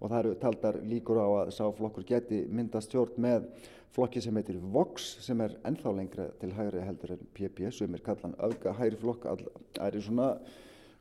og 0.00 0.10
það 0.10 0.18
eru 0.20 0.34
taldar 0.42 0.78
líkur 0.84 1.20
á 1.22 1.28
að 1.40 1.54
sá 1.56 1.64
flokkur 1.78 2.04
geti 2.06 2.42
myndast 2.52 2.90
stjórn 2.90 3.16
með 3.22 3.48
flokki 3.96 4.20
sem 4.20 4.36
heitir 4.36 4.60
Vox 4.60 5.08
sem 5.24 5.40
er 5.40 5.56
ennþá 5.64 5.94
lengra 5.96 6.28
til 6.40 6.52
hægri 6.56 6.84
heldur 6.84 7.14
en 7.16 7.26
PP 7.36 7.70
sem 7.72 7.94
er 7.96 8.04
kallan 8.04 8.36
auka 8.38 8.74
hægri 8.76 9.00
flokk 9.00 9.24
það 9.24 9.86
er 9.88 10.00
svona 10.04 10.30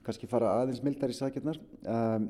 kannski 0.05 0.29
fara 0.29 0.53
aðeins 0.61 0.83
mildar 0.85 1.11
í 1.11 1.17
sakirnar. 1.17 1.59
Um, 1.81 2.29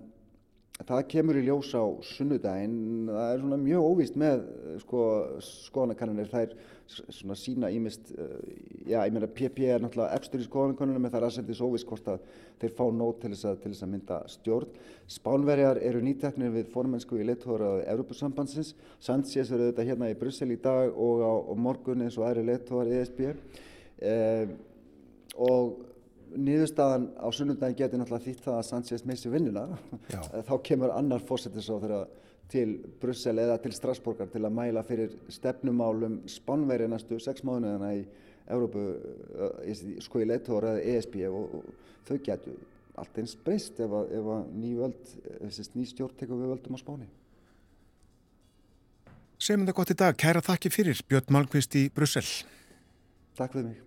það 0.83 1.05
kemur 1.07 1.37
í 1.39 1.43
ljós 1.45 1.69
á 1.71 1.83
sunnudaginn. 2.03 3.07
Það 3.07 3.29
er 3.31 3.43
svona 3.43 3.59
mjög 3.61 3.85
óvíst 3.87 4.17
með 4.19 4.41
sko, 4.83 5.03
skoðanakannanir 5.47 6.27
það 6.33 6.43
er 6.47 6.55
svona 6.85 7.37
sína 7.39 7.69
ímist 7.73 8.11
uh, 8.13 8.33
já, 8.83 8.99
ég 8.99 9.13
meina 9.15 9.29
PP 9.31 9.69
er 9.71 9.81
náttúrulega 9.81 10.19
efstur 10.19 10.43
í 10.43 10.49
skoðanakannanum 10.49 11.07
en 11.07 11.13
það 11.13 11.21
er 11.21 11.27
aðsendis 11.29 11.63
óvíst 11.63 11.87
hvort 11.89 12.11
að 12.11 12.27
þeir 12.59 12.75
fá 12.75 12.83
nót 12.91 13.23
til 13.23 13.31
þess 13.31 13.47
að, 13.47 13.57
til 13.63 13.71
þess 13.71 13.87
að 13.87 13.91
mynda 13.93 14.19
stjórn. 14.35 14.77
Spánverjar 15.15 15.81
eru 15.87 16.03
nýteknir 16.03 16.53
við 16.53 16.69
formennsku 16.75 17.21
í 17.21 17.25
leittóðar 17.31 17.81
Európusambansins 17.95 18.75
Sanchez 18.99 19.55
eru 19.55 19.71
þetta 19.71 19.87
hérna 19.87 20.11
í 20.11 20.19
Brussel 20.19 20.51
í 20.51 20.59
dag 20.61 20.91
og 20.91 21.23
á 21.23 21.33
og 21.39 21.57
morgun 21.61 22.03
eins 22.03 22.19
og 22.19 22.27
aðri 22.27 22.45
leittóðar 22.51 22.91
ESB 22.99 23.27
eh, 23.31 24.55
og 25.39 25.94
niðurstaðan 26.33 27.09
á 27.19 27.27
sunnundagin 27.33 27.77
getur 27.79 28.01
náttúrulega 28.01 28.25
þýtt 28.25 28.45
það 28.45 28.59
að 28.59 28.67
Sanchez 28.69 29.05
missi 29.05 29.31
vinnuna 29.31 29.65
þá 30.49 30.55
kemur 30.65 30.93
annar 30.95 31.23
þeirra 31.25 32.05
til 32.51 32.77
Brussel 33.01 33.39
eða 33.41 33.57
til 33.63 33.73
Strasbourgar 33.73 34.29
til 34.33 34.43
að 34.45 34.53
mæla 34.53 34.83
fyrir 34.85 35.15
stefnumálum 35.33 36.21
spánveri 36.29 36.87
næstu 36.89 37.19
sex 37.19 37.43
mánuðina 37.45 37.91
í 37.97 38.05
Európu, 38.45 38.81
sko 40.05 40.21
í 40.21 40.27
leittóra 40.29 40.75
eða 40.75 40.97
ESB 40.99 41.15
og, 41.31 41.55
og 41.57 42.03
þau 42.05 42.17
getur 42.27 42.59
allt 43.01 43.17
eins 43.19 43.33
breyst 43.45 43.79
ef 43.83 43.91
að, 43.91 44.11
ef 44.19 44.27
að 44.35 44.51
ný, 44.55 44.73
völd, 44.79 45.15
ný 45.75 45.87
stjórn 45.89 46.19
tekur 46.19 46.39
við 46.39 46.53
völdum 46.53 46.77
á 46.77 46.79
spáni. 46.79 47.09
Segjum 49.35 49.65
þetta 49.65 49.77
gott 49.81 49.91
í 49.91 49.97
dag. 49.99 50.19
Kæra 50.21 50.45
þakki 50.45 50.71
fyrir 50.71 51.01
Björn 51.09 51.33
Malmqvist 51.35 51.75
í 51.81 51.87
Brussel. 51.93 52.23
Takk 53.35 53.57
fyrir 53.57 53.67
mig. 53.73 53.84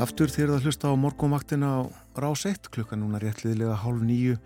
Aftur 0.00 0.30
þér 0.32 0.54
að 0.54 0.64
hlusta 0.64 0.88
á 0.88 0.96
morgumvaktina 0.96 1.68
á 1.68 1.80
rás 2.16 2.46
1 2.48 2.70
klukkan 2.72 3.02
núna 3.02 3.18
réttliðilega 3.20 3.76
hálf 3.82 4.00
nýju. 4.00 4.38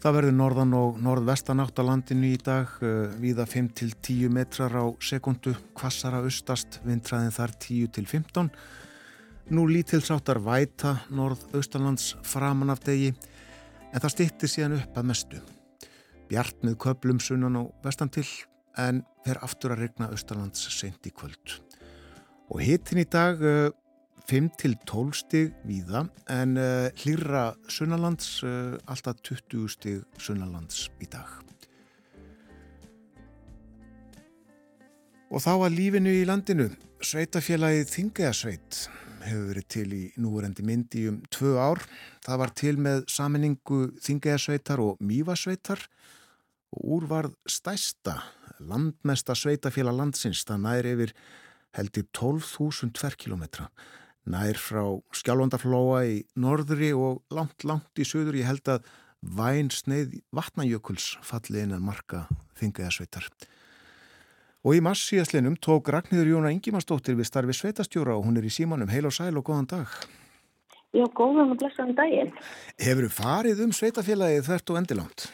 Það 0.00 0.16
verður 0.16 0.34
norðan 0.36 0.74
og 0.76 0.98
norðvestan 1.04 1.60
átt 1.60 1.80
á 1.80 1.84
landinu 1.84 2.30
í 2.32 2.38
dag, 2.40 2.72
uh, 2.80 3.12
viða 3.20 3.44
5-10 3.48 4.32
metrar 4.32 4.72
á 4.72 4.84
sekundu, 5.00 5.52
kvassara 5.76 6.22
austast, 6.24 6.80
vindræðin 6.84 7.34
þar 7.36 7.54
10-15. 7.66 8.50
Nú 9.52 9.68
lítilsáttar 9.68 10.40
væta 10.44 10.96
norð-austalands 11.12 12.14
framan 12.24 12.72
af 12.72 12.80
degi, 12.84 13.14
en 13.92 14.02
það 14.02 14.14
stýttir 14.16 14.52
síðan 14.52 14.78
upp 14.80 14.96
að 14.96 15.08
mestu. 15.12 15.40
Bjart 16.28 16.62
með 16.64 16.80
köplum 16.82 17.20
sunnan 17.22 17.60
og 17.60 17.72
vestan 17.84 18.12
til, 18.12 18.26
en 18.80 19.04
fer 19.24 19.40
aftur 19.44 19.76
að 19.76 19.86
regna 19.86 20.12
austalands 20.12 20.68
sent 20.72 21.04
í 21.08 21.12
kvöld. 21.12 21.58
Og 22.48 22.64
hittin 22.64 23.04
í 23.04 23.08
dag... 23.08 23.44
Uh, 24.26 24.32
5-12 24.32 25.14
stig 25.14 25.52
víða 25.66 26.06
en 26.30 26.56
uh, 26.58 26.88
hlýra 26.98 27.54
sunnalands 27.70 28.42
uh, 28.42 28.74
alltaf 28.90 29.20
20 29.22 29.68
stig 29.70 30.02
sunnalands 30.18 30.88
í 30.98 31.06
dag. 31.06 31.30
Og 35.30 35.42
þá 35.42 35.52
að 35.54 35.74
lífinu 35.74 36.10
í 36.10 36.24
landinu, 36.26 36.68
sveitafélagið 37.02 37.90
Þingjasveit 37.90 38.80
hefur 39.26 39.48
verið 39.50 39.66
til 39.74 39.86
í 39.94 40.02
núverendi 40.22 40.64
myndi 40.66 41.06
um 41.10 41.18
tvö 41.30 41.56
ár. 41.58 41.82
Það 42.26 42.40
var 42.42 42.54
til 42.58 42.76
með 42.82 43.04
saminningu 43.10 43.80
Þingjasveitar 44.02 44.82
og 44.82 45.02
Mývasveitar 45.02 45.82
og 46.74 46.96
úr 46.96 47.06
varð 47.10 47.36
stæsta 47.46 48.20
landmesta 48.58 49.34
sveitafélag 49.38 49.98
landsins 49.98 50.42
það 50.46 50.62
næri 50.64 50.96
yfir 50.96 51.14
heldur 51.76 52.06
12.000 52.16 52.94
tverrkilometra 52.96 53.68
nær 54.30 54.58
frá 54.58 54.82
skjálfandaflóa 55.14 56.04
í 56.10 56.16
norðri 56.38 56.92
og 56.96 57.22
langt, 57.34 57.64
langt 57.66 58.00
í 58.00 58.06
söður. 58.06 58.38
Ég 58.40 58.50
held 58.50 58.70
að 58.70 58.88
væn 59.22 59.70
sneið 59.74 60.18
vatnajökuls 60.34 61.16
falli 61.26 61.62
einan 61.62 61.84
marka 61.84 62.26
þingaðasveitar. 62.60 63.28
Og 64.66 64.74
í 64.74 64.82
massíðaslinum 64.82 65.54
tók 65.62 65.92
Ragnhildur 65.94 66.32
Jóna 66.32 66.50
Ingimarsdóttir 66.50 67.14
við 67.14 67.28
starfi 67.28 67.54
sveitastjóra 67.54 68.16
og 68.18 68.26
hún 68.26 68.40
er 68.40 68.46
í 68.48 68.50
símanum. 68.50 68.90
Heil 68.90 69.06
og 69.06 69.14
sæl 69.14 69.36
og 69.38 69.46
góðan 69.46 69.68
dag. 69.70 69.92
Já, 70.96 71.04
góðan 71.14 71.52
og 71.54 71.60
blessaðan 71.60 71.94
daginn. 71.98 72.32
Hefur 72.82 73.06
þú 73.06 73.12
farið 73.14 73.62
um 73.62 73.74
sveitafélagið 73.76 74.48
þert 74.48 74.72
og 74.72 74.80
endilánt? 74.80 75.26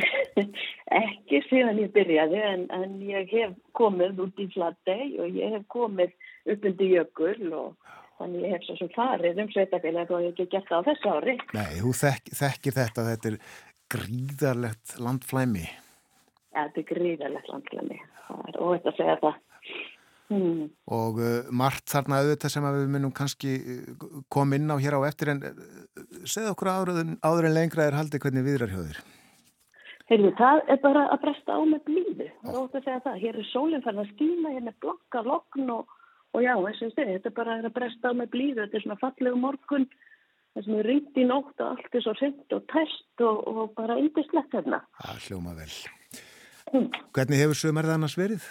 Ekki 1.02 1.40
síðan 1.50 1.80
ég 1.82 1.92
byrjaði 1.92 2.40
en, 2.48 2.64
en 2.72 2.96
ég 3.04 3.28
hef 3.32 3.52
komið 3.76 4.24
út 4.24 4.40
í 4.40 4.48
flatteg 4.54 5.18
og 5.20 5.36
ég 5.36 5.56
hef 5.56 5.66
komið 5.72 6.14
upp 6.52 6.66
undir 6.70 6.94
jökul 6.96 7.52
og 7.52 7.92
Þannig 8.22 8.44
ég 8.46 8.52
hef 8.54 8.66
svo 8.66 8.74
sem 8.78 8.90
farið 8.94 9.38
um 9.42 9.48
sveitafélag 9.50 10.10
og 10.14 10.20
ég 10.22 10.28
hef 10.30 10.36
ekki 10.36 10.50
gert 10.52 10.68
það 10.70 10.84
á 10.84 10.88
þessu 10.88 11.14
ári. 11.16 11.32
Nei, 11.56 11.70
þú 11.80 11.94
þekk, 11.98 12.28
þekkir 12.38 12.76
þetta, 12.76 13.06
þetta 13.08 13.30
er 13.32 13.38
gríðarlegt 13.94 14.92
landflæmi. 15.02 15.64
Ja, 16.52 16.68
þetta 16.68 16.82
er 16.82 16.86
gríðarlegt 16.92 17.50
landflæmi 17.50 17.98
og 18.32 18.68
þetta 18.76 18.94
segja 18.98 19.16
það. 19.24 19.40
Hmm. 20.32 20.68
Og 20.94 21.18
uh, 21.20 21.48
margt 21.52 21.90
þarna 21.92 22.20
auðvitað 22.22 22.54
sem 22.54 22.66
við 22.68 22.86
munum 22.94 23.14
kannski 23.16 23.56
uh, 23.58 24.04
koma 24.32 24.56
inn 24.56 24.70
á 24.70 24.78
hér 24.80 24.96
á 24.96 25.00
eftir 25.08 25.32
en 25.34 25.42
uh, 25.44 25.64
segð 26.22 26.52
okkur 26.54 26.70
áður, 26.72 27.02
áður 27.26 27.48
en 27.48 27.56
lengra 27.56 27.88
er 27.88 27.98
haldið 27.98 28.22
hvernig 28.22 28.46
viðrar 28.46 28.72
hjóðir. 28.72 29.02
Heyrðu, 30.08 30.30
það 30.38 30.62
er 30.72 30.78
bara 30.82 31.02
að 31.12 31.20
bresta 31.24 31.58
á 31.58 31.60
með 31.66 31.82
blíðu. 31.88 32.28
Það 32.38 32.54
er 32.54 32.62
ótt 32.62 32.78
að 32.78 32.86
segja 32.86 33.02
það. 33.04 33.18
Hér 33.24 33.40
er 33.42 33.50
sólinn 33.50 33.84
fann 33.84 34.00
að 34.02 34.14
skýna, 34.14 34.54
hérna 34.54 34.72
er 34.72 34.78
blokka 34.84 35.22
lokn 35.26 35.74
og 35.74 35.98
og 36.32 36.44
já, 36.44 36.54
eins 36.56 36.80
og 36.80 36.88
ég 36.88 36.96
segi, 36.96 37.18
þetta 37.18 37.30
er 37.30 37.36
bara 37.36 37.58
að 37.60 37.74
bresta 37.76 38.10
á 38.10 38.12
með 38.16 38.32
blíðu, 38.32 38.60
þetta 38.62 38.78
er 38.78 38.84
svona 38.86 39.02
fallegu 39.02 39.40
morgun 39.40 39.88
það 40.52 40.66
sem 40.66 40.78
er 40.78 40.88
ringt 40.88 41.18
í 41.20 41.24
nótt 41.28 41.62
og 41.64 41.70
allt 41.70 41.96
er 41.96 42.04
svo 42.04 42.14
sent 42.18 42.56
og 42.56 42.66
tæst 42.72 43.24
og, 43.24 43.40
og 43.48 43.72
bara 43.78 43.96
yndislegt 44.00 44.54
hérna. 44.56 44.82
Það 45.00 45.26
hljóma 45.28 45.56
vel. 45.56 45.72
Mm. 46.72 46.88
Hvernig 47.16 47.42
hefur 47.42 47.58
sömurða 47.58 47.96
annars 47.96 48.16
verið? 48.20 48.46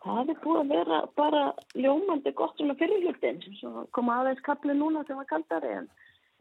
Það 0.00 0.32
er 0.32 0.38
búið 0.42 0.60
að 0.60 0.70
vera 0.72 1.00
bara 1.18 1.42
ljómandi 1.76 2.32
gott 2.36 2.54
svona 2.56 2.76
fyrirlutin, 2.80 3.42
sem 3.58 3.82
kom 3.96 4.12
aðeins 4.12 4.40
kapli 4.46 4.76
núna 4.76 5.02
sem 5.06 5.18
var 5.20 5.28
kaldari 5.28 5.74
en, 5.76 5.90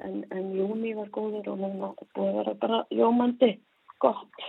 en, 0.05 0.21
en 0.31 0.53
júni 0.55 0.93
var 0.95 1.09
góður 1.15 1.51
og 1.53 1.59
núna 1.65 1.91
búið 2.15 2.29
að 2.29 2.39
vera 2.39 2.55
bara 2.61 2.79
ljómandi 2.95 3.51
gott. 3.99 4.45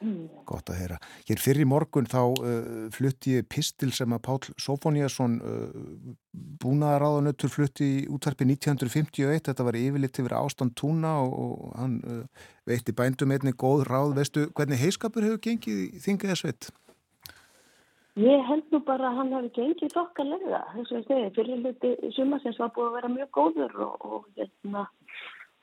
Mm. 0.00 0.30
Gott 0.48 0.70
að 0.72 0.78
heyra. 0.80 0.96
Hér 1.28 1.40
fyrir 1.42 1.68
morgun 1.68 2.06
þá 2.08 2.20
uh, 2.32 2.68
flutti 2.94 3.34
pistil 3.44 3.90
sem 3.92 4.12
að 4.16 4.22
Pál 4.24 4.38
Sofóniasson 4.56 5.34
uh, 5.44 6.14
búnaðaráðanöttur 6.62 7.52
flutti 7.52 7.88
í 7.98 8.06
útvarpi 8.08 8.46
1951. 8.48 9.42
Þetta 9.50 9.66
var 9.66 9.76
yfirleitt 9.76 10.20
yfir 10.22 10.36
ástand 10.38 10.72
túna 10.80 11.18
og, 11.26 11.34
og 11.44 11.74
hann 11.76 11.98
uh, 12.00 12.46
veitti 12.70 12.96
bændum 12.96 13.34
einni 13.36 13.52
góð 13.52 13.84
ráð. 13.90 14.14
Veistu 14.16 14.46
hvernig 14.56 14.80
heiskapur 14.80 15.26
hefur 15.26 15.42
gengið 15.44 15.82
í 15.90 16.00
þingiða 16.06 16.38
sveit? 16.40 16.70
Ég 18.20 18.48
held 18.48 18.72
nú 18.72 18.80
bara 18.88 19.12
að 19.12 19.20
hann 19.20 19.36
hefur 19.36 19.52
gengið 19.60 19.92
segja, 20.88 21.28
fyrirleiti 21.36 21.92
sumasins 22.16 22.58
var 22.58 22.72
búið 22.72 22.88
að 22.88 22.96
vera 22.96 23.12
mjög 23.12 23.30
góður 23.36 23.78
og, 23.84 24.08
og, 24.08 24.26
hérna, 24.40 24.88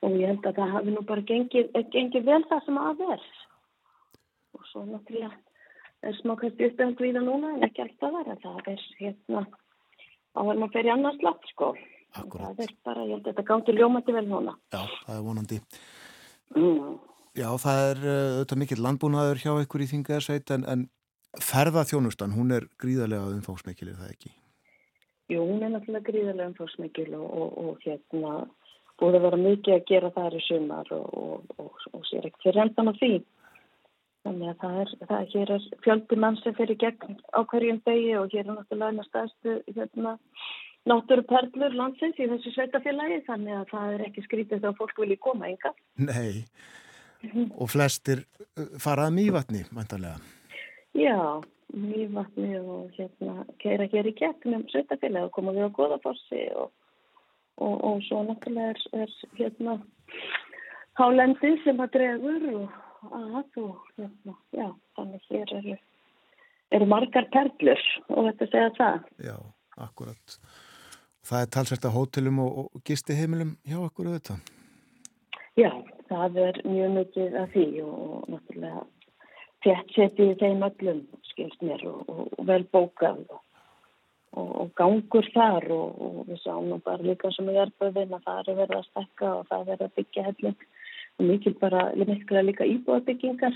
og 0.05 0.15
ég 0.21 0.29
held 0.29 0.45
að 0.45 0.61
það 0.61 0.73
hafi 0.77 0.93
nú 0.93 1.03
bara 1.09 1.25
gengið, 1.33 1.75
gengið 1.93 2.29
vel 2.29 2.41
það 2.53 2.65
sem 2.67 2.81
að 2.85 3.03
verð 3.03 3.36
og 4.75 4.85
svo 4.85 4.85
náttúrulega 4.91 5.31
er 6.03 6.17
smá 6.21 6.35
kannski 6.37 6.69
uppehald 6.69 6.99
við 7.01 7.17
það 7.17 7.27
núna 7.27 7.53
en 7.55 7.67
ekki 7.67 7.83
alltaf 7.83 8.15
þar 8.15 8.31
en 8.31 8.41
það 8.43 8.71
er 8.73 8.81
hérna 8.99 9.43
áður 10.37 10.59
maður 10.61 10.73
fyrir 10.75 10.93
annars 10.93 11.21
lapp 11.25 11.47
sko 11.51 11.69
Akkurat. 12.17 12.55
það 12.55 12.63
er 12.65 12.73
bara, 12.85 13.05
ég 13.05 13.15
held 13.15 13.25
að 13.25 13.31
þetta 13.31 13.47
gangi 13.47 13.77
ljómandi 13.77 14.17
vel 14.17 14.27
núna 14.27 14.57
Já, 14.73 14.81
það 15.05 15.15
er 15.15 15.23
vonandi 15.25 15.61
mm. 16.55 16.97
Já, 17.37 17.49
það 17.61 17.83
er 17.85 18.03
uh, 18.03 18.19
auðvitað 18.37 18.61
mikill 18.63 18.83
landbúnaður 18.83 19.41
hjá 19.43 19.51
ykkur 19.61 19.83
í 19.85 19.89
þingaðarsveit 19.91 20.53
en, 20.55 20.63
en 20.65 20.85
ferðaþjónustan, 21.43 22.33
hún 22.33 22.53
er 22.55 22.65
gríðarlega 22.81 23.29
umfóksmikil, 23.35 23.91
er 23.91 23.99
það 23.99 24.13
ekki? 24.15 24.31
Jú, 25.29 25.43
hún 25.43 25.61
er 25.61 25.73
náttúrulega 25.73 26.07
gríðarlega 26.07 26.49
umfóksmikil 26.53 27.11
og, 27.19 27.27
og, 27.27 27.51
og 27.61 27.83
hérna 27.85 28.31
búið 28.97 29.19
að 29.19 29.25
vera 29.27 29.39
mikið 29.43 29.75
að 29.75 29.85
gera 29.91 30.13
það 30.15 30.37
í 30.39 30.43
sumar 30.47 30.93
og, 30.95 31.51
og 31.61 32.07
sér 32.09 32.25
ekkert 32.25 32.47
fyrir 32.47 32.63
endan 32.63 32.89
á 32.89 32.93
því 32.97 33.11
Þannig 34.27 34.49
að 34.51 34.57
það 34.59 34.77
er, 34.81 34.89
það 35.07 35.17
er, 35.17 35.27
hér 35.33 35.51
er 35.55 35.65
fjöldi 35.85 36.15
mann 36.19 36.37
sem 36.41 36.55
fyrir 36.57 36.77
gegn 36.81 37.19
á 37.31 37.39
hverjum 37.47 37.77
degi 37.85 38.15
og 38.19 38.33
hér 38.33 38.43
er 38.43 38.55
náttúrulega 38.57 38.91
eina 38.91 39.05
staðstu 39.07 39.53
hérna, 39.71 40.15
náttúruperlur 40.91 41.75
landsins 41.79 42.17
í 42.19 42.27
þessu 42.27 42.51
sveitafélagi 42.55 43.21
þannig 43.27 43.55
að 43.55 43.69
það 43.71 43.93
er 43.93 44.03
ekki 44.07 44.23
skrítið 44.25 44.63
þegar 44.65 44.75
fólk 44.81 44.99
vilji 44.99 45.19
koma 45.23 45.47
enga. 45.47 45.71
Nei, 46.09 46.43
og 47.55 47.71
flestir 47.71 48.25
uh, 48.25 48.65
farað 48.83 49.13
mývatni, 49.15 49.61
mæntalega. 49.75 50.19
Já, 50.97 51.39
mývatni 51.71 52.59
og 52.59 52.97
hérna 52.97 53.45
keira 53.63 53.87
hér 53.93 54.11
í 54.11 54.15
gegnum 54.17 54.65
sveitafélagi 54.73 55.29
og 55.29 55.35
koma 55.37 55.55
við 55.55 55.69
á 55.71 55.77
goðafossi 55.77 56.41
og, 56.51 56.73
og, 57.63 57.77
og 57.79 58.03
svo 58.09 58.25
náttúrulega 58.27 58.75
er, 58.75 58.83
er 59.05 59.15
hérna 59.39 59.77
hálendi 60.99 61.53
sem 61.63 61.79
að 61.79 61.95
dregur 61.95 62.51
og 62.57 62.75
að 63.05 63.59
og 63.61 63.83
hérna, 63.97 64.35
já, 64.55 64.67
þannig 64.97 65.27
hér 65.31 65.53
eru, 65.59 65.75
eru 66.71 66.89
margar 66.89 67.29
perlur 67.33 67.83
og 68.09 68.29
þetta 68.29 68.49
segja 68.51 68.73
það. 68.77 69.11
Já, 69.29 69.35
akkurat. 69.87 70.37
Það 71.27 71.41
er 71.43 71.49
talsvært 71.55 71.87
að 71.89 71.97
hótelum 71.97 72.43
og, 72.43 72.59
og 72.75 72.83
gisti 72.87 73.17
heimilum 73.17 73.57
hjá 73.67 73.79
okkur 73.83 74.11
auðvitað? 74.11 74.53
Já, 75.57 75.71
það 76.07 76.39
er 76.43 76.61
mjög 76.67 76.93
mikið 76.99 77.35
af 77.41 77.51
því 77.55 77.67
og 77.83 78.29
náttúrulega 78.31 78.85
þett 79.65 79.93
setið 79.95 80.31
í 80.31 80.37
þeim 80.41 80.63
öllum 80.67 81.03
skilst 81.31 81.63
mér 81.65 81.83
og, 81.89 82.03
og, 82.07 82.33
vel 82.47 82.63
bókað 82.71 83.23
og, 83.33 83.41
og 84.37 84.71
gangur 84.77 85.27
þar 85.33 85.65
og 85.73 86.23
við 86.29 86.41
sáum 86.43 86.69
nú 86.69 86.77
bara 86.85 87.03
líka 87.03 87.31
sem 87.33 87.49
við 87.49 87.63
erum 87.65 88.17
að 88.19 88.27
það 88.27 88.51
er 88.53 88.59
verið 88.61 88.77
að 88.77 88.89
stekka 88.91 89.31
og 89.33 89.47
það 89.49 89.59
er 89.59 89.69
verið 89.71 89.87
að 89.87 89.95
byggja 89.99 90.27
helling 90.29 90.67
og 91.17 91.25
mikil 91.25 91.57
bara 91.61 91.89
líka 91.97 92.65
íbúðabyggingar 92.65 93.55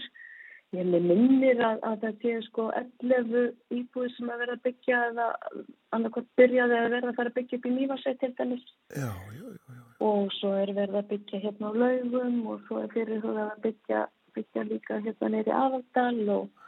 Ég 0.72 0.88
minnir 0.88 1.60
að, 1.68 1.82
að 1.84 1.96
það 2.00 2.22
sé 2.22 2.34
sko 2.46 2.66
11 2.80 3.42
íbúið 3.76 4.14
sem 4.16 4.30
að 4.32 4.44
vera 4.44 4.54
að 4.56 4.62
byggja 4.68 5.00
eða 5.10 5.26
annarkot 5.98 6.30
byrjaði 6.40 6.78
að 6.78 6.94
vera 6.94 7.10
að 7.10 7.18
fara 7.18 7.32
að 7.34 7.36
byggja 7.40 7.58
upp 7.58 7.68
í 7.68 7.72
Mývarsveit 7.76 8.22
til 8.22 8.30
dæmis. 8.38 8.64
Já, 8.96 9.10
já, 9.10 9.42
já, 9.42 9.74
já. 9.76 9.82
Og 10.08 10.32
svo 10.38 10.54
er 10.62 10.72
verið 10.78 10.96
að 11.02 11.10
byggja 11.10 11.42
hérna 11.44 11.74
á 11.76 11.80
laugum 11.82 12.38
og 12.54 12.64
svo 12.70 12.80
er 12.86 12.96
fyrir 12.96 13.20
það 13.26 13.42
að 13.44 13.52
byggja, 13.66 14.06
byggja 14.38 14.66
líka 14.70 15.02
hérna 15.04 15.32
neyri 15.36 15.56
aðaldal 15.58 16.34
og, 16.38 16.66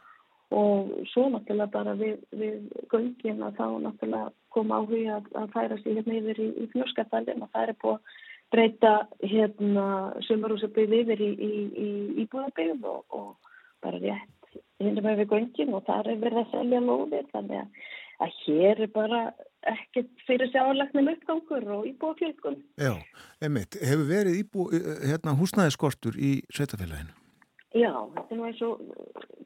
og 0.60 0.92
svo 1.14 1.26
náttúrulega 1.32 1.72
bara 1.78 1.96
við, 2.04 2.20
við 2.36 2.60
göngin 2.92 3.40
að 3.48 3.56
þá 3.62 3.66
náttúrulega 3.88 4.36
koma 4.52 4.84
á 4.84 4.88
því 4.92 5.06
að, 5.16 5.32
að 5.46 5.50
færa 5.56 5.80
sér 5.80 6.02
hérna 6.02 6.20
yfir 6.20 6.44
í, 6.44 6.52
í 6.60 6.70
fnjóskapallin 6.76 7.48
og 7.48 7.56
það 7.56 7.72
er 7.72 7.80
búið 7.88 8.20
breyta 8.54 8.94
hérna 9.24 9.88
sumarúsabið 10.28 10.96
yfir 11.02 11.26
í, 11.26 11.32
í, 11.34 11.52
í 11.74 11.90
íbúðabið 12.24 12.86
og, 12.90 13.04
og 13.10 13.52
bara 13.84 14.00
rétt 14.02 14.44
hindum 14.84 15.10
við 15.10 15.28
göngin 15.32 15.74
og 15.74 15.86
þar 15.88 16.12
er 16.12 16.22
verið 16.22 16.44
að 16.44 16.54
selja 16.54 16.84
lóðir 16.84 17.28
þannig 17.32 17.60
að, 17.64 17.90
að 18.26 18.38
hér 18.44 18.84
er 18.86 18.94
bara 18.94 19.22
ekkert 19.74 20.24
fyrir 20.28 20.52
sjáarlegnum 20.52 21.12
uppgangur 21.14 21.68
og 21.78 21.86
íbúafjökun. 21.88 22.58
Já, 22.82 22.94
emitt, 23.46 23.78
hefur 23.80 24.10
verið 24.10 24.40
íbú, 24.42 24.66
hérna, 25.04 25.36
húsnæðiskortur 25.40 26.18
í 26.20 26.34
sveitafélaginu? 26.52 27.16
Já, 27.74 27.94
þetta 28.16 28.28
er 28.28 28.38
nú 28.38 28.50
eins 28.50 28.60
og 28.66 28.84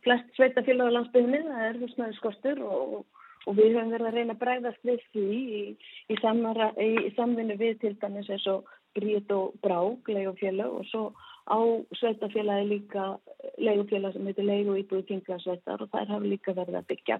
flest 0.04 0.34
sveitafélag 0.36 0.90
á 0.92 0.96
landsbygðinni, 0.98 1.44
það 1.48 1.68
er 1.68 1.80
húsnæðiskortur 1.84 2.64
og, 2.66 2.98
og 3.46 3.60
við 3.60 3.78
höfum 3.78 3.94
verið 3.94 4.10
að 4.10 4.18
reyna 4.18 4.36
að 4.36 4.42
bræðast 4.42 4.90
við 4.90 5.06
því 5.14 5.28
í, 5.38 5.62
í, 6.10 6.18
í, 6.18 6.90
í 7.06 7.14
samvinnu 7.16 7.60
við 7.62 7.80
til 7.86 7.94
dæmis 8.02 8.34
eins 8.34 8.50
og 8.52 8.74
Bríð 8.96 9.32
og 9.36 9.58
Brák, 9.62 10.08
leið 10.08 10.62
og 10.68 10.86
svo 10.92 11.04
á 11.48 11.60
sveitafélagi 11.96 12.68
líka 12.68 13.18
leigufélag 13.58 14.14
sem 14.14 14.26
heitir 14.28 14.46
leigu 14.46 14.76
íbúi 14.76 15.06
kringlasveitar 15.08 15.84
og 15.84 15.92
þær 15.94 16.10
hafa 16.12 16.28
líka 16.28 16.56
verið 16.56 16.80
að 16.80 16.90
byggja 16.92 17.20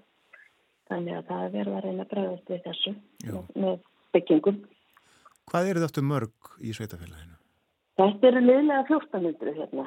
þannig 0.88 1.16
að 1.16 1.28
það 1.30 1.44
er 1.44 1.54
verið 1.54 1.76
að 1.76 1.84
reyna 1.86 2.04
að 2.04 2.10
bregðast 2.12 2.50
við 2.52 2.66
þessu 2.66 2.92
Já. 3.24 3.38
með 3.54 3.78
byggingum 4.16 4.58
Hvað 5.48 5.70
eru 5.70 5.80
þetta 5.80 6.04
mörg 6.04 6.50
í 6.60 6.74
sveitafélaginu? 6.76 7.38
Þetta 7.98 8.28
eru 8.28 8.42
liðlega 8.44 8.84
1400 8.84 9.56
hérna 9.56 9.86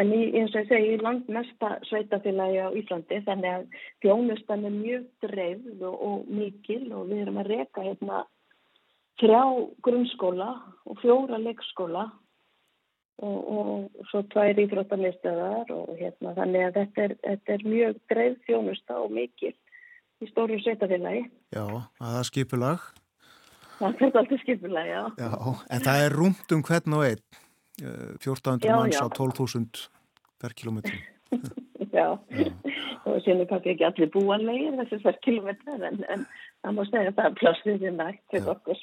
en 0.00 0.12
í, 0.14 0.20
eins 0.38 0.54
og 0.54 0.62
ég 0.62 0.70
segi, 0.70 0.92
í 0.94 1.02
landmesta 1.02 1.74
sveitafélagi 1.90 2.62
á 2.62 2.68
Íslandi 2.78 3.18
þannig 3.26 3.56
að 3.56 3.80
þjónustan 4.04 4.68
er 4.68 4.76
mjög 4.76 5.08
dreifð 5.26 5.82
og, 5.90 5.98
og 5.98 6.30
mikil 6.30 6.86
og 6.94 7.10
við 7.10 7.26
erum 7.26 7.42
að 7.42 7.52
reyka 7.56 7.88
hérna 7.88 8.22
þrjá 9.20 9.42
grunnskóla 9.84 10.50
og 10.88 11.00
fjóra 11.02 11.38
leikskóla 11.40 12.06
og, 13.22 13.38
og 13.38 14.08
svo 14.10 14.22
tvær 14.32 14.58
íþróttamistöðar 14.64 15.70
og 15.74 15.92
hérna 15.98 16.34
þannig 16.38 16.66
að 16.68 16.78
þetta 16.80 17.04
er, 17.04 17.14
þetta 17.26 17.54
er 17.56 17.66
mjög 17.68 18.00
greið 18.10 18.40
þjónusta 18.48 18.98
og 19.02 19.14
mikil 19.14 19.54
í 20.22 20.28
stóru 20.30 20.58
sveitafélagi. 20.62 21.24
Já, 21.54 21.64
að 21.66 22.02
það 22.02 22.18
er 22.18 22.28
skipulag. 22.30 22.90
Það 23.78 24.04
er 24.06 24.18
alltaf 24.20 24.44
skipulag, 24.44 24.90
já. 24.90 25.02
Já, 25.18 25.30
en 25.74 25.86
það 25.86 26.04
er 26.04 26.16
rúmt 26.18 26.54
um 26.54 26.62
hvern 26.66 26.98
og 26.98 27.06
einn, 27.08 27.24
1400 27.82 28.68
já, 28.68 28.76
manns 28.76 28.98
já. 28.98 29.02
á 29.02 29.06
12.000 29.10 29.86
per 30.42 30.54
kilometri. 30.58 31.00
já, 31.96 32.06
já. 32.30 32.52
og 33.04 33.18
sérlega 33.24 33.50
kannski 33.50 33.72
ekki 33.74 33.86
allir 33.88 34.10
búanlegir 34.14 34.76
þessi 34.78 35.00
per 35.02 35.18
kilometri 35.24 35.74
en, 35.74 36.02
en 36.12 36.26
það 36.62 36.76
má 36.76 36.82
segja 36.88 37.12
að 37.12 37.16
það 37.18 37.28
er 37.28 37.38
plássið 37.40 37.86
í 37.86 37.94
nætt 37.98 38.22
til 38.32 38.42
okkur. 38.54 38.82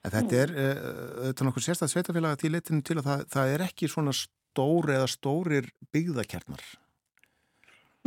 En 0.00 0.14
þetta 0.16 0.38
er, 0.44 0.54
þetta 0.58 1.44
er 1.44 1.48
nokkur 1.48 1.66
sérstaklega 1.66 1.94
sveitafélag 1.94 2.38
til 2.40 2.52
litinu 2.54 2.86
til 2.86 2.98
að 3.00 3.08
það, 3.10 3.26
það 3.34 3.54
er 3.54 3.66
ekki 3.66 3.90
svona 3.92 4.14
stóri 4.16 4.96
eða 4.96 5.10
stórir 5.10 5.68
byggðakjarnar. 5.94 6.64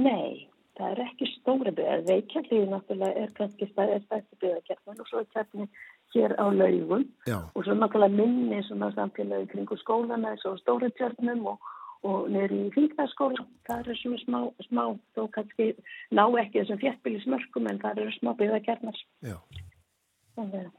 Nei, 0.01 0.49
það 0.77 0.95
er 0.95 1.03
ekki 1.05 1.29
stóri 1.37 1.73
byggðar. 1.77 2.05
Veikjallíði 2.09 2.69
náttúrulega 2.71 3.25
er 3.25 3.35
kannski 3.37 3.69
stærsti 3.69 4.39
byggðakjarnar 4.41 5.03
og 5.03 5.11
svo 5.11 5.21
er 5.21 5.29
kjarni 5.35 5.69
hér 6.13 6.35
á 6.37 6.45
laugum 6.53 7.05
Já. 7.25 7.39
og 7.53 7.65
svo 7.65 7.73
náttúrulega 7.73 8.17
minni 8.17 8.61
svona 8.67 8.91
samfélagi 8.93 9.49
kringu 9.53 9.77
skólana 9.77 10.35
og 10.45 10.59
stóri 10.61 10.89
tjarnum 10.97 11.45
og, 11.53 11.57
og 12.07 12.29
neyri 12.31 12.65
í 12.67 12.71
fíknaskóla. 12.75 13.45
Það 13.67 13.91
er 13.93 13.99
svona 14.01 14.21
smá, 14.23 14.39
smá, 14.67 14.83
þó 15.15 15.25
kannski 15.35 15.71
ná 16.11 16.25
ekki 16.43 16.61
þessum 16.61 16.81
fjettbílismörkum 16.83 17.69
en 17.71 17.81
það 17.83 18.05
eru 18.05 18.15
smá 18.19 18.33
byggðakjarnar. 18.39 19.03
Já. 19.23 19.37
Þannig 20.37 20.71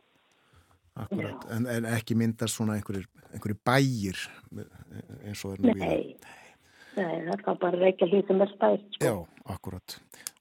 Akkurat, 0.94 1.46
en, 1.51 1.64
en 1.66 1.86
ekki 1.90 2.14
myndast 2.14 2.55
svona 2.55 2.76
einhverjir, 2.78 3.09
einhverjir 3.34 3.56
bægir 3.66 4.20
eins 5.26 5.40
og 5.42 5.56
er 5.56 5.64
nú. 5.64 5.72
Nei, 5.74 6.14
nei, 6.94 7.16
það 7.32 7.48
er 7.51 7.56
bara 7.64 7.80
reykja 7.80 8.06
hlýtum 8.12 8.38
með 8.38 8.52
stæð. 8.52 8.76
Sko. 8.94 9.09
Já, 9.09 9.48
akkurat. 9.56 9.96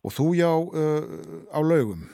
Og 0.06 0.14
þú 0.14 0.28
já 0.38 0.52
uh, 0.54 1.50
á 1.50 1.60
laugum? 1.66 2.06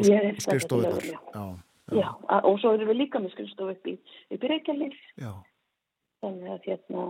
Ég 0.00 0.26
er 0.32 0.42
skrifstofið 0.42 0.96
þar. 0.96 1.06
Já, 1.06 1.22
já. 1.36 2.00
já, 2.00 2.10
og 2.40 2.58
svo 2.62 2.74
erum 2.74 2.90
við 2.90 3.02
líka 3.04 3.22
með 3.22 3.36
skrifstofið 3.36 3.78
upp 3.78 3.90
í, 3.92 3.96
í 4.34 4.42
reykja 4.42 4.74
hlýtt. 4.80 5.00
Já. 5.22 5.32
Þannig 6.24 6.54
að 6.56 6.66
hérna, 6.66 7.06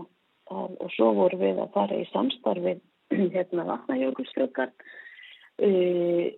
að, 0.50 0.74
og 0.80 0.90
svo 0.96 1.12
vorum 1.18 1.42
við 1.42 1.62
að 1.62 1.72
fara 1.76 2.00
í 2.00 2.08
samstarfið 2.12 2.82
hérna 3.36 3.68
vatnajökulsfjökar 3.70 4.74
Eh, 5.60 6.30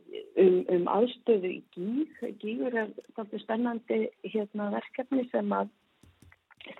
um, 0.43 0.65
um 0.75 0.89
aðstöðu 0.91 1.51
í 1.53 1.59
gíg. 1.77 2.17
Gígur 2.43 2.75
er 2.75 2.89
þáttið 3.15 3.43
spennandi 3.45 3.99
hérna, 4.27 4.73
verkefni 4.75 5.29
sem 5.31 5.55
að 5.55 5.71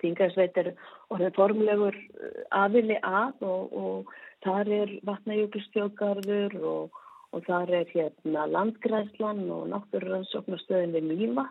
Þingarsveit 0.01 0.57
er 0.59 0.69
orðin 1.11 1.33
formlegur 1.37 1.95
eh, 1.95 2.41
aðili 2.55 2.97
að 2.99 3.45
og, 3.47 3.77
og 3.79 4.11
þar 4.43 4.71
er 4.75 4.91
vatnajökulstjókarður 5.07 6.57
og, 6.67 6.99
og 7.31 7.47
þar 7.47 7.71
er 7.79 7.93
hérna 7.93 8.43
landgræslan 8.51 9.45
og 9.47 9.69
náttúruransóknarstöðin 9.71 10.97
við 10.97 11.09
Mýva 11.13 11.47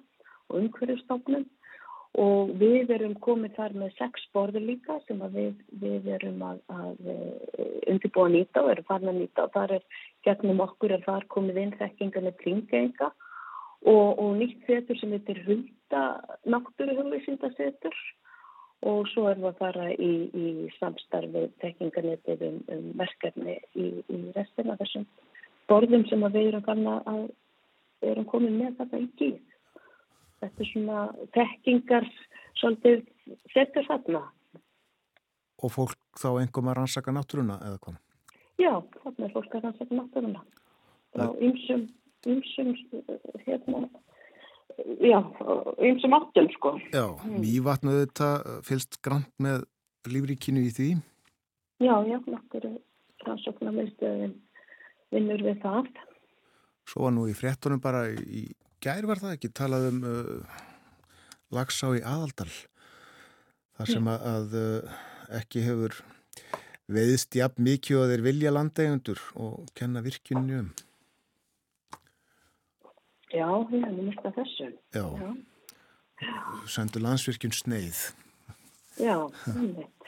og 0.51 0.59
umhverjastofnum 0.61 1.49
og 2.21 2.51
við 2.61 2.91
erum 2.93 3.15
komið 3.25 3.55
þar 3.57 3.75
með 3.81 3.93
sex 3.97 4.25
borður 4.37 4.67
líka 4.67 4.99
sem 5.07 5.21
við, 5.33 5.55
við 5.81 6.09
erum 6.13 6.43
að, 6.45 6.59
að 6.69 7.09
eh, 7.09 7.77
undirbúa 7.89 8.27
að 8.29 8.35
nýta 8.37 8.63
og 8.63 8.73
erum 8.75 8.89
farin 8.89 9.13
að 9.13 9.21
nýta. 9.23 9.47
Og 9.47 9.53
þar 9.55 9.77
er 9.79 10.01
gegnum 10.27 10.61
okkur 10.61 10.93
er 10.93 11.05
þar 11.07 11.29
komið 11.33 11.61
inn 11.63 11.77
þekkinga 11.79 12.25
með 12.27 12.37
kringenga 12.43 13.09
og, 13.09 14.19
og 14.19 14.35
nýtt 14.41 14.67
setur 14.69 15.01
sem 15.01 15.15
heitir 15.17 15.41
hulda 15.47 16.03
náttúruhugvísindasetur 16.45 17.97
og 18.93 19.07
svo 19.09 19.29
erum 19.31 19.47
við 19.47 19.53
að 19.53 19.63
fara 19.63 19.89
í, 19.95 20.13
í 20.37 20.69
samstarfi 20.77 21.47
þekkinganetið 21.63 22.45
um, 22.49 22.59
um 22.77 22.91
verkefni 22.99 23.57
í, 23.79 23.89
í 24.13 24.21
restina 24.37 24.77
þessum 24.81 25.07
borðum 25.71 26.05
sem 26.11 26.29
við 26.35 26.51
erum, 26.51 26.87
að, 26.93 27.25
erum 28.05 28.29
komið 28.29 28.59
með 28.59 28.77
þetta 28.83 29.01
í 29.01 29.09
tíð 29.21 29.41
þetta 30.43 30.65
er 30.65 30.71
svona 30.71 31.01
tekkingar 31.37 32.09
svolítið 32.61 33.03
setur 33.55 33.89
þarna. 33.89 34.23
Og 35.63 35.71
fólk 35.71 35.99
þá 36.19 36.29
einhverjum 36.43 36.71
að 36.73 36.79
rannsaka 36.81 37.15
náttúruna 37.15 37.59
eða 37.63 37.81
hvað? 37.85 37.99
Já, 38.61 38.73
þarna 39.03 39.27
er 39.27 39.35
fólk 39.35 39.57
að 39.57 39.67
rannsaka 39.67 39.99
náttúruna. 39.99 40.45
Og 41.23 41.43
ymsum, 41.45 41.85
ymsum, 42.27 42.73
hérna, 43.45 43.83
já, 45.03 45.19
ymsum 45.89 46.17
áttum 46.19 46.49
sko. 46.57 46.77
Já, 46.95 47.05
mývatnuðu 47.29 48.07
þetta 48.07 48.31
fylst 48.67 48.99
grant 49.05 49.31
með 49.43 49.67
lífríkinu 50.09 50.65
í 50.67 50.73
því? 50.75 50.89
Já, 51.83 51.95
já, 52.09 52.19
náttúru 52.27 52.79
rannsóknar 53.27 53.77
viðstöðin 53.77 54.35
vinnur 55.13 55.45
við 55.47 55.61
það. 55.63 55.93
Svo 56.89 57.07
var 57.07 57.15
nú 57.15 57.29
í 57.31 57.37
frettunum 57.37 57.83
bara 57.83 58.09
í 58.11 58.49
gær 58.83 59.07
var 59.09 59.23
það 59.23 59.37
ekki 59.37 59.53
talað 59.55 59.89
um 59.93 60.01
uh, 60.09 60.61
lagsá 61.55 61.93
í 61.97 62.03
aðaldal 62.03 62.51
þar 63.79 63.93
sem 63.93 64.09
að, 64.11 64.27
að 64.33 64.57
uh, 64.59 64.97
ekki 65.39 65.65
hefur 65.67 65.99
veðist 66.93 67.35
jafn 67.39 67.63
mikið 67.65 68.03
og 68.03 68.11
þeir 68.11 68.25
vilja 68.27 68.55
landegundur 68.55 69.23
og 69.39 69.71
kenna 69.79 70.03
virkjunni 70.05 70.59
um. 70.61 70.73
Já, 73.33 73.49
ég 73.49 73.81
hef 73.81 73.97
mist 73.97 74.27
að 74.29 74.43
þessu. 74.43 74.69
Já, 74.93 75.07
Já. 76.23 76.33
Sendu 76.71 77.01
landsvirkjun 77.03 77.55
sneið. 77.57 78.03
Já, 79.01 79.17
veit 79.57 80.03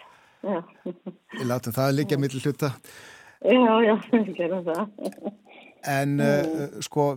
Ég 0.44 1.46
látum 1.48 1.72
það 1.72 1.94
líka 1.96 2.18
millir 2.20 2.44
hluta. 2.44 2.74
Já, 3.40 3.72
já, 3.84 3.94
ég 4.12 4.28
gerum 4.36 4.66
það. 4.66 5.32
En 5.88 6.20
uh, 6.20 6.76
sko 6.84 7.14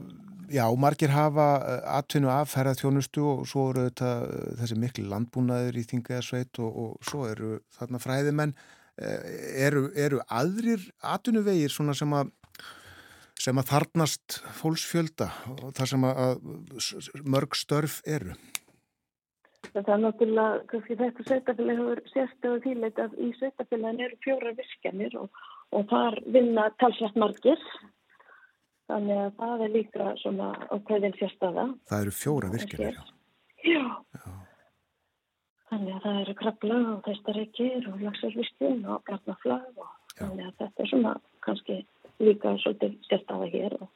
Já, 0.47 0.63
margir 0.79 1.11
hafa 1.11 1.45
atvinnu 1.97 2.29
af 2.31 2.53
ferðarþjónustu 2.53 3.23
og 3.27 3.45
svo 3.49 3.65
eru 3.73 3.87
þetta 3.89 4.11
þessi 4.61 4.77
miklu 4.79 5.07
landbúnaður 5.11 5.79
í 5.81 5.83
þingaðarsveit 5.89 6.61
og, 6.63 6.77
og 6.83 7.07
svo 7.09 7.25
eru 7.27 7.57
þarna 7.75 7.99
fræðimenn. 7.99 8.53
Eru, 8.97 9.89
eru 9.93 10.21
aðrir 10.33 10.87
atvinnuvegir 11.05 11.73
svona 11.73 11.93
sem 11.97 12.15
að 12.15 12.31
sem 13.37 13.59
að 13.61 13.67
þarnast 13.69 14.37
fólksfjölda 14.57 15.27
og 15.53 15.73
þar 15.77 15.91
sem 15.91 16.05
að 16.09 16.39
mörg 17.27 17.57
störf 17.57 17.99
eru? 18.07 18.33
Það 19.73 19.91
er 19.93 20.01
náttúrulega, 20.01 20.63
kannski 20.71 20.97
þetta 20.97 21.25
sveitafélag 21.27 21.79
hefur 21.81 22.01
sérstöðu 22.13 22.63
þýleit 22.63 22.99
að 23.03 23.19
í 23.21 23.27
sveitafélagin 23.37 24.03
eru 24.07 24.19
fjóra 24.23 24.53
virkjanir 24.57 25.19
og, 25.21 25.43
og 25.75 25.85
þar 25.91 26.17
vinna 26.33 26.69
talsvægt 26.81 27.19
margir. 27.19 27.61
Þannig 28.87 29.19
að 29.19 29.31
það 29.41 29.63
er 29.65 29.71
líka 29.73 30.09
svona 30.21 30.49
ákveðin 30.71 31.15
sérstöða. 31.19 31.65
Það 31.89 32.03
eru 32.05 32.13
fjóra 32.15 32.51
virkjanir, 32.53 32.99
já. 32.99 33.15
Já. 33.67 34.35
Þannig 35.67 35.95
að 35.97 36.03
það 36.05 36.19
eru 36.21 36.35
krabla 36.39 36.77
og 36.93 36.99
þeistareikir 37.07 37.87
og 37.91 38.03
lagsarvistin 38.05 38.85
og 38.87 39.01
grafnaflag 39.09 39.65
og 39.75 39.89
já. 40.15 40.21
þannig 40.21 40.45
að 40.45 40.53
þetta 40.61 40.83
er 40.83 40.91
svona 40.93 41.15
kannski 41.43 41.79
líka 42.23 42.53
svolítið 42.63 42.95
sérstafa 43.09 43.49
hér 43.51 43.75
og, 43.81 43.89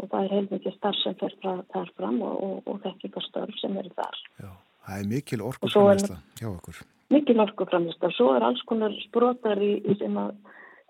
og 0.00 0.08
það 0.08 0.22
er 0.22 0.34
heilmikið 0.36 0.76
starf 0.78 1.02
sem 1.02 1.18
fer 1.20 1.36
þar 1.42 1.92
fram 1.98 2.22
og, 2.24 2.38
og, 2.46 2.56
og 2.64 2.80
þekkingarstörf 2.86 3.60
sem 3.60 3.76
eru 3.82 3.92
þar. 3.98 4.22
Já, 4.40 4.50
það 4.86 5.02
er 5.02 5.12
mikil 5.12 5.44
orkuframlista 5.50 6.16
hjá 6.40 6.48
okkur. 6.54 6.80
Mikil 7.10 7.44
orkuframlista, 7.44 8.12
svo 8.16 8.32
er 8.38 8.46
alls 8.46 8.64
konar 8.70 8.96
brotar 9.12 9.60
í, 9.60 9.74
í 9.84 9.98
sem 10.00 10.16
að 10.16 10.32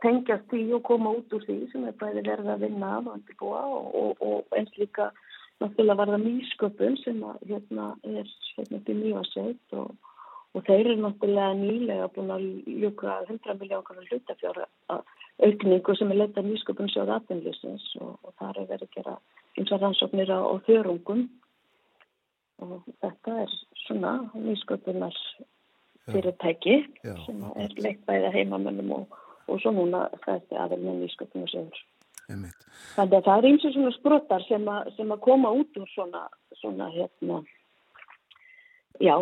tengjast 0.04 0.46
því 0.52 0.62
og 0.78 0.84
koma 0.88 1.14
út 1.18 1.34
úr 1.36 1.44
því 1.46 1.58
sem 1.72 1.88
er 1.88 1.96
bæði 2.00 2.26
verið 2.28 2.52
að 2.54 2.62
vinna 2.66 2.92
af 2.98 3.08
og 3.08 3.16
undirbúa 3.18 3.64
og 4.02 4.56
eins 4.56 4.72
líka 4.80 5.10
náttúrulega 5.60 6.00
varða 6.00 6.20
nýsköpun 6.22 6.96
sem 7.04 7.18
að, 7.24 7.42
hérna, 7.50 7.90
er 8.04 8.30
hérna 8.56 8.80
til 8.86 8.96
nýjasveit 9.02 9.76
og 9.82 9.90
og 10.54 10.64
þeir 10.66 10.80
eru 10.80 10.96
náttúrulega 11.04 11.58
nýlega 11.58 12.08
búin 12.14 12.32
að 12.34 12.46
ljúka 12.66 13.18
100 13.28 13.54
miljónar 13.60 14.08
hlutafjára 14.08 14.66
aukningu 15.46 15.94
sem 15.96 16.10
er 16.10 16.18
leitað 16.22 16.48
nýsköpun 16.48 16.90
sjóð 16.90 17.12
aðbundlisins 17.16 17.86
og, 18.00 18.16
og 18.26 18.34
það 18.40 18.50
er 18.62 18.70
verið 18.72 18.88
að 18.88 18.96
gera 18.96 19.14
eins 19.56 19.72
og 19.72 19.84
rannsóknir 19.84 20.34
á, 20.34 20.40
á 20.42 20.54
þörungum. 20.66 21.24
Og 22.60 22.90
þetta 23.00 23.36
er 23.44 23.54
svona 23.86 24.12
nýsköpunar 24.34 25.16
fyrirtæki 26.10 26.76
já, 27.04 27.14
sem 27.24 27.44
er 27.54 27.76
leitt 27.78 28.02
bæða 28.08 28.34
heimamennum 28.34 28.90
og, 28.98 29.18
og 29.50 29.62
svo 29.62 29.74
núna 29.76 30.06
er 30.14 30.40
aðeins 30.64 30.84
með 30.84 31.00
nýsköpunar 31.04 31.52
sjóður. 31.52 31.80
Þannig 32.30 33.16
að 33.18 33.24
það 33.26 33.36
er 33.36 33.48
eins 33.48 33.64
og 33.66 33.72
svona 33.74 33.94
sprottar 33.96 34.44
sem, 34.46 34.68
sem 34.96 35.14
að 35.14 35.24
koma 35.24 35.50
út 35.60 35.80
úr 35.80 35.88
svona, 35.94 36.28
svona 36.60 36.86
hérna 36.94 37.40
já, 39.00 39.14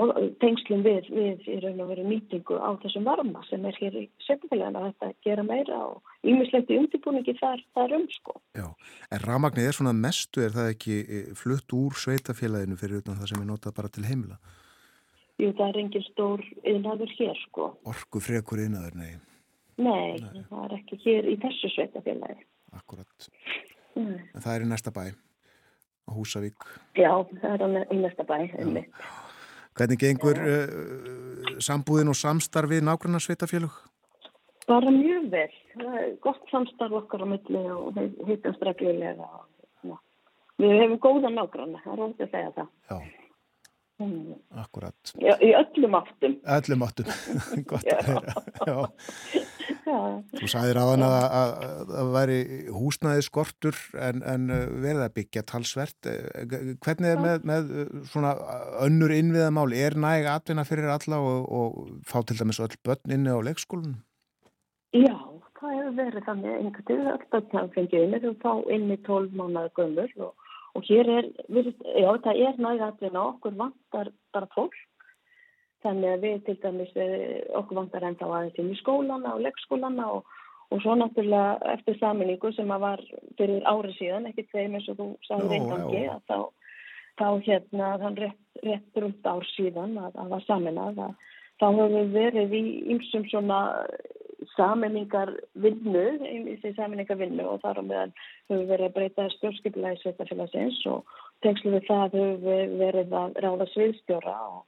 tengslum 0.43 0.83
við, 0.87 1.09
við 1.15 1.49
í 1.49 1.57
raun 1.63 1.83
og 1.85 1.91
veru 1.93 2.05
nýtingu 2.09 2.59
á 2.59 2.75
þessum 2.83 3.07
varma 3.07 3.43
sem 3.49 3.65
er 3.69 3.79
hér 3.79 3.99
í 4.01 4.05
setjafélagina 4.27 4.83
að 4.83 4.89
þetta 4.89 5.11
gera 5.27 5.45
meira 5.47 5.79
og 5.87 6.27
ímislegt 6.27 6.73
í 6.73 6.79
undirbúningi 6.81 7.37
þar, 7.39 7.63
þar 7.79 7.95
um 8.01 8.07
sko. 8.13 8.37
Já, 8.59 8.67
en 9.15 9.25
ramagnir 9.25 9.71
er 9.71 9.79
svona 9.79 9.95
mestu, 9.97 10.43
er 10.45 10.55
það 10.57 10.73
ekki 10.75 10.99
eh, 11.05 11.31
flutt 11.39 11.77
úr 11.79 11.99
sveitafélaginu 12.03 12.79
fyrir 12.81 13.05
utan 13.05 13.21
það 13.21 13.33
sem 13.33 13.45
er 13.45 13.51
notað 13.53 13.79
bara 13.79 13.93
til 13.95 14.07
heimila? 14.09 14.39
Jú, 15.39 15.53
það 15.55 15.69
er 15.69 15.81
engin 15.85 16.07
stór 16.09 16.45
yðnaður 16.67 17.15
hér 17.15 17.43
sko. 17.47 17.73
Orku 17.87 18.23
frekur 18.23 18.65
yðnaður, 18.65 18.99
nei. 18.99 19.13
Nei. 19.79 20.19
Nei, 20.23 20.45
það 20.51 20.65
er 20.67 20.77
ekki 20.79 21.01
hér 21.05 21.31
í 21.31 21.37
þessu 21.43 21.71
sveitafélagi. 21.75 22.47
Akkurat. 22.77 23.29
Mm. 23.97 24.19
En 24.35 24.45
það 24.45 24.53
er 24.55 24.65
í 24.67 24.69
næsta 24.71 24.93
bæ, 24.95 25.05
á 26.07 26.11
Húsavík. 26.15 26.69
Já, 26.99 27.13
það 27.43 27.65
er 27.67 27.95
í 27.95 28.01
næsta 28.03 28.27
bæ, 28.29 28.37
einmitt. 28.59 29.05
Hvernig 29.79 30.01
gengur 30.03 30.41
uh, 30.43 31.53
sambúðin 31.63 32.11
og 32.11 32.19
samstarfið 32.19 32.83
nákvæmna 32.87 33.21
sveitafélug? 33.23 33.77
Bara 34.69 34.91
mjög 34.93 35.31
vel. 35.33 35.53
Gott 36.25 36.43
samstarf 36.51 36.99
okkar 36.99 37.23
á 37.25 37.27
milli 37.31 37.63
og 37.73 37.97
hittumst 38.29 38.65
reglulega. 38.67 39.29
Við 40.59 40.75
hefum 40.75 40.99
góða 40.99 41.31
nákvæmna, 41.31 41.81
það 41.85 41.93
er 41.95 42.05
ótt 42.05 42.23
að 42.25 42.33
segja 42.35 42.53
það. 42.57 42.71
Já. 42.91 43.28
Akkurat. 43.99 45.13
Já, 45.19 45.35
í 45.43 45.53
öllum 45.59 45.97
áttum. 45.99 46.37
Öllum 46.57 46.85
áttum, 46.87 47.13
gott 47.71 47.87
að 47.93 48.11
heyra. 48.11 48.35
Já. 48.69 48.79
Þú 49.89 50.49
sagðir 50.51 50.79
aðan 50.81 51.05
að 51.07 51.15
það 51.89 52.11
væri 52.15 52.39
húsnaði 52.75 53.25
skortur 53.25 53.79
en, 53.97 54.21
en 54.27 54.51
uh, 54.53 54.65
verða 54.83 55.09
að 55.09 55.15
byggja 55.17 55.45
talsvert. 55.49 56.11
Eh, 56.11 56.75
hvernig 56.85 57.15
er 57.15 57.23
með, 57.23 57.47
með 57.49 57.73
uh, 57.73 57.95
svona 58.11 58.35
önnur 58.85 59.15
innviðamál? 59.17 59.71
Er 59.77 59.97
næg 59.99 60.29
atvinna 60.29 60.67
fyrir 60.69 60.93
alla 60.93 61.23
og, 61.25 61.49
og 61.49 61.79
fá 62.09 62.21
til 62.21 62.39
dæmis 62.39 62.61
öll 62.65 62.77
börn 62.85 63.17
inni 63.17 63.33
á 63.33 63.39
leikskólunum? 63.49 63.99
Já, 64.97 65.17
það 65.61 65.75
hefur 65.79 65.97
verið 66.03 66.29
þannig 66.29 66.59
einhvern 66.59 66.91
veginn 66.91 67.13
öll 67.15 67.27
börn 67.33 67.51
það 67.55 67.73
fengið 67.77 68.05
inn 68.05 68.19
eða 68.21 68.35
fá 68.45 68.53
inn 68.75 68.93
í 68.93 69.01
12 69.09 69.41
mánuða 69.41 69.73
gömur 69.79 70.15
og, 70.29 70.48
og 70.79 70.87
hér 70.87 71.11
er, 71.11 71.29
já 71.99 72.11
það 72.23 72.43
er 72.47 72.61
næg 72.63 72.83
atvinna 72.87 73.25
okkur 73.33 73.57
vantar 73.59 74.13
bara 74.33 74.49
fólk. 74.55 74.77
Þannig 75.83 76.11
að 76.11 76.25
við 76.27 76.39
til 76.47 76.57
dæmis 76.63 76.93
eh, 76.99 77.43
okkur 77.59 77.81
vantar 77.83 78.07
enda 78.07 78.27
á 78.27 78.35
aðeins 78.41 78.59
í 78.75 78.79
skólana 78.81 79.35
og 79.37 79.43
leggskólana 79.47 80.09
og, 80.17 80.37
og 80.71 80.83
svo 80.83 80.97
náttúrulega 80.99 81.75
eftir 81.75 81.99
saminningu 82.01 82.53
sem 82.55 82.71
að 82.75 82.85
var 82.87 83.05
fyrir 83.39 83.67
árið 83.67 83.99
síðan, 83.99 84.31
ekki 84.31 84.47
þeim 84.53 84.79
eins 84.79 84.89
og 84.91 84.99
þú 84.99 85.09
sagði 85.29 85.51
reyngangi, 85.55 86.05
að 86.15 86.23
þá, 86.31 86.39
þá 87.21 87.29
hérna 87.47 87.93
þann 88.03 88.21
rétt, 88.25 88.43
rétt 88.67 89.03
rúmt 89.03 89.31
ár 89.31 89.51
síðan 89.55 89.99
að 90.03 90.19
það 90.19 90.35
var 90.35 90.47
saminað 90.49 91.03
að 91.07 91.15
þá 91.59 91.67
höfum 91.69 91.95
við 91.95 92.13
verið 92.15 92.59
í 92.59 92.65
ymsum 92.95 93.27
svona 93.31 93.61
saminningar 94.59 95.33
vinnu, 95.63 96.07
í 96.27 96.39
þessi 96.49 96.75
saminningar 96.77 97.21
vinnu 97.21 97.47
og 97.49 97.63
þar 97.63 97.81
á 97.81 97.85
meðan 97.87 98.17
höfum 98.51 98.65
við 98.65 98.73
verið 98.73 98.89
að 98.89 98.97
breyta 98.97 99.29
stjórnskipilæði 99.37 100.03
sveitafélagsins 100.03 100.81
og 100.93 101.15
tengslu 101.47 101.77
við 101.77 101.87
það 101.89 102.19
höfum 102.19 102.43
við 102.49 102.75
verið 102.83 103.15
að 103.23 103.39
ráða 103.47 103.71
sviðstjóra 103.73 104.37
og 104.49 104.67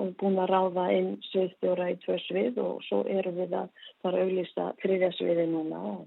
og 0.00 0.14
búin 0.20 0.38
að 0.40 0.50
ráða 0.54 0.86
inn 0.96 1.10
sviðstjóra 1.28 1.90
í 1.92 1.98
tvö 2.04 2.16
svið 2.24 2.58
og 2.62 2.80
svo 2.86 3.02
erum 3.10 3.36
við 3.36 3.56
að 3.58 3.68
fara 4.02 4.16
að 4.16 4.26
auglýsta 4.26 4.66
þriðja 4.82 5.12
sviði 5.18 5.46
núna 5.50 5.80
og 5.92 6.02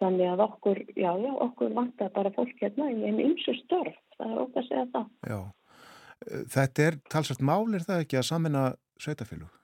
þannig 0.00 0.32
að 0.32 0.44
okkur, 0.46 0.82
já, 0.96 1.10
já, 1.20 1.32
okkur 1.46 1.74
vantar 1.76 2.12
bara 2.14 2.32
fólk 2.32 2.62
hérna 2.62 2.88
í 2.88 3.00
einn 3.04 3.20
ymsu 3.20 3.52
störf, 3.60 3.96
það 4.16 4.30
er 4.32 4.42
ótt 4.44 4.56
að 4.56 4.68
segja 4.70 4.86
það. 4.94 5.10
Já, 5.28 5.40
þetta 6.56 6.86
er 6.86 7.00
talsvægt 7.12 7.44
mál, 7.44 7.64
er 7.76 7.84
það 7.84 8.04
ekki 8.06 8.20
að 8.22 8.28
samina 8.30 8.66
sveitafélag? 9.00 9.59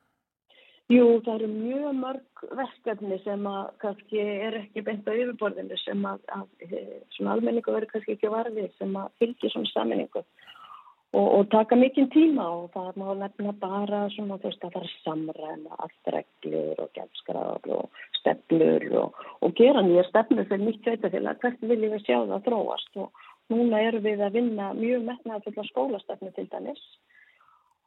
Jú, 0.87 1.07
það 1.27 1.33
eru 1.35 1.47
mjög 1.51 1.95
mörg 1.99 2.43
verkefni 2.55 3.17
sem 3.25 3.47
að 3.51 3.71
kannski 3.83 4.21
er 4.23 4.57
ekki 4.61 4.85
beint 4.87 5.09
á 5.11 5.19
yfirborðinu 5.19 5.79
sem 5.83 6.05
að, 6.07 6.21
að 6.31 6.77
svona 7.17 7.33
almenningu 7.35 7.73
verður 7.75 7.91
kannski 7.91 8.15
ekki 8.15 8.31
varfið 8.31 8.69
sem 8.79 8.95
að 9.01 9.09
fylgja 9.19 9.51
svona 9.51 9.73
saminningu 9.73 10.23
og, 10.23 11.27
og 11.27 11.49
taka 11.51 11.79
mikinn 11.81 12.07
tíma 12.15 12.47
og 12.61 12.69
það 12.77 13.01
má 13.03 13.09
nefna 13.19 13.57
bara 13.65 14.05
svona 14.15 14.39
þú 14.39 14.47
veist 14.47 14.69
að 14.69 14.77
það 14.77 14.87
er 14.87 14.95
samræna 15.03 15.81
allt 15.87 16.13
reglur 16.15 16.85
og 16.85 16.95
gefskráð 17.01 17.69
og 17.81 18.01
stefnur 18.21 18.87
og, 19.03 19.21
og 19.43 19.59
gera 19.59 19.83
nýja 19.83 20.07
stefnur 20.13 20.47
fyrir 20.47 20.69
nýtt 20.69 20.87
sveitafélag 20.87 21.43
hvert 21.43 21.67
viljum 21.67 21.97
við 21.97 22.07
sjá 22.07 22.21
það 22.21 22.47
þróast? 22.47 23.03
Og 23.03 23.27
núna 23.51 23.83
erum 23.89 24.07
við 24.07 24.23
að 24.23 24.39
vinna 24.39 24.71
mjög 24.79 25.03
metnaða 25.11 25.45
fulla 25.49 25.67
skólastefnu 25.73 26.31
til 26.39 26.47
dæmis 26.55 26.87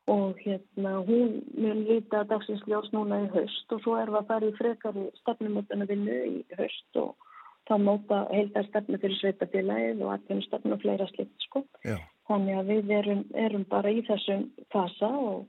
og 0.10 0.40
hérna 0.42 1.00
hún 1.06 1.42
mun 1.54 1.84
líta 1.86 2.24
dagsins 2.30 2.64
ljós 2.68 2.90
núna 2.96 3.24
í 3.26 3.32
haust 3.34 3.74
og 3.76 3.82
svo 3.84 3.98
erum 4.00 4.16
við 4.16 4.22
að 4.22 4.30
fara 4.32 4.50
í 4.50 4.56
frekari 4.58 5.04
stefnumötuna 5.22 5.88
vinnu 5.90 6.18
í 6.30 6.38
haust 6.58 7.02
og 7.04 7.30
þá 7.70 7.76
móta 7.84 8.24
heildar 8.34 8.66
stefnu 8.70 8.98
fyrir 9.02 9.20
sveitafélagið 9.20 10.04
og 10.06 10.14
aðeins 10.16 10.50
stefnu 10.50 10.76
og 10.76 10.82
fleira 10.82 11.08
slikt 11.12 11.46
sko. 11.46 11.64
Já. 11.86 11.98
Þannig 12.30 12.60
að 12.60 12.72
við 12.74 12.94
erum, 12.98 13.24
erum 13.46 13.66
bara 13.70 13.94
í 13.94 14.02
þessum 14.08 14.48
fasa 14.74 15.10
og, 15.10 15.46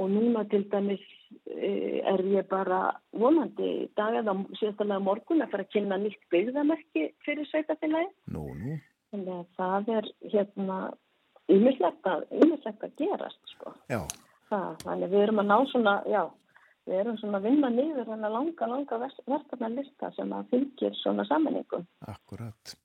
og 0.00 0.08
núna 0.12 0.46
til 0.48 0.62
dæmis 0.72 1.04
e, 1.44 2.00
er 2.00 2.24
ég 2.32 2.48
bara 2.48 2.80
vonandi 3.12 3.90
dagað 4.00 4.32
á 4.32 4.34
síðastalega 4.60 5.04
morgun 5.04 5.44
að 5.44 5.52
fara 5.52 5.68
að 5.68 5.74
kynna 5.76 6.00
nýtt 6.00 6.24
byggðamerki 6.32 7.06
fyrir 7.26 7.48
sveitafélagi. 7.52 8.12
Nú, 8.32 8.48
nú. 8.56 8.80
Þannig 9.12 9.36
að 9.36 9.46
það 9.60 9.94
er 9.98 10.10
hérna 10.32 10.80
ymislegt 11.52 12.10
að, 12.10 12.26
að 12.30 12.92
gerast, 13.00 13.40
sko. 13.54 13.74
Það, 14.50 14.70
þannig 14.84 15.12
við 15.12 15.24
erum 15.26 15.42
að 15.42 15.50
ná 15.50 15.56
svona, 15.70 15.94
já, 16.10 16.22
við 16.88 17.02
erum 17.02 17.18
svona 17.20 17.40
að 17.40 17.48
vinna 17.50 17.70
niður 17.74 18.12
en 18.16 18.26
að 18.26 18.36
langa, 18.36 18.68
langa 18.72 19.00
verkefna 19.04 19.70
lista 19.76 20.10
sem 20.16 20.34
að 20.34 20.52
fylgir 20.54 20.96
svona 20.98 21.26
sammenningu. 21.28 21.84
Akkurat. 22.10 22.76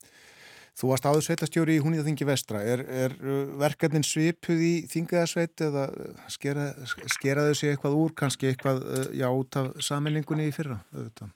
Þú 0.76 0.90
varst 0.92 1.06
áður 1.08 1.24
sveitastjóri 1.24 1.78
í 1.78 1.84
Húníðaþingi 1.86 2.26
vestra. 2.28 2.60
Er, 2.68 2.82
er 2.84 3.14
uh, 3.24 3.54
verkefnin 3.62 4.04
svipuð 4.04 4.60
í 4.60 4.74
þingaðarsveit 4.92 5.64
eða 5.70 5.86
skera, 6.34 6.68
skeraðu 7.16 7.56
sig 7.56 7.72
eitthvað 7.72 7.96
úr, 8.02 8.12
kannski 8.20 8.50
eitthvað 8.52 8.84
uh, 8.84 9.06
já, 9.16 9.30
út 9.32 9.56
af 9.62 9.72
saminlingunni 9.88 10.50
í 10.50 10.56
fyrra? 10.56 10.82
Auðvitað? 10.92 11.32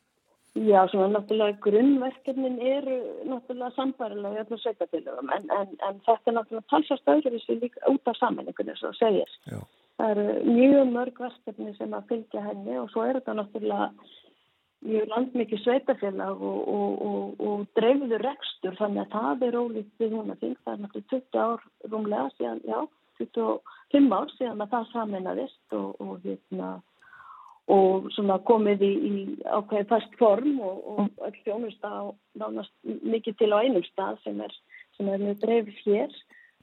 Já, 0.60 0.88
svona 0.92 1.08
náttúrulega 1.14 1.56
grunnverkefnin 1.64 2.58
eru 2.60 2.96
náttúrulega 3.30 3.72
sambarilega 3.78 4.42
í 4.42 4.44
öllum 4.44 4.60
sveitafélagum 4.60 5.30
en, 5.32 5.46
en, 5.56 5.76
en 5.88 6.00
þetta 6.04 6.32
er 6.32 6.36
náttúrulega 6.36 6.72
talsast 6.74 7.12
öðru 7.14 7.32
þessu 7.36 7.56
líka 7.62 7.92
út 7.92 8.10
af 8.12 8.18
samanleikunni 8.20 8.76
sem 8.76 8.90
það 8.90 8.98
segir. 9.00 9.36
Já. 9.48 9.60
Það 10.00 10.12
eru 10.16 10.26
mjög 10.50 10.92
mörg 10.96 11.22
verkefni 11.24 11.76
sem 11.78 11.96
að 11.96 12.10
fylgja 12.12 12.44
henni 12.44 12.76
og 12.82 12.90
svo 12.92 13.06
er 13.06 13.20
þetta 13.20 13.38
náttúrulega 13.40 13.88
mjög 14.90 15.08
landmikið 15.14 15.64
sveitafélag 15.64 16.44
og, 16.50 16.60
og, 16.76 17.00
og, 17.08 17.42
og 17.48 17.66
dreifður 17.80 18.28
rekstur 18.28 18.78
þannig 18.82 19.06
að 19.06 19.16
það 19.16 19.48
er 19.48 19.60
ólítið 19.62 20.04
við 20.04 20.18
hún 20.18 20.36
að 20.36 20.44
þing. 20.44 20.60
Það 20.66 20.74
er 20.74 20.84
náttúrulega 20.84 21.10
20 21.16 21.42
ár 21.46 21.66
rúmlega 21.94 22.28
síðan, 22.36 22.62
já, 22.68 22.80
25 23.24 24.20
ár 24.20 24.36
síðan 24.36 24.68
að 24.68 24.76
það 24.76 24.94
saminnaðist 24.94 25.80
og 25.80 26.16
hérna 26.28 26.76
og 27.70 28.10
svona 28.16 28.40
komið 28.48 28.84
í, 28.86 28.92
í 29.10 29.14
ákveði 29.46 29.88
fast 29.92 30.18
form 30.18 30.58
og, 30.66 30.82
og 30.90 31.24
öll 31.28 31.38
fjónusta 31.46 31.92
á 31.92 32.04
nánast 32.42 32.74
mikið 32.84 33.38
til 33.38 33.52
á 33.54 33.62
einum 33.62 33.86
stað 33.86 34.18
sem 34.24 34.42
er, 34.42 34.56
sem 34.98 35.12
er 35.14 35.22
með 35.22 35.46
dreifis 35.46 35.86
hér. 35.86 36.20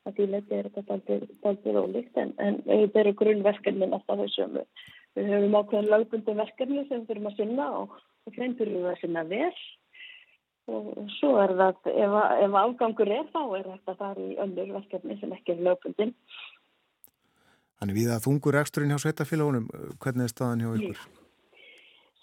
Að 0.07 0.19
því 0.19 0.27
leiti 0.31 0.55
er 0.55 0.69
þetta 0.75 0.99
aldrei 1.51 1.79
ólíkt 1.79 2.19
en, 2.23 2.31
en 2.39 2.61
auðvitað 2.63 3.01
eru 3.01 3.15
grunnverkefnin 3.21 3.95
alltaf 3.97 4.21
þessum 4.21 4.61
við 5.17 5.33
höfum 5.33 5.57
ákveðin 5.59 5.91
lögbundum 5.91 6.39
verkefni 6.43 6.85
sem 6.87 7.01
við 7.01 7.09
þurfum 7.09 7.31
að 7.31 7.41
sinna 7.41 7.67
og, 7.81 7.97
og 8.27 8.37
hrein 8.37 8.55
þurfum 8.59 8.85
við 8.85 8.93
að 8.93 9.01
sinna 9.03 9.25
vel. 9.31 9.51
Og, 10.67 10.87
og 10.99 11.11
svo 11.15 11.33
er 11.39 11.55
það 11.59 11.91
ef, 11.93 12.15
ef 12.43 12.57
afgangur 12.61 13.11
er 13.15 13.27
þá 13.31 13.43
er 13.59 13.67
þetta 13.71 13.97
þar 14.01 14.23
í 14.23 14.29
öllur 14.43 14.73
verkefni 14.81 15.19
sem 15.21 15.35
ekki 15.37 15.55
er 15.55 15.65
lögbundin 15.69 16.15
Þannig 17.77 17.99
við 17.99 18.13
að 18.15 18.23
þungur 18.25 18.61
eksturinn 18.63 18.93
hjá 18.95 19.03
sveitafélagunum, 19.03 19.67
hvernig 20.01 20.29
er 20.29 20.33
staðan 20.33 20.63
hjá 20.65 20.71
ykkur? 20.79 21.03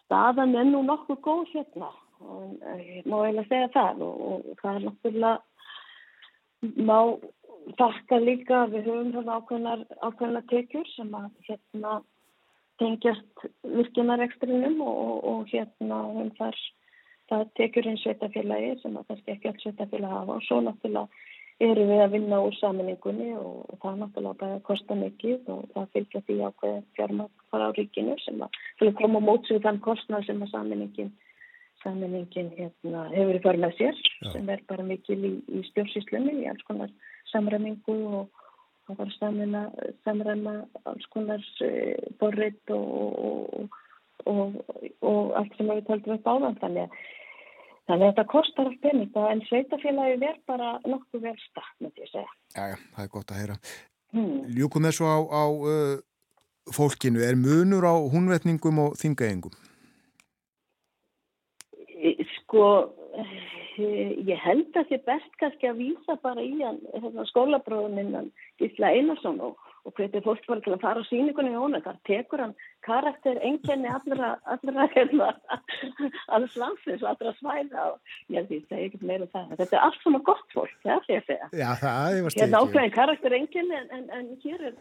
Staðan 0.04 0.56
er 0.58 0.66
nú 0.70 0.82
nokkuð 0.88 1.20
góð 1.26 1.44
hérna 1.54 1.92
ég 2.80 3.08
má 3.10 3.18
eiginlega 3.24 3.48
segja 3.50 3.70
það 3.74 4.04
og, 4.06 4.22
og 4.30 4.62
það 4.62 4.76
er 4.78 4.86
náttúrulega 4.88 5.34
má 6.88 7.00
þakka 7.80 8.20
líka 8.24 8.62
við 8.72 8.88
höfum 8.90 9.12
þarna 9.16 9.38
ákveðnar, 9.40 9.84
ákveðnar 10.04 10.46
tekjur 10.52 10.88
sem 10.96 11.12
að 11.18 11.30
hérna 11.48 11.98
tengjast 12.82 13.46
virkinnareksturinnum 13.64 14.82
og, 14.84 14.96
og, 15.04 15.20
og 15.32 15.52
hérna 15.52 16.00
höfum 16.10 16.32
þar 16.40 16.64
það 17.32 17.46
tekjur 17.60 17.90
einn 17.90 18.02
sveitafélagi 18.02 18.74
sem 18.82 18.98
að 19.00 19.08
kannski 19.12 19.36
ekki 19.36 19.52
alls 19.52 19.64
sveitafélagi 19.66 20.18
hafa 20.18 20.38
og 20.38 20.48
svo 20.48 20.60
náttúrulega 20.64 21.08
eru 21.68 21.86
við 21.90 22.02
að 22.04 22.14
vinna 22.16 22.40
úr 22.44 22.56
saminningunni 22.58 23.34
og, 23.40 23.64
og 23.72 23.80
það 23.82 24.00
náttúrulega 24.02 24.40
bara 24.42 24.58
að 24.58 24.66
kosta 24.70 24.98
mikið 25.00 25.52
og 25.54 25.66
það 25.74 25.92
fylgja 25.96 26.22
því 26.28 26.38
ákveð 26.48 26.78
fjármæk 26.98 27.46
fara 27.54 27.70
á 27.70 27.76
ríkinu 27.78 28.18
sem 28.24 28.44
að 28.46 28.60
fyrir 28.82 28.96
koma 29.00 29.22
móts 29.24 29.54
við 29.54 29.64
þann 29.68 29.82
kostnað 29.88 30.28
sem 30.28 30.44
að 30.44 30.54
saminningin 30.54 31.14
saminningin 31.84 32.52
hérna, 32.58 33.08
hefur 33.12 33.38
í 33.38 33.42
fyrir 33.44 33.62
með 33.64 33.76
sér 33.80 34.00
Já. 34.00 34.30
sem 34.36 34.50
er 34.54 34.64
bara 34.70 34.86
mikil 34.88 35.20
í, 35.20 35.34
í 35.52 35.64
stjórnsýslunni 35.72 36.38
í 36.44 36.48
alls 36.52 36.64
konar 36.68 36.94
samræmingu 37.32 37.98
og 38.20 38.44
það 38.88 39.02
var 39.02 39.12
samina 39.18 39.64
samræma 40.04 40.56
alls 40.90 41.10
konar 41.16 41.44
e, 41.64 41.72
borrið 42.22 42.76
og, 42.76 43.76
og, 44.30 44.62
og 45.02 45.36
allt 45.40 45.58
sem 45.58 45.72
við 45.72 45.86
taldum 45.90 46.18
upp 46.18 46.32
áðan 46.34 46.60
þannig 46.64 46.88
að 46.88 47.04
Þannig 47.90 48.06
að 48.08 48.12
þetta 48.14 48.32
kostar 48.32 48.70
allt 48.70 48.80
peninga 48.84 49.26
en 49.34 49.42
sveitafélagi 49.50 50.20
verð 50.22 50.44
bara 50.48 50.70
nokkuð 50.88 51.26
vel 51.26 51.36
stað, 51.44 51.72
myndi 51.84 52.06
ég 52.06 52.12
segja. 52.14 52.32
Já, 52.56 52.64
já, 52.72 52.78
það 52.96 53.04
er 53.04 53.12
gott 53.16 53.34
að 53.34 53.40
heyra. 53.42 53.58
Hmm. 54.14 54.38
Ljúkum 54.56 54.88
þessu 54.88 55.10
á, 55.10 55.18
á 55.20 55.44
uh, 55.52 55.98
fólkinu. 56.72 57.24
Er 57.26 57.36
munur 57.40 57.84
á 57.84 57.96
húnvetningum 58.14 58.80
og 58.86 58.96
þingaengum? 59.02 59.56
Sko, 62.38 62.66
eh, 63.18 64.16
ég 64.30 64.40
held 64.40 64.76
að 64.78 64.92
þið 64.92 65.06
best 65.10 65.38
kannski 65.42 65.68
að 65.68 65.80
vísa 65.82 66.16
bara 66.24 66.44
í 66.44 66.54
hann, 66.62 66.80
hérna, 66.94 67.26
skólabróðuninnan 67.32 68.30
Gísla 68.62 68.94
Einarsson 68.94 69.42
og 69.44 69.58
og 69.84 69.94
hvernig 69.98 70.24
fólk 70.24 70.46
var 70.48 70.62
til 70.64 70.74
að 70.74 70.84
fara 70.84 71.04
á 71.04 71.10
síningunni 71.10 71.52
í 71.52 71.60
hónu 71.60 71.82
þar 71.84 71.98
tekur 72.08 72.44
hann 72.44 72.54
karakter 72.88 73.40
enginni 73.44 73.90
allra, 73.92 74.30
allra 74.54 74.88
hérna, 74.94 75.30
alls 76.36 76.56
landsins 76.60 77.04
og 77.04 77.10
allra 77.12 77.34
svæða 77.40 77.88
og 77.92 78.32
ég 78.32 78.48
segja 78.52 78.86
ekkert 78.86 79.04
meira 79.10 79.28
um 79.28 79.32
það. 79.34 79.56
Þetta 79.60 79.78
er 79.78 79.88
allt 79.88 80.00
svona 80.04 80.22
gott 80.30 80.56
fólk, 80.56 80.76
það 80.86 80.94
er 80.96 81.06
því 81.08 81.18
að 81.18 81.28
segja. 81.32 81.50
Já, 81.60 81.70
það 81.84 82.20
er 82.20 82.38
hérna 82.40 82.62
ákveðin 82.64 82.96
karakter 82.98 83.38
enginni 83.40 83.80
en, 83.80 83.90
en, 83.98 84.06
en 84.20 84.30
hér 84.46 84.68
er 84.70 84.78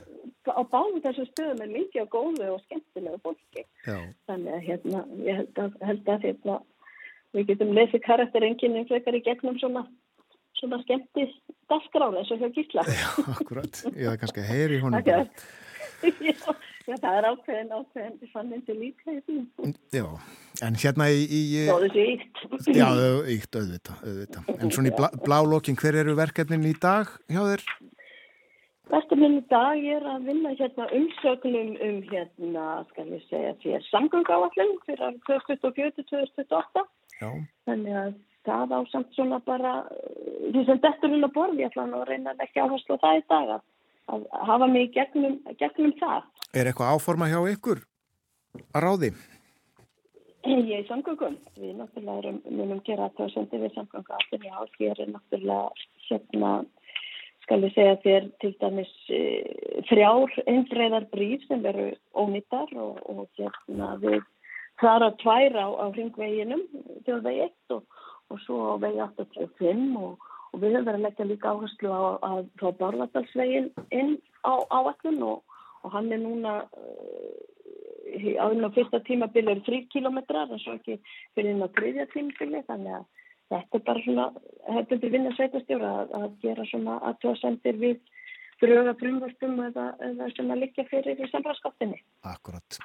á 0.46 0.62
báðum 0.74 1.02
þessu 1.06 1.26
stöðum 1.32 1.64
er 1.66 1.74
mikið 1.78 2.06
á 2.06 2.12
góðu 2.14 2.52
og 2.54 2.62
skemmtilegu 2.66 3.22
fólki. 3.26 3.66
Já. 3.82 3.98
þannig 4.30 4.54
að 4.54 4.66
hérna 4.68 5.02
ég 5.26 5.40
held 5.40 5.58
að, 5.58 5.74
held 5.88 6.12
að 6.14 6.28
hérna, 6.28 6.60
við 7.34 7.50
getum 7.50 7.74
lesið 7.74 8.04
karakter 8.06 8.46
enginni 8.46 8.84
frekar 8.86 9.18
í 9.18 9.22
gegnum 9.26 9.58
svona 9.58 9.84
svona 10.62 10.78
skemmti 10.84 11.26
dasgráð 11.70 12.20
eins 12.20 12.30
og 12.32 12.42
hjá 12.42 12.50
gísla. 12.54 12.84
Já, 12.86 13.08
akkurat. 13.34 13.82
Ég 13.92 14.06
það 14.06 14.20
kannski 14.22 14.42
að 14.42 14.52
heyri 14.52 14.78
honum. 14.82 15.02
já, 16.28 16.36
já, 16.88 16.96
það 16.96 17.16
er 17.18 17.28
ákveðin, 17.30 17.72
ákveðin, 17.76 18.16
ég 18.22 18.32
fann 18.34 18.52
hindi 18.54 18.76
líka 18.78 19.14
í 19.14 19.20
því. 19.26 19.72
Já, 19.94 20.06
en 20.66 20.78
hérna 20.82 21.08
í... 21.14 21.22
í 21.26 21.40
já, 21.66 21.74
þessi 21.84 22.06
íkt. 22.16 22.42
Já, 22.74 22.88
íkt, 23.36 23.58
auðvitað, 23.58 24.02
auðvitað. 24.02 24.52
En 24.58 24.74
svona 24.74 24.92
í 24.92 24.96
blá, 24.98 25.08
blálokkin, 25.26 25.78
hver 25.78 25.98
eru 26.02 26.16
verkefnin 26.18 26.68
í 26.70 26.74
dag 26.82 27.10
hjá 27.30 27.42
þér? 27.52 27.66
Verkefnin 28.92 29.38
í 29.38 29.44
dag 29.50 29.86
er 29.94 30.08
að 30.10 30.26
vinna 30.28 30.56
hérna 30.58 30.88
umsöknum 30.98 31.70
um 31.86 32.02
hérna, 32.10 32.66
skal 32.90 33.06
ég 33.14 33.22
segja, 33.30 33.54
fyrir 33.62 33.86
samgöngáallin 33.88 34.74
fyrir 34.88 35.16
2024-2028. 35.30 36.86
Já. 37.22 37.30
Þannig 37.70 37.98
að 38.02 38.12
það 38.46 38.74
á 38.74 38.80
samt 38.92 39.12
svona 39.16 39.38
bara 39.46 39.74
því 40.52 40.64
sem 40.68 40.80
dettur 40.82 41.12
hún 41.12 41.28
að 41.28 41.34
borði 41.36 41.64
ég 41.64 41.70
ætla 41.70 41.86
að 41.88 42.08
reyna 42.08 42.34
ekki 42.38 42.62
áherslu 42.62 42.98
á 42.98 43.02
það 43.04 43.20
í 43.20 43.24
dag 43.32 43.52
að 43.56 44.26
hafa 44.48 44.66
mig 44.66 44.90
gegnum, 44.94 45.38
gegnum 45.60 45.94
það. 46.00 46.26
Er 46.52 46.68
eitthvað 46.68 46.96
áforma 46.96 47.30
hjá 47.30 47.38
ykkur 47.52 47.84
að 48.74 48.84
ráði? 48.84 49.12
Ég 50.42 50.72
er 50.80 50.86
samgöngum. 50.88 51.36
Við 51.54 51.76
náttúrulega 51.78 52.18
erum, 52.18 52.38
munum 52.50 52.80
gera 52.86 53.12
það 53.16 53.34
sendi 53.36 53.60
við 53.62 53.76
samgöngu 53.76 54.16
allir 54.16 54.46
já, 54.48 54.56
hér 54.78 55.02
er 55.04 55.12
náttúrulega 55.12 55.68
hérna 56.08 56.54
skal 57.42 57.62
ég 57.66 57.74
segja 57.74 57.96
þér 58.02 58.28
til 58.42 58.52
dæmis 58.60 58.92
e, 59.10 59.20
þrjár 59.90 60.34
einfræðar 60.46 61.08
bríf 61.12 61.42
sem 61.48 61.62
veru 61.64 61.90
ónittar 62.14 62.70
og, 62.78 63.00
og 63.10 63.26
hérna 63.38 63.96
við 64.02 64.20
þar 64.82 65.08
að 65.08 65.18
tværa 65.22 65.66
á, 65.66 65.70
á 65.78 65.86
ringveginum 65.94 66.62
þjóðvegi 67.06 67.46
1 67.48 67.76
og 67.76 68.01
og 68.30 68.40
svo 68.44 68.58
á 68.72 68.82
vegi 68.82 69.00
85 69.02 69.96
og, 70.00 70.28
og 70.52 70.60
við 70.60 70.76
höfum 70.76 70.86
verið 70.88 70.98
að 70.98 71.06
leggja 71.06 71.28
líka 71.30 71.54
áherslu 71.54 71.90
á 71.92 72.02
að 72.28 72.44
fá 72.60 72.68
Barðardalsvegin 72.80 73.70
inn 73.90 74.14
á 74.46 74.54
áallun 74.70 75.22
og, 75.30 75.58
og 75.82 75.96
hann 75.96 76.12
er 76.12 76.22
núna 76.22 76.54
uh, 76.66 77.32
áður 78.12 78.68
á 78.68 78.76
fyrsta 78.76 79.02
tímabili 79.06 79.56
er 79.56 79.64
3 79.66 79.82
kilometrar 79.92 80.50
en 80.52 80.62
svo 80.62 80.76
ekki 80.78 80.98
fyrir 81.34 81.54
inn 81.54 81.64
á 81.64 81.68
þriðja 81.76 82.08
tímabili 82.12 82.64
þannig 82.68 82.98
að 83.00 83.06
þetta 83.52 83.78
er 83.78 83.86
bara 83.86 84.04
svona 84.06 84.26
hefðundur 84.76 85.12
vinna 85.12 85.32
sveitastjóra 85.36 85.92
að, 86.02 86.12
að 86.18 86.28
gera 86.44 86.68
svona 86.70 86.98
aðtjóðsendir 87.10 87.80
við 87.80 87.96
dröga 88.62 88.94
frumvörstum 89.00 89.58
eða, 89.66 89.88
eða 90.06 90.28
sem 90.36 90.52
að 90.54 90.62
liggja 90.62 90.84
fyrir 90.90 91.18
í 91.18 91.30
samræðskaptinni. 91.32 91.98
Akkurat. 92.30 92.78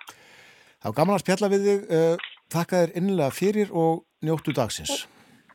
Þá 0.82 0.90
gaman 0.98 1.18
að 1.18 1.24
spjalla 1.24 1.52
við 1.54 1.68
þig. 1.68 1.86
Uh, 1.92 2.34
þakka 2.54 2.82
þér 2.82 2.98
innlega 3.02 3.36
fyrir 3.36 3.72
og 3.76 4.04
njóttu 4.26 4.56
dagsins. 4.58 5.06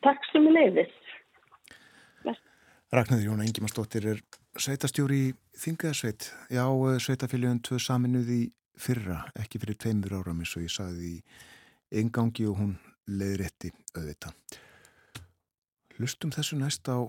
Takk 0.02 0.26
sem 0.32 0.46
er 0.50 0.56
leiðis. 0.58 0.94
Ragnarður 2.92 3.24
Jóna 3.24 3.44
Ingimarsdóttir 3.48 4.04
er 4.10 4.18
sveitastjóri 4.60 5.18
í 5.24 5.28
Þingaðsveit. 5.56 6.26
Já, 6.52 6.66
eh, 6.68 6.98
sveitafélagin 7.00 7.62
tvö 7.64 7.78
saminuð 7.80 8.28
í 8.28 8.42
fyrra, 8.76 9.22
ekki 9.40 9.60
fyrir 9.62 9.78
tveimur 9.80 10.18
áram 10.18 10.42
eins 10.42 10.52
og 10.58 10.66
ég 10.66 10.74
saði 10.74 11.14
í 11.14 11.22
engangi 12.02 12.44
og 12.50 12.58
hún 12.58 12.74
leiði 13.08 13.38
rétti 13.40 13.70
auðvita. 13.96 14.32
Hlustum 15.96 16.34
þessu 16.36 16.58
næst 16.60 16.88
á 16.92 17.00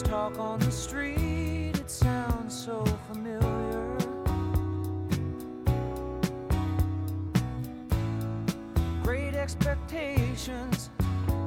Eagles. 0.00 0.10
talk 0.10 0.38
on 0.38 0.58
the 0.60 0.70
street, 0.70 1.72
it 1.74 1.90
sounds 1.90 2.54
so 2.54 2.84
familiar. 3.10 3.96
Great 9.02 9.34
expectations, 9.34 10.90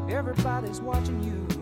everybody's 0.10 0.82
watching 0.82 1.24
you. 1.24 1.59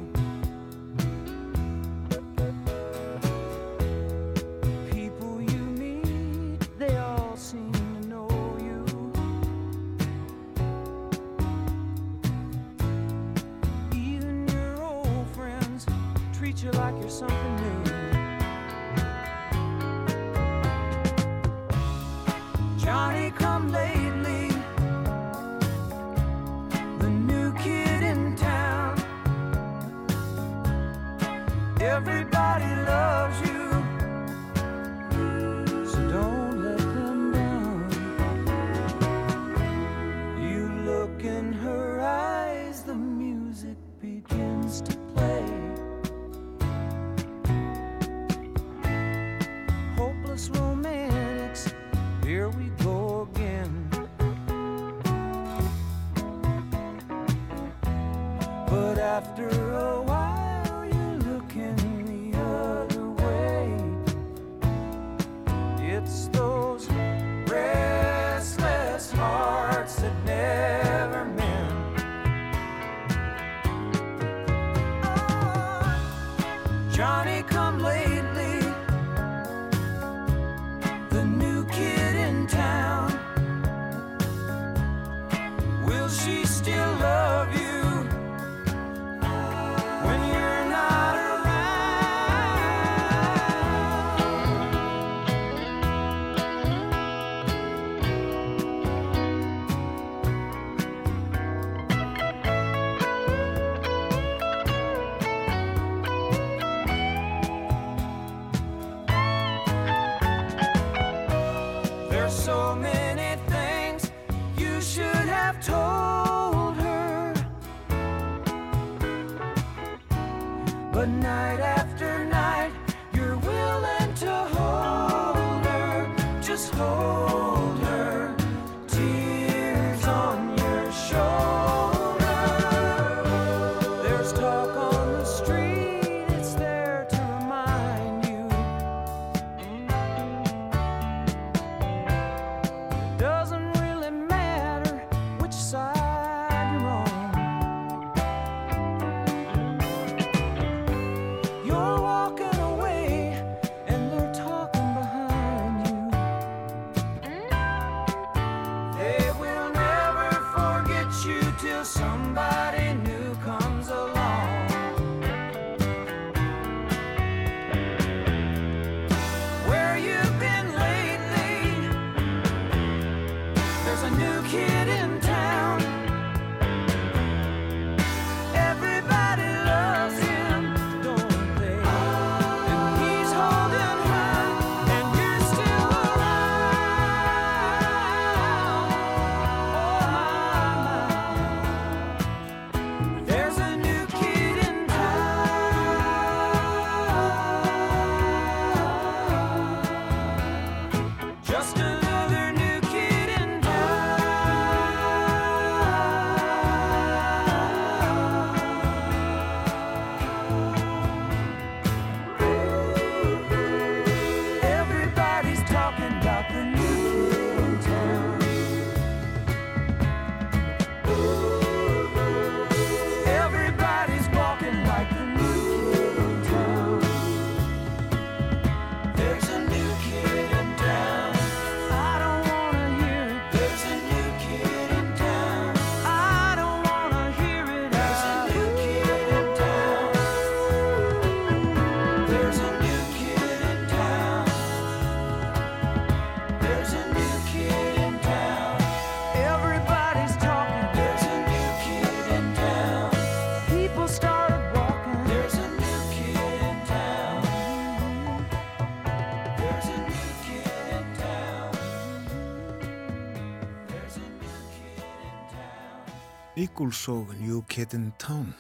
Schools 266.87 267.07
og 267.11 267.31
New 267.41 267.61
Kid 267.67 267.91
in 267.93 268.13
Town. 268.15 268.53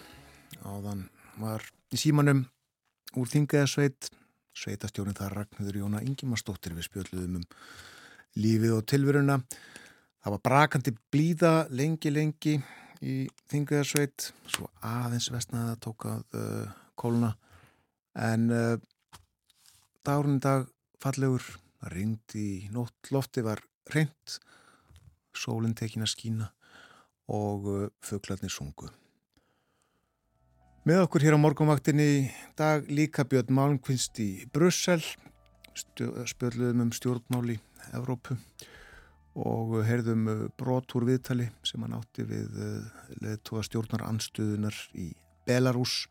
Áðan 0.67 1.05
var 1.39 1.63
í 1.95 1.99
símanum 1.99 2.41
úr 3.15 3.29
Þingaðasveit 3.31 4.09
sveitastjónin 4.57 5.15
þar 5.15 5.35
Ragnhjörður 5.37 5.77
Jóna 5.79 6.01
Ingimarsdóttir. 6.03 6.73
Við 6.75 6.89
spjöldluðum 6.89 7.37
um 7.39 7.45
lífið 8.35 8.73
og 8.75 8.83
tilveruna. 8.91 9.37
Það 10.19 10.35
var 10.35 10.43
brakandi 10.49 10.93
blíða 11.13 11.53
lengi 11.71 12.11
lengi 12.11 12.57
í 12.99 13.15
Þingaðasveit 13.47 14.27
svo 14.43 14.67
aðeins 14.83 15.29
vestnaða 15.31 15.77
tókað 15.87 16.27
uh, 16.35 16.41
eh, 16.41 16.75
kóluna 16.99 17.31
en 18.27 18.49
eh, 18.51 18.75
uh, 18.75 19.21
dárun 20.03 20.41
dag 20.43 20.67
fallegur 20.99 21.47
það 21.47 21.95
ringdi 21.95 22.45
í 22.57 22.69
nótt 22.75 23.13
lofti 23.15 23.45
var 23.45 23.63
reynd 23.95 24.39
sólinn 25.31 25.77
tekin 25.79 26.03
að 26.03 26.15
skína 26.17 26.51
og 27.27 27.67
uh, 27.67 27.85
fugglarnir 28.03 28.51
sungu. 28.51 28.89
Með 30.87 31.03
okkur 31.03 31.25
hér 31.25 31.35
á 31.35 31.39
morgunvaktinni 31.43 32.07
í 32.07 32.19
dag 32.59 32.87
líka 32.87 33.25
Björn 33.27 33.51
Malmqvist 33.51 34.21
í 34.23 34.47
Brussel, 34.53 35.01
spjörluðum 35.75 36.85
um 36.87 36.93
stjórnmáli 36.95 37.57
Evrópu 37.97 38.37
og 39.37 39.75
uh, 39.77 39.83
heyrðum 39.87 40.29
uh, 40.31 40.45
brotur 40.59 41.07
viðtali 41.07 41.49
sem 41.67 41.83
hann 41.83 41.97
átti 41.99 42.23
við 42.27 42.61
leðtóa 43.19 43.65
stjórnar 43.67 44.07
anstuðunar 44.07 44.77
í 44.95 45.11
Belarus, 45.47 46.05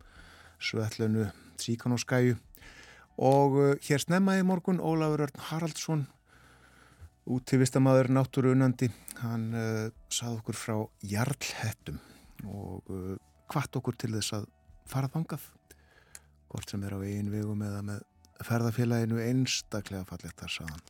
svellunu 0.60 1.30
Tríkanóskæju 1.60 2.36
og 3.16 3.80
hér 3.84 4.02
snemmaði 4.02 4.44
morgun 4.44 4.80
Ólafur 4.80 5.24
Örn 5.24 5.42
Haraldsson 5.48 6.04
útivistamæður 7.26 8.10
náttúru 8.14 8.52
unandi 8.54 8.88
hann 9.20 9.46
uh, 9.56 9.86
sað 10.12 10.38
okkur 10.40 10.58
frá 10.58 10.76
jarlhettum 11.06 11.98
og 12.46 12.92
uh, 12.92 13.14
hvart 13.50 13.78
okkur 13.78 13.96
til 13.98 14.12
þess 14.14 14.36
að 14.38 14.46
fara 14.86 15.10
þangað. 15.10 15.42
Hvort 16.46 16.70
sem 16.70 16.84
er 16.86 16.94
á 16.94 16.98
eigin 17.02 17.32
vegum 17.32 17.64
eða 17.66 17.82
með 17.86 18.04
ferðafélaginu 18.46 19.18
einstaklega 19.24 20.06
fallegt 20.06 20.38
þar 20.42 20.54
saðan 20.54 20.84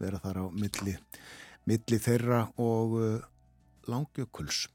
vera 0.00 0.20
þar 0.22 0.42
á 0.42 0.44
milli, 0.52 0.96
milli 1.68 1.98
þeirra 2.00 2.42
og 2.62 2.98
uh, 3.00 3.30
langjökuls. 3.90 4.66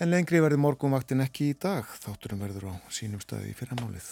En 0.00 0.10
lengri 0.12 0.42
verður 0.44 0.60
morgunvaktin 0.60 1.24
ekki 1.24 1.52
í 1.54 1.58
dag. 1.60 1.88
Þátturum 2.02 2.42
verður 2.44 2.68
á 2.68 2.74
sínum 2.92 3.20
staði 3.22 3.54
í 3.54 3.56
fyrramálið. 3.56 4.08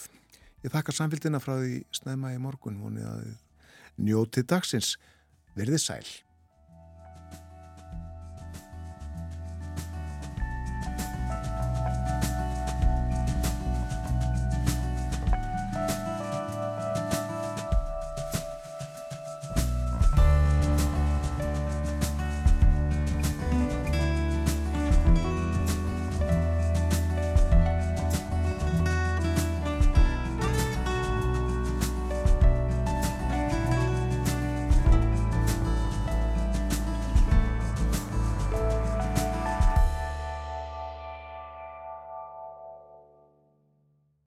Ég 0.65 0.73
þakka 0.73 0.95
samfélgina 0.97 1.41
frá 1.45 1.59
því 1.59 1.83
snæma 1.93 2.33
í 2.33 2.39
morgun. 2.41 2.81
Vonið 2.81 3.09
að 3.11 3.19
þið 3.25 4.07
njótið 4.09 4.47
dagsins 4.49 4.95
verðið 5.55 5.83
sæl 5.85 6.09